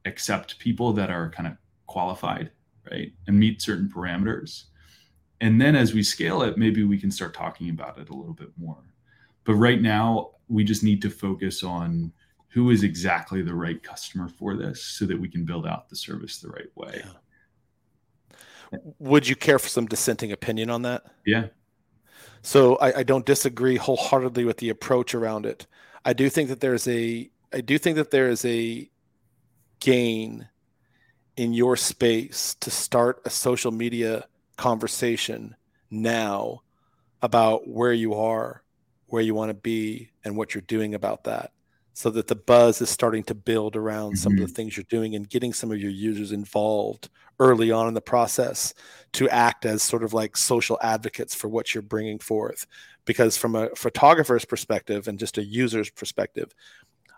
accept 0.05 0.59
people 0.59 0.93
that 0.95 1.11
are 1.11 1.31
kind 1.31 1.47
of 1.47 1.57
qualified, 1.87 2.51
right? 2.91 3.13
And 3.29 3.39
meet 3.39 3.63
certain 3.63 3.89
parameters. 3.89 4.65
And 5.41 5.61
then 5.61 5.77
as 5.77 5.95
we 5.95 6.03
scale 6.03 6.43
it, 6.43 6.59
maybe 6.59 6.83
we 6.83 6.99
can 6.99 7.11
start 7.11 7.35
talking 7.35 7.71
about 7.71 7.99
it 7.99 8.09
a 8.09 8.15
little 8.15 8.35
bit 8.35 8.51
more. 8.57 8.79
But 9.47 9.55
right 9.55 9.81
now, 9.81 10.33
we 10.49 10.65
just 10.65 10.83
need 10.83 11.01
to 11.03 11.11
focus 11.11 11.63
on 11.63 12.13
who 12.49 12.71
is 12.71 12.83
exactly 12.83 13.43
the 13.43 13.55
right 13.55 13.83
customer 13.83 14.29
for 14.29 14.57
this 14.57 14.83
so 14.83 15.07
that 15.07 15.19
we 15.19 15.29
can 15.29 15.45
build 15.45 15.67
out 15.67 15.89
the 15.89 15.97
service 15.97 16.39
the 16.39 16.49
right 16.49 16.71
way. 16.75 17.03
Yeah. 18.73 18.79
Would 18.99 19.29
you 19.29 19.37
care 19.37 19.59
for 19.59 19.69
some 19.69 19.87
dissenting 19.87 20.33
opinion 20.33 20.71
on 20.71 20.83
that? 20.83 21.05
Yeah. 21.25 21.47
So 22.43 22.77
I, 22.77 22.99
I 22.99 23.03
don't 23.03 23.27
disagree 23.27 23.77
wholeheartedly 23.77 24.45
with 24.45 24.57
the 24.59 24.71
approach 24.71 25.15
around 25.15 25.47
it. 25.47 25.67
I 26.05 26.13
do 26.13 26.29
think 26.29 26.49
that 26.49 26.61
there's 26.61 26.87
a 26.89 27.31
I 27.53 27.61
do 27.61 27.79
think 27.79 27.97
that 27.97 28.11
there 28.11 28.29
is 28.29 28.45
a 28.45 28.91
gain 29.81 30.49
in 31.37 31.53
your 31.53 31.77
space 31.77 32.57
to 32.61 32.71
start 32.71 33.21
a 33.25 33.31
social 33.31 33.71
media 33.71 34.27
conversation 34.57 35.55
now 35.91 36.63
about 37.23 37.69
where 37.69 37.93
you 37.93 38.15
are 38.15 38.63
where 39.07 39.23
you 39.23 39.35
want 39.35 39.51
to 39.51 39.55
be 39.55 40.11
and 40.25 40.37
what 40.37 40.55
you're 40.55 40.63
doing 40.63 40.95
about 40.95 41.25
that 41.25 41.53
so 41.97 42.11
that 42.11 42.27
the 42.27 42.37
buzz 42.37 42.83
is 42.83 42.91
starting 42.91 43.23
to 43.23 43.35
build 43.35 43.75
around 43.75 44.11
mm-hmm. 44.11 44.17
some 44.17 44.33
of 44.35 44.39
the 44.39 44.45
mm-hmm. 44.45 44.53
things 44.53 44.77
you're 44.77 44.85
doing 44.91 45.15
and 45.15 45.31
getting 45.31 45.55
some 45.55 45.73
of 45.73 45.81
your 45.81 45.91
users 45.91 46.31
involved 46.31 47.09
early 47.39 47.71
on 47.71 47.89
in 47.89 47.95
the 47.95 48.01
process 48.01 48.75
to 49.13 49.29
act 49.31 49.65
as 49.65 49.83
sort 49.83 50.03
of 50.03 50.13
like 50.13 50.37
social 50.37 50.79
advocates 50.83 51.35
for 51.35 51.49
what 51.49 51.75
you're 51.75 51.83
bringing 51.83 52.19
forth 52.19 52.67
because 53.07 53.37
from 53.37 53.55
a 53.55 53.69
photographer's 53.75 54.45
perspective 54.45 55.09
and 55.09 55.19
just 55.19 55.39
a 55.39 55.45
user's 55.45 55.91
perspective 55.91 56.55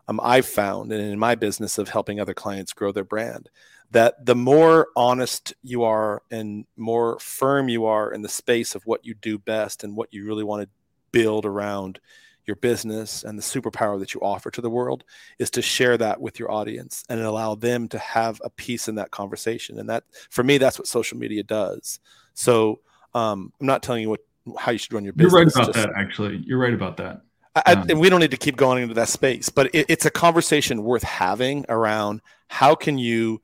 um, 0.07 0.21
i've 0.23 0.47
found 0.47 0.93
and 0.93 1.01
in 1.01 1.19
my 1.19 1.35
business 1.35 1.79
of 1.79 1.89
helping 1.89 2.21
other 2.21 2.35
clients 2.35 2.73
grow 2.73 2.93
their 2.93 3.05
brand 3.05 3.49
that 3.91 4.25
the 4.27 4.35
more 4.35 4.89
honest 4.97 5.55
you 5.63 5.83
are 5.83 6.23
and 6.31 6.67
more 6.77 7.19
firm 7.21 7.69
you 7.69 7.87
are 7.87 8.13
in 8.13 8.23
the 8.23 8.29
space 8.29 8.75
of 8.75 8.83
what 8.85 9.05
you 9.05 9.15
do 9.15 9.39
best 9.39 9.83
and 9.83 9.97
what 9.97 10.13
you 10.13 10.25
really 10.25 10.45
want 10.45 10.63
to 10.63 10.69
build 11.13 11.47
around 11.47 12.01
your 12.47 12.57
business 12.57 13.25
and 13.25 13.39
the 13.39 13.43
superpower 13.43 13.99
that 13.99 14.15
you 14.15 14.21
offer 14.23 14.51
to 14.51 14.63
the 14.63 14.71
world 14.71 15.05
is 15.39 15.51
to 15.51 15.63
share 15.63 15.99
that 15.99 16.21
with 16.21 16.39
your 16.39 16.51
audience 16.51 17.05
and 17.09 17.21
allow 17.21 17.55
them 17.55 17.87
to 17.89 17.99
have 17.99 18.41
a 18.43 18.51
piece 18.51 18.89
in 18.89 18.95
that 18.95 19.11
conversation. 19.11 19.79
And 19.79 19.89
that, 19.91 20.05
for 20.31 20.43
me, 20.43 20.57
that's 20.57 20.79
what 20.79 20.89
social 20.89 21.19
media 21.19 21.43
does. 21.43 22.01
So 22.33 22.81
um, 23.15 23.53
I'm 23.61 23.67
not 23.67 23.83
telling 23.83 24.03
you 24.03 24.09
what 24.09 24.21
how 24.59 24.73
you 24.73 24.79
should 24.79 24.95
run 24.95 25.05
your 25.05 25.13
business. 25.13 25.33
You're 25.33 25.45
right 25.45 25.55
about 25.55 25.75
just, 25.75 25.87
that. 25.87 25.91
Actually, 25.95 26.43
you're 26.47 26.59
right 26.59 26.73
about 26.73 26.97
that. 26.97 27.21
I, 27.55 27.73
um, 27.73 27.91
and 27.91 28.01
we 28.01 28.09
don't 28.09 28.21
need 28.21 28.31
to 28.31 28.37
keep 28.37 28.57
going 28.57 28.83
into 28.83 28.95
that 28.95 29.09
space, 29.09 29.49
but 29.49 29.75
it, 29.75 29.87
it's 29.89 30.07
a 30.07 30.11
conversation 30.11 30.83
worth 30.85 31.03
having 31.03 31.67
around 31.69 32.23
how 32.47 32.75
can 32.75 32.99
you 32.99 33.43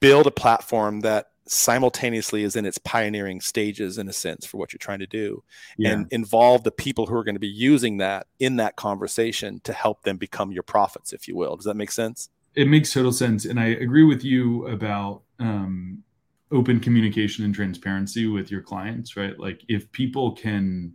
build 0.00 0.26
a 0.26 0.30
platform 0.30 1.00
that 1.00 1.31
simultaneously 1.46 2.44
is 2.44 2.56
in 2.56 2.64
its 2.64 2.78
pioneering 2.78 3.40
stages 3.40 3.98
in 3.98 4.08
a 4.08 4.12
sense 4.12 4.46
for 4.46 4.58
what 4.58 4.72
you're 4.72 4.78
trying 4.78 5.00
to 5.00 5.06
do 5.06 5.42
yeah. 5.76 5.90
and 5.90 6.06
involve 6.12 6.62
the 6.62 6.70
people 6.70 7.06
who 7.06 7.14
are 7.14 7.24
going 7.24 7.34
to 7.34 7.40
be 7.40 7.48
using 7.48 7.96
that 7.98 8.26
in 8.38 8.56
that 8.56 8.76
conversation 8.76 9.60
to 9.64 9.72
help 9.72 10.02
them 10.02 10.16
become 10.16 10.52
your 10.52 10.62
prophets 10.62 11.12
if 11.12 11.26
you 11.26 11.36
will. 11.36 11.56
Does 11.56 11.64
that 11.64 11.74
make 11.74 11.90
sense? 11.90 12.28
It 12.54 12.68
makes 12.68 12.92
total 12.92 13.12
sense 13.12 13.44
and 13.44 13.58
i 13.58 13.66
agree 13.66 14.04
with 14.04 14.22
you 14.22 14.66
about 14.68 15.22
um, 15.38 16.02
open 16.50 16.78
communication 16.80 17.44
and 17.44 17.54
transparency 17.54 18.26
with 18.26 18.50
your 18.50 18.60
clients 18.60 19.16
right? 19.16 19.38
Like 19.38 19.62
if 19.68 19.90
people 19.92 20.32
can 20.32 20.92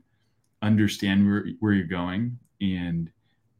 understand 0.61 1.27
where, 1.27 1.47
where 1.59 1.73
you're 1.73 1.87
going 1.87 2.37
and 2.61 3.11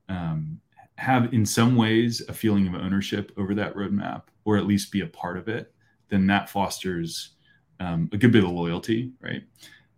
um, 0.10 0.60
have 0.96 1.34
in 1.34 1.46
some 1.46 1.76
ways 1.76 2.22
a 2.28 2.34
feeling 2.34 2.68
of 2.68 2.76
ownership 2.76 3.32
over 3.38 3.54
that 3.56 3.76
roadmap 3.76 4.24
or 4.46 4.58
at 4.58 4.66
least 4.66 4.92
be 4.92 5.02
a 5.02 5.08
part 5.08 5.38
of 5.38 5.48
it 5.48 5.74
then 6.10 6.28
that 6.28 6.50
fosters 6.50 7.32
um, 7.80 8.10
a 8.12 8.18
good 8.18 8.32
bit 8.32 8.44
of 8.44 8.52
loyalty, 8.52 9.12
right? 9.22 9.44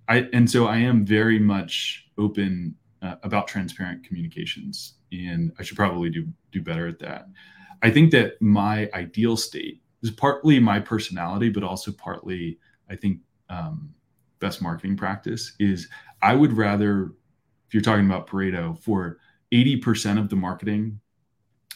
I 0.08 0.28
and 0.34 0.50
so 0.50 0.68
I 0.68 0.78
am 0.78 1.06
very 1.06 1.40
much 1.40 2.08
open 2.18 2.76
uh, 3.02 3.16
about 3.24 3.48
transparent 3.48 4.04
communications, 4.04 4.96
and 5.12 5.52
I 5.60 5.64
should 5.64 5.78
probably 5.78 6.10
do 6.10 6.28
do 6.52 6.62
better 6.62 6.88
at 6.88 7.00
that. 7.00 7.28
I 7.82 7.90
think 7.92 8.12
that 8.12 8.42
my 8.42 8.90
ideal 8.94 9.38
state 9.38 9.82
is 10.02 10.12
partly 10.12 10.60
my 10.60 10.80
personality, 10.80 11.50
but 11.50 11.64
also 11.64 11.92
partly 11.92 12.60
I 12.90 12.96
think 12.96 13.20
um, 13.50 13.94
best 14.40 14.62
marketing 14.62 14.98
practice 14.98 15.54
is 15.60 15.88
I 16.22 16.36
would 16.36 16.54
rather, 16.54 17.14
if 17.68 17.74
you're 17.74 17.82
talking 17.82 18.06
about 18.06 18.28
Pareto, 18.28 18.78
for 18.80 19.20
80% 19.54 20.20
of 20.20 20.30
the 20.30 20.36
marketing 20.36 21.00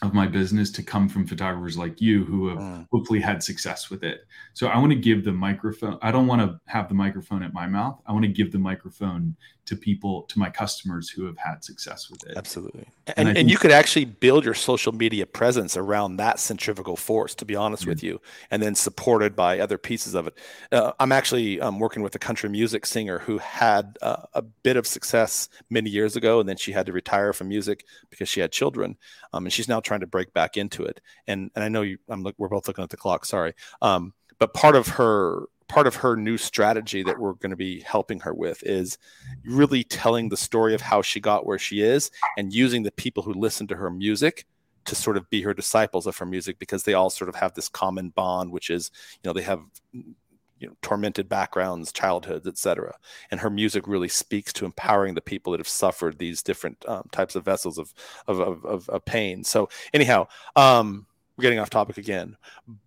of 0.04 0.14
my 0.14 0.28
business 0.28 0.72
to 0.72 0.84
come 0.84 1.08
from 1.08 1.26
photographers 1.26 1.78
like 1.78 2.02
you 2.02 2.26
who 2.26 2.48
have 2.48 2.60
mm. 2.60 2.88
hopefully 2.92 3.20
had 3.20 3.42
success 3.42 3.90
with 3.90 4.04
it. 4.04 4.26
So 4.54 4.68
I 4.68 4.78
want 4.78 4.92
to 4.92 4.98
give 4.98 5.24
the 5.24 5.32
microphone, 5.32 5.98
I 6.02 6.12
don't 6.12 6.28
want 6.28 6.42
to 6.42 6.60
have 6.66 6.90
the 6.90 6.96
microphone 6.96 7.44
at 7.44 7.54
my 7.54 7.68
mouth. 7.68 8.02
I 8.06 8.12
want 8.12 8.24
to 8.24 8.32
give 8.32 8.52
the 8.52 8.60
microphone 8.60 9.36
to 9.66 9.78
people, 9.78 10.24
to 10.24 10.40
my 10.40 10.50
customers 10.50 11.10
who 11.10 11.26
have 11.26 11.38
had 11.38 11.64
success 11.64 12.10
with 12.10 12.26
it. 12.26 12.36
Absolutely. 12.36 12.86
And, 13.16 13.30
and, 13.30 13.38
and 13.38 13.52
you 13.52 13.58
could 13.58 13.72
actually 13.72 14.06
build 14.06 14.44
your 14.44 14.54
social 14.54 14.92
media 14.92 15.26
presence 15.26 15.78
around 15.78 16.18
that 16.18 16.40
centrifugal 16.40 16.98
force, 16.98 17.34
to 17.36 17.46
be 17.46 17.56
honest 17.56 17.84
yeah. 17.84 17.90
with 17.90 18.04
you, 18.04 18.22
and 18.52 18.62
then 18.62 18.76
supported 18.76 19.36
by 19.36 19.60
other 19.60 19.78
pieces 19.78 20.16
of 20.16 20.28
it. 20.28 20.38
Uh, 20.72 20.92
I'm 21.00 21.12
actually 21.12 21.62
um, 21.62 21.80
working 21.80 22.04
with 22.04 22.14
a 22.16 22.20
country 22.20 22.50
music 22.50 22.86
singer 22.86 23.20
who 23.20 23.38
had 23.38 23.98
uh, 24.02 24.24
a 24.34 24.42
bit 24.42 24.76
of 24.76 24.86
success 24.86 25.48
many 25.70 25.90
years 25.90 26.16
ago, 26.16 26.40
and 26.40 26.50
then 26.50 26.58
she 26.58 26.74
had 26.74 26.86
to 26.88 26.92
retire 26.92 27.32
from 27.32 27.48
music 27.48 27.86
because 28.10 28.28
she 28.28 28.42
had 28.42 28.52
children. 28.52 28.98
Um, 29.32 29.46
and 29.46 29.54
she's 29.54 29.70
now 29.70 29.80
trying 29.80 30.02
to 30.02 30.08
break 30.08 30.34
back 30.34 30.58
into 30.58 30.84
it. 30.84 31.00
And, 31.26 31.52
and 31.56 31.64
I 31.64 31.70
know 31.70 31.84
you, 31.84 31.98
I'm, 32.10 32.26
we're 32.38 32.50
both 32.50 32.68
looking 32.68 32.84
at 32.84 32.90
the 32.90 32.98
clock, 32.98 33.26
sorry. 33.26 33.54
Um, 33.82 34.14
but 34.40 34.54
part 34.54 34.76
of 34.76 34.88
her 34.88 35.44
part 35.74 35.88
of 35.88 35.96
her 35.96 36.16
new 36.16 36.38
strategy 36.38 37.02
that 37.02 37.18
we're 37.18 37.34
going 37.34 37.50
to 37.50 37.56
be 37.56 37.80
helping 37.82 38.20
her 38.20 38.32
with 38.32 38.62
is 38.64 39.00
really 39.44 39.84
telling 39.84 40.30
the 40.30 40.38
story 40.38 40.76
of 40.76 40.82
how 40.82 41.02
she 41.02 41.20
got 41.20 41.48
where 41.48 41.58
she 41.58 41.82
is 41.82 42.12
and 42.38 42.54
using 42.54 42.84
the 42.84 42.92
people 42.92 43.24
who 43.24 43.34
listen 43.34 43.66
to 43.66 43.76
her 43.76 43.90
music 43.90 44.46
to 44.86 44.94
sort 44.94 45.18
of 45.18 45.28
be 45.32 45.42
her 45.42 45.54
disciples 45.54 46.06
of 46.06 46.16
her 46.16 46.28
music 46.28 46.60
because 46.60 46.84
they 46.84 46.94
all 46.94 47.10
sort 47.10 47.28
of 47.28 47.34
have 47.34 47.56
this 47.56 47.70
common 47.70 48.10
bond 48.10 48.52
which 48.52 48.70
is 48.70 48.92
you 49.16 49.28
know 49.28 49.34
they 49.34 49.42
have 49.42 49.62
you 49.94 50.68
know 50.68 50.76
tormented 50.84 51.28
backgrounds 51.28 51.92
childhoods 51.92 52.46
etc 52.46 52.94
and 53.32 53.40
her 53.40 53.50
music 53.50 53.88
really 53.88 54.08
speaks 54.08 54.54
to 54.54 54.66
empowering 54.66 55.16
the 55.16 55.22
people 55.22 55.52
that 55.52 55.60
have 55.60 55.68
suffered 55.68 56.20
these 56.20 56.44
different 56.44 56.78
um, 56.88 57.04
types 57.12 57.36
of 57.36 57.44
vessels 57.44 57.80
of 57.80 57.92
of, 58.28 58.40
of, 58.40 58.64
of, 58.64 58.90
of 58.90 59.06
pain. 59.06 59.44
So 59.44 59.70
anyhow 59.92 60.28
um 60.56 61.08
we're 61.44 61.50
getting 61.50 61.60
off 61.60 61.70
topic 61.70 61.98
again, 61.98 62.38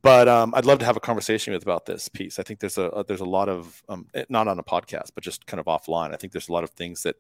but 0.01 0.29
um, 0.29 0.55
I'd 0.55 0.65
love 0.65 0.79
to 0.79 0.87
have 0.87 0.97
a 0.97 1.01
conversation 1.01 1.53
with 1.53 1.63
about 1.63 1.85
this 1.85 2.09
piece. 2.09 2.39
I 2.39 2.43
think 2.43 2.61
there's 2.61 2.79
a, 2.79 2.85
a 2.85 3.05
there's 3.05 3.21
a 3.21 3.27
lot 3.27 3.51
of 3.51 3.83
um, 3.89 4.07
eh, 4.15 4.25
not 4.31 4.49
on 4.49 4.59
a 4.59 4.63
podcast, 4.63 5.11
but 5.15 5.23
just 5.23 5.47
kind 5.47 5.61
of 5.61 5.67
offline. 5.67 6.15
I 6.15 6.17
think 6.17 6.33
there's 6.33 6.49
a 6.49 6.53
lot 6.53 6.65
of 6.65 6.71
things 6.71 7.03
that, 7.03 7.17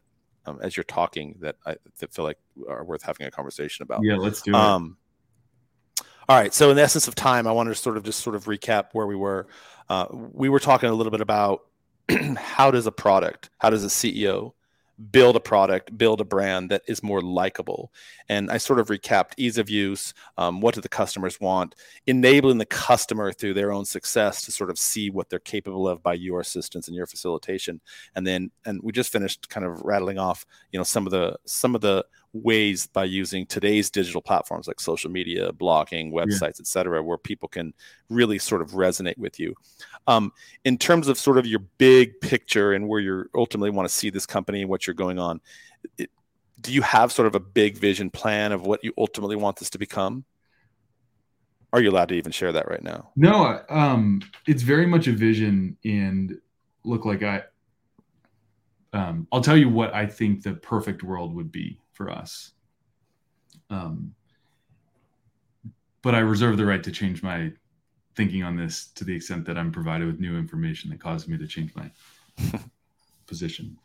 um, 0.46 0.58
as 0.62 0.76
you're 0.76 0.84
talking, 0.84 1.36
that 1.40 1.56
I 1.66 1.76
that 1.98 2.14
feel 2.14 2.24
like 2.24 2.38
are 2.66 2.84
worth 2.84 3.02
having 3.02 3.26
a 3.26 3.30
conversation 3.30 3.82
about. 3.82 4.00
Yeah, 4.02 4.16
let's 4.16 4.40
do 4.40 4.52
it. 4.52 4.56
Um, 4.56 4.96
all 6.28 6.36
right. 6.36 6.54
So, 6.54 6.70
in 6.70 6.76
the 6.76 6.82
essence 6.82 7.06
of 7.06 7.14
time, 7.14 7.46
I 7.46 7.52
wanted 7.52 7.70
to 7.70 7.76
sort 7.76 7.98
of 7.98 8.02
just 8.02 8.20
sort 8.20 8.34
of 8.34 8.46
recap 8.46 8.86
where 8.92 9.06
we 9.06 9.16
were. 9.16 9.46
Uh, 9.90 10.06
we 10.10 10.48
were 10.48 10.58
talking 10.58 10.88
a 10.88 10.94
little 10.94 11.12
bit 11.12 11.20
about 11.20 11.66
how 12.36 12.70
does 12.70 12.86
a 12.86 12.92
product, 12.92 13.50
how 13.58 13.70
does 13.70 13.84
a 13.84 13.88
CEO 13.88 14.52
build 15.10 15.36
a 15.36 15.40
product, 15.40 15.96
build 15.96 16.20
a 16.20 16.24
brand 16.24 16.70
that 16.70 16.82
is 16.88 17.02
more 17.02 17.20
likable. 17.20 17.92
And 18.28 18.50
I 18.50 18.58
sort 18.58 18.78
of 18.78 18.88
recapped 18.88 19.32
ease 19.36 19.58
of 19.58 19.68
use, 19.68 20.14
um, 20.38 20.60
what 20.60 20.74
do 20.74 20.80
the 20.80 20.88
customers 20.88 21.40
want, 21.40 21.74
enabling 22.06 22.58
the 22.58 22.66
customer 22.66 23.32
through 23.32 23.54
their 23.54 23.72
own 23.72 23.84
success 23.84 24.42
to 24.42 24.52
sort 24.52 24.70
of 24.70 24.78
see 24.78 25.10
what 25.10 25.28
they're 25.28 25.38
capable 25.38 25.86
of 25.88 26.02
by 26.02 26.14
your 26.14 26.40
assistance 26.40 26.88
and 26.88 26.96
your 26.96 27.06
facilitation. 27.06 27.80
And 28.14 28.26
then, 28.26 28.50
and 28.64 28.80
we 28.82 28.92
just 28.92 29.12
finished 29.12 29.48
kind 29.48 29.66
of 29.66 29.80
rattling 29.82 30.18
off, 30.18 30.46
you 30.72 30.78
know, 30.78 30.84
some 30.84 31.06
of 31.06 31.12
the 31.12 31.36
some 31.44 31.74
of 31.74 31.80
the 31.80 32.04
ways 32.42 32.86
by 32.86 33.04
using 33.04 33.46
today's 33.46 33.90
digital 33.90 34.20
platforms 34.20 34.66
like 34.66 34.80
social 34.80 35.10
media, 35.10 35.52
blogging, 35.52 36.12
websites, 36.12 36.40
yeah. 36.40 36.60
et 36.60 36.66
cetera, 36.66 37.02
where 37.02 37.18
people 37.18 37.48
can 37.48 37.72
really 38.08 38.38
sort 38.38 38.62
of 38.62 38.70
resonate 38.72 39.18
with 39.18 39.38
you. 39.38 39.54
Um, 40.06 40.32
in 40.64 40.78
terms 40.78 41.08
of 41.08 41.18
sort 41.18 41.38
of 41.38 41.46
your 41.46 41.60
big 41.78 42.20
picture 42.20 42.72
and 42.72 42.88
where 42.88 43.00
you 43.00 43.28
ultimately 43.34 43.70
want 43.70 43.88
to 43.88 43.94
see 43.94 44.10
this 44.10 44.26
company 44.26 44.60
and 44.62 44.70
what 44.70 44.86
you're 44.86 44.94
going 44.94 45.18
on, 45.18 45.40
it, 45.98 46.10
do 46.60 46.72
you 46.72 46.82
have 46.82 47.12
sort 47.12 47.26
of 47.26 47.34
a 47.34 47.40
big 47.40 47.76
vision 47.76 48.10
plan 48.10 48.52
of 48.52 48.66
what 48.66 48.82
you 48.82 48.92
ultimately 48.96 49.36
want 49.36 49.56
this 49.56 49.70
to 49.70 49.78
become? 49.78 50.24
Are 51.72 51.80
you 51.80 51.90
allowed 51.90 52.08
to 52.08 52.14
even 52.14 52.32
share 52.32 52.52
that 52.52 52.68
right 52.68 52.82
now? 52.82 53.10
No, 53.16 53.62
um, 53.68 54.22
it's 54.46 54.62
very 54.62 54.86
much 54.86 55.08
a 55.08 55.12
vision 55.12 55.76
and 55.84 56.38
look 56.84 57.04
like 57.04 57.22
I, 57.22 57.42
um, 58.92 59.26
I'll 59.32 59.42
tell 59.42 59.56
you 59.56 59.68
what 59.68 59.92
I 59.92 60.06
think 60.06 60.42
the 60.42 60.54
perfect 60.54 61.02
world 61.02 61.34
would 61.34 61.52
be 61.52 61.78
for 61.96 62.10
us. 62.10 62.52
Um, 63.70 64.14
but 66.02 66.14
I 66.14 66.18
reserve 66.20 66.56
the 66.56 66.66
right 66.66 66.82
to 66.84 66.92
change 66.92 67.22
my 67.22 67.50
thinking 68.14 68.42
on 68.42 68.56
this 68.56 68.86
to 68.94 69.04
the 69.04 69.14
extent 69.14 69.44
that 69.46 69.58
I'm 69.58 69.72
provided 69.72 70.06
with 70.06 70.20
new 70.20 70.38
information 70.38 70.90
that 70.90 71.00
causes 71.00 71.28
me 71.28 71.36
to 71.36 71.46
change 71.46 71.72
my 71.74 71.90
position. 73.26 73.76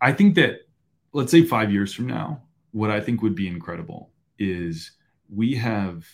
I 0.00 0.12
think 0.12 0.34
that, 0.36 0.68
let's 1.12 1.32
say 1.32 1.42
five 1.42 1.72
years 1.72 1.92
from 1.92 2.06
now, 2.06 2.42
what 2.72 2.90
I 2.90 3.00
think 3.00 3.22
would 3.22 3.34
be 3.34 3.48
incredible 3.48 4.10
is 4.38 4.92
we 5.34 5.54
have 5.56 6.06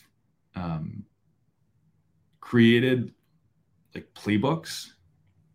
um, 0.56 1.05
created 2.40 3.12
like 3.94 4.09
playbooks 4.15 4.89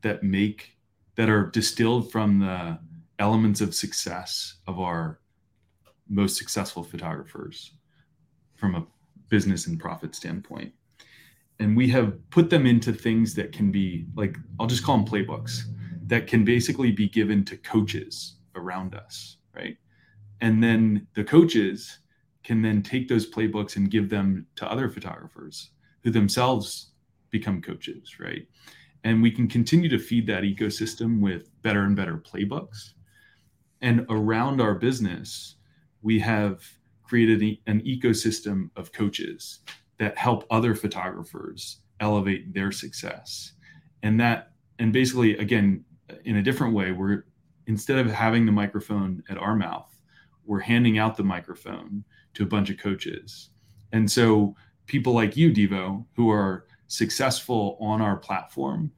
that 0.01 0.23
make 0.23 0.77
that 1.15 1.29
are 1.29 1.47
distilled 1.47 2.11
from 2.11 2.39
the 2.39 2.79
elements 3.17 3.59
of 3.59 3.75
success 3.75 4.55
of 4.67 4.79
our 4.79 5.19
most 6.09 6.37
successful 6.37 6.83
photographers 6.83 7.73
from 8.55 8.75
a 8.75 8.85
business 9.29 9.67
and 9.67 9.79
profit 9.79 10.15
standpoint. 10.15 10.73
And 11.59 11.75
we 11.75 11.89
have 11.89 12.17
put 12.29 12.49
them 12.49 12.65
into 12.65 12.93
things 12.93 13.35
that 13.35 13.51
can 13.51 13.71
be 13.71 14.05
like, 14.15 14.37
I'll 14.59 14.67
just 14.67 14.83
call 14.83 14.97
them 14.97 15.05
playbooks 15.05 15.61
that 16.07 16.25
can 16.25 16.43
basically 16.43 16.91
be 16.91 17.07
given 17.07 17.45
to 17.45 17.57
coaches 17.57 18.35
around 18.55 18.95
us, 18.95 19.37
right? 19.53 19.77
And 20.41 20.63
then 20.63 21.07
the 21.15 21.23
coaches 21.23 21.99
can 22.43 22.61
then 22.61 22.81
take 22.81 23.07
those 23.07 23.29
playbooks 23.29 23.75
and 23.75 23.91
give 23.91 24.09
them 24.09 24.47
to 24.55 24.71
other 24.71 24.89
photographers 24.89 25.71
who 26.03 26.11
themselves 26.11 26.91
become 27.29 27.61
coaches, 27.61 28.19
right? 28.19 28.47
And 29.03 29.21
we 29.21 29.31
can 29.31 29.47
continue 29.47 29.89
to 29.89 29.99
feed 29.99 30.25
that 30.27 30.43
ecosystem 30.43 31.19
with 31.19 31.49
better 31.61 31.83
and 31.83 31.95
better 31.95 32.17
playbooks. 32.17 32.93
And 33.81 34.05
around 34.09 34.61
our 34.61 34.75
business, 34.75 35.55
we 36.01 36.19
have 36.19 36.63
created 37.03 37.57
an 37.67 37.81
ecosystem 37.81 38.69
of 38.75 38.91
coaches 38.91 39.59
that 39.97 40.17
help 40.17 40.45
other 40.49 40.75
photographers 40.75 41.79
elevate 41.99 42.53
their 42.53 42.71
success. 42.71 43.53
And 44.03 44.19
that 44.19 44.51
and 44.77 44.93
basically 44.93 45.37
again 45.37 45.83
in 46.23 46.37
a 46.37 46.41
different 46.41 46.73
way 46.73 46.91
we're 46.91 47.25
instead 47.67 47.99
of 47.99 48.11
having 48.11 48.45
the 48.45 48.51
microphone 48.51 49.23
at 49.29 49.37
our 49.37 49.55
mouth 49.55 49.93
we're 50.45 50.59
handing 50.59 50.97
out 50.97 51.15
the 51.15 51.23
microphone 51.23 52.03
to 52.33 52.41
a 52.41 52.45
bunch 52.45 52.71
of 52.71 52.77
coaches. 52.79 53.51
And 53.91 54.09
so 54.09 54.55
people 54.87 55.13
like 55.13 55.37
you 55.37 55.51
devo 55.51 56.05
who 56.15 56.31
are 56.31 56.65
successful 56.87 57.77
on 57.79 58.01
our 58.01 58.17
platform 58.17 58.91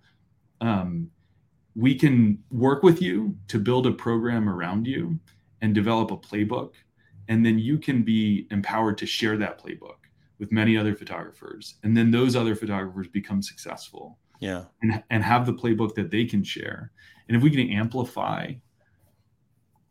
um, 0.61 1.10
we 1.76 1.95
can 1.95 2.38
work 2.52 2.84
with 2.84 3.02
you 3.02 3.36
to 3.48 3.57
build 3.57 3.88
a 3.88 3.91
program 3.91 4.48
around 4.48 4.86
you 4.86 5.19
and 5.61 5.73
develop 5.73 6.11
a 6.11 6.18
playbook 6.18 6.73
and 7.27 7.45
then 7.45 7.60
you 7.60 7.77
can 7.77 8.03
be 8.03 8.48
empowered 8.52 8.98
to 8.99 9.06
share 9.06 9.38
that 9.38 9.61
playbook 9.61 9.98
with 10.39 10.52
many 10.52 10.76
other 10.76 10.95
photographers. 10.95 11.76
And 11.84 11.95
then 11.95 12.11
those 12.11 12.35
other 12.35 12.56
photographers 12.56 13.07
become 13.07 13.41
successful. 13.41 14.18
Yeah. 14.39 14.65
And, 14.81 15.03
and 15.11 15.23
have 15.23 15.45
the 15.45 15.53
playbook 15.53 15.93
that 15.95 16.10
they 16.10 16.26
can 16.26 16.43
share. 16.43 16.91
And 17.27 17.38
if 17.38 17.43
we 17.43 17.52
can 17.52 17.69
amplify 17.69 18.53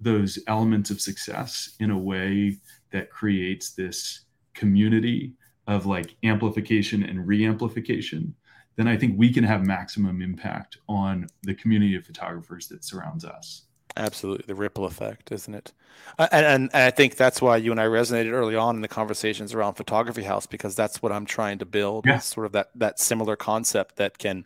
those 0.01 0.39
elements 0.47 0.91
of 0.91 1.01
success 1.01 1.77
in 1.79 1.91
a 1.91 1.99
way 1.99 2.59
that 2.91 3.11
creates 3.11 3.73
this 3.73 4.25
community 4.55 5.35
of 5.67 5.87
like 5.87 6.17
amplification 6.25 7.03
and 7.05 7.27
re-amplification 7.27 8.35
then 8.77 8.89
i 8.89 8.97
think 8.97 9.15
we 9.17 9.33
can 9.33 9.45
have 9.45 9.65
maximum 9.65 10.23
impact 10.23 10.79
on 10.89 11.27
the 11.43 11.55
community 11.55 11.95
of 11.95 12.05
photographers 12.05 12.67
that 12.67 12.85
surrounds 12.85 13.25
us 13.25 13.67
Absolutely, 13.97 14.45
the 14.47 14.55
ripple 14.55 14.85
effect, 14.85 15.33
isn't 15.33 15.55
it? 15.55 15.73
And, 16.19 16.29
and, 16.33 16.71
and 16.73 16.83
I 16.83 16.91
think 16.91 17.17
that's 17.17 17.43
why 17.43 17.57
you 17.57 17.71
and 17.71 17.81
I 17.81 17.87
resonated 17.87 18.33
early 18.33 18.57
on 18.57 18.77
in 18.77 18.83
the 18.83 18.89
conversations 18.89 19.55
around 19.55 19.75
Photography 19.75 20.23
House 20.23 20.47
because 20.47 20.75
that's 20.75 21.03
what 21.03 21.13
I'm 21.13 21.27
trying 21.27 21.59
to 21.59 21.67
build. 21.67 22.07
Yeah. 22.07 22.19
Sort 22.19 22.47
of 22.47 22.53
that 22.53 22.71
that 22.77 22.99
similar 22.99 23.37
concept 23.37 23.97
that 23.97 24.19
can 24.19 24.45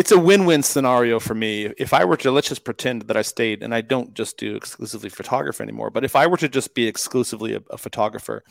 it's 0.00 0.12
a 0.12 0.18
win-win 0.18 0.62
scenario 0.62 1.20
for 1.20 1.34
me. 1.34 1.66
If 1.76 1.92
I 1.92 2.06
were 2.06 2.16
to 2.16 2.30
let's 2.30 2.48
just 2.48 2.64
pretend 2.64 3.02
that 3.02 3.18
I 3.18 3.20
stayed 3.20 3.62
and 3.62 3.74
I 3.74 3.82
don't 3.82 4.14
just 4.14 4.38
do 4.38 4.56
exclusively 4.56 5.10
photography 5.10 5.62
anymore, 5.62 5.90
but 5.90 6.06
if 6.06 6.16
I 6.16 6.26
were 6.26 6.38
to 6.38 6.48
just 6.48 6.74
be 6.74 6.86
exclusively 6.86 7.52
a, 7.52 7.60
a, 7.68 7.76
photographer, 7.76 8.42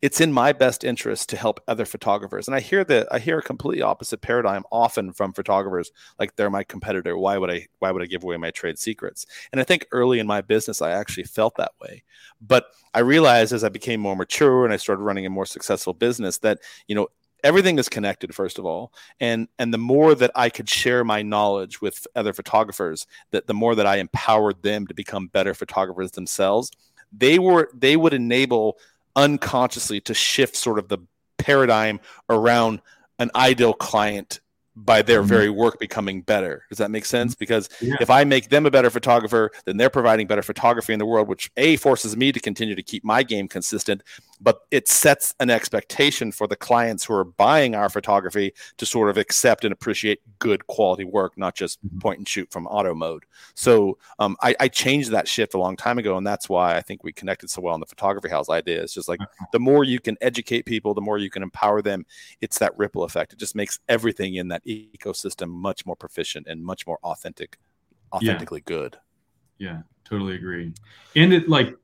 it's 0.00 0.22
in 0.22 0.32
my 0.32 0.54
best 0.54 0.82
interest 0.82 1.28
to 1.28 1.36
help 1.36 1.60
other 1.68 1.84
photographers. 1.84 2.48
And 2.48 2.54
I 2.54 2.60
hear 2.60 2.84
that 2.84 3.06
I 3.12 3.18
hear 3.18 3.38
a 3.38 3.42
completely 3.42 3.82
opposite 3.82 4.22
paradigm 4.22 4.64
often 4.72 5.12
from 5.12 5.34
photographers, 5.34 5.92
like 6.18 6.36
they're 6.36 6.48
my 6.48 6.64
competitor. 6.64 7.18
Why 7.18 7.36
would 7.36 7.50
I 7.50 7.66
why 7.80 7.90
would 7.90 8.02
I 8.02 8.06
give 8.06 8.24
away 8.24 8.38
my 8.38 8.50
trade 8.50 8.78
secrets? 8.78 9.26
And 9.52 9.60
I 9.60 9.64
think 9.64 9.86
early 9.92 10.20
in 10.20 10.26
my 10.26 10.40
business 10.40 10.80
I 10.80 10.92
actually 10.92 11.24
felt 11.24 11.56
that 11.58 11.72
way. 11.82 12.02
But 12.40 12.68
I 12.94 13.00
realized 13.00 13.52
as 13.52 13.62
I 13.62 13.68
became 13.68 14.00
more 14.00 14.16
mature 14.16 14.64
and 14.64 14.72
I 14.72 14.78
started 14.78 15.02
running 15.02 15.26
a 15.26 15.30
more 15.30 15.44
successful 15.44 15.92
business 15.92 16.38
that, 16.38 16.60
you 16.88 16.94
know, 16.94 17.08
everything 17.44 17.78
is 17.78 17.88
connected 17.88 18.34
first 18.34 18.58
of 18.58 18.64
all 18.64 18.92
and 19.20 19.46
and 19.58 19.72
the 19.72 19.78
more 19.78 20.14
that 20.14 20.30
i 20.34 20.48
could 20.48 20.68
share 20.68 21.04
my 21.04 21.22
knowledge 21.22 21.80
with 21.80 22.06
other 22.16 22.32
photographers 22.32 23.06
that 23.30 23.46
the 23.46 23.54
more 23.54 23.74
that 23.74 23.86
i 23.86 23.96
empowered 23.96 24.60
them 24.62 24.86
to 24.86 24.94
become 24.94 25.28
better 25.28 25.54
photographers 25.54 26.10
themselves 26.12 26.70
they 27.12 27.38
were 27.38 27.68
they 27.74 27.96
would 27.96 28.14
enable 28.14 28.78
unconsciously 29.14 30.00
to 30.00 30.14
shift 30.14 30.56
sort 30.56 30.78
of 30.78 30.88
the 30.88 30.98
paradigm 31.38 32.00
around 32.28 32.80
an 33.18 33.30
ideal 33.36 33.74
client 33.74 34.40
by 34.76 35.02
their 35.02 35.20
mm-hmm. 35.20 35.28
very 35.28 35.50
work 35.50 35.78
becoming 35.78 36.20
better. 36.22 36.64
Does 36.68 36.78
that 36.78 36.90
make 36.90 37.04
sense? 37.04 37.34
Mm-hmm. 37.34 37.38
Because 37.38 37.68
yeah. 37.80 37.96
if 38.00 38.10
I 38.10 38.24
make 38.24 38.48
them 38.48 38.66
a 38.66 38.70
better 38.70 38.90
photographer, 38.90 39.50
then 39.66 39.76
they're 39.76 39.90
providing 39.90 40.26
better 40.26 40.42
photography 40.42 40.92
in 40.92 40.98
the 40.98 41.06
world, 41.06 41.28
which 41.28 41.50
A 41.56 41.76
forces 41.76 42.16
me 42.16 42.32
to 42.32 42.40
continue 42.40 42.74
to 42.74 42.82
keep 42.82 43.04
my 43.04 43.22
game 43.22 43.46
consistent, 43.46 44.02
but 44.40 44.60
it 44.70 44.88
sets 44.88 45.34
an 45.40 45.50
expectation 45.50 46.32
for 46.32 46.46
the 46.46 46.56
clients 46.56 47.04
who 47.04 47.14
are 47.14 47.24
buying 47.24 47.74
our 47.74 47.88
photography 47.88 48.52
to 48.78 48.86
sort 48.86 49.10
of 49.10 49.16
accept 49.16 49.64
and 49.64 49.72
appreciate 49.72 50.20
good 50.38 50.66
quality 50.66 51.04
work, 51.04 51.38
not 51.38 51.54
just 51.54 51.84
mm-hmm. 51.86 51.98
point 51.98 52.18
and 52.18 52.28
shoot 52.28 52.50
from 52.50 52.66
auto 52.66 52.94
mode. 52.94 53.24
So 53.54 53.98
um, 54.18 54.36
I, 54.42 54.56
I, 54.58 54.68
changed 54.68 55.10
that 55.12 55.28
shift 55.28 55.54
a 55.54 55.58
long 55.58 55.76
time 55.76 55.98
ago, 55.98 56.16
and 56.16 56.26
that's 56.26 56.48
why 56.48 56.76
I 56.76 56.80
think 56.80 57.04
we 57.04 57.12
connected 57.12 57.48
so 57.48 57.62
well 57.62 57.74
on 57.74 57.80
the 57.80 57.86
photography 57.86 58.28
house 58.28 58.48
idea. 58.50 58.82
It's 58.82 58.92
just 58.92 59.08
like 59.08 59.20
uh-huh. 59.20 59.46
the 59.52 59.60
more 59.60 59.84
you 59.84 60.00
can 60.00 60.16
educate 60.20 60.66
people, 60.66 60.94
the 60.94 61.00
more 61.00 61.18
you 61.18 61.30
can 61.30 61.42
empower 61.42 61.80
them. 61.80 62.04
It's 62.40 62.58
that 62.58 62.76
ripple 62.76 63.04
effect. 63.04 63.32
It 63.32 63.38
just 63.38 63.54
makes 63.54 63.78
everything 63.88 64.34
in 64.34 64.48
that 64.48 64.62
ecosystem 64.66 65.48
much 65.48 65.86
more 65.86 65.96
proficient 65.96 66.46
and 66.46 66.64
much 66.64 66.86
more 66.86 66.98
authentic, 67.02 67.58
authentically 68.12 68.62
yeah. 68.66 68.76
good. 68.76 68.96
Yeah, 69.58 69.82
totally 70.04 70.34
agree. 70.34 70.72
And 71.16 71.32
it 71.32 71.48
like, 71.48 71.74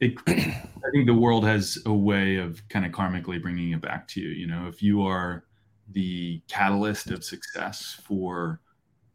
it, 0.00 0.14
I 0.26 0.90
think 0.92 1.06
the 1.06 1.14
world 1.14 1.44
has 1.44 1.78
a 1.86 1.92
way 1.92 2.36
of 2.36 2.66
kind 2.68 2.84
of 2.84 2.92
karmically 2.92 3.40
bringing 3.40 3.72
it 3.72 3.80
back 3.80 4.08
to 4.08 4.20
you. 4.20 4.28
You 4.28 4.46
know, 4.46 4.66
if 4.68 4.82
you 4.82 5.02
are 5.02 5.44
the 5.92 6.42
catalyst 6.48 7.10
of 7.10 7.24
success 7.24 8.00
for 8.04 8.60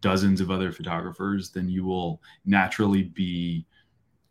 dozens 0.01 0.41
of 0.41 0.51
other 0.51 0.71
photographers, 0.71 1.49
then 1.49 1.67
you 1.67 1.83
will 1.83 2.21
naturally 2.45 3.03
be, 3.03 3.65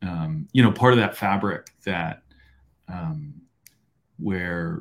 um, 0.03 0.49
you 0.53 0.63
know, 0.63 0.73
part 0.73 0.93
of 0.93 0.99
that 0.99 1.17
fabric 1.17 1.73
that 1.85 2.23
um, 2.89 3.35
where 4.19 4.81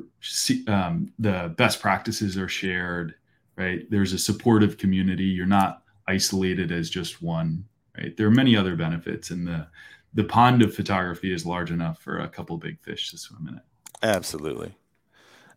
um, 0.67 1.11
the 1.19 1.53
best 1.57 1.81
practices 1.81 2.37
are 2.37 2.47
shared 2.47 3.15
right? 3.55 3.89
There's 3.89 4.13
a 4.13 4.19
supportive 4.19 4.77
community. 4.77 5.23
You're 5.23 5.45
not 5.45 5.83
isolated 6.07 6.71
as 6.71 6.89
just 6.89 7.21
one, 7.21 7.65
right? 7.97 8.15
There 8.15 8.27
are 8.27 8.31
many 8.31 8.55
other 8.55 8.75
benefits, 8.75 9.31
and 9.31 9.47
the 9.47 9.67
the 10.13 10.23
pond 10.23 10.61
of 10.61 10.73
photography 10.73 11.33
is 11.33 11.45
large 11.45 11.71
enough 11.71 11.99
for 11.99 12.19
a 12.19 12.27
couple 12.27 12.57
big 12.57 12.79
fish 12.79 13.11
to 13.11 13.17
swim 13.17 13.47
in 13.49 13.55
it. 13.55 13.63
Absolutely, 14.03 14.75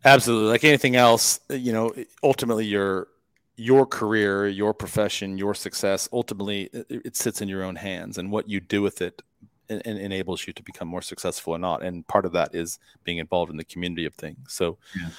absolutely. 0.05 0.51
Like 0.51 0.65
anything 0.65 0.97
else, 0.97 1.41
you 1.51 1.73
know, 1.73 1.95
ultimately 2.23 2.67
your 2.67 3.09
your 3.57 3.87
career, 3.87 4.47
your 4.47 4.73
profession, 4.73 5.37
your 5.37 5.55
success, 5.55 6.09
ultimately 6.13 6.71
it, 6.73 6.87
it 6.91 7.17
sits 7.17 7.41
in 7.41 7.49
your 7.49 7.65
own 7.65 7.77
hands, 7.77 8.19
and 8.19 8.31
what 8.31 8.49
you 8.49 8.61
do 8.61 8.83
with 8.83 9.03
it 9.03 9.23
and, 9.69 9.83
enables 9.85 10.47
you 10.47 10.53
to 10.53 10.63
become 10.63 10.89
more 10.89 11.03
successful 11.03 11.55
or 11.55 11.59
not. 11.59 11.83
And 11.83 12.07
part 12.07 12.25
of 12.25 12.33
that 12.33 12.55
is 12.55 12.79
being 13.05 13.19
involved 13.19 13.51
in 13.51 13.57
the 13.57 13.65
community 13.65 14.05
of 14.07 14.15
things. 14.15 14.53
So. 14.53 14.79
Yeah 14.99 15.11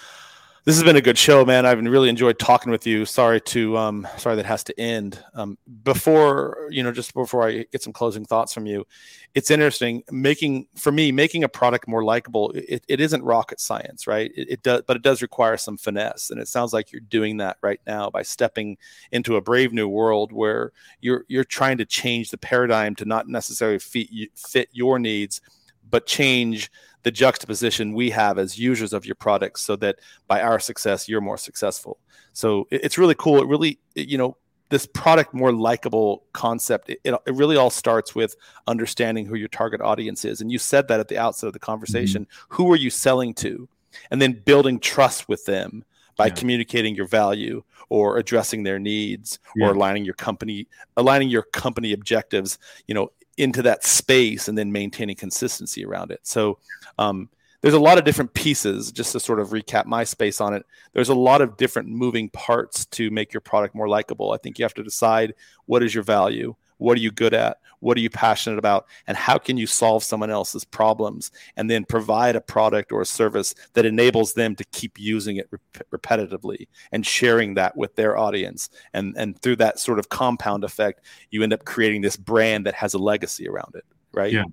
this 0.69 0.75
has 0.75 0.83
been 0.83 0.97
a 0.97 1.01
good 1.01 1.17
show, 1.17 1.43
man. 1.43 1.65
I've 1.65 1.83
really 1.83 2.09
enjoyed 2.09 2.37
talking 2.37 2.71
with 2.71 2.85
you. 2.85 3.03
Sorry 3.03 3.41
to 3.41 3.75
um, 3.75 4.07
sorry 4.17 4.35
that 4.35 4.45
has 4.45 4.63
to 4.65 4.79
end. 4.79 5.19
Um, 5.33 5.57
before 5.81 6.67
you 6.69 6.83
know, 6.83 6.91
just 6.91 7.15
before 7.15 7.47
I 7.47 7.65
get 7.71 7.81
some 7.81 7.91
closing 7.91 8.23
thoughts 8.23 8.53
from 8.53 8.67
you, 8.67 8.85
it's 9.33 9.49
interesting 9.49 10.03
making 10.11 10.67
for 10.75 10.91
me 10.91 11.11
making 11.11 11.43
a 11.43 11.49
product 11.49 11.87
more 11.87 12.03
likable. 12.03 12.51
It, 12.51 12.85
it 12.87 13.01
isn't 13.01 13.23
rocket 13.23 13.59
science, 13.59 14.05
right? 14.05 14.31
It, 14.37 14.51
it, 14.51 14.61
does, 14.61 14.83
but 14.85 14.95
it 14.95 15.01
does 15.01 15.23
require 15.23 15.57
some 15.57 15.75
finesse, 15.75 16.29
and 16.29 16.39
it 16.39 16.47
sounds 16.47 16.71
like 16.71 16.91
you're 16.91 17.01
doing 17.01 17.37
that 17.37 17.57
right 17.63 17.81
now 17.87 18.11
by 18.11 18.21
stepping 18.21 18.77
into 19.11 19.37
a 19.37 19.41
brave 19.41 19.73
new 19.73 19.87
world 19.87 20.31
where 20.31 20.71
you're 21.01 21.25
you're 21.29 21.43
trying 21.45 21.79
to 21.79 21.85
change 21.85 22.29
the 22.29 22.37
paradigm 22.37 22.93
to 22.93 23.05
not 23.05 23.27
necessarily 23.27 23.79
fit 23.79 24.07
fit 24.35 24.69
your 24.71 24.99
needs, 24.99 25.41
but 25.89 26.05
change 26.05 26.69
the 27.03 27.11
juxtaposition 27.11 27.93
we 27.93 28.09
have 28.09 28.37
as 28.37 28.59
users 28.59 28.93
of 28.93 29.05
your 29.05 29.15
products 29.15 29.61
so 29.61 29.75
that 29.75 29.99
by 30.27 30.41
our 30.41 30.59
success 30.59 31.07
you're 31.07 31.21
more 31.21 31.37
successful 31.37 31.97
so 32.33 32.67
it's 32.71 32.97
really 32.97 33.15
cool 33.15 33.41
it 33.41 33.47
really 33.47 33.79
you 33.95 34.17
know 34.17 34.35
this 34.69 34.85
product 34.85 35.33
more 35.33 35.51
likable 35.51 36.23
concept 36.33 36.89
it, 36.89 36.99
it, 37.03 37.19
really 37.33 37.57
all 37.57 37.69
starts 37.69 38.13
with 38.13 38.35
understanding 38.67 39.25
who 39.25 39.35
your 39.35 39.47
target 39.47 39.81
audience 39.81 40.25
is 40.25 40.41
and 40.41 40.51
you 40.51 40.57
said 40.57 40.87
that 40.87 40.99
at 40.99 41.07
the 41.07 41.17
outset 41.17 41.47
of 41.47 41.53
the 41.53 41.59
conversation 41.59 42.25
mm-hmm. 42.25 42.55
who 42.55 42.71
are 42.71 42.77
you 42.77 42.89
selling 42.89 43.33
to 43.33 43.67
and 44.11 44.21
then 44.21 44.33
building 44.45 44.79
trust 44.79 45.27
with 45.27 45.45
them 45.45 45.83
by 46.17 46.27
yeah. 46.27 46.33
communicating 46.33 46.95
your 46.95 47.07
value 47.07 47.63
or 47.87 48.17
addressing 48.17 48.63
their 48.63 48.77
needs 48.77 49.39
yeah. 49.55 49.67
or 49.67 49.71
aligning 49.71 50.05
your 50.05 50.13
company 50.13 50.67
aligning 50.97 51.29
your 51.29 51.43
company 51.43 51.93
objectives 51.93 52.59
you 52.87 52.93
know 52.93 53.09
into 53.39 53.61
that 53.63 53.83
space 53.83 54.47
and 54.47 54.57
then 54.57 54.71
maintaining 54.71 55.15
consistency 55.15 55.85
around 55.85 56.11
it. 56.11 56.19
So 56.23 56.59
um, 56.97 57.29
there's 57.61 57.73
a 57.73 57.79
lot 57.79 57.97
of 57.97 58.03
different 58.03 58.33
pieces. 58.33 58.91
Just 58.91 59.13
to 59.13 59.19
sort 59.19 59.39
of 59.39 59.49
recap 59.49 59.85
my 59.85 60.03
space 60.03 60.41
on 60.41 60.53
it, 60.53 60.65
there's 60.93 61.09
a 61.09 61.15
lot 61.15 61.41
of 61.41 61.57
different 61.57 61.87
moving 61.87 62.29
parts 62.29 62.85
to 62.85 63.09
make 63.09 63.33
your 63.33 63.41
product 63.41 63.75
more 63.75 63.87
likable. 63.87 64.31
I 64.31 64.37
think 64.37 64.59
you 64.59 64.65
have 64.65 64.73
to 64.75 64.83
decide 64.83 65.33
what 65.65 65.83
is 65.83 65.93
your 65.95 66.03
value, 66.03 66.55
what 66.77 66.97
are 66.97 67.01
you 67.01 67.11
good 67.11 67.33
at? 67.33 67.57
What 67.79 67.97
are 67.97 68.01
you 68.01 68.09
passionate 68.09 68.59
about? 68.59 68.87
And 69.07 69.17
how 69.17 69.37
can 69.37 69.57
you 69.57 69.67
solve 69.67 70.03
someone 70.03 70.29
else's 70.29 70.65
problems 70.65 71.31
and 71.55 71.69
then 71.69 71.85
provide 71.85 72.35
a 72.35 72.41
product 72.41 72.91
or 72.91 73.01
a 73.01 73.05
service 73.05 73.55
that 73.73 73.85
enables 73.85 74.33
them 74.33 74.55
to 74.55 74.63
keep 74.65 74.99
using 74.99 75.37
it 75.37 75.47
rep- 75.51 75.89
repetitively 75.91 76.67
and 76.91 77.05
sharing 77.05 77.53
that 77.55 77.75
with 77.77 77.95
their 77.95 78.17
audience? 78.17 78.69
And, 78.93 79.15
and 79.17 79.39
through 79.41 79.57
that 79.57 79.79
sort 79.79 79.99
of 79.99 80.09
compound 80.09 80.63
effect, 80.63 81.01
you 81.29 81.43
end 81.43 81.53
up 81.53 81.65
creating 81.65 82.01
this 82.01 82.17
brand 82.17 82.65
that 82.65 82.75
has 82.75 82.93
a 82.93 82.99
legacy 82.99 83.47
around 83.47 83.75
it, 83.75 83.85
right? 84.13 84.31
Yeah. 84.31 84.43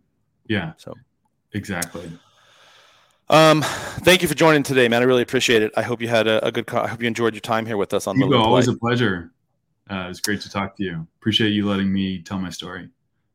Yeah. 0.48 0.72
So, 0.76 0.94
exactly. 1.52 2.10
Um, 3.28 3.62
thank 3.62 4.22
you 4.22 4.28
for 4.28 4.34
joining 4.34 4.62
today, 4.62 4.86
man. 4.88 5.02
I 5.02 5.04
really 5.04 5.22
appreciate 5.22 5.62
it. 5.62 5.72
I 5.76 5.82
hope 5.82 6.00
you 6.00 6.08
had 6.08 6.28
a, 6.28 6.46
a 6.46 6.52
good. 6.52 6.66
Co- 6.66 6.82
I 6.82 6.86
hope 6.86 7.02
you 7.02 7.08
enjoyed 7.08 7.34
your 7.34 7.40
time 7.40 7.66
here 7.66 7.76
with 7.76 7.92
us 7.92 8.06
on. 8.06 8.18
Go, 8.18 8.40
always 8.40 8.68
a 8.68 8.76
pleasure. 8.76 9.32
Uh, 9.90 10.04
it 10.04 10.08
was 10.08 10.20
great 10.20 10.40
to 10.42 10.50
talk 10.50 10.76
to 10.76 10.84
you. 10.84 11.06
Appreciate 11.20 11.50
you 11.50 11.66
letting 11.68 11.92
me 11.92 12.22
tell 12.22 12.38
my 12.38 12.50
story. 12.50 12.88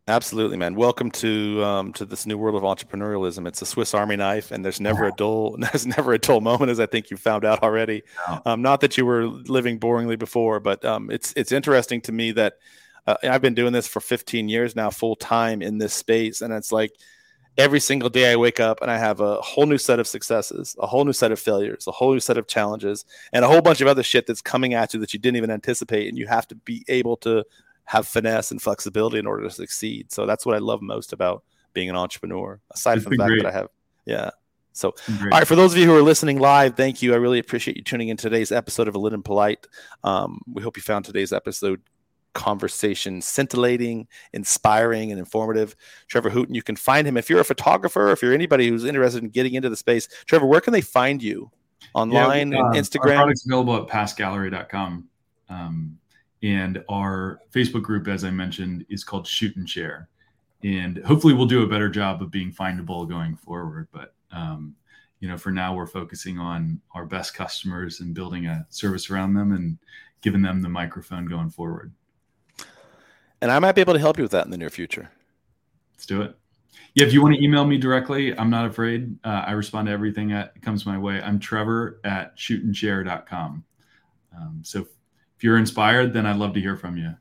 Absolutely, 0.08 0.58
man. 0.58 0.74
Welcome 0.74 1.12
to 1.12 1.64
um, 1.64 1.94
to 1.94 2.06
this 2.06 2.26
new 2.26 2.36
world 2.36 2.56
of 2.56 2.64
entrepreneurialism. 2.64 3.48
It's 3.48 3.62
a 3.62 3.68
Swiss 3.68 3.94
Army 3.94 4.16
knife, 4.16 4.50
and 4.50 4.66
there's 4.66 4.82
never 4.82 5.06
a 5.06 5.12
dull 5.12 5.56
there's 5.60 5.86
never 5.86 6.14
a 6.14 6.18
dull 6.18 6.42
moment, 6.42 6.72
as 6.72 6.80
I 6.80 6.88
think 6.88 7.12
you 7.12 7.18
found 7.18 7.46
out 7.46 7.62
already. 7.62 8.02
Um, 8.46 8.64
not 8.64 8.82
that 8.82 8.98
you 8.98 9.06
were 9.06 9.26
living 9.26 9.80
boringly 9.80 10.18
before, 10.18 10.60
but 10.60 10.84
um, 10.84 11.12
it's 11.12 11.34
it's 11.36 11.52
interesting 11.52 12.02
to 12.02 12.12
me 12.12 12.32
that 12.32 12.56
uh, 13.06 13.16
I've 13.24 13.44
been 13.44 13.54
doing 13.54 13.74
this 13.74 13.88
for 13.88 14.00
15 14.00 14.50
years 14.50 14.76
now, 14.76 14.90
full 14.90 15.16
time 15.16 15.62
in 15.62 15.78
this 15.78 15.94
space, 15.94 16.42
and 16.42 16.52
it's 16.52 16.72
like 16.72 16.94
every 17.58 17.80
single 17.80 18.10
day 18.10 18.32
I 18.32 18.38
wake 18.38 18.60
up 18.60 18.82
and 18.82 18.90
I 18.90 18.98
have 18.98 19.20
a 19.20 19.36
whole 19.36 19.68
new 19.68 19.78
set 19.78 20.00
of 20.00 20.08
successes, 20.08 20.76
a 20.80 20.88
whole 20.88 21.06
new 21.06 21.14
set 21.14 21.32
of 21.32 21.40
failures, 21.40 21.86
a 21.86 21.92
whole 21.92 22.14
new 22.14 22.20
set 22.20 22.40
of 22.40 22.48
challenges, 22.48 23.06
and 23.34 23.46
a 23.46 23.48
whole 23.48 23.62
bunch 23.62 23.82
of 23.82 23.88
other 23.88 24.04
shit 24.04 24.26
that's 24.26 24.42
coming 24.42 24.74
at 24.74 24.96
you 24.96 25.00
that 25.00 25.14
you 25.14 25.20
didn't 25.20 25.38
even 25.38 25.52
anticipate. 25.52 26.08
And 26.08 26.18
you 26.18 26.26
have 26.26 26.48
to 26.48 26.56
be 26.56 26.84
able 26.88 27.18
to 27.18 27.46
have 27.86 28.08
finesse 28.08 28.52
and 28.52 28.62
flexibility 28.62 29.20
in 29.20 29.28
order 29.28 29.44
to 29.44 29.50
succeed. 29.50 30.12
So 30.12 30.26
that's 30.26 30.46
what 30.46 30.56
I 30.56 30.60
love 30.60 30.82
most 30.82 31.14
about 31.14 31.44
being 31.74 31.90
an 31.90 31.96
entrepreneur, 31.96 32.60
aside 32.72 32.98
it's 32.98 33.04
from 33.04 33.12
the 33.12 33.18
fact 33.18 33.30
great. 33.30 33.44
that 33.44 33.54
I 33.54 33.58
have, 33.58 33.68
yeah. 34.06 34.30
So, 34.74 34.96
all 35.10 35.28
right, 35.28 35.48
for 35.48 35.56
those 35.56 35.74
of 35.74 35.80
you 35.80 35.86
who 35.86 35.96
are 35.96 36.02
listening 36.02 36.40
live, 36.40 36.78
thank 36.78 37.02
you. 37.02 37.14
I 37.14 37.18
really 37.18 37.40
appreciate 37.40 37.76
you 37.76 37.84
tuning 37.84 38.08
in 38.08 38.16
today's 38.16 38.54
episode 38.54 38.88
of 38.88 38.96
A 38.96 39.00
Lit 39.00 39.14
and 39.14 39.24
Polite. 39.24 39.68
Um, 40.04 40.42
we 40.52 40.62
hope 40.62 40.78
you 40.78 40.84
found 40.84 41.04
today's 41.04 41.34
episode 41.34 41.82
conversation 42.34 43.22
scintillating, 43.22 44.08
inspiring, 44.34 45.12
and 45.12 45.20
informative. 45.20 45.76
Trevor 46.08 46.30
Hooton, 46.30 46.56
you 46.56 46.64
can 46.64 46.76
find 46.76 47.06
him 47.06 47.18
if 47.18 47.30
you're 47.30 47.42
a 47.42 47.46
photographer, 47.46 48.12
if 48.12 48.22
you're 48.22 48.34
anybody 48.34 48.70
who's 48.70 48.86
interested 48.86 49.24
in 49.24 49.30
getting 49.30 49.56
into 49.56 49.70
the 49.70 49.76
space. 49.76 50.08
Trevor, 50.26 50.46
where 50.46 50.62
can 50.62 50.74
they 50.74 50.82
find 50.82 51.22
you? 51.22 51.52
Online, 51.94 52.52
yeah, 52.52 52.60
uh, 52.60 52.72
Instagram? 52.74 53.18
Our 53.18 53.24
product's 53.24 53.46
available 53.46 53.76
at 53.76 53.88
passgallery.com. 53.88 55.10
Um, 55.50 55.98
and 56.44 56.84
our 56.90 57.40
Facebook 57.52 57.84
group, 57.84 58.08
as 58.08 58.24
I 58.24 58.32
mentioned, 58.32 58.86
is 58.90 59.04
called 59.04 59.28
Shoot 59.28 59.56
and 59.56 59.70
Share. 59.70 60.10
And 60.64 60.98
hopefully 61.00 61.34
we'll 61.34 61.46
do 61.46 61.64
a 61.64 61.68
better 61.68 61.90
job 61.90 62.22
of 62.22 62.32
being 62.32 62.52
findable 62.52 63.08
going 63.08 63.36
forward. 63.36 63.88
But 63.92 64.14
um, 64.32 64.76
you 65.20 65.28
know, 65.28 65.38
for 65.38 65.52
now 65.52 65.76
we're 65.76 65.88
focusing 65.88 66.40
on 66.40 66.82
our 66.94 67.06
best 67.06 67.34
customers 67.34 68.00
and 68.00 68.14
building 68.14 68.48
a 68.48 68.66
service 68.70 69.10
around 69.10 69.34
them 69.34 69.52
and 69.52 69.78
giving 70.22 70.42
them 70.42 70.62
the 70.62 70.70
microphone 70.70 71.26
going 71.26 71.50
forward 71.50 71.92
and 73.42 73.52
I 73.52 73.60
might 73.60 73.74
be 73.74 73.82
able 73.82 73.94
to 73.94 74.00
help 74.00 74.18
you 74.18 74.24
with 74.24 74.32
that 74.32 74.46
in 74.46 74.52
the 74.52 74.58
near 74.58 74.70
future. 74.70 75.10
Let's 75.94 76.06
do 76.06 76.22
it. 76.22 76.38
Yeah, 76.94 77.06
if 77.06 77.14
you 77.14 77.22
want 77.22 77.36
to 77.36 77.44
email 77.44 77.66
me 77.66 77.78
directly, 77.78 78.38
I'm 78.38 78.50
not 78.50 78.66
afraid. 78.66 79.18
Uh, 79.24 79.44
I 79.48 79.52
respond 79.52 79.88
to 79.88 79.92
everything 79.92 80.30
that 80.30 80.62
comes 80.62 80.86
my 80.86 80.98
way. 80.98 81.22
I'm 81.22 81.40
Trevor 81.40 82.00
at 82.04 82.38
shootandshare.com. 82.38 83.64
Um, 84.38 84.60
so 84.64 84.88
if 85.42 85.46
you're 85.46 85.58
inspired, 85.58 86.14
then 86.14 86.28
I'd 86.28 86.36
love 86.36 86.54
to 86.54 86.62
hear 86.62 86.78
from 86.78 86.98
you. 86.98 87.16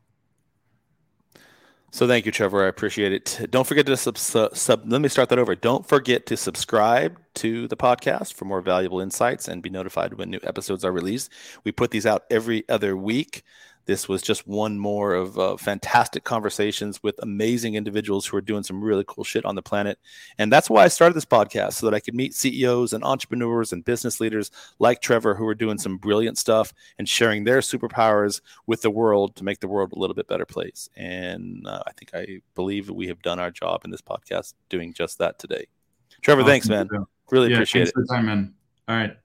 So 1.90 2.06
thank 2.06 2.26
you, 2.26 2.32
Trevor. 2.32 2.66
I 2.66 2.68
appreciate 2.68 3.14
it. 3.14 3.48
Don't 3.50 3.66
forget 3.66 3.86
to 3.86 3.96
sub, 3.96 4.18
sub, 4.18 4.82
Let 4.84 5.00
me 5.00 5.08
start 5.08 5.30
that 5.30 5.38
over. 5.38 5.54
Don't 5.54 5.88
forget 5.88 6.26
to 6.26 6.36
subscribe 6.36 7.18
to 7.36 7.66
the 7.66 7.78
podcast 7.78 8.34
for 8.34 8.44
more 8.44 8.60
valuable 8.60 9.00
insights 9.00 9.48
and 9.48 9.62
be 9.62 9.70
notified 9.70 10.12
when 10.12 10.28
new 10.28 10.38
episodes 10.42 10.84
are 10.84 10.92
released. 10.92 11.32
We 11.64 11.72
put 11.72 11.92
these 11.92 12.04
out 12.04 12.24
every 12.30 12.68
other 12.68 12.94
week. 12.94 13.42
This 13.90 14.08
was 14.08 14.22
just 14.22 14.46
one 14.46 14.78
more 14.78 15.14
of 15.14 15.36
uh, 15.36 15.56
fantastic 15.56 16.22
conversations 16.22 17.02
with 17.02 17.18
amazing 17.24 17.74
individuals 17.74 18.24
who 18.24 18.36
are 18.36 18.40
doing 18.40 18.62
some 18.62 18.80
really 18.80 19.02
cool 19.04 19.24
shit 19.24 19.44
on 19.44 19.56
the 19.56 19.62
planet. 19.62 19.98
And 20.38 20.52
that's 20.52 20.70
why 20.70 20.84
I 20.84 20.86
started 20.86 21.16
this 21.16 21.24
podcast 21.24 21.72
so 21.72 21.86
that 21.86 21.96
I 21.96 21.98
could 21.98 22.14
meet 22.14 22.32
CEOs 22.32 22.92
and 22.92 23.02
entrepreneurs 23.02 23.72
and 23.72 23.84
business 23.84 24.20
leaders 24.20 24.52
like 24.78 25.02
Trevor 25.02 25.34
who 25.34 25.44
are 25.44 25.56
doing 25.56 25.76
some 25.76 25.96
brilliant 25.96 26.38
stuff 26.38 26.72
and 27.00 27.08
sharing 27.08 27.42
their 27.42 27.58
superpowers 27.58 28.42
with 28.68 28.82
the 28.82 28.90
world 28.92 29.34
to 29.34 29.42
make 29.42 29.58
the 29.58 29.66
world 29.66 29.92
a 29.92 29.98
little 29.98 30.14
bit 30.14 30.28
better 30.28 30.46
place. 30.46 30.88
And 30.94 31.66
uh, 31.66 31.82
I 31.84 31.90
think 31.90 32.10
I 32.14 32.42
believe 32.54 32.90
we 32.90 33.08
have 33.08 33.20
done 33.22 33.40
our 33.40 33.50
job 33.50 33.80
in 33.84 33.90
this 33.90 34.02
podcast 34.02 34.54
doing 34.68 34.92
just 34.92 35.18
that 35.18 35.40
today. 35.40 35.66
Trevor, 36.22 36.42
awesome. 36.42 36.48
thanks, 36.48 36.68
man. 36.68 36.88
Really 37.32 37.48
yeah, 37.48 37.56
appreciate 37.56 37.88
it. 37.88 37.94
time, 38.08 38.26
man. 38.26 38.54
All 38.86 38.94
right. 38.94 39.16